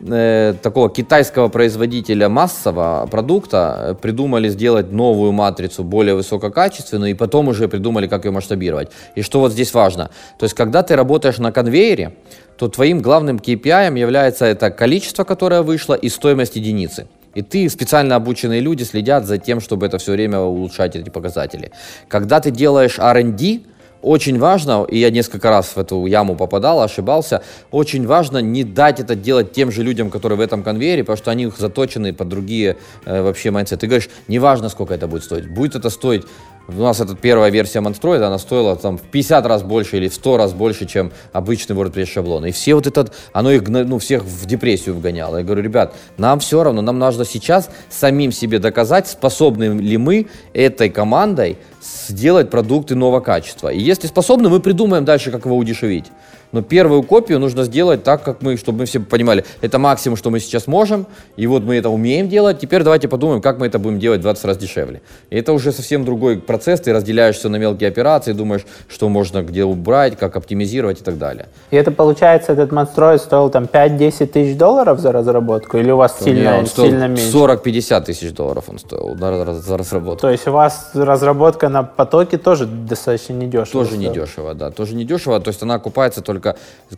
э, 0.00 0.50
э, 0.50 0.54
такого 0.62 0.90
китайского 0.90 1.48
производителя 1.48 2.28
массового 2.28 3.06
продукта 3.10 3.96
придумали 4.00 4.48
сделать 4.48 4.92
новую 4.92 5.32
матрицу 5.32 5.84
более 5.84 6.14
высококачественную 6.14 7.10
и 7.10 7.14
потом 7.14 7.48
уже 7.48 7.68
придумали, 7.68 8.06
как 8.06 8.24
ее 8.24 8.30
масштабировать. 8.30 8.90
И 9.16 9.22
что 9.22 9.40
вот 9.40 9.52
здесь 9.52 9.74
важно, 9.74 10.10
то 10.38 10.44
есть 10.44 10.54
когда 10.54 10.82
ты 10.82 10.96
работаешь 10.96 11.38
на 11.38 11.52
конвейере, 11.52 12.14
то 12.56 12.68
твоим 12.68 13.00
главным 13.00 13.38
KPI 13.38 13.98
является 13.98 14.44
это 14.44 14.70
количество, 14.70 15.24
которое 15.24 15.62
вышло, 15.62 15.94
и 15.94 16.08
стоимость 16.08 16.56
единицы. 16.56 17.06
И 17.34 17.42
ты, 17.42 17.68
специально 17.70 18.16
обученные 18.16 18.60
люди 18.60 18.82
следят 18.82 19.24
за 19.24 19.38
тем, 19.38 19.60
чтобы 19.60 19.86
это 19.86 19.98
все 19.98 20.12
время 20.12 20.40
улучшать 20.40 20.96
эти 20.96 21.10
показатели. 21.10 21.70
Когда 22.08 22.40
ты 22.40 22.50
делаешь 22.50 22.98
R&D, 22.98 23.60
очень 24.02 24.38
важно, 24.38 24.84
и 24.88 24.98
я 24.98 25.10
несколько 25.10 25.50
раз 25.50 25.76
в 25.76 25.78
эту 25.78 26.06
яму 26.06 26.36
попадал, 26.36 26.82
ошибался, 26.82 27.42
очень 27.70 28.06
важно 28.06 28.38
не 28.38 28.64
дать 28.64 29.00
это 29.00 29.14
делать 29.14 29.52
тем 29.52 29.70
же 29.70 29.82
людям, 29.82 30.10
которые 30.10 30.38
в 30.38 30.40
этом 30.40 30.62
конвейере, 30.62 31.02
потому 31.02 31.16
что 31.16 31.30
они 31.30 31.50
заточены 31.56 32.12
под 32.12 32.28
другие 32.28 32.76
э, 33.04 33.22
вообще 33.22 33.50
майндсеты. 33.50 33.80
Ты 33.80 33.86
говоришь, 33.86 34.08
неважно, 34.28 34.68
сколько 34.68 34.94
это 34.94 35.06
будет 35.06 35.24
стоить. 35.24 35.48
Будет 35.48 35.74
это 35.74 35.90
стоить 35.90 36.24
у 36.68 36.72
нас 36.82 37.00
эта 37.00 37.16
первая 37.16 37.50
версия 37.50 37.80
Монстроида, 37.80 38.28
она 38.28 38.38
стоила 38.38 38.76
там 38.76 38.96
в 38.98 39.02
50 39.02 39.46
раз 39.46 39.62
больше 39.62 39.96
или 39.96 40.08
в 40.08 40.14
100 40.14 40.36
раз 40.36 40.52
больше, 40.52 40.86
чем 40.86 41.12
обычный 41.32 41.74
WordPress 41.74 42.06
шаблон. 42.06 42.46
И 42.46 42.52
все 42.52 42.74
вот 42.74 42.86
этот, 42.86 43.12
оно 43.32 43.50
их, 43.50 43.66
ну, 43.68 43.98
всех 43.98 44.24
в 44.24 44.46
депрессию 44.46 44.94
вгоняло. 44.94 45.38
Я 45.38 45.44
говорю, 45.44 45.62
ребят, 45.62 45.94
нам 46.16 46.38
все 46.40 46.62
равно, 46.62 46.82
нам 46.82 46.98
нужно 46.98 47.24
сейчас 47.24 47.70
самим 47.88 48.32
себе 48.32 48.58
доказать, 48.58 49.08
способны 49.08 49.80
ли 49.80 49.96
мы 49.96 50.28
этой 50.52 50.90
командой 50.90 51.58
сделать 51.82 52.50
продукт 52.50 52.92
иного 52.92 53.20
качества. 53.20 53.68
И 53.68 53.80
если 53.80 54.06
способны, 54.06 54.48
мы 54.48 54.60
придумаем 54.60 55.04
дальше, 55.04 55.30
как 55.30 55.46
его 55.46 55.56
удешевить. 55.56 56.06
Но 56.52 56.62
первую 56.62 57.02
копию 57.02 57.38
нужно 57.38 57.64
сделать 57.64 58.02
так, 58.02 58.22
как 58.22 58.42
мы, 58.42 58.56
чтобы 58.56 58.80
мы 58.80 58.84
все 58.86 59.00
понимали, 59.00 59.44
это 59.60 59.78
максимум, 59.78 60.16
что 60.16 60.30
мы 60.30 60.40
сейчас 60.40 60.66
можем, 60.66 61.06
и 61.36 61.46
вот 61.46 61.62
мы 61.62 61.76
это 61.76 61.90
умеем 61.90 62.28
делать, 62.28 62.58
теперь 62.58 62.82
давайте 62.82 63.08
подумаем, 63.08 63.40
как 63.40 63.58
мы 63.58 63.66
это 63.66 63.78
будем 63.78 63.98
делать 63.98 64.20
в 64.20 64.22
20 64.22 64.44
раз 64.44 64.56
дешевле. 64.56 65.00
И 65.30 65.36
это 65.36 65.52
уже 65.52 65.72
совсем 65.72 66.04
другой 66.04 66.38
процесс, 66.38 66.80
ты 66.80 66.92
разделяешься 66.92 67.48
на 67.48 67.56
мелкие 67.56 67.88
операции, 67.88 68.32
думаешь, 68.32 68.66
что 68.88 69.08
можно 69.08 69.42
где 69.42 69.64
убрать, 69.64 70.18
как 70.18 70.36
оптимизировать 70.36 71.00
и 71.00 71.04
так 71.04 71.18
далее. 71.18 71.46
И 71.70 71.76
это 71.76 71.92
получается, 71.92 72.52
этот 72.52 72.72
монстроид 72.72 73.20
стоил 73.20 73.50
там 73.50 73.64
5-10 73.64 74.26
тысяч 74.26 74.56
долларов 74.56 74.98
за 74.98 75.12
разработку, 75.12 75.78
или 75.78 75.90
у 75.90 75.96
вас 75.96 76.14
то 76.14 76.24
сильно, 76.24 76.58
он 76.58 76.66
стоил 76.66 76.90
сильно 76.90 77.06
меньше? 77.06 77.30
40-50 77.30 78.04
тысяч 78.04 78.32
долларов 78.32 78.64
он 78.68 78.78
стоил 78.78 79.16
за 79.16 79.76
разработку. 79.78 80.22
То 80.22 80.30
есть 80.30 80.48
у 80.48 80.52
вас 80.52 80.90
разработка 80.94 81.68
на 81.68 81.82
потоке 81.82 82.38
тоже 82.38 82.66
достаточно 82.66 83.34
недешево? 83.34 83.84
Тоже 83.84 83.96
недешево, 83.96 84.54
да, 84.54 84.70
тоже 84.70 84.94
недешево, 84.94 85.38
то 85.40 85.48
есть 85.48 85.62
она 85.62 85.74
окупается 85.74 86.22
только 86.22 86.39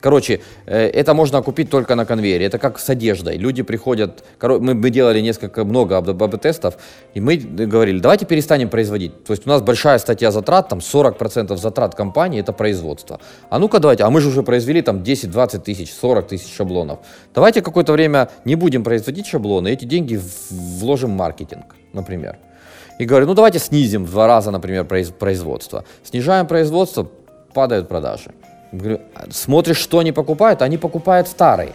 Короче, 0.00 0.40
э, 0.66 0.88
это 0.88 1.14
можно 1.14 1.42
купить 1.42 1.70
только 1.70 1.94
на 1.94 2.04
конвейере. 2.04 2.46
Это 2.46 2.58
как 2.58 2.78
с 2.78 2.90
одеждой. 2.90 3.36
Люди 3.38 3.62
приходят, 3.62 4.24
мы, 4.40 4.74
мы 4.74 4.90
делали 4.90 5.20
несколько, 5.20 5.64
много 5.64 5.96
АБ-тестов, 5.96 6.74
и 7.14 7.20
мы 7.20 7.36
говорили, 7.36 8.00
давайте 8.00 8.26
перестанем 8.26 8.68
производить. 8.68 9.24
То 9.24 9.32
есть 9.32 9.46
у 9.46 9.50
нас 9.50 9.62
большая 9.62 9.98
статья 9.98 10.30
затрат, 10.30 10.68
там 10.68 10.78
40% 10.78 11.56
затрат 11.56 11.94
компании 11.94 12.40
это 12.40 12.52
производство. 12.52 13.20
А 13.50 13.58
ну-ка 13.58 13.78
давайте, 13.78 14.04
а 14.04 14.10
мы 14.10 14.20
же 14.20 14.28
уже 14.28 14.42
произвели 14.42 14.82
там 14.82 14.98
10-20 14.98 15.60
тысяч, 15.60 15.92
40 15.92 16.28
тысяч 16.28 16.54
шаблонов. 16.54 16.98
Давайте 17.34 17.62
какое-то 17.62 17.92
время 17.92 18.28
не 18.44 18.56
будем 18.56 18.84
производить 18.84 19.26
шаблоны, 19.26 19.68
эти 19.68 19.84
деньги 19.84 20.20
вложим 20.50 21.10
в 21.10 21.16
маркетинг, 21.16 21.64
например. 21.92 22.36
И 22.98 23.04
говорю, 23.04 23.26
ну 23.26 23.34
давайте 23.34 23.58
снизим 23.58 24.04
в 24.04 24.10
два 24.10 24.26
раза, 24.26 24.50
например, 24.50 24.84
производство. 24.84 25.84
Снижаем 26.04 26.46
производство, 26.46 27.08
падают 27.54 27.88
продажи. 27.88 28.30
Говорю, 28.72 29.00
смотришь, 29.30 29.76
что 29.76 29.98
они 29.98 30.12
покупают, 30.12 30.62
они 30.62 30.78
покупают 30.78 31.28
старые. 31.28 31.74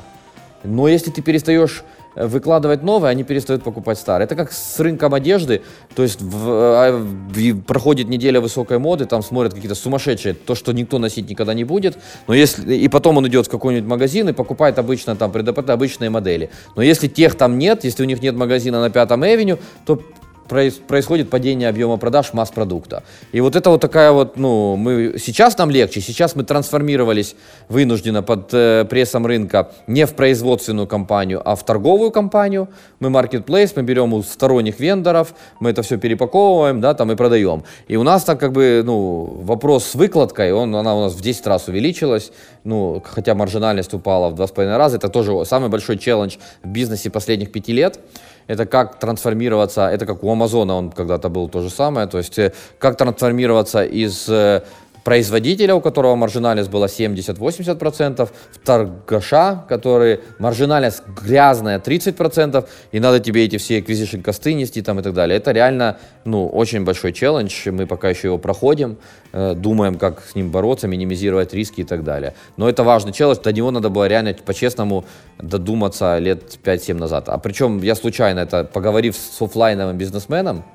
Но 0.63 0.87
если 0.87 1.11
ты 1.11 1.21
перестаешь 1.21 1.83
э, 2.15 2.25
выкладывать 2.25 2.81
новые, 2.81 3.11
они 3.11 3.23
перестают 3.23 3.63
покупать 3.63 3.99
старые. 3.99 4.25
Это 4.25 4.35
как 4.35 4.51
с 4.51 4.79
рынком 4.79 5.13
одежды, 5.13 5.61
то 5.95 6.01
есть 6.01 6.19
в, 6.19 6.49
а, 6.49 6.91
в, 6.97 7.61
проходит 7.61 8.09
неделя 8.09 8.41
высокой 8.41 8.79
моды, 8.79 9.05
там 9.05 9.21
смотрят 9.21 9.53
какие-то 9.53 9.75
сумасшедшие, 9.75 10.33
то, 10.33 10.55
что 10.55 10.73
никто 10.73 10.97
носить 10.97 11.29
никогда 11.29 11.53
не 11.53 11.63
будет, 11.63 11.99
но 12.25 12.33
если, 12.33 12.75
и 12.75 12.87
потом 12.87 13.17
он 13.17 13.27
идет 13.27 13.45
в 13.45 13.49
какой-нибудь 13.51 13.87
магазин 13.87 14.29
и 14.29 14.33
покупает 14.33 14.79
обычно 14.79 15.15
там 15.15 15.31
предоплаты 15.31 15.73
обычные 15.73 16.09
модели. 16.09 16.49
Но 16.75 16.81
если 16.81 17.07
тех 17.07 17.35
там 17.35 17.59
нет, 17.59 17.83
если 17.83 18.01
у 18.01 18.07
них 18.07 18.23
нет 18.23 18.35
магазина 18.35 18.81
на 18.81 18.89
Пятом 18.89 19.23
Эвеню, 19.23 19.59
то 19.85 20.01
происходит 20.47 21.29
падение 21.29 21.69
объема 21.69 21.97
продаж 21.97 22.33
масс-продукта. 22.33 23.03
И 23.31 23.41
вот 23.41 23.55
это 23.55 23.69
вот 23.69 23.81
такая 23.81 24.11
вот, 24.11 24.37
ну, 24.37 24.75
мы 24.75 25.15
сейчас 25.17 25.57
нам 25.57 25.69
легче, 25.69 26.01
сейчас 26.01 26.35
мы 26.35 26.43
трансформировались 26.43 27.35
вынужденно 27.69 28.23
под 28.23 28.53
э, 28.53 28.85
прессом 28.89 29.25
рынка 29.25 29.71
не 29.87 30.05
в 30.05 30.13
производственную 30.13 30.87
компанию, 30.87 31.41
а 31.43 31.55
в 31.55 31.65
торговую 31.65 32.11
компанию. 32.11 32.67
Мы 32.99 33.09
marketplace, 33.09 33.73
мы 33.75 33.83
берем 33.83 34.13
у 34.13 34.23
сторонних 34.23 34.79
вендоров, 34.79 35.33
мы 35.59 35.69
это 35.71 35.81
все 35.81 35.97
перепаковываем, 35.97 36.81
да, 36.81 36.93
там 36.93 37.11
и 37.11 37.15
продаем. 37.15 37.63
И 37.87 37.95
у 37.95 38.03
нас 38.03 38.23
так 38.23 38.39
как 38.39 38.53
бы, 38.53 38.81
ну, 38.85 39.41
вопрос 39.43 39.85
с 39.85 39.95
выкладкой, 39.95 40.53
он, 40.53 40.75
она 40.75 40.95
у 40.95 41.01
нас 41.01 41.13
в 41.13 41.21
10 41.21 41.47
раз 41.47 41.67
увеличилась, 41.67 42.31
ну, 42.63 43.01
хотя 43.05 43.35
маржинальность 43.35 43.93
упала 43.93 44.29
в 44.29 44.35
2,5 44.35 44.77
раза, 44.77 44.97
это 44.97 45.09
тоже 45.09 45.45
самый 45.45 45.69
большой 45.69 45.97
челлендж 45.97 46.37
в 46.63 46.67
бизнесе 46.67 47.09
последних 47.09 47.51
пяти 47.51 47.73
лет 47.73 47.99
это 48.47 48.65
как 48.65 48.99
трансформироваться, 48.99 49.87
это 49.87 50.05
как 50.05 50.23
у 50.23 50.31
Амазона 50.31 50.75
он 50.75 50.91
когда-то 50.91 51.29
был 51.29 51.49
то 51.49 51.61
же 51.61 51.69
самое, 51.69 52.07
то 52.07 52.17
есть 52.17 52.39
э, 52.39 52.53
как 52.79 52.97
трансформироваться 52.97 53.83
из 53.83 54.27
э, 54.29 54.63
производителя, 55.07 55.73
у 55.73 55.79
которого 55.79 56.15
маржинальность 56.15 56.69
была 56.69 56.87
70-80%, 56.87 58.25
в 58.25 58.57
торгаша, 58.65 59.63
который 59.69 60.19
маржинальность 60.37 61.01
грязная 61.07 61.79
30%, 61.79 62.67
и 62.91 62.99
надо 62.99 63.21
тебе 63.21 63.45
эти 63.45 63.57
все 63.57 63.79
acquisition 63.79 64.21
косты 64.21 64.53
нести 64.53 64.81
там 64.81 64.99
и 64.99 65.03
так 65.03 65.13
далее. 65.13 65.37
Это 65.37 65.53
реально 65.53 65.97
ну, 66.25 66.45
очень 66.49 66.83
большой 66.83 67.13
челлендж, 67.13 67.71
мы 67.71 67.87
пока 67.87 68.09
еще 68.09 68.27
его 68.27 68.37
проходим, 68.37 68.97
э, 69.31 69.53
думаем, 69.55 69.97
как 69.97 70.23
с 70.29 70.35
ним 70.35 70.51
бороться, 70.51 70.89
минимизировать 70.89 71.53
риски 71.53 71.81
и 71.81 71.85
так 71.85 72.03
далее. 72.03 72.33
Но 72.57 72.67
это 72.67 72.83
важный 72.83 73.13
челлендж, 73.13 73.37
до 73.41 73.53
него 73.53 73.71
надо 73.71 73.89
было 73.89 74.09
реально 74.09 74.35
по-честному 74.45 75.05
додуматься 75.37 76.19
лет 76.19 76.59
5-7 76.61 76.95
назад. 76.95 77.29
А 77.29 77.37
причем 77.37 77.81
я 77.81 77.95
случайно 77.95 78.41
это, 78.41 78.65
поговорив 78.65 79.15
с 79.15 79.41
офлайновым 79.41 79.97
бизнесменом, 79.97 80.65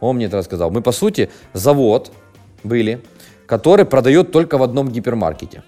Он 0.00 0.16
мне 0.16 0.26
это 0.26 0.38
рассказал. 0.38 0.72
Мы, 0.72 0.82
по 0.82 0.92
сути, 0.92 1.30
завод 1.52 2.10
были, 2.64 3.00
который 3.46 3.84
продает 3.84 4.32
только 4.32 4.58
в 4.58 4.62
одном 4.62 4.90
гипермаркете. 4.90 5.62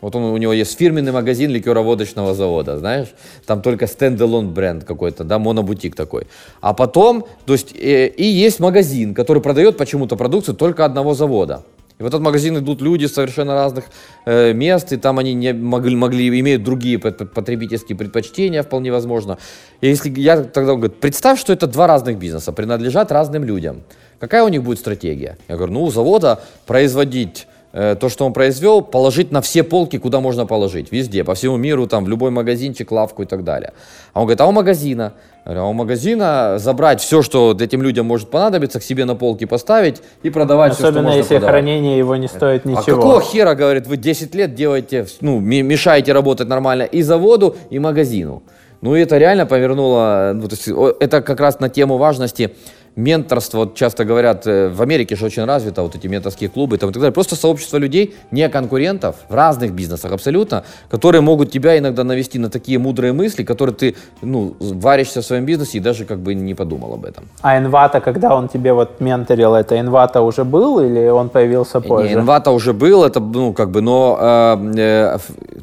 Вот 0.00 0.16
он, 0.16 0.22
у 0.24 0.36
него 0.38 0.52
есть 0.52 0.78
фирменный 0.78 1.12
магазин 1.12 1.50
ликероводочного 1.50 2.34
завода, 2.34 2.78
знаешь, 2.78 3.08
там 3.46 3.60
только 3.60 3.86
стендалон 3.86 4.54
бренд 4.54 4.84
какой-то, 4.84 5.24
да, 5.24 5.38
монобутик 5.38 5.94
такой. 5.94 6.26
А 6.60 6.72
потом, 6.72 7.26
то 7.44 7.52
есть, 7.52 7.74
э, 7.76 8.06
и 8.06 8.24
есть 8.24 8.60
магазин, 8.60 9.14
который 9.14 9.42
продает 9.42 9.76
почему-то 9.76 10.16
продукцию 10.16 10.54
только 10.54 10.84
одного 10.84 11.14
завода. 11.14 11.64
И 11.98 12.02
в 12.02 12.06
этот 12.06 12.22
магазин 12.22 12.56
идут 12.56 12.80
люди 12.80 13.04
с 13.04 13.12
совершенно 13.12 13.52
разных 13.52 13.84
э, 14.24 14.54
мест, 14.54 14.90
и 14.92 14.96
там 14.96 15.18
они 15.18 15.34
не 15.34 15.52
могли, 15.52 15.94
могли 15.94 16.40
имеют 16.40 16.62
другие 16.62 16.98
потребительские 16.98 17.98
предпочтения, 17.98 18.62
вполне 18.62 18.90
возможно. 18.90 19.36
И 19.82 19.88
если 19.88 20.10
я 20.18 20.44
тогда 20.44 20.76
говорю, 20.76 20.94
представь, 20.98 21.38
что 21.38 21.52
это 21.52 21.66
два 21.66 21.86
разных 21.86 22.18
бизнеса, 22.18 22.52
принадлежат 22.52 23.12
разным 23.12 23.44
людям. 23.44 23.82
Какая 24.20 24.44
у 24.44 24.48
них 24.48 24.62
будет 24.62 24.78
стратегия? 24.78 25.36
Я 25.48 25.56
говорю, 25.56 25.72
ну, 25.72 25.82
у 25.82 25.90
завода 25.90 26.40
производить 26.66 27.46
Э, 27.72 27.94
то, 27.94 28.08
что 28.08 28.26
он 28.26 28.32
произвел, 28.32 28.82
положить 28.82 29.30
на 29.30 29.40
все 29.40 29.62
полки, 29.62 29.96
куда 29.96 30.18
можно 30.18 30.44
положить, 30.44 30.90
везде, 30.90 31.22
по 31.22 31.34
всему 31.34 31.56
миру, 31.56 31.86
там, 31.86 32.04
в 32.04 32.08
любой 32.08 32.32
магазинчик, 32.32 32.90
лавку 32.90 33.22
и 33.22 33.26
так 33.26 33.44
далее. 33.44 33.74
А 34.12 34.20
он 34.20 34.26
говорит, 34.26 34.40
а 34.40 34.46
у 34.46 34.52
магазина? 34.52 35.12
говорю, 35.44 35.60
а 35.62 35.64
у 35.68 35.72
магазина 35.72 36.56
забрать 36.58 37.00
все, 37.00 37.22
что 37.22 37.56
этим 37.58 37.80
людям 37.82 38.06
может 38.06 38.28
понадобиться, 38.28 38.80
к 38.80 38.82
себе 38.82 39.04
на 39.04 39.14
полки 39.14 39.44
поставить 39.44 40.02
и 40.24 40.30
продавать 40.30 40.72
Особенно 40.72 40.90
все, 40.90 40.92
что 40.92 41.02
можно 41.02 41.18
если 41.18 41.34
продавать. 41.34 41.52
хранение 41.52 41.98
его 41.98 42.16
не 42.16 42.26
стоит 42.26 42.64
ничего. 42.64 42.80
А 42.80 42.84
какого 42.84 43.20
хера, 43.20 43.54
говорит, 43.54 43.86
вы 43.86 43.96
10 43.96 44.34
лет 44.34 44.54
делаете, 44.56 45.06
ну, 45.20 45.38
мешаете 45.38 46.12
работать 46.12 46.48
нормально 46.48 46.82
и 46.82 47.02
заводу, 47.02 47.56
и 47.70 47.78
магазину. 47.78 48.42
Ну, 48.80 48.96
это 48.96 49.16
реально 49.18 49.46
повернуло, 49.46 50.32
ну, 50.34 50.48
то 50.48 50.56
есть, 50.56 50.96
это 51.00 51.22
как 51.22 51.38
раз 51.38 51.60
на 51.60 51.68
тему 51.68 51.98
важности 51.98 52.56
менторство, 52.96 53.58
вот 53.58 53.74
часто 53.74 54.04
говорят, 54.04 54.46
э, 54.46 54.68
в 54.68 54.82
Америке 54.82 55.16
же 55.16 55.26
очень 55.26 55.44
развито 55.44 55.82
вот 55.82 55.94
эти 55.94 56.06
менторские 56.06 56.50
клубы 56.50 56.78
там, 56.78 56.90
и 56.90 56.92
так 56.92 57.00
далее. 57.00 57.12
Просто 57.12 57.36
сообщество 57.36 57.78
людей, 57.78 58.14
не 58.30 58.48
конкурентов, 58.48 59.16
в 59.28 59.34
разных 59.34 59.72
бизнесах 59.72 60.12
абсолютно, 60.12 60.64
которые 60.90 61.20
могут 61.20 61.50
тебя 61.50 61.78
иногда 61.78 62.04
навести 62.04 62.38
на 62.38 62.50
такие 62.50 62.78
мудрые 62.78 63.12
мысли, 63.12 63.44
которые 63.44 63.74
ты, 63.74 63.96
ну, 64.22 64.54
варишься 64.60 65.20
в 65.20 65.24
своем 65.24 65.44
бизнесе 65.44 65.78
и 65.78 65.80
даже 65.80 66.04
как 66.04 66.18
бы 66.18 66.34
не 66.34 66.54
подумал 66.54 66.94
об 66.94 67.04
этом. 67.04 67.24
А 67.42 67.58
Инвата, 67.58 68.00
когда 68.00 68.34
он 68.34 68.48
тебе 68.48 68.72
вот 68.72 69.00
менторил, 69.00 69.54
это 69.54 69.78
Инвата 69.78 70.20
уже 70.20 70.44
был 70.44 70.80
или 70.80 71.08
он 71.08 71.28
появился 71.28 71.80
позже? 71.80 72.08
Не, 72.08 72.14
Инвата 72.14 72.50
уже 72.50 72.72
был, 72.72 73.04
это, 73.04 73.20
ну, 73.20 73.52
как 73.52 73.70
бы, 73.70 73.80
но 73.80 74.18
э, 74.20 74.72
э, 74.76 75.18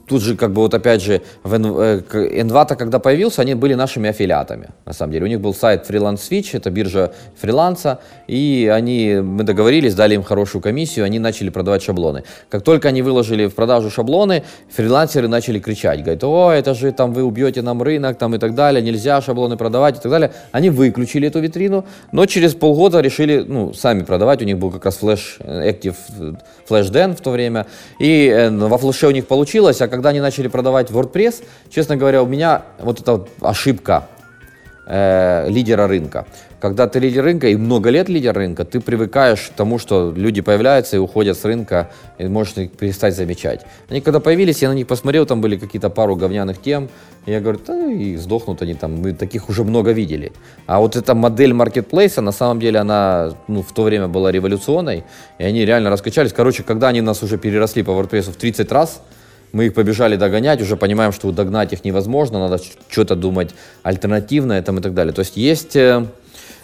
тут 0.07 0.21
же, 0.21 0.36
как 0.36 0.51
бы, 0.51 0.61
вот 0.61 0.73
опять 0.73 1.01
же, 1.01 1.21
в 1.43 1.55
Инвата, 1.55 2.73
э, 2.73 2.78
когда 2.78 2.99
появился, 2.99 3.41
они 3.41 3.55
были 3.55 3.75
нашими 3.75 4.09
аффилиатами, 4.09 4.69
на 4.86 4.93
самом 4.93 5.11
деле. 5.11 5.25
У 5.25 5.28
них 5.28 5.41
был 5.41 5.53
сайт 5.53 5.89
Freelance 5.89 6.30
Switch, 6.30 6.49
это 6.53 6.69
биржа 6.69 7.11
фриланса, 7.39 7.99
и 8.28 8.72
они, 8.74 9.15
мы 9.22 9.43
договорились, 9.43 9.95
дали 9.95 10.15
им 10.15 10.24
хорошую 10.24 10.61
комиссию, 10.61 11.05
они 11.05 11.20
начали 11.20 11.49
продавать 11.49 11.84
шаблоны. 11.84 12.24
Как 12.49 12.63
только 12.63 12.89
они 12.89 13.01
выложили 13.01 13.47
в 13.47 13.55
продажу 13.55 13.89
шаблоны, 13.89 14.43
фрилансеры 14.70 15.28
начали 15.28 15.59
кричать, 15.59 16.01
говорят, 16.01 16.24
о, 16.24 16.51
это 16.51 16.74
же 16.74 16.91
там 16.91 17.13
вы 17.13 17.24
убьете 17.24 17.61
нам 17.61 17.82
рынок 17.82 18.18
там 18.18 18.36
и 18.36 18.38
так 18.38 18.55
далее, 18.55 18.82
нельзя 18.82 19.22
шаблоны 19.22 19.57
продавать 19.57 19.97
и 19.97 20.01
так 20.01 20.11
далее. 20.11 20.32
Они 20.51 20.70
выключили 20.70 21.28
эту 21.28 21.39
витрину, 21.39 21.86
но 22.11 22.26
через 22.26 22.53
полгода 22.53 23.01
решили, 23.01 23.43
ну, 23.47 23.74
сами 23.74 24.03
продавать, 24.03 24.41
у 24.41 24.45
них 24.45 24.57
был 24.57 24.72
как 24.72 24.86
раз 24.86 24.97
флеш, 24.97 25.38
Active 25.39 25.95
Flash 26.70 26.91
Den 26.91 27.15
в 27.15 27.22
то 27.22 27.32
время, 27.32 27.65
и 27.99 28.28
э, 28.28 28.49
во 28.49 28.78
флеше 28.78 29.07
у 29.07 29.11
них 29.11 29.28
получилось, 29.28 29.82
а 29.82 29.88
когда 29.88 30.09
они 30.09 30.20
начали 30.20 30.47
продавать 30.47 30.89
WordPress, 30.91 31.43
честно 31.70 31.95
говоря, 31.95 32.24
у 32.24 32.26
меня 32.26 32.63
вот 32.80 32.99
эта 32.99 33.26
ошибка 33.41 34.07
э, 34.86 35.49
лидера 35.49 35.88
рынка. 35.88 36.26
Когда 36.60 36.88
ты 36.88 36.97
лидер 36.99 37.24
рынка 37.24 37.47
и 37.49 37.55
много 37.55 37.91
лет 37.91 38.10
лидер 38.10 38.34
рынка, 38.34 38.66
ты 38.66 38.80
привыкаешь 38.80 39.51
к 39.51 39.53
тому, 39.53 39.78
что 39.78 40.12
люди 40.16 40.41
появляются 40.41 40.95
и 40.95 40.99
уходят 40.99 41.38
с 41.38 41.45
рынка, 41.45 41.91
и 42.18 42.28
можешь 42.28 42.58
их 42.58 42.72
перестать 42.72 43.16
замечать. 43.16 43.64
Они 43.89 44.01
когда 44.01 44.20
появились, 44.20 44.64
я 44.64 44.70
на 44.70 44.74
них 44.74 44.88
посмотрел, 44.88 45.28
там 45.28 45.39
были 45.39 45.58
какие-то 45.58 45.91
пару 45.91 46.16
говняных 46.16 46.60
тем, 46.60 46.89
и 47.28 47.32
я 47.32 47.41
говорю, 47.41 47.60
да 47.68 47.91
и 47.91 48.16
сдохнут 48.16 48.64
они 48.64 48.74
там, 48.74 48.95
мы 48.95 49.14
таких 49.14 49.49
уже 49.49 49.64
много 49.64 49.91
видели. 49.91 50.32
А 50.66 50.80
вот 50.80 50.95
эта 50.95 51.14
модель 51.14 51.53
маркетплейса, 51.53 52.22
на 52.22 52.32
самом 52.32 52.60
деле, 52.60 52.80
она 52.80 53.34
ну, 53.47 53.62
в 53.62 53.72
то 53.72 53.84
время 53.84 54.08
была 54.08 54.32
революционной, 54.32 55.03
и 55.38 55.43
они 55.43 55.64
реально 55.64 55.91
раскачались. 55.91 56.34
Короче, 56.34 56.64
когда 56.64 56.88
они 56.88 57.01
нас 57.01 57.22
уже 57.22 57.38
переросли 57.38 57.84
по 57.84 57.91
WordPress 57.91 58.32
в 58.32 58.36
30 58.36 58.72
раз, 58.72 59.03
мы 59.51 59.68
их 59.68 59.76
побежали 59.76 60.16
догонять, 60.16 60.62
уже 60.62 60.76
понимаем, 60.76 61.12
что 61.12 61.32
догнать 61.32 61.72
их 61.72 61.86
невозможно, 61.86 62.39
надо 62.39 62.62
что-то 62.89 63.16
думать 63.16 63.51
альтернативное 63.84 64.62
там, 64.64 64.80
и 64.80 64.82
так 64.82 64.95
далее. 64.95 65.14
То 65.14 65.20
есть 65.20 65.38
есть 65.38 65.78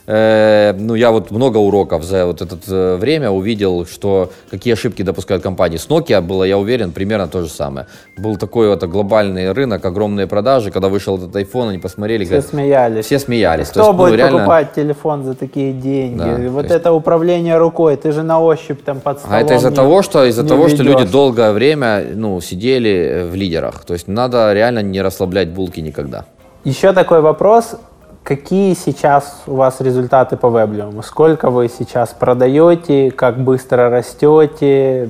э, 0.07 0.73
э, 0.73 0.73
ну, 0.79 0.95
я 0.95 1.11
вот 1.11 1.31
много 1.31 1.57
уроков 1.57 2.03
за 2.03 2.25
вот 2.25 2.41
это 2.41 2.57
э, 2.67 2.95
время 2.97 3.29
увидел, 3.29 3.85
что 3.85 4.31
какие 4.49 4.73
ошибки 4.73 5.03
допускают 5.03 5.43
компании. 5.43 5.77
С 5.77 5.87
Nokia 5.87 6.21
было, 6.21 6.43
я 6.43 6.57
уверен, 6.57 6.91
примерно 6.91 7.27
то 7.27 7.41
же 7.41 7.49
самое. 7.49 7.87
Был 8.17 8.37
такой 8.37 8.69
вот 8.69 8.83
глобальный 8.83 9.51
рынок, 9.51 9.85
огромные 9.85 10.27
продажи, 10.27 10.71
когда 10.71 10.89
вышел 10.89 11.17
этот 11.17 11.35
iPhone, 11.35 11.69
они 11.69 11.77
посмотрели. 11.77 12.23
Все 12.23 12.31
говорят, 12.31 12.49
смеялись. 12.49 13.05
Все 13.05 13.19
смеялись. 13.19 13.67
Кто 13.69 13.79
есть, 13.81 13.91
будет 13.93 14.11
ну, 14.11 14.17
реально... 14.17 14.37
покупать 14.39 14.73
телефон 14.73 15.23
за 15.23 15.33
такие 15.33 15.73
деньги? 15.73 16.17
Да, 16.17 16.49
вот 16.49 16.65
это 16.65 16.89
есть... 16.89 16.99
управление 16.99 17.57
рукой, 17.57 17.95
ты 17.95 18.11
же 18.11 18.23
на 18.23 18.39
ощупь 18.39 18.83
там 18.83 18.99
под 18.99 19.19
столом 19.19 19.37
А 19.37 19.41
это 19.41 19.55
из-за 19.55 19.71
того, 19.71 20.01
что 20.01 20.25
из-за 20.25 20.43
того, 20.47 20.69
что 20.69 20.83
люди 20.83 21.05
долгое 21.05 21.51
время 21.51 22.03
ну, 22.15 22.41
сидели 22.41 23.27
в 23.29 23.35
лидерах. 23.35 23.85
То 23.85 23.93
есть 23.93 24.07
надо 24.07 24.53
реально 24.53 24.79
не 24.79 25.01
расслаблять 25.01 25.49
булки 25.49 25.79
никогда. 25.79 26.25
Еще 26.63 26.93
такой 26.93 27.21
вопрос. 27.21 27.75
Какие 28.23 28.73
сейчас 28.73 29.43
у 29.47 29.55
вас 29.55 29.81
результаты 29.81 30.37
по 30.37 30.47
веблиуму? 30.47 31.03
Сколько 31.03 31.49
вы 31.49 31.67
сейчас 31.67 32.13
продаете? 32.13 33.11
Как 33.11 33.37
быстро 33.37 33.89
растете? 33.89 35.09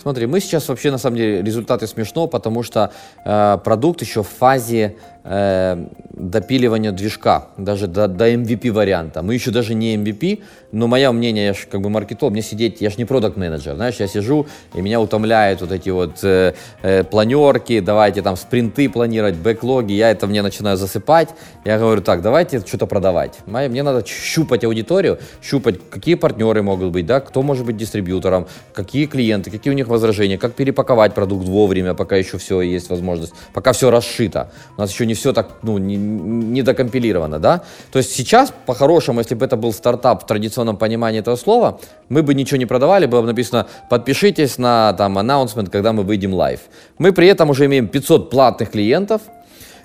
Смотри, 0.00 0.26
мы 0.26 0.40
сейчас 0.40 0.66
вообще 0.68 0.90
на 0.90 0.96
самом 0.96 1.18
деле 1.18 1.42
результаты 1.42 1.86
смешно, 1.86 2.26
потому 2.26 2.62
что 2.62 2.90
э, 3.26 3.58
продукт 3.62 4.00
еще 4.00 4.22
в 4.22 4.28
фазе 4.28 4.96
э, 5.24 5.86
допиливания 6.12 6.92
движка, 6.92 7.48
даже 7.56 7.86
до, 7.86 8.08
до 8.08 8.30
MVP 8.30 8.70
варианта. 8.70 9.22
Мы 9.22 9.34
еще 9.34 9.50
даже 9.50 9.74
не 9.74 9.96
MVP, 9.96 10.42
но 10.72 10.86
мое 10.86 11.12
мнение, 11.12 11.46
я 11.46 11.52
же 11.54 11.66
как 11.70 11.80
бы 11.80 11.90
маркетолог, 11.90 12.32
мне 12.32 12.42
сидеть, 12.42 12.80
я 12.80 12.90
же 12.90 12.96
не 12.96 13.04
продукт 13.04 13.36
менеджер 13.36 13.74
знаешь, 13.74 13.96
я 13.96 14.06
сижу, 14.06 14.46
и 14.74 14.80
меня 14.80 15.00
утомляют 15.00 15.60
вот 15.60 15.72
эти 15.72 15.90
вот 15.90 16.22
э, 16.22 16.54
э, 16.82 17.04
планерки, 17.04 17.80
давайте 17.80 18.22
там 18.22 18.36
спринты 18.36 18.88
планировать, 18.88 19.36
бэклоги, 19.36 19.92
я 19.92 20.10
это 20.10 20.26
мне 20.26 20.42
начинаю 20.42 20.76
засыпать, 20.76 21.28
я 21.64 21.78
говорю, 21.78 22.02
так, 22.02 22.22
давайте 22.22 22.60
что-то 22.60 22.86
продавать. 22.86 23.38
Мне 23.46 23.82
надо 23.82 24.04
щупать 24.06 24.64
аудиторию, 24.64 25.18
щупать, 25.42 25.76
какие 25.90 26.14
партнеры 26.14 26.62
могут 26.62 26.90
быть, 26.90 27.06
да, 27.06 27.20
кто 27.20 27.42
может 27.42 27.66
быть 27.66 27.76
дистрибьютором, 27.76 28.46
какие 28.72 29.06
клиенты, 29.06 29.50
какие 29.50 29.72
у 29.72 29.76
них 29.76 29.88
возражения, 29.88 30.38
как 30.38 30.54
перепаковать 30.54 31.14
продукт 31.14 31.46
вовремя, 31.46 31.94
пока 31.94 32.16
еще 32.16 32.38
все 32.38 32.60
есть 32.62 32.90
возможность, 32.90 33.34
пока 33.52 33.72
все 33.72 33.90
расшито. 33.90 34.50
У 34.76 34.80
нас 34.80 34.90
еще 34.92 35.06
не 35.06 35.11
все 35.14 35.32
так, 35.32 35.48
ну, 35.62 35.78
не, 35.78 35.96
не 35.96 36.62
докомпилировано, 36.62 37.38
да. 37.38 37.62
То 37.90 37.98
есть 37.98 38.12
сейчас, 38.12 38.52
по-хорошему, 38.66 39.20
если 39.20 39.34
бы 39.34 39.44
это 39.44 39.56
был 39.56 39.72
стартап 39.72 40.22
в 40.22 40.26
традиционном 40.26 40.76
понимании 40.76 41.20
этого 41.20 41.36
слова, 41.36 41.80
мы 42.08 42.22
бы 42.22 42.34
ничего 42.34 42.58
не 42.58 42.66
продавали, 42.66 43.06
было 43.06 43.20
бы 43.20 43.26
написано, 43.26 43.66
подпишитесь 43.90 44.58
на 44.58 44.92
там 44.94 45.18
announcement, 45.18 45.70
когда 45.70 45.92
мы 45.92 46.02
выйдем 46.02 46.34
live. 46.34 46.60
Мы 46.98 47.12
при 47.12 47.28
этом 47.28 47.50
уже 47.50 47.66
имеем 47.66 47.88
500 47.88 48.30
платных 48.30 48.70
клиентов, 48.70 49.22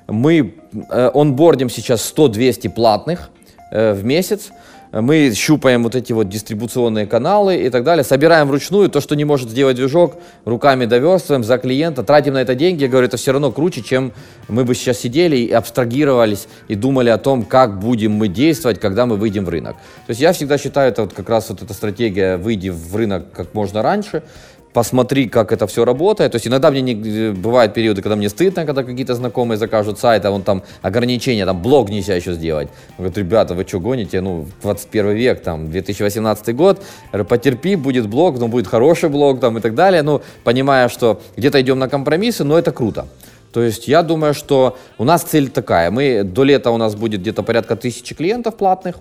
мы 0.07 0.55
э, 0.89 1.11
онбордим 1.13 1.69
сейчас 1.69 2.13
100-200 2.15 2.69
платных 2.69 3.29
э, 3.71 3.93
в 3.93 4.05
месяц, 4.05 4.51
мы 4.91 5.33
щупаем 5.33 5.83
вот 5.83 5.95
эти 5.95 6.13
вот 6.13 6.29
дистрибуционные 6.29 7.05
каналы 7.05 7.57
и 7.57 7.69
так 7.69 7.83
далее, 7.83 8.03
собираем 8.03 8.47
вручную 8.47 8.89
то, 8.89 9.01
что 9.01 9.15
не 9.15 9.25
может 9.25 9.49
сделать 9.49 9.75
движок, 9.75 10.15
руками 10.45 10.85
доверстываем 10.85 11.43
за 11.43 11.57
клиента, 11.57 12.03
тратим 12.03 12.33
на 12.33 12.41
это 12.41 12.55
деньги, 12.55 12.83
я 12.83 12.89
говорю, 12.89 13.07
это 13.07 13.17
все 13.17 13.31
равно 13.31 13.51
круче, 13.51 13.81
чем 13.81 14.13
мы 14.47 14.63
бы 14.63 14.75
сейчас 14.75 14.99
сидели 14.99 15.37
и 15.37 15.51
абстрагировались 15.51 16.47
и 16.67 16.75
думали 16.75 17.09
о 17.09 17.17
том, 17.17 17.43
как 17.43 17.79
будем 17.79 18.13
мы 18.13 18.27
действовать, 18.27 18.79
когда 18.79 19.05
мы 19.05 19.17
выйдем 19.17 19.45
в 19.45 19.49
рынок. 19.49 19.75
То 20.05 20.11
есть 20.11 20.21
я 20.21 20.33
всегда 20.33 20.57
считаю, 20.57 20.91
это 20.91 21.03
вот 21.03 21.13
как 21.13 21.29
раз 21.29 21.49
вот 21.49 21.61
эта 21.61 21.73
стратегия 21.73 22.37
«выйди 22.37 22.69
в 22.69 22.95
рынок 22.95 23.31
как 23.31 23.53
можно 23.53 23.81
раньше», 23.81 24.23
посмотри, 24.73 25.27
как 25.27 25.51
это 25.51 25.65
все 25.67 25.85
работает. 25.85 26.31
То 26.31 26.35
есть 26.35 26.47
иногда 26.47 26.71
мне 26.71 26.81
не, 26.81 27.31
бывают 27.31 27.73
периоды, 27.73 28.01
когда 28.01 28.15
мне 28.15 28.29
стыдно, 28.29 28.65
когда 28.65 28.83
какие-то 28.83 29.15
знакомые 29.15 29.57
закажут 29.57 29.99
сайт, 29.99 30.25
а 30.25 30.31
вон 30.31 30.43
там 30.43 30.63
ограничения, 30.81 31.45
там 31.45 31.61
блог 31.61 31.89
нельзя 31.89 32.15
еще 32.15 32.33
сделать. 32.33 32.69
Говорят, 32.97 33.17
ребята, 33.17 33.53
вы 33.53 33.65
что 33.67 33.79
гоните? 33.79 34.21
Ну, 34.21 34.45
21 34.61 35.11
век, 35.11 35.41
там, 35.41 35.71
2018 35.71 36.55
год, 36.55 36.81
потерпи, 37.27 37.75
будет 37.75 38.07
блог, 38.07 38.39
но 38.39 38.47
будет 38.47 38.67
хороший 38.67 39.09
блог, 39.09 39.39
там, 39.39 39.57
и 39.57 39.61
так 39.61 39.75
далее. 39.75 40.03
Ну, 40.03 40.21
понимая, 40.43 40.89
что 40.89 41.19
где-то 41.37 41.59
идем 41.61 41.79
на 41.79 41.89
компромиссы, 41.89 42.43
но 42.43 42.57
это 42.57 42.71
круто. 42.71 43.07
То 43.57 43.63
есть 43.63 43.87
я 43.87 44.03
думаю, 44.03 44.35
что 44.35 44.77
у 44.99 45.03
нас 45.03 45.23
цель 45.23 45.49
такая. 45.49 45.89
Мы 45.89 46.21
до 46.23 46.43
лета 46.43 46.69
у 46.69 46.77
нас 46.77 46.93
будет 46.93 47.21
где-то 47.21 47.41
порядка 47.41 47.75
тысячи 47.75 48.13
клиентов 48.13 48.55
платных. 48.55 48.97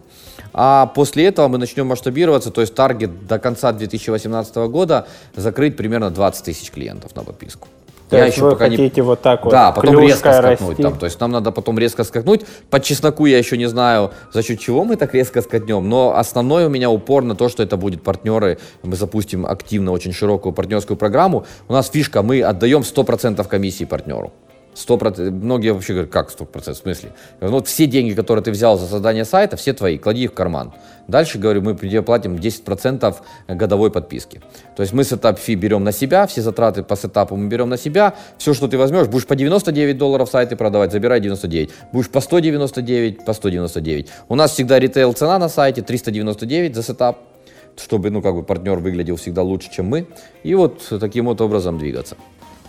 А 0.54 0.86
после 0.94 1.26
этого 1.26 1.46
мы 1.48 1.58
начнем 1.58 1.86
масштабироваться, 1.88 2.50
то 2.50 2.62
есть 2.62 2.74
таргет 2.74 3.26
до 3.26 3.38
конца 3.38 3.70
2018 3.72 4.56
года 4.70 5.08
закрыть 5.34 5.76
примерно 5.76 6.08
20 6.08 6.42
тысяч 6.42 6.70
клиентов 6.70 7.14
на 7.14 7.22
подписку. 7.22 7.68
То 8.08 8.16
я 8.16 8.26
еще 8.26 8.44
вы 8.44 8.50
пока 8.52 8.68
не 8.68 8.76
хотите 8.76 9.02
вот 9.02 9.20
так 9.20 9.44
вот 9.44 9.50
Да, 9.50 9.72
потом 9.72 9.98
резко 9.98 10.32
скакнуть. 10.32 10.70
расти? 10.70 10.82
Там, 10.82 10.98
то 10.98 11.06
есть 11.06 11.20
нам 11.20 11.32
надо 11.32 11.50
потом 11.50 11.78
резко 11.78 12.04
скакнуть. 12.04 12.42
По 12.70 12.80
чесноку 12.80 13.26
я 13.26 13.36
еще 13.36 13.58
не 13.58 13.66
знаю, 13.66 14.12
за 14.32 14.42
счет 14.42 14.60
чего 14.60 14.84
мы 14.84 14.96
так 14.96 15.12
резко 15.12 15.42
скатнем, 15.42 15.86
но 15.86 16.16
основное 16.16 16.66
у 16.66 16.70
меня 16.70 16.88
упор 16.88 17.24
на 17.24 17.34
то, 17.34 17.48
что 17.48 17.62
это 17.62 17.76
будет 17.76 18.02
партнеры. 18.02 18.58
Мы 18.82 18.96
запустим 18.96 19.44
активно 19.44 19.90
очень 19.90 20.12
широкую 20.12 20.54
партнерскую 20.54 20.96
программу. 20.96 21.44
У 21.68 21.72
нас 21.72 21.90
фишка, 21.90 22.22
мы 22.22 22.40
отдаем 22.42 22.80
100% 22.80 23.46
комиссии 23.48 23.84
партнеру. 23.84 24.32
100%, 24.76 25.30
многие 25.30 25.72
вообще 25.72 25.94
говорят, 25.94 26.12
как 26.12 26.30
100%, 26.30 26.74
в 26.74 26.76
смысле? 26.76 27.12
Ну, 27.40 27.48
вот 27.48 27.66
все 27.66 27.86
деньги, 27.86 28.12
которые 28.12 28.44
ты 28.44 28.50
взял 28.50 28.78
за 28.78 28.86
создание 28.86 29.24
сайта, 29.24 29.56
все 29.56 29.72
твои, 29.72 29.96
клади 29.96 30.24
их 30.24 30.32
в 30.32 30.34
карман. 30.34 30.72
Дальше, 31.08 31.38
говорю, 31.38 31.62
мы 31.62 31.74
тебе 31.74 32.02
платим 32.02 32.34
10% 32.34 33.16
годовой 33.48 33.90
подписки. 33.90 34.42
То 34.76 34.82
есть 34.82 34.92
мы 34.92 35.04
setup 35.04 35.38
fee 35.38 35.54
берем 35.54 35.82
на 35.82 35.92
себя, 35.92 36.26
все 36.26 36.42
затраты 36.42 36.82
по 36.82 36.96
сетапу 36.96 37.36
мы 37.36 37.48
берем 37.48 37.70
на 37.70 37.78
себя, 37.78 38.14
все, 38.36 38.52
что 38.52 38.68
ты 38.68 38.76
возьмешь, 38.76 39.06
будешь 39.06 39.26
по 39.26 39.34
99 39.34 39.96
долларов 39.96 40.28
сайты 40.28 40.56
продавать, 40.56 40.92
забирай 40.92 41.20
99. 41.20 41.70
Будешь 41.92 42.10
по 42.10 42.20
199, 42.20 43.24
по 43.24 43.32
199. 43.32 44.08
У 44.28 44.34
нас 44.34 44.52
всегда 44.52 44.78
ритейл 44.78 45.12
цена 45.14 45.38
на 45.38 45.48
сайте 45.48 45.80
399 45.80 46.74
за 46.74 46.82
setup, 46.82 47.18
чтобы, 47.78 48.10
ну, 48.10 48.20
как 48.20 48.34
бы 48.34 48.42
партнер 48.42 48.78
выглядел 48.78 49.16
всегда 49.16 49.42
лучше, 49.42 49.70
чем 49.70 49.86
мы. 49.86 50.06
И 50.42 50.54
вот 50.54 50.82
таким 51.00 51.26
вот 51.26 51.40
образом 51.40 51.78
двигаться. 51.78 52.16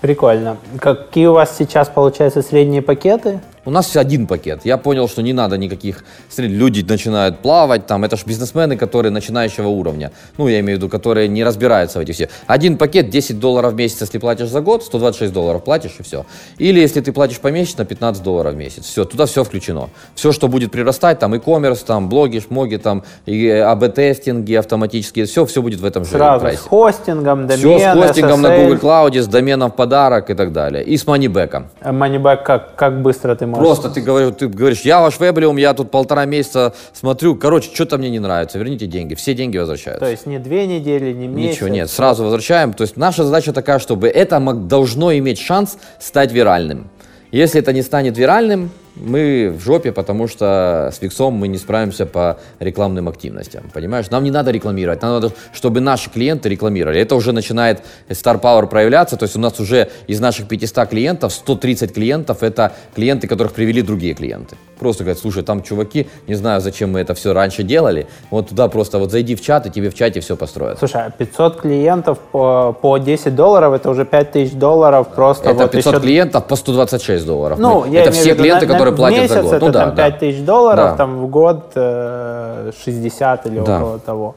Прикольно. 0.02 0.58
Какие 0.80 1.28
у 1.28 1.34
вас 1.34 1.56
сейчас, 1.58 1.90
получается, 1.90 2.42
средние 2.42 2.82
пакеты? 2.82 3.40
У 3.68 3.70
нас 3.70 3.94
один 3.98 4.28
пакет. 4.28 4.62
Я 4.64 4.78
понял, 4.78 5.10
что 5.10 5.22
не 5.22 5.34
надо 5.34 5.58
никаких... 5.58 6.06
Смотри, 6.30 6.56
люди 6.56 6.86
начинают 6.88 7.40
плавать, 7.40 7.86
там, 7.86 8.06
это 8.06 8.16
же 8.16 8.24
бизнесмены, 8.26 8.78
которые 8.78 9.12
начинающего 9.12 9.68
уровня. 9.68 10.14
Ну, 10.38 10.48
я 10.48 10.62
имею 10.62 10.78
в 10.78 10.82
виду, 10.82 10.90
которые 10.90 11.28
не 11.28 11.44
разбираются 11.44 12.00
в 12.00 12.02
этих 12.02 12.16
все. 12.16 12.30
Один 12.48 12.78
пакет 12.78 13.10
10 13.10 13.42
долларов 13.42 13.74
в 13.74 13.76
месяц, 13.76 14.00
если 14.00 14.20
платишь 14.20 14.48
за 14.48 14.62
год, 14.62 14.84
126 14.84 15.34
долларов 15.34 15.66
платишь 15.66 15.96
и 16.00 16.04
все. 16.04 16.26
Или 16.60 16.80
если 16.80 17.02
ты 17.02 17.12
платишь 17.12 17.42
помесячно, 17.42 17.84
15 17.84 18.24
долларов 18.24 18.54
в 18.54 18.56
месяц. 18.56 18.86
Все, 18.86 19.04
туда 19.04 19.26
все 19.26 19.44
включено. 19.44 19.90
Все, 20.16 20.32
что 20.32 20.48
будет 20.48 20.72
прирастать, 20.72 21.20
там, 21.20 21.34
e-commerce, 21.34 21.84
там, 21.86 22.08
блоги, 22.08 22.40
шмоги, 22.40 22.78
там, 22.78 23.04
и 23.26 23.50
АБ-тестинги 23.50 24.54
автоматические, 24.54 25.26
все, 25.26 25.46
все 25.46 25.62
будет 25.62 25.82
в 25.82 25.86
этом 25.86 26.06
же 26.06 26.12
Сразу 26.12 26.40
прайсе. 26.40 26.60
с 26.60 26.62
хостингом, 26.62 27.48
домен, 27.48 27.60
Все 27.60 27.80
с 27.80 27.94
хостингом 27.98 28.42
на 28.42 28.48
SSL. 28.48 28.64
Google 28.64 28.90
Cloud, 28.90 29.22
с 29.22 29.28
доменом 29.28 29.72
в 29.72 29.76
подарок 29.76 30.30
и 30.30 30.36
так 30.36 30.54
далее. 30.54 30.86
И 30.86 30.96
с. 30.96 31.06
А 31.06 31.92
Moneyback, 31.92 32.44
как, 32.44 32.76
как 32.76 33.02
быстро 33.02 33.36
ты 33.36 33.46
можешь? 33.46 33.57
Просто 33.58 33.90
ты 33.90 34.02
говоришь, 34.02 34.36
ты 34.38 34.48
говоришь, 34.48 34.82
я 34.82 35.02
ваш 35.02 35.20
веблиум, 35.20 35.58
я 35.58 35.74
тут 35.74 35.92
полтора 35.92 36.26
месяца 36.26 36.74
смотрю, 36.94 37.36
короче, 37.36 37.74
что-то 37.74 37.98
мне 37.98 38.10
не 38.10 38.20
нравится, 38.20 38.58
верните 38.58 38.88
деньги, 38.88 39.16
все 39.16 39.34
деньги 39.34 39.58
возвращаются. 39.58 40.06
То 40.06 40.12
есть 40.12 40.26
не 40.26 40.40
две 40.40 40.68
недели, 40.68 41.12
не 41.14 41.28
месяц. 41.28 41.56
Ничего 41.56 41.70
нет, 41.70 41.90
сразу 41.90 42.24
возвращаем. 42.24 42.74
То 42.74 42.84
есть 42.84 42.98
наша 42.98 43.24
задача 43.24 43.54
такая, 43.54 43.80
чтобы 43.80 44.08
это 44.08 44.40
должно 44.40 45.16
иметь 45.18 45.40
шанс 45.40 45.78
стать 46.00 46.32
виральным. 46.32 46.90
Если 47.32 47.60
это 47.60 47.74
не 47.74 47.82
станет 47.82 48.18
виральным, 48.18 48.72
мы 49.00 49.54
в 49.58 49.62
жопе, 49.64 49.92
потому 49.92 50.28
что 50.28 50.92
с 50.94 51.02
Виксом 51.02 51.34
мы 51.34 51.48
не 51.48 51.58
справимся 51.58 52.06
по 52.06 52.38
рекламным 52.60 53.08
активностям. 53.08 53.64
Понимаешь? 53.74 54.10
Нам 54.10 54.24
не 54.24 54.32
надо 54.32 54.52
рекламировать, 54.52 55.02
нам 55.02 55.12
надо, 55.12 55.32
чтобы 55.54 55.82
наши 55.82 56.10
клиенты 56.10 56.50
рекламировали. 56.50 57.00
Это 57.00 57.16
уже 57.16 57.32
начинает 57.32 57.84
Star 58.10 58.40
Power 58.42 58.68
проявляться. 58.68 59.18
То 59.18 59.24
есть 59.24 59.36
у 59.36 59.40
нас 59.40 59.60
уже 59.60 59.90
из 60.08 60.20
наших 60.20 60.48
500 60.48 60.90
клиентов 60.90 61.34
130 61.34 61.94
клиентов 61.94 62.44
это 62.44 62.74
клиенты, 62.96 63.28
которых 63.28 63.54
привели 63.54 63.82
другие 63.82 64.14
клиенты. 64.14 64.56
Просто 64.80 65.04
говорят, 65.04 65.20
слушай, 65.20 65.44
там 65.44 65.64
чуваки, 65.64 66.08
не 66.28 66.36
знаю, 66.36 66.62
зачем 66.62 66.92
мы 66.92 67.00
это 67.00 67.16
все 67.16 67.34
раньше 67.34 67.64
делали. 67.64 68.08
Вот 68.30 68.50
туда 68.50 68.68
просто 68.68 69.00
вот 69.00 69.12
зайди 69.12 69.36
в 69.36 69.42
чат, 69.42 69.66
и 69.66 69.72
тебе 69.72 69.90
в 69.90 69.96
чате 69.96 70.20
все 70.20 70.36
построят. 70.36 70.78
Слушай, 70.78 71.02
а 71.08 71.10
500 71.10 71.62
клиентов 71.62 72.20
по, 72.32 72.74
по 72.80 72.98
10 72.98 73.36
долларов, 73.36 73.74
это 73.74 73.90
уже 73.90 74.06
5000 74.06 74.54
долларов 74.54 75.08
просто 75.16 75.50
Это 75.50 75.64
вот 75.64 75.72
500 75.72 75.94
еще... 75.94 76.02
клиентов 76.02 76.46
по 76.46 76.56
126 76.56 77.26
долларов. 77.26 77.58
Ну, 77.60 77.82
Мы- 77.82 77.90
я 77.90 78.02
это 78.02 78.12
имею 78.12 78.24
все 78.24 78.36
клиенты, 78.36 78.68
на- 78.68 78.74
на- 78.74 78.80
которые 78.92 78.94
в 78.94 78.98
платят 78.98 79.20
месяц 79.22 79.36
за 79.36 79.42
год. 79.42 79.54
это 79.54 79.66
ну 79.66 79.72
да, 79.72 79.80
там 79.86 79.96
да. 79.96 80.12
5000 80.12 80.46
долларов, 80.46 80.86
Да. 80.92 80.96
там 80.98 81.18
в 81.18 81.28
год 81.30 81.72
э, 81.76 82.72
60 82.84 83.46
или 83.48 83.60
Да. 83.60 83.78
около 83.78 84.00
того. 84.00 84.36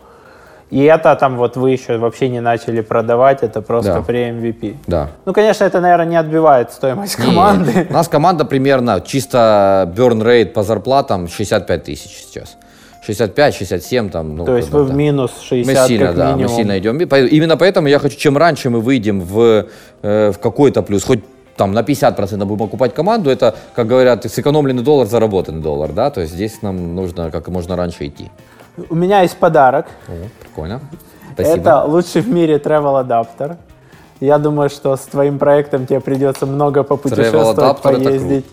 И 0.71 0.85
это 0.85 1.17
там 1.17 1.37
вот 1.37 1.57
вы 1.57 1.73
еще 1.73 1.99
вообще 1.99 2.29
не 2.29 2.41
начали 2.41 2.81
продавать, 2.81 3.43
это 3.43 3.61
просто 3.61 3.95
Да. 3.95 4.03
при 4.03 4.19
MVP. 4.31 4.77
Да. 4.87 5.09
Ну, 5.27 5.33
конечно, 5.33 5.65
это, 5.65 5.81
наверное, 5.81 6.07
не 6.07 6.17
отбивает 6.17 6.71
стоимость 6.71 7.17
команды. 7.17 7.73
Не, 7.73 7.87
У 7.91 7.93
нас 7.93 8.09
команда 8.09 8.45
примерно 8.45 9.01
чисто 9.01 9.93
burn 9.97 10.23
rate 10.23 10.53
по 10.53 10.63
зарплатам 10.63 11.27
65 11.29 11.83
тысяч 11.85 12.11
сейчас. 12.25 12.57
65-67 13.07 14.11
там. 14.11 14.37
Ну, 14.37 14.45
То 14.45 14.57
есть 14.57 14.71
вы 14.71 14.85
в 14.85 14.95
минус 14.95 15.33
60 15.43 15.67
Мы 15.83 15.89
сильно, 15.89 16.07
как 16.07 16.17
да, 16.17 16.25
минимум. 16.33 16.43
мы 16.53 16.57
сильно 16.57 16.79
идем. 16.79 16.99
Именно 16.99 17.57
поэтому 17.57 17.89
я 17.89 17.99
хочу, 17.99 18.17
чем 18.17 18.37
раньше 18.37 18.71
мы 18.71 18.81
выйдем 18.81 19.21
в, 19.21 19.65
э, 20.03 20.31
в 20.33 20.39
какой-то 20.39 20.83
плюс, 20.83 21.05
хоть 21.05 21.21
там 21.61 21.73
на 21.73 21.81
50% 21.81 22.45
будем 22.47 22.63
окупать 22.63 22.95
команду, 22.95 23.29
это, 23.29 23.55
как 23.75 23.87
говорят, 23.87 24.25
сэкономленный 24.25 24.83
доллар, 24.83 25.07
заработанный 25.07 25.61
доллар, 25.61 25.93
да, 25.93 26.11
то 26.11 26.23
есть 26.23 26.33
здесь 26.33 26.63
нам 26.63 26.95
нужно 26.95 27.31
как 27.31 27.49
можно 27.49 27.77
раньше 27.77 28.07
идти. 28.07 28.31
У 28.89 28.95
меня 28.95 29.21
есть 29.21 29.37
подарок. 29.37 29.85
О, 30.09 30.13
прикольно. 30.41 30.81
Спасибо. 31.35 31.57
Это 31.59 31.85
лучший 31.85 32.23
в 32.23 32.29
мире 32.29 32.57
travel 32.57 32.99
адаптер. 33.01 33.57
Я 34.21 34.39
думаю, 34.39 34.71
что 34.71 34.97
с 34.97 35.01
твоим 35.01 35.39
проектом 35.39 35.87
тебе 35.87 36.01
придется 36.01 36.47
много 36.47 36.83
попутешествовать, 36.83 37.83
поездить. 37.83 38.47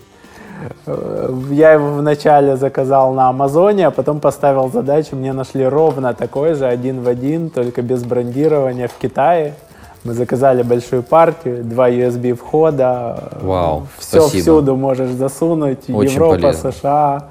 Э, 0.85 1.33
Я 1.51 1.71
его 1.73 1.93
вначале 1.93 2.57
заказал 2.57 3.13
на 3.13 3.29
Амазоне, 3.29 3.87
а 3.87 3.91
потом 3.91 4.19
поставил 4.19 4.69
задачу, 4.69 5.15
мне 5.15 5.31
нашли 5.31 5.65
ровно 5.65 6.13
такой 6.13 6.55
же, 6.55 6.65
один 6.65 7.03
в 7.03 7.07
один, 7.07 7.49
только 7.49 7.81
без 7.81 8.03
брендирования 8.03 8.87
в 8.89 8.97
Китае. 9.01 9.53
Мы 10.07 10.13
заказали 10.13 10.63
большую 10.63 11.03
партию, 11.03 11.65
два 11.65 11.89
USB 11.89 12.33
входа. 12.33 13.29
Вау, 13.41 13.87
Все 13.97 14.21
спасибо. 14.21 14.41
всюду 14.41 14.75
можешь 14.77 15.09
засунуть. 15.09 15.89
Очень 15.89 16.13
Европа, 16.13 16.35
полезно. 16.35 16.71
США, 16.71 17.23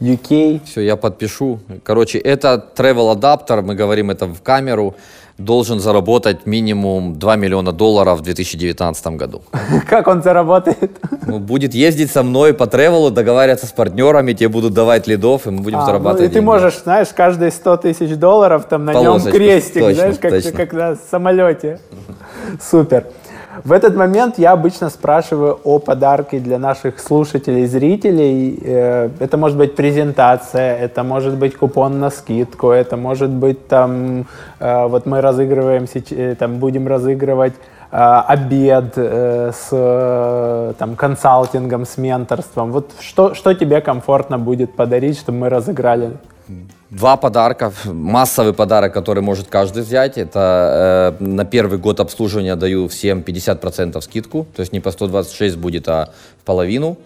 UK. 0.00 0.62
Все, 0.64 0.80
я 0.80 0.96
подпишу. 0.96 1.58
Короче, 1.84 2.16
это 2.16 2.64
travel 2.74 3.12
адаптер, 3.12 3.60
мы 3.60 3.74
говорим 3.74 4.10
это 4.10 4.26
в 4.26 4.40
камеру, 4.40 4.94
должен 5.38 5.78
заработать 5.78 6.46
минимум 6.46 7.18
2 7.18 7.36
миллиона 7.36 7.72
долларов 7.72 8.18
в 8.18 8.22
2019 8.22 9.06
году. 9.16 9.42
Как 9.88 10.08
он 10.08 10.22
заработает? 10.22 10.98
Ну, 11.26 11.38
будет 11.38 11.74
ездить 11.74 12.10
со 12.10 12.22
мной 12.22 12.52
по 12.54 12.66
тревелу, 12.66 13.10
договариваться 13.10 13.66
с 13.66 13.72
партнерами, 13.72 14.32
тебе 14.32 14.48
будут 14.48 14.74
давать 14.74 15.06
лидов, 15.06 15.46
и 15.46 15.50
мы 15.50 15.62
будем 15.62 15.78
А, 15.78 15.86
зарабатывать 15.86 16.20
ну, 16.20 16.24
и 16.24 16.28
ты 16.28 16.34
деньги. 16.34 16.44
можешь, 16.44 16.78
знаешь, 16.82 17.08
каждые 17.14 17.52
100 17.52 17.76
тысяч 17.78 18.16
долларов 18.16 18.66
там 18.68 18.84
на 18.84 18.92
нем 18.92 19.04
Полосочку, 19.04 19.36
крестик, 19.36 19.82
точно, 19.82 19.94
знаешь, 19.94 20.16
как, 20.20 20.30
точно. 20.32 20.52
как 20.52 20.72
на 20.72 20.96
самолете. 21.10 21.80
Супер. 22.60 23.06
В 23.64 23.72
этот 23.72 23.96
момент 23.96 24.38
я 24.38 24.52
обычно 24.52 24.90
спрашиваю 24.90 25.58
о 25.64 25.78
подарке 25.78 26.38
для 26.38 26.58
наших 26.58 27.00
слушателей 27.00 27.66
зрителей. 27.66 28.58
Э, 28.64 29.10
Это 29.20 29.36
может 29.36 29.58
быть 29.58 29.74
презентация, 29.74 30.76
это 30.76 31.02
может 31.02 31.34
быть 31.34 31.56
купон 31.56 31.98
на 31.98 32.10
скидку, 32.10 32.70
это 32.70 32.96
может 32.96 33.30
быть 33.30 33.66
там, 33.68 34.26
э, 34.60 34.86
вот 34.86 35.06
мы 35.06 35.20
разыгрываем, 35.20 35.86
э, 36.10 36.34
там 36.38 36.58
будем 36.58 36.86
разыгрывать 36.86 37.54
обед 37.90 38.98
с 38.98 39.70
там, 40.78 40.94
консалтингом, 40.94 41.86
с 41.86 41.96
менторством. 41.96 42.70
Вот 42.70 42.90
что, 43.00 43.32
что 43.32 43.54
тебе 43.54 43.80
комфортно 43.80 44.38
будет 44.38 44.76
подарить, 44.76 45.18
чтобы 45.18 45.38
мы 45.38 45.48
разыграли? 45.48 46.10
Два 46.90 47.18
подарка, 47.18 47.70
массовый 47.84 48.54
подарок, 48.54 48.94
который 48.94 49.22
может 49.22 49.48
каждый 49.48 49.82
взять. 49.82 50.16
Это 50.16 51.16
э, 51.20 51.22
на 51.22 51.44
первый 51.44 51.78
год 51.78 52.00
обслуживания 52.00 52.56
даю 52.56 52.88
всем 52.88 53.20
50% 53.20 54.00
скидку, 54.00 54.46
то 54.56 54.60
есть 54.60 54.72
не 54.72 54.80
по 54.80 54.90
126 54.90 55.56
будет, 55.58 55.86
а 55.88 56.14
в 56.40 56.46
половину. 56.46 56.96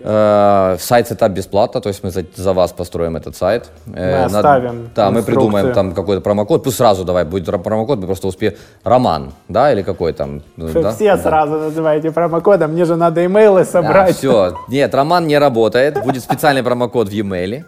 Э, 0.00 0.76
сайт 0.78 1.08
сетап 1.08 1.32
бесплатно, 1.32 1.80
то 1.80 1.88
есть 1.88 2.04
мы 2.04 2.10
за, 2.10 2.24
за 2.34 2.52
вас 2.52 2.72
построим 2.72 3.16
этот 3.16 3.36
сайт. 3.36 3.70
Э, 3.94 4.18
Мы 4.18 4.24
оставим 4.24 4.90
Да, 4.94 5.10
мы 5.10 5.22
придумаем 5.22 5.72
там 5.72 5.92
какой-то 5.92 6.20
промокод. 6.22 6.64
Пусть 6.64 6.76
сразу 6.76 7.04
давай 7.04 7.24
будет 7.24 7.46
промокод, 7.62 7.98
мы 7.98 8.06
просто 8.06 8.26
успеем. 8.28 8.54
Роман, 8.84 9.32
да, 9.48 9.72
или 9.72 9.82
какой 9.82 10.12
там? 10.12 10.42
ну, 10.56 10.66
Вы 10.66 10.82
да? 10.82 10.92
все 10.92 11.16
Да. 11.16 11.22
сразу 11.22 11.52
называете 11.58 12.10
промокодом, 12.10 12.72
мне 12.72 12.84
же 12.84 12.96
надо 12.96 13.24
имейлы 13.24 13.64
собрать. 13.64 14.16
все. 14.16 14.56
Нет, 14.68 14.94
Роман 14.94 15.26
не 15.26 15.38
работает. 15.38 16.02
Будет 16.04 16.22
специальный 16.22 16.62
промокод 16.62 17.08
в 17.08 17.12
e-mail. 17.12 17.64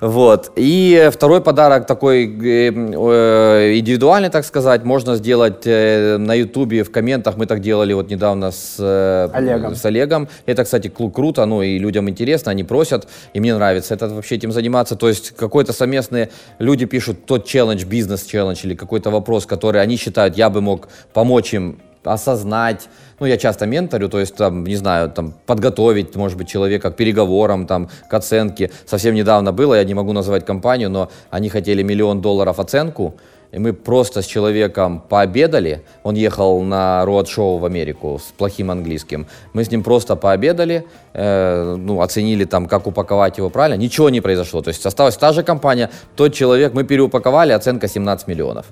Вот. 0.00 0.52
И 0.56 1.10
второй 1.12 1.40
подарок 1.40 1.86
такой 1.86 2.24
э, 2.26 2.70
э, 2.70 3.78
индивидуальный, 3.78 4.30
так 4.30 4.44
сказать, 4.44 4.84
можно 4.84 5.16
сделать 5.16 5.66
э, 5.66 6.16
на 6.18 6.34
Ютубе 6.34 6.82
в 6.82 6.90
комментах. 6.90 7.36
Мы 7.36 7.46
так 7.46 7.60
делали 7.60 7.92
вот 7.94 8.10
недавно 8.10 8.50
с 8.52 8.76
э, 8.78 9.28
Олегом. 9.32 9.74
С 9.74 9.84
Олегом. 9.84 10.28
Это, 10.46 10.64
кстати, 10.64 10.88
круто, 10.88 11.46
ну 11.48 11.62
и 11.62 11.78
людям 11.78 12.08
интересно, 12.08 12.52
они 12.52 12.64
просят, 12.64 13.08
и 13.32 13.40
мне 13.40 13.54
нравится 13.54 13.94
это 13.94 14.08
вообще 14.08 14.36
этим 14.36 14.52
заниматься. 14.52 14.96
То 14.96 15.08
есть 15.08 15.32
какой-то 15.32 15.72
совместный, 15.72 16.28
люди 16.58 16.84
пишут 16.84 17.26
тот 17.26 17.46
челлендж, 17.46 17.84
бизнес-челлендж 17.84 18.64
или 18.64 18.74
какой-то 18.74 19.10
вопрос, 19.10 19.46
который 19.46 19.82
они 19.82 19.96
считают, 19.96 20.36
я 20.36 20.50
бы 20.50 20.60
мог 20.60 20.88
помочь 21.12 21.54
им 21.54 21.78
осознать, 22.04 22.88
ну, 23.20 23.26
я 23.26 23.36
часто 23.36 23.66
менторю, 23.66 24.08
то 24.08 24.20
есть, 24.20 24.34
там, 24.36 24.64
не 24.64 24.76
знаю, 24.76 25.10
там, 25.10 25.34
подготовить, 25.46 26.14
может 26.16 26.38
быть, 26.38 26.48
человека 26.48 26.90
к 26.90 26.96
переговорам, 26.96 27.66
там, 27.66 27.90
к 28.08 28.14
оценке. 28.14 28.70
Совсем 28.86 29.14
недавно 29.14 29.52
было, 29.52 29.74
я 29.74 29.84
не 29.84 29.94
могу 29.94 30.12
называть 30.12 30.46
компанию, 30.46 30.90
но 30.90 31.10
они 31.30 31.48
хотели 31.48 31.82
миллион 31.82 32.20
долларов 32.20 32.60
оценку, 32.60 33.16
и 33.52 33.58
мы 33.58 33.72
просто 33.72 34.20
с 34.20 34.26
человеком 34.26 35.00
пообедали. 35.08 35.82
Он 36.02 36.14
ехал 36.14 36.62
на 36.62 37.04
роад-шоу 37.04 37.58
в 37.58 37.64
Америку 37.64 38.20
с 38.22 38.32
плохим 38.32 38.70
английским. 38.70 39.26
Мы 39.54 39.64
с 39.64 39.70
ним 39.70 39.82
просто 39.82 40.16
пообедали, 40.16 40.84
э, 41.14 41.76
ну, 41.78 42.02
оценили 42.02 42.44
там, 42.44 42.66
как 42.66 42.86
упаковать 42.86 43.38
его 43.38 43.48
правильно. 43.48 43.80
Ничего 43.80 44.10
не 44.10 44.20
произошло. 44.20 44.60
То 44.60 44.68
есть 44.68 44.84
осталась 44.84 45.16
та 45.16 45.32
же 45.32 45.42
компания, 45.42 45.90
тот 46.14 46.34
человек, 46.34 46.74
мы 46.74 46.84
переупаковали, 46.84 47.52
оценка 47.52 47.88
17 47.88 48.28
миллионов. 48.28 48.66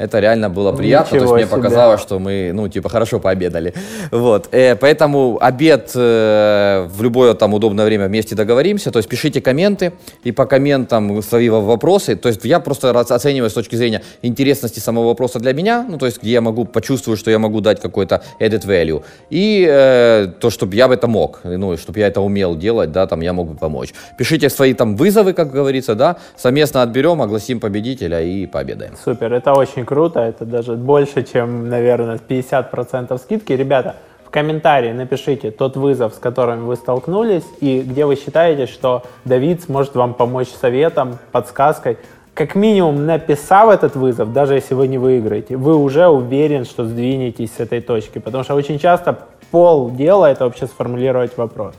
Это 0.00 0.18
реально 0.18 0.48
было 0.48 0.72
приятно. 0.72 1.16
Ничего 1.16 1.28
то 1.28 1.36
есть 1.36 1.46
себе. 1.46 1.56
мне 1.56 1.62
показалось, 1.62 2.00
что 2.00 2.18
мы, 2.18 2.52
ну, 2.54 2.68
типа, 2.68 2.88
хорошо 2.88 3.20
пообедали. 3.20 3.74
Вот. 4.10 4.48
Э, 4.50 4.74
поэтому 4.74 5.38
обед 5.40 5.92
э, 5.94 6.88
в 6.90 7.02
любое 7.02 7.34
там 7.34 7.52
удобное 7.52 7.84
время 7.84 8.06
вместе 8.06 8.34
договоримся. 8.34 8.90
То 8.90 8.98
есть 8.98 9.10
пишите 9.10 9.42
комменты 9.42 9.92
и 10.24 10.32
по 10.32 10.46
комментам 10.46 11.22
свои 11.22 11.50
во- 11.50 11.60
вопросы. 11.60 12.16
То 12.16 12.30
есть 12.30 12.42
я 12.46 12.60
просто 12.60 12.98
оцениваю 12.98 13.50
с 13.50 13.52
точки 13.52 13.76
зрения 13.76 14.00
интересности 14.22 14.80
самого 14.80 15.08
вопроса 15.08 15.38
для 15.38 15.52
меня, 15.52 15.84
ну, 15.86 15.98
то 15.98 16.06
есть 16.06 16.22
где 16.22 16.32
я 16.32 16.40
могу 16.40 16.64
почувствовать, 16.64 17.20
что 17.20 17.30
я 17.30 17.38
могу 17.38 17.60
дать 17.60 17.80
какой-то 17.80 18.22
added 18.40 18.64
value. 18.66 19.02
И 19.28 19.66
э, 19.68 20.28
то, 20.40 20.48
чтобы 20.48 20.76
я 20.76 20.88
бы 20.88 20.94
это 20.94 21.08
мог, 21.08 21.40
ну, 21.44 21.76
чтобы 21.76 21.98
я 21.98 22.06
это 22.06 22.22
умел 22.22 22.56
делать, 22.56 22.90
да, 22.90 23.06
там 23.06 23.20
я 23.20 23.34
мог 23.34 23.50
бы 23.50 23.54
помочь. 23.54 23.92
Пишите 24.16 24.48
свои 24.48 24.72
там 24.72 24.96
вызовы, 24.96 25.34
как 25.34 25.52
говорится, 25.52 25.94
да, 25.94 26.16
совместно 26.36 26.80
отберем, 26.80 27.20
огласим 27.20 27.60
победителя 27.60 28.22
и 28.22 28.46
пообедаем. 28.46 28.94
Супер, 29.04 29.34
это 29.34 29.52
очень 29.52 29.84
круто, 29.90 30.20
это 30.20 30.44
даже 30.44 30.74
больше, 30.74 31.24
чем, 31.24 31.68
наверное, 31.68 32.20
50% 32.28 33.18
скидки. 33.18 33.52
Ребята, 33.52 33.96
в 34.24 34.30
комментарии 34.30 34.92
напишите 34.92 35.50
тот 35.50 35.76
вызов, 35.76 36.14
с 36.14 36.18
которым 36.18 36.66
вы 36.66 36.76
столкнулись, 36.76 37.42
и 37.60 37.80
где 37.80 38.06
вы 38.06 38.14
считаете, 38.14 38.66
что 38.66 39.02
Давид 39.24 39.64
сможет 39.64 39.96
вам 39.96 40.14
помочь 40.14 40.46
советом, 40.46 41.18
подсказкой. 41.32 41.98
Как 42.34 42.54
минимум, 42.54 43.04
написав 43.04 43.68
этот 43.68 43.96
вызов, 43.96 44.32
даже 44.32 44.54
если 44.54 44.74
вы 44.74 44.86
не 44.86 44.98
выиграете, 44.98 45.56
вы 45.56 45.74
уже 45.74 46.06
уверен, 46.06 46.64
что 46.64 46.84
сдвинетесь 46.84 47.54
с 47.56 47.58
этой 47.58 47.80
точки. 47.80 48.20
Потому 48.20 48.44
что 48.44 48.54
очень 48.54 48.78
часто 48.78 49.18
пол 49.50 49.90
дела 49.90 50.30
это 50.30 50.44
вообще 50.44 50.68
сформулировать 50.68 51.36
вопрос. 51.36 51.74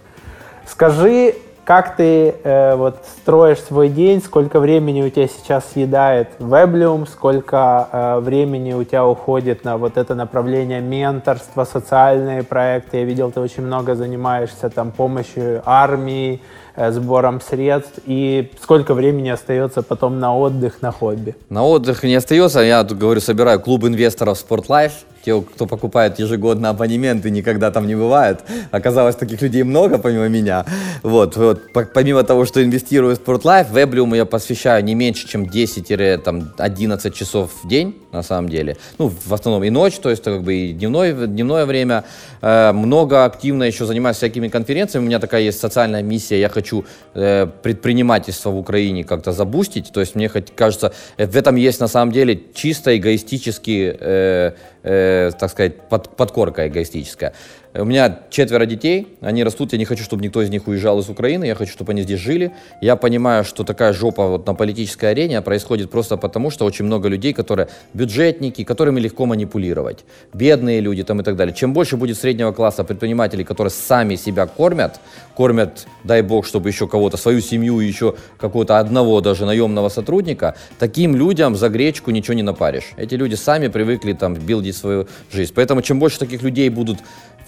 Скажи, 0.67 1.35
как 1.71 1.95
ты 1.95 2.35
э, 2.43 2.75
вот 2.75 2.97
строишь 3.21 3.59
свой 3.59 3.87
день, 3.87 4.21
сколько 4.21 4.59
времени 4.59 5.03
у 5.03 5.09
тебя 5.09 5.29
сейчас 5.29 5.71
съедает 5.71 6.27
Weblium, 6.39 7.07
сколько 7.07 7.87
э, 7.89 8.19
времени 8.19 8.73
у 8.73 8.83
тебя 8.83 9.07
уходит 9.07 9.63
на 9.63 9.77
вот 9.77 9.95
это 9.95 10.13
направление 10.13 10.81
менторства, 10.81 11.63
социальные 11.63 12.43
проекты. 12.43 12.97
Я 12.97 13.05
видел, 13.05 13.31
ты 13.31 13.39
очень 13.39 13.63
много 13.63 13.95
занимаешься 13.95 14.69
там 14.69 14.91
помощью 14.91 15.61
армии, 15.65 16.41
э, 16.75 16.91
сбором 16.91 17.39
средств. 17.39 17.99
И 18.05 18.51
сколько 18.61 18.93
времени 18.93 19.29
остается 19.29 19.81
потом 19.81 20.19
на 20.19 20.35
отдых, 20.35 20.81
на 20.81 20.91
хобби? 20.91 21.37
На 21.47 21.63
отдых 21.63 22.03
не 22.03 22.15
остается. 22.15 22.59
Я 22.59 22.83
тут 22.83 22.97
говорю, 22.97 23.21
собираю 23.21 23.61
клуб 23.61 23.85
инвесторов 23.85 24.37
Спортлайф. 24.37 24.91
Те, 25.23 25.39
кто 25.41 25.67
покупает 25.67 26.19
ежегодно 26.19 26.69
абонементы, 26.69 27.29
никогда 27.29 27.69
там 27.71 27.87
не 27.87 27.95
бывает. 27.95 28.39
Оказалось, 28.71 29.15
таких 29.15 29.41
людей 29.41 29.63
много, 29.63 29.97
помимо 29.99 30.27
меня. 30.27 30.65
Вот, 31.03 31.35
вот. 31.37 31.71
По- 31.73 31.85
Помимо 31.85 32.23
того, 32.23 32.45
что 32.45 32.63
инвестирую 32.63 33.13
в 33.15 33.17
Спортлайф, 33.17 33.71
Веблиуму 33.71 34.15
я 34.15 34.25
посвящаю 34.25 34.83
не 34.83 34.95
меньше, 34.95 35.27
чем 35.27 35.43
10-11 35.45 37.11
часов 37.11 37.51
в 37.63 37.67
день, 37.67 37.95
на 38.11 38.23
самом 38.23 38.49
деле. 38.49 38.77
Ну, 38.97 39.09
в 39.25 39.33
основном 39.33 39.63
и 39.63 39.69
ночь, 39.69 39.95
то 39.97 40.09
есть 40.09 40.23
как 40.23 40.41
бы 40.43 40.53
и 40.53 40.73
дневное, 40.73 41.13
дневное 41.27 41.65
время. 41.65 42.03
Э, 42.41 42.71
много 42.71 43.25
активно 43.25 43.63
еще 43.63 43.85
занимаюсь 43.85 44.17
всякими 44.17 44.47
конференциями. 44.47 45.05
У 45.05 45.07
меня 45.07 45.19
такая 45.19 45.41
есть 45.43 45.59
социальная 45.59 46.01
миссия. 46.01 46.39
Я 46.39 46.49
хочу 46.49 46.85
э, 47.13 47.47
предпринимательство 47.61 48.49
в 48.49 48.57
Украине 48.57 49.03
как-то 49.03 49.31
забустить. 49.31 49.91
То 49.93 49.99
есть 49.99 50.15
мне 50.15 50.27
хоть 50.29 50.53
кажется, 50.55 50.93
э, 51.17 51.25
в 51.27 51.35
этом 51.35 51.55
есть 51.55 51.79
на 51.79 51.87
самом 51.87 52.11
деле 52.11 52.39
чисто 52.53 52.97
эгоистический, 52.97 53.95
э, 53.99 54.51
э, 54.83 55.31
так 55.37 55.49
сказать, 55.49 55.81
под, 55.89 56.15
подкорка 56.15 56.67
эгоистическая. 56.67 57.33
У 57.73 57.85
меня 57.85 58.19
четверо 58.29 58.65
детей, 58.65 59.15
они 59.21 59.45
растут, 59.45 59.71
я 59.71 59.79
не 59.79 59.85
хочу, 59.85 60.03
чтобы 60.03 60.21
никто 60.21 60.41
из 60.41 60.49
них 60.49 60.67
уезжал 60.67 60.99
из 60.99 61.07
Украины, 61.07 61.45
я 61.45 61.55
хочу, 61.55 61.71
чтобы 61.71 61.93
они 61.93 62.01
здесь 62.01 62.19
жили. 62.19 62.51
Я 62.81 62.97
понимаю, 62.97 63.45
что 63.45 63.63
такая 63.63 63.93
жопа 63.93 64.27
вот 64.27 64.45
на 64.45 64.53
политической 64.53 65.11
арене 65.11 65.41
происходит 65.41 65.89
просто 65.89 66.17
потому, 66.17 66.49
что 66.49 66.65
очень 66.65 66.83
много 66.83 67.07
людей, 67.07 67.31
которые 67.31 67.69
бюджетники, 67.93 68.65
которыми 68.65 68.99
легко 68.99 69.25
манипулировать, 69.25 70.03
бедные 70.33 70.81
люди 70.81 71.03
там 71.03 71.21
и 71.21 71.23
так 71.23 71.37
далее. 71.37 71.55
Чем 71.55 71.71
больше 71.71 71.95
будет 71.95 72.17
среднего 72.17 72.51
класса 72.51 72.83
предпринимателей, 72.83 73.45
которые 73.45 73.71
сами 73.71 74.15
себя 74.15 74.47
кормят, 74.47 74.99
кормят, 75.37 75.87
дай 76.03 76.21
бог, 76.23 76.45
чтобы 76.45 76.67
еще 76.67 76.89
кого-то, 76.89 77.15
свою 77.15 77.39
семью 77.39 77.79
еще 77.79 78.15
какого-то 78.37 78.79
одного 78.79 79.21
даже 79.21 79.45
наемного 79.45 79.87
сотрудника, 79.87 80.55
таким 80.77 81.15
людям 81.15 81.55
за 81.55 81.69
гречку 81.69 82.11
ничего 82.11 82.33
не 82.33 82.43
напаришь. 82.43 82.91
Эти 82.97 83.15
люди 83.15 83.35
сами 83.35 83.69
привыкли 83.69 84.11
там 84.11 84.33
билдить 84.33 84.75
свою 84.75 85.07
жизнь. 85.31 85.53
Поэтому 85.55 85.81
чем 85.81 85.99
больше 85.99 86.19
таких 86.19 86.41
людей 86.41 86.67
будут 86.67 86.97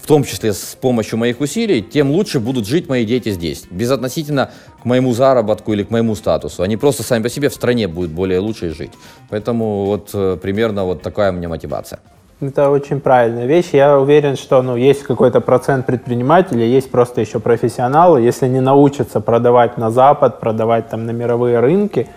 в 0.04 0.06
том 0.06 0.22
числе 0.22 0.52
с 0.52 0.76
помощью 0.78 1.18
моих 1.18 1.40
усилий, 1.40 1.80
тем 1.80 2.10
лучше 2.10 2.38
будут 2.38 2.66
жить 2.66 2.90
мои 2.90 3.06
дети 3.06 3.30
здесь. 3.30 3.64
Безотносительно 3.70 4.50
к 4.82 4.84
моему 4.84 5.14
заработку 5.14 5.72
или 5.72 5.82
к 5.82 5.90
моему 5.90 6.14
статусу. 6.14 6.62
Они 6.62 6.76
просто 6.76 7.02
сами 7.02 7.22
по 7.22 7.30
себе 7.30 7.48
в 7.48 7.54
стране 7.54 7.88
будут 7.88 8.10
более 8.10 8.38
лучше 8.38 8.74
жить. 8.74 8.92
Поэтому 9.30 9.86
вот 9.86 10.10
э, 10.12 10.36
примерно 10.42 10.84
вот 10.84 11.00
такая 11.00 11.32
у 11.32 11.34
меня 11.34 11.48
мотивация. 11.48 12.00
Это 12.42 12.68
очень 12.68 13.00
правильная 13.00 13.46
вещь. 13.46 13.70
Я 13.72 13.98
уверен, 13.98 14.36
что 14.36 14.60
ну, 14.60 14.76
есть 14.76 15.04
какой-то 15.04 15.40
процент 15.40 15.86
предпринимателей, 15.86 16.68
есть 16.68 16.90
просто 16.90 17.22
еще 17.22 17.40
профессионалы. 17.40 18.20
Если 18.20 18.44
они 18.44 18.60
научатся 18.60 19.20
продавать 19.20 19.78
на 19.78 19.90
Запад, 19.90 20.38
продавать 20.38 20.90
там 20.90 21.06
на 21.06 21.12
мировые 21.12 21.60
рынки, 21.60 22.08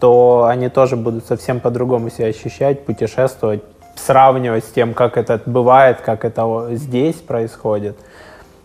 то 0.00 0.46
они 0.48 0.70
тоже 0.70 0.96
будут 0.96 1.26
совсем 1.26 1.60
по-другому 1.60 2.08
себя 2.08 2.28
ощущать, 2.28 2.86
путешествовать, 2.86 3.62
сравнивать 3.96 4.64
с 4.64 4.68
тем, 4.72 4.94
как 4.94 5.16
это 5.16 5.40
бывает, 5.46 6.00
как 6.00 6.24
это 6.24 6.68
здесь 6.72 7.16
происходит. 7.16 7.96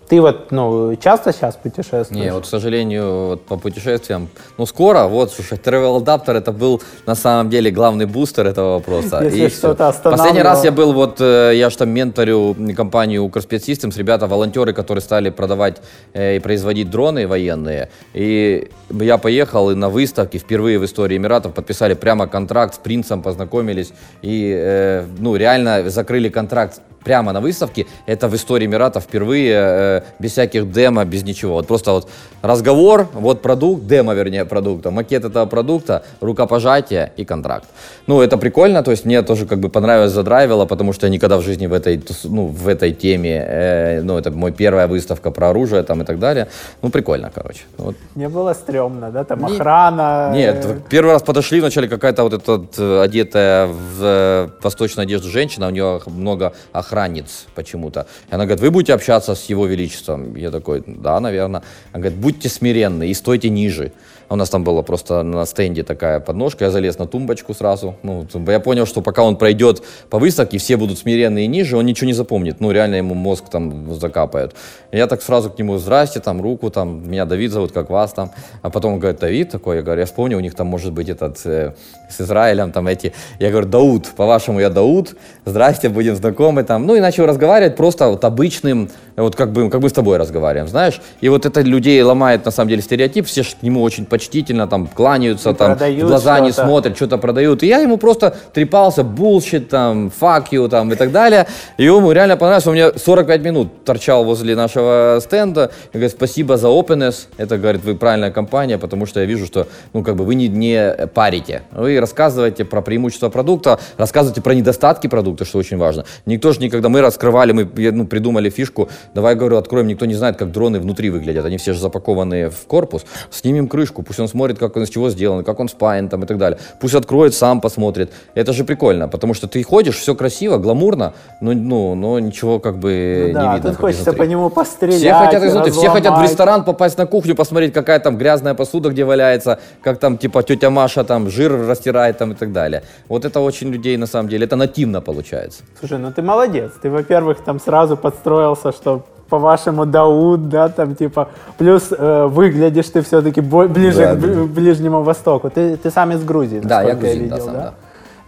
Ты 0.09 0.21
вот, 0.21 0.51
ну, 0.51 0.95
часто 0.95 1.31
сейчас 1.31 1.55
путешествуешь? 1.55 2.09
Не, 2.09 2.33
вот, 2.33 2.43
к 2.43 2.47
сожалению, 2.47 3.27
вот 3.27 3.45
по 3.45 3.57
путешествиям, 3.57 4.27
ну, 4.57 4.65
скоро, 4.65 5.03
вот, 5.05 5.31
слушай, 5.31 5.55
Travel 5.57 6.03
Adapter 6.03 6.35
это 6.35 6.51
был 6.51 6.81
на 7.05 7.13
самом 7.13 7.51
деле 7.51 7.69
главный 7.69 8.07
бустер 8.07 8.47
этого 8.47 8.79
вопроса. 8.79 9.21
Если 9.23 9.45
И 9.45 9.49
что-то 9.49 9.93
Последний 10.03 10.41
раз 10.41 10.65
я 10.65 10.71
был, 10.71 10.93
вот, 10.93 11.21
э, 11.21 11.51
я 11.53 11.69
же 11.69 11.77
там 11.77 11.89
менторю 11.89 12.55
компанию 12.75 13.23
Укрспец 13.23 13.69
Systems, 13.69 13.99
ребята, 13.99 14.25
волонтеры, 14.25 14.73
которые 14.73 15.03
стали 15.03 15.29
продавать 15.29 15.77
э, 16.13 16.37
и 16.37 16.39
производить 16.39 16.89
дроны 16.89 17.27
военные. 17.27 17.89
И 18.15 18.67
я 18.89 19.19
поехал 19.19 19.69
и 19.69 19.75
на 19.75 19.89
выставке 19.89 20.39
впервые 20.39 20.79
в 20.79 20.85
истории 20.85 21.17
Эмиратов 21.17 21.53
подписали 21.53 21.93
прямо 21.93 22.25
контракт 22.25 22.73
с 22.73 22.77
принцем, 22.79 23.21
познакомились 23.21 23.93
и, 24.23 24.51
э, 24.57 25.05
ну, 25.19 25.35
реально 25.35 25.87
закрыли 25.91 26.29
контракт 26.29 26.81
прямо 27.03 27.31
на 27.31 27.41
выставке. 27.41 27.85
Это 28.05 28.27
в 28.27 28.35
истории 28.35 28.65
Эмиратов 28.65 29.03
впервые, 29.03 29.53
э, 29.53 29.98
без 30.19 30.31
всяких 30.31 30.71
демо, 30.71 31.05
без 31.05 31.23
ничего. 31.23 31.53
Вот 31.53 31.67
просто 31.67 31.91
вот 31.91 32.09
разговор, 32.41 33.07
вот 33.13 33.41
продукт, 33.41 33.85
демо, 33.85 34.13
вернее, 34.13 34.45
продукта, 34.45 34.91
макет 34.91 35.25
этого 35.25 35.45
продукта, 35.45 36.03
рукопожатие 36.21 37.11
и 37.17 37.25
контракт. 37.25 37.65
Ну, 38.07 38.21
это 38.21 38.37
прикольно, 38.37 38.83
то 38.83 38.91
есть 38.91 39.05
мне 39.05 39.21
тоже 39.21 39.45
как 39.45 39.59
бы 39.59 39.69
понравилось, 39.69 40.11
задрайвило, 40.11 40.65
потому 40.65 40.93
что 40.93 41.07
я 41.07 41.11
никогда 41.11 41.37
в 41.37 41.41
жизни 41.41 41.67
в 41.67 41.73
этой, 41.73 42.01
ну, 42.23 42.47
в 42.47 42.67
этой 42.67 42.93
теме, 42.93 43.45
э, 43.47 44.01
ну, 44.01 44.17
это 44.17 44.31
мой 44.31 44.51
первая 44.51 44.87
выставка 44.87 45.31
про 45.31 45.49
оружие 45.49 45.83
там 45.83 46.01
и 46.01 46.05
так 46.05 46.19
далее. 46.19 46.47
Ну, 46.81 46.89
прикольно, 46.89 47.31
короче. 47.33 47.61
Вот. 47.77 47.95
Не 48.15 48.29
было 48.29 48.53
стрёмно, 48.53 49.11
да? 49.11 49.23
Там 49.23 49.45
Не- 49.45 49.55
охрана. 49.55 50.31
Нет, 50.33 50.65
э, 50.65 50.79
первый 50.89 51.13
раз 51.13 51.23
подошли, 51.23 51.59
вначале 51.59 51.87
какая-то 51.87 52.23
вот 52.23 52.33
эта 52.33 52.61
э, 52.77 53.01
одетая 53.01 53.67
в 53.67 54.01
э, 54.01 54.47
восточную 54.63 55.03
одежду 55.03 55.29
женщина, 55.29 55.67
у 55.67 55.71
нее 55.71 56.01
много 56.07 56.53
охранниц 56.71 57.47
почему-то. 57.55 58.05
И 58.31 58.35
она 58.35 58.45
говорит, 58.45 58.61
вы 58.61 58.71
будете 58.71 58.93
общаться 58.93 59.35
с 59.35 59.49
его 59.49 59.65
величеством? 59.65 59.88
Я 60.35 60.51
такой, 60.51 60.83
да, 60.85 61.19
наверное. 61.19 61.63
Она 61.91 62.01
говорит, 62.01 62.19
будьте 62.19 62.49
смиренны 62.49 63.09
и 63.09 63.13
стойте 63.13 63.49
ниже. 63.49 63.91
А 64.29 64.35
у 64.35 64.37
нас 64.37 64.49
там 64.49 64.63
была 64.63 64.83
просто 64.83 65.23
на 65.23 65.43
стенде 65.45 65.83
такая 65.83 66.19
подножка, 66.19 66.65
я 66.65 66.71
залез 66.71 66.99
на 66.99 67.07
тумбочку 67.07 67.55
сразу. 67.55 67.95
Ну, 68.03 68.27
я 68.47 68.59
понял, 68.59 68.85
что 68.85 69.01
пока 69.01 69.23
он 69.23 69.37
пройдет 69.37 69.81
по 70.11 70.19
выставке, 70.19 70.59
все 70.59 70.77
будут 70.77 70.99
смиренные 70.99 71.47
ниже, 71.47 71.75
он 71.75 71.85
ничего 71.87 72.05
не 72.05 72.13
запомнит. 72.13 72.59
Ну, 72.59 72.69
реально 72.71 72.95
ему 72.95 73.15
мозг 73.15 73.45
там 73.49 73.91
закапает. 73.95 74.53
Я 74.91 75.07
так 75.07 75.23
сразу 75.23 75.49
к 75.49 75.57
нему, 75.57 75.79
здрасте, 75.79 76.19
там, 76.19 76.41
руку, 76.41 76.69
там, 76.69 77.09
меня 77.09 77.25
Давид 77.25 77.51
зовут, 77.51 77.71
как 77.71 77.89
вас 77.89 78.13
там. 78.13 78.29
А 78.61 78.69
потом 78.69 78.93
он 78.93 78.99
говорит, 78.99 79.19
Давид 79.19 79.49
такой, 79.49 79.77
я 79.77 79.81
говорю, 79.81 80.01
я 80.01 80.05
вспомнил, 80.05 80.37
у 80.37 80.41
них 80.41 80.53
там 80.53 80.67
может 80.67 80.93
быть 80.93 81.09
этот 81.09 81.43
э, 81.45 81.73
с 82.07 82.21
Израилем, 82.21 82.71
там 82.71 82.87
эти. 82.87 83.13
Я 83.39 83.49
говорю, 83.49 83.67
Дауд, 83.67 84.09
по-вашему 84.15 84.59
я 84.59 84.69
Дауд, 84.69 85.15
здрасте, 85.45 85.89
будем 85.89 86.15
знакомы 86.15 86.63
там. 86.63 86.85
Ну 86.85 86.95
и 86.95 86.99
начал 86.99 87.25
разговаривать 87.25 87.75
просто 87.75 88.09
вот 88.09 88.23
обычным 88.23 88.91
вот 89.21 89.35
как 89.35 89.51
бы, 89.51 89.69
как 89.69 89.81
бы 89.81 89.89
с 89.89 89.93
тобой 89.93 90.17
разговариваем, 90.17 90.67
знаешь. 90.67 91.01
И 91.21 91.29
вот 91.29 91.45
это 91.45 91.61
людей 91.61 92.01
ломает, 92.01 92.45
на 92.45 92.51
самом 92.51 92.69
деле, 92.69 92.81
стереотип, 92.81 93.25
все 93.25 93.43
к 93.43 93.63
нему 93.63 93.81
очень 93.81 94.05
почтительно 94.05 94.67
там 94.67 94.87
кланяются, 94.87 95.53
там, 95.53 95.75
в 95.75 95.99
глаза 95.99 96.39
не 96.39 96.51
смотрят, 96.51 96.95
что-то 96.95 97.17
продают. 97.17 97.63
И 97.63 97.67
я 97.67 97.79
ему 97.79 97.97
просто 97.97 98.35
трепался, 98.53 99.03
bullshit, 99.03 99.69
там, 99.69 100.11
fuck 100.19 100.45
you, 100.51 100.69
там, 100.69 100.91
и 100.93 100.95
так 100.95 101.11
далее. 101.11 101.47
И 101.77 101.83
ему 101.83 102.11
реально 102.11 102.37
понравилось, 102.37 102.67
он 102.67 102.73
мне 102.73 102.91
45 102.93 103.41
минут 103.41 103.83
торчал 103.83 104.23
возле 104.23 104.55
нашего 104.55 105.19
стенда, 105.21 105.71
и 105.93 105.97
говорит, 105.97 106.11
спасибо 106.11 106.57
за 106.57 106.67
openness, 106.67 107.27
это, 107.37 107.57
говорит, 107.57 107.83
вы 107.83 107.95
правильная 107.95 108.31
компания, 108.31 108.77
потому 108.77 109.05
что 109.05 109.19
я 109.19 109.25
вижу, 109.25 109.45
что, 109.45 109.67
ну, 109.93 110.03
как 110.03 110.15
бы 110.15 110.25
вы 110.25 110.35
не, 110.35 110.47
не 110.47 111.07
парите. 111.13 111.63
Вы 111.71 111.99
рассказываете 111.99 112.65
про 112.65 112.81
преимущества 112.81 113.29
продукта, 113.29 113.79
рассказываете 113.97 114.41
про 114.41 114.53
недостатки 114.53 115.07
продукта, 115.07 115.45
что 115.45 115.57
очень 115.57 115.77
важно. 115.77 116.05
Никто 116.25 116.51
же 116.51 116.59
никогда, 116.61 116.89
мы 116.89 117.01
раскрывали, 117.01 117.51
мы 117.51 117.69
ну, 117.91 118.05
придумали 118.05 118.49
фишку, 118.49 118.89
давай, 119.13 119.35
говорю, 119.35 119.57
откроем, 119.57 119.87
никто 119.87 120.05
не 120.05 120.15
знает, 120.15 120.37
как 120.37 120.51
дроны 120.51 120.79
внутри 120.79 121.09
выглядят, 121.09 121.45
они 121.45 121.57
все 121.57 121.73
же 121.73 121.79
запакованные 121.79 122.49
в 122.49 122.65
корпус, 122.67 123.05
снимем 123.31 123.67
крышку, 123.67 124.03
пусть 124.03 124.19
он 124.19 124.27
смотрит, 124.27 124.59
как 124.59 124.75
он 124.75 124.83
из 124.83 124.89
чего 124.89 125.09
сделан, 125.09 125.43
как 125.43 125.59
он 125.59 125.69
спаян 125.69 126.09
там 126.09 126.23
и 126.23 126.25
так 126.25 126.37
далее. 126.37 126.59
Пусть 126.79 126.95
откроет, 126.95 127.33
сам 127.33 127.61
посмотрит. 127.61 128.11
Это 128.35 128.53
же 128.53 128.63
прикольно, 128.63 129.07
потому 129.07 129.33
что 129.33 129.47
ты 129.47 129.63
ходишь, 129.63 129.97
все 129.97 130.15
красиво, 130.15 130.57
гламурно, 130.57 131.13
но, 131.41 131.53
ну, 131.53 131.95
но 131.95 132.19
ничего 132.19 132.59
как 132.59 132.77
бы 132.77 133.25
ну, 133.27 133.33
да, 133.33 133.47
не 133.47 133.55
видно. 133.55 133.69
тут 133.71 133.79
хочется 133.79 134.03
изнутри. 134.03 134.19
по 134.19 134.23
нему 134.29 134.49
пострелять, 134.49 134.99
Все 134.99 135.13
хотят 135.13 135.43
изнутри, 135.43 135.71
все 135.71 135.89
хотят 135.89 136.17
в 136.17 136.23
ресторан 136.23 136.63
попасть 136.63 136.97
на 136.97 137.05
кухню, 137.05 137.35
посмотреть, 137.35 137.73
какая 137.73 137.99
там 137.99 138.17
грязная 138.17 138.53
посуда, 138.53 138.89
где 138.89 139.03
валяется, 139.03 139.59
как 139.81 139.99
там 139.99 140.17
типа 140.17 140.43
тетя 140.43 140.69
Маша 140.69 141.03
там 141.03 141.29
жир 141.29 141.67
растирает 141.67 142.17
там 142.17 142.31
и 142.31 142.35
так 142.35 142.51
далее. 142.51 142.83
Вот 143.07 143.25
это 143.25 143.39
очень 143.39 143.69
людей 143.69 143.97
на 143.97 144.07
самом 144.07 144.29
деле, 144.29 144.45
это 144.45 144.55
нативно 144.55 145.01
получается. 145.01 145.63
Слушай, 145.79 145.99
ну 145.99 146.11
ты 146.11 146.21
молодец. 146.21 146.71
Ты, 146.81 146.89
во-первых, 146.89 147.43
там 147.43 147.59
сразу 147.59 147.97
подстроился, 147.97 148.71
что 148.71 148.98
по-вашему 149.29 149.85
Дауд, 149.85 150.49
да, 150.49 150.69
там 150.69 150.95
типа, 150.95 151.29
плюс 151.57 151.89
э, 151.91 152.25
выглядишь 152.25 152.89
ты 152.89 153.01
все-таки 153.01 153.41
ближе 153.41 153.99
да, 153.99 154.15
к 154.15 154.19
да. 154.19 154.43
Ближнему 154.43 155.03
Востоку. 155.03 155.49
Ты, 155.49 155.77
ты 155.77 155.91
сам 155.91 156.11
из 156.11 156.23
Грузии, 156.23 156.59
Да, 156.59 156.81
я 156.81 156.95
грузин, 156.95 157.15
я 157.15 157.23
видел, 157.23 157.37
да, 157.37 157.43
сам, 157.43 157.53
да? 157.53 157.61
да. 157.61 157.73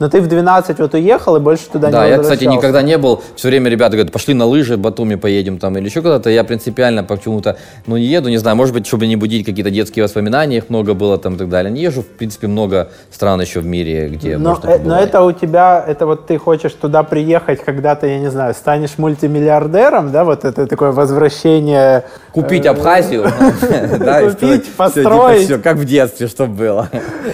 Но 0.02 0.10
ты 0.10 0.20
в 0.20 0.28
12 0.28 0.80
вот 0.80 0.96
уехал 0.96 1.36
и 1.36 1.40
больше 1.40 1.66
туда 1.72 1.92
да, 1.92 2.06
не 2.06 2.10
Да, 2.10 2.16
я, 2.16 2.18
кстати, 2.18 2.46
никогда 2.46 2.82
не 2.82 2.98
был. 2.98 3.22
Все 3.36 3.50
время 3.50 3.70
ребята 3.70 3.92
говорят, 3.92 4.12
пошли 4.12 4.34
на 4.34 4.48
лыжи, 4.48 4.76
в 4.76 4.80
Батуми 4.80 5.14
поедем 5.14 5.60
там 5.60 5.78
или 5.78 5.86
еще 5.86 6.02
куда-то. 6.02 6.32
Я 6.32 6.44
принципиально 6.44 7.04
почему-то, 7.04 7.58
ну, 7.86 7.98
не 7.98 8.06
еду, 8.06 8.28
не 8.30 8.38
знаю, 8.38 8.58
может 8.58 8.74
быть, 8.74 8.88
чтобы 8.88 9.06
не 9.06 9.16
будить 9.16 9.46
какие-то 9.46 9.70
детские 9.70 10.02
воспоминания, 10.04 10.58
их 10.58 10.72
много 10.72 10.96
было 10.96 11.20
там 11.20 11.36
и 11.36 11.38
так 11.38 11.50
далее. 11.50 11.72
Не 11.72 11.84
езжу, 11.84 12.02
в 12.02 12.08
принципе, 12.08 12.48
много 12.48 12.90
стран 13.12 13.42
еще 13.42 13.60
в 13.60 13.66
мире, 13.68 14.08
где 14.08 14.40
но, 14.40 14.50
можно 14.50 14.70
э, 14.70 14.80
Но 14.84 14.98
это 14.98 15.22
у 15.22 15.34
тебя, 15.34 15.86
это 15.88 16.08
вот 16.08 16.26
ты 16.26 16.40
хочешь 16.40 16.74
туда 16.74 17.04
приехать, 17.04 17.64
когда 17.64 17.94
ты, 17.94 18.08
я 18.08 18.18
не 18.18 18.32
знаю, 18.32 18.56
станешь 18.56 18.98
мультимиллиардером, 18.98 20.12
да, 20.12 20.24
вот 20.24 20.46
это 20.46 20.66
такое 20.66 20.94
возвращение... 20.94 22.06
Купить 22.32 22.66
э, 22.66 22.70
Абхазию. 22.70 23.24
Купить, 24.32 24.66
типа, 24.66 24.78
построить. 24.78 25.62
Как 25.62 25.78
в 25.78 25.86
детстве, 25.86 26.26
чтобы 26.26 26.56
было. 26.56 26.90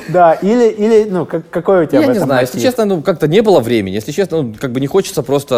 Да, 0.09 0.33
или, 0.33 0.67
или, 0.67 1.07
ну, 1.09 1.25
какой 1.25 1.83
у 1.83 1.85
тебя 1.85 2.01
Я 2.01 2.07
не 2.07 2.19
знаю, 2.19 2.45
если 2.57 2.67
честно, 2.67 2.85
ну, 2.85 3.01
как-то 3.01 3.27
не 3.27 3.41
было 3.41 3.59
времени. 3.59 3.95
Если 3.95 4.11
честно, 4.11 4.41
ну, 4.41 4.55
как 4.59 4.71
бы 4.71 4.79
не 4.79 4.87
хочется 4.87 5.23
просто 5.23 5.55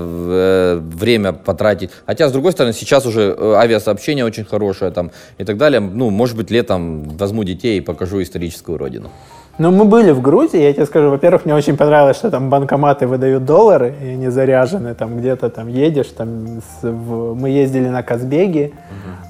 э, 0.00 0.80
время 0.82 1.32
потратить. 1.32 1.90
Хотя, 2.06 2.28
с 2.28 2.32
другой 2.32 2.52
стороны, 2.52 2.72
сейчас 2.72 3.06
уже 3.06 3.36
э, 3.38 3.54
авиасообщение 3.54 4.24
очень 4.24 4.44
хорошее 4.44 4.90
там 4.90 5.10
и 5.38 5.44
так 5.44 5.56
далее. 5.56 5.80
Ну, 5.80 6.10
может 6.10 6.36
быть, 6.36 6.50
летом 6.50 7.16
возьму 7.16 7.44
детей 7.44 7.78
и 7.78 7.80
покажу 7.80 8.22
историческую 8.22 8.78
родину. 8.78 9.10
Ну, 9.58 9.72
мы 9.72 9.86
были 9.86 10.12
в 10.12 10.20
Грузии, 10.20 10.60
я 10.60 10.72
тебе 10.72 10.86
скажу, 10.86 11.10
во-первых, 11.10 11.44
мне 11.44 11.52
очень 11.52 11.76
понравилось, 11.76 12.16
что 12.16 12.30
там 12.30 12.48
банкоматы 12.48 13.08
выдают 13.08 13.44
доллары, 13.44 13.92
и 14.00 14.10
они 14.10 14.28
заряжены, 14.28 14.94
там 14.94 15.18
где-то 15.18 15.50
там 15.50 15.66
едешь, 15.66 16.06
там 16.16 16.60
с, 16.60 16.84
в, 16.84 17.34
мы 17.34 17.50
ездили 17.50 17.88
на 17.88 18.04
Казбеге, 18.04 18.70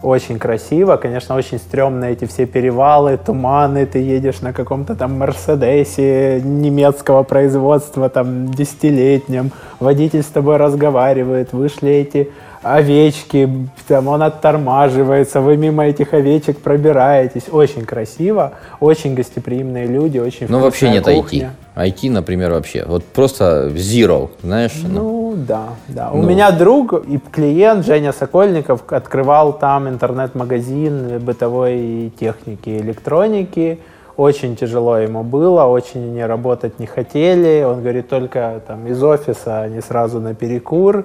угу. 0.03 0.11
очень 0.11 0.39
красиво, 0.39 0.97
конечно, 0.97 1.35
очень 1.35 1.57
стрёмно 1.57 2.05
эти 2.05 2.27
все 2.27 2.45
перевалы, 2.45 3.17
туманы, 3.17 3.87
ты 3.87 4.01
едешь 4.01 4.43
на 4.43 4.53
каком-то 4.53 4.95
там 4.97 5.19
Мерседесе 5.19 6.43
немецкого 6.45 7.23
производства, 7.23 8.11
там, 8.11 8.53
десятилетнем, 8.53 9.51
водитель 9.81 10.23
с 10.23 10.27
тобой 10.27 10.59
разговаривает, 10.59 11.55
вышли 11.55 11.91
эти 11.91 12.29
овечки, 12.63 13.49
там 13.87 14.09
он 14.09 14.23
оттормаживается, 14.23 15.41
вы 15.41 15.57
мимо 15.57 15.87
этих 15.87 16.15
овечек 16.15 16.59
пробираетесь. 16.59 17.45
Очень 17.51 17.85
красиво, 17.85 18.53
очень 18.81 19.15
гостеприимные 19.15 19.87
люди, 19.87 20.19
очень 20.19 20.47
Ну, 20.49 20.61
вообще 20.61 20.91
нет 20.91 21.05
кухня. 21.05 21.55
IT. 21.77 21.79
IT, 21.79 22.11
например, 22.11 22.51
вообще. 22.51 22.85
Вот 22.87 23.05
просто 23.05 23.69
zero, 23.75 24.31
знаешь? 24.43 24.73
Ну, 24.83 24.89
ну 24.89 25.35
да, 25.37 25.69
да. 25.89 26.11
Ну. 26.13 26.21
У 26.21 26.23
меня 26.23 26.51
друг 26.51 26.93
и 27.07 27.19
клиент 27.19 27.87
Женя 27.87 28.13
Сокольников 28.13 28.83
открывал 28.93 29.53
там 29.53 29.89
интернет-магазин 29.89 31.21
бытовой 31.21 32.13
техники, 32.19 32.71
электроники. 32.71 33.79
Очень 34.17 34.57
тяжело 34.57 34.99
ему 34.99 35.23
было, 35.23 35.65
очень 35.67 36.01
они 36.01 36.25
работать 36.25 36.81
не 36.81 36.87
хотели. 36.87 37.63
Он 37.63 37.81
говорит, 37.81 38.09
только 38.09 38.61
там 38.67 38.89
из 38.89 39.01
офиса 39.01 39.61
они 39.61 39.81
сразу 39.81 40.19
на 40.19 40.35
перекур. 40.35 41.05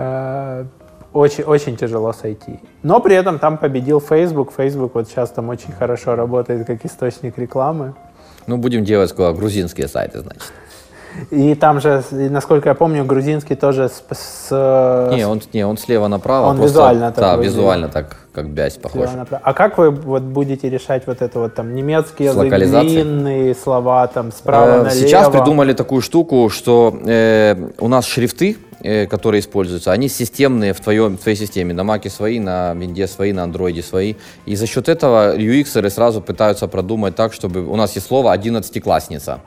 Э, 0.00 0.64
очень, 1.12 1.44
очень 1.44 1.76
тяжело 1.76 2.12
сойти. 2.12 2.60
Но 2.82 3.00
при 3.00 3.16
этом 3.16 3.38
там 3.38 3.58
победил 3.58 4.00
Facebook. 4.00 4.52
Facebook 4.56 4.94
вот 4.94 5.08
сейчас 5.08 5.30
там 5.30 5.48
очень 5.48 5.72
хорошо 5.72 6.14
работает 6.14 6.66
как 6.66 6.84
источник 6.84 7.36
рекламы. 7.36 7.94
Ну, 8.46 8.56
будем 8.56 8.84
делать 8.84 9.14
грузинские 9.14 9.88
сайты, 9.88 10.20
значит. 10.20 10.52
И 11.30 11.56
там 11.56 11.80
же, 11.80 12.04
насколько 12.12 12.68
я 12.68 12.74
помню, 12.74 13.04
грузинский 13.04 13.56
тоже 13.56 13.88
с... 13.88 14.02
с 14.16 15.10
не, 15.12 15.26
он, 15.26 15.42
не, 15.52 15.66
он 15.66 15.76
слева 15.76 16.06
направо. 16.06 16.46
Он 16.46 16.56
просто, 16.56 16.78
визуально 16.78 17.12
так 17.12 17.16
Да, 17.16 17.36
выглядит. 17.36 17.56
визуально 17.56 17.88
так, 17.88 18.16
как 18.32 18.48
бязь 18.48 18.76
похож. 18.76 19.08
А 19.42 19.52
как 19.52 19.76
вы 19.78 19.90
вот 19.90 20.22
будете 20.22 20.70
решать 20.70 21.06
вот 21.06 21.20
это 21.20 21.40
вот 21.40 21.54
там 21.56 21.74
немецкий 21.74 22.24
язык, 22.24 22.48
длинные 22.48 23.56
слова 23.56 24.06
там 24.06 24.30
справа 24.30 24.70
э, 24.70 24.82
налево? 24.84 24.90
Сейчас 24.90 25.28
придумали 25.28 25.72
такую 25.72 26.00
штуку, 26.00 26.48
что 26.48 26.96
э, 27.04 27.56
у 27.78 27.88
нас 27.88 28.06
шрифты, 28.06 28.56
которые 29.10 29.40
используются, 29.40 29.92
они 29.92 30.08
системные 30.08 30.72
в, 30.72 30.80
твоем, 30.80 31.16
в 31.16 31.20
твоей 31.20 31.36
системе. 31.36 31.74
На 31.74 31.84
Маке 31.84 32.10
свои, 32.10 32.38
на 32.38 32.74
Винде 32.74 33.06
свои, 33.06 33.32
на 33.32 33.44
Андроиде 33.44 33.82
свои. 33.82 34.14
И 34.46 34.56
за 34.56 34.66
счет 34.66 34.88
этого 34.88 35.36
UX 35.36 35.90
сразу 35.90 36.20
пытаются 36.20 36.66
продумать 36.68 37.14
так, 37.16 37.32
чтобы 37.32 37.66
у 37.66 37.76
нас 37.76 37.94
есть 37.94 38.06
слово 38.06 38.32
«одиннадцатиклассница» 38.32 39.40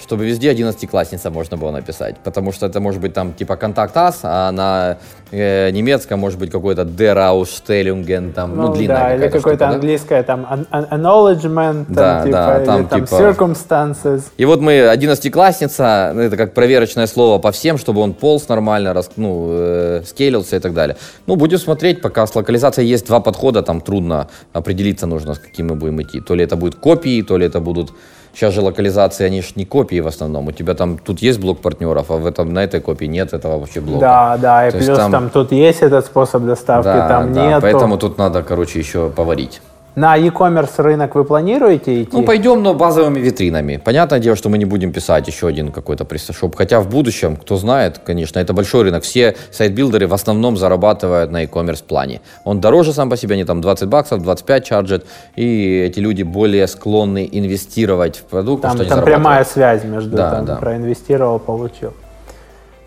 чтобы 0.00 0.26
везде 0.26 0.50
одиннадцатиклассница 0.50 1.30
можно 1.30 1.56
было 1.56 1.70
написать, 1.70 2.16
потому 2.24 2.52
что 2.52 2.66
это 2.66 2.80
может 2.80 3.00
быть 3.00 3.12
там 3.12 3.32
типа 3.32 3.56
контакт 3.56 3.96
ас, 3.96 4.20
а 4.22 4.50
на 4.50 4.98
э, 5.30 5.70
немецком 5.70 6.20
может 6.20 6.38
быть 6.38 6.50
какой-то 6.50 6.82
der 6.82 7.16
Ausstellungen, 7.16 8.32
там, 8.32 8.56
ну, 8.56 8.68
ну 8.68 8.74
длинная 8.74 8.96
да, 8.96 9.14
или 9.14 9.28
какое-то 9.28 9.68
английское 9.68 10.22
там 10.22 10.46
acknowledgement, 10.70 11.84
там, 11.84 11.94
да, 11.94 12.22
типа, 12.24 12.36
да, 12.36 12.64
там, 12.64 12.80
или, 12.80 12.86
там 12.88 13.04
типа... 13.04 13.14
circumstances. 13.14 14.22
И 14.36 14.44
вот 14.44 14.60
мы 14.60 14.88
одиннадцатиклассница, 14.88 16.14
это 16.16 16.36
как 16.36 16.54
проверочное 16.54 17.06
слово 17.06 17.38
по 17.38 17.52
всем, 17.52 17.78
чтобы 17.78 18.00
он 18.00 18.14
полз 18.14 18.48
нормально, 18.48 18.92
рас, 18.94 19.10
ну, 19.16 19.46
э, 19.50 20.02
скейлился 20.06 20.56
и 20.56 20.60
так 20.60 20.74
далее. 20.74 20.96
Ну, 21.26 21.36
будем 21.36 21.58
смотреть, 21.58 22.00
пока 22.00 22.26
с 22.26 22.34
локализацией 22.34 22.88
есть 22.88 23.06
два 23.06 23.20
подхода, 23.20 23.62
там 23.62 23.80
трудно 23.80 24.28
определиться 24.52 25.06
нужно, 25.06 25.34
с 25.34 25.38
каким 25.38 25.68
мы 25.68 25.74
будем 25.74 26.00
идти. 26.02 26.20
То 26.20 26.34
ли 26.34 26.44
это 26.44 26.56
будет 26.56 26.76
копии, 26.76 27.22
то 27.22 27.36
ли 27.36 27.46
это 27.46 27.60
будут 27.60 27.92
Сейчас 28.34 28.54
же 28.54 28.62
локализации, 28.62 29.26
они 29.26 29.42
же 29.42 29.48
не 29.56 29.64
копии 29.64 30.00
в 30.00 30.06
основном. 30.06 30.48
У 30.48 30.52
тебя 30.52 30.74
там 30.74 30.98
тут 30.98 31.20
есть 31.20 31.38
блок 31.38 31.60
партнеров, 31.60 32.10
а 32.10 32.16
в 32.16 32.26
этом, 32.26 32.52
на 32.52 32.64
этой 32.64 32.80
копии 32.80 33.04
нет 33.04 33.32
этого 33.34 33.58
вообще 33.58 33.80
блока. 33.80 34.00
Да, 34.00 34.36
да, 34.38 34.68
и 34.68 34.70
То 34.70 34.78
плюс 34.78 34.96
там, 34.96 35.12
там 35.12 35.30
тут 35.30 35.52
есть 35.52 35.82
этот 35.82 36.06
способ 36.06 36.44
доставки, 36.44 36.86
да, 36.86 37.08
там 37.08 37.32
да, 37.34 37.46
нет. 37.46 37.62
Поэтому 37.62 37.98
тут 37.98 38.16
надо, 38.18 38.42
короче, 38.42 38.78
еще 38.78 39.10
поварить. 39.10 39.60
На 39.94 40.16
e-commerce 40.16 40.80
рынок 40.82 41.14
вы 41.14 41.24
планируете 41.24 42.02
идти? 42.02 42.16
Ну, 42.16 42.22
пойдем, 42.22 42.62
но 42.62 42.72
базовыми 42.72 43.18
витринами. 43.18 43.76
Понятное 43.76 44.20
дело, 44.20 44.36
что 44.36 44.48
мы 44.48 44.56
не 44.56 44.64
будем 44.64 44.90
писать 44.90 45.26
еще 45.26 45.48
один 45.48 45.70
какой-то 45.70 46.06
PrestaShop. 46.06 46.56
Хотя 46.56 46.80
в 46.80 46.88
будущем, 46.88 47.36
кто 47.36 47.56
знает, 47.56 47.98
конечно, 47.98 48.38
это 48.38 48.54
большой 48.54 48.84
рынок. 48.84 49.02
Все 49.02 49.36
сайт-билдеры 49.50 50.06
в 50.06 50.14
основном 50.14 50.56
зарабатывают 50.56 51.30
на 51.30 51.42
e-commerce 51.42 51.84
плане. 51.84 52.22
Он 52.44 52.60
дороже 52.60 52.94
сам 52.94 53.10
по 53.10 53.18
себе, 53.18 53.34
они 53.34 53.44
там 53.44 53.60
20 53.60 53.88
баксов, 53.88 54.22
25 54.22 54.64
чарджат. 54.64 55.06
И 55.36 55.84
эти 55.86 56.00
люди 56.00 56.22
более 56.22 56.66
склонны 56.68 57.28
инвестировать 57.30 58.16
в 58.16 58.22
продукт, 58.22 58.62
там, 58.62 58.76
что 58.76 58.86
там 58.86 59.04
прямая 59.04 59.44
связь 59.44 59.84
между 59.84 60.16
да, 60.16 60.30
там, 60.30 60.44
да. 60.46 60.56
проинвестировал, 60.56 61.38
получил. 61.38 61.92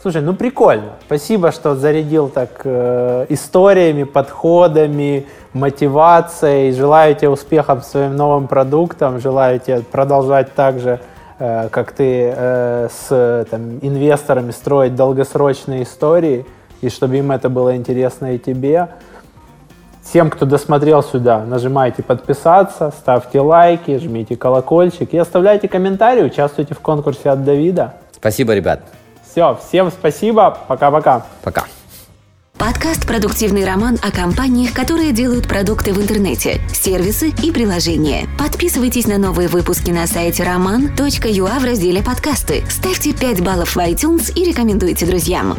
Слушай, 0.05 0.21
ну 0.21 0.35
прикольно. 0.35 0.91
Спасибо, 1.07 1.51
что 1.51 1.73
зарядил 1.73 2.29
так 2.29 2.61
э, 2.63 3.25
историями, 3.29 4.03
подходами, 4.03 5.25
мотивацией. 5.53 6.73
Желаю 6.73 7.15
тебе 7.15 7.29
успехов 7.29 7.83
своим 7.83 8.15
новым 8.15 8.47
продуктам. 8.47 9.19
Желаю 9.19 9.59
тебе 9.59 9.79
продолжать 9.79 10.53
так 10.53 10.79
же, 10.79 10.99
э, 11.39 11.69
как 11.69 11.91
ты 11.93 12.31
э, 12.35 12.87
с 12.91 13.47
там, 13.49 13.79
инвесторами 13.81 14.51
строить 14.51 14.93
долгосрочные 14.93 15.81
истории, 15.81 16.45
и 16.81 16.89
чтобы 16.89 17.17
им 17.17 17.31
это 17.31 17.49
было 17.49 17.75
интересно 17.75 18.35
и 18.35 18.37
тебе. 18.37 18.89
Всем, 20.03 20.29
кто 20.29 20.45
досмотрел 20.45 21.01
сюда, 21.01 21.43
нажимайте 21.43 22.03
подписаться, 22.03 22.93
ставьте 22.95 23.39
лайки, 23.39 23.97
жмите 23.97 24.35
колокольчик 24.35 25.15
и 25.15 25.17
оставляйте 25.17 25.67
комментарии, 25.67 26.21
участвуйте 26.21 26.75
в 26.75 26.79
конкурсе 26.79 27.31
от 27.31 27.43
Давида. 27.43 27.95
Спасибо, 28.11 28.53
ребят. 28.53 28.81
Все, 29.35 29.59
всем 29.67 29.91
спасибо. 29.91 30.57
Пока-пока. 30.69 31.25
Пока. 31.43 31.61
-пока. 31.61 31.65
Пока. 31.65 31.65
Подкаст 32.57 33.05
«Продуктивный 33.05 33.65
роман» 33.65 33.97
о 34.01 34.09
компаниях, 34.09 34.71
которые 34.71 35.11
делают 35.11 35.45
продукты 35.45 35.91
в 35.91 36.01
интернете, 36.01 36.61
сервисы 36.73 37.33
и 37.43 37.51
приложения. 37.51 38.29
Подписывайтесь 38.39 39.07
на 39.07 39.17
новые 39.17 39.49
выпуски 39.49 39.91
на 39.91 40.07
сайте 40.07 40.43
roman.ua 40.43 41.59
в 41.59 41.65
разделе 41.65 42.01
«Подкасты». 42.01 42.63
Ставьте 42.69 43.11
5 43.11 43.43
баллов 43.43 43.75
в 43.75 43.79
iTunes 43.79 44.31
и 44.33 44.45
рекомендуйте 44.45 45.05
друзьям. 45.05 45.57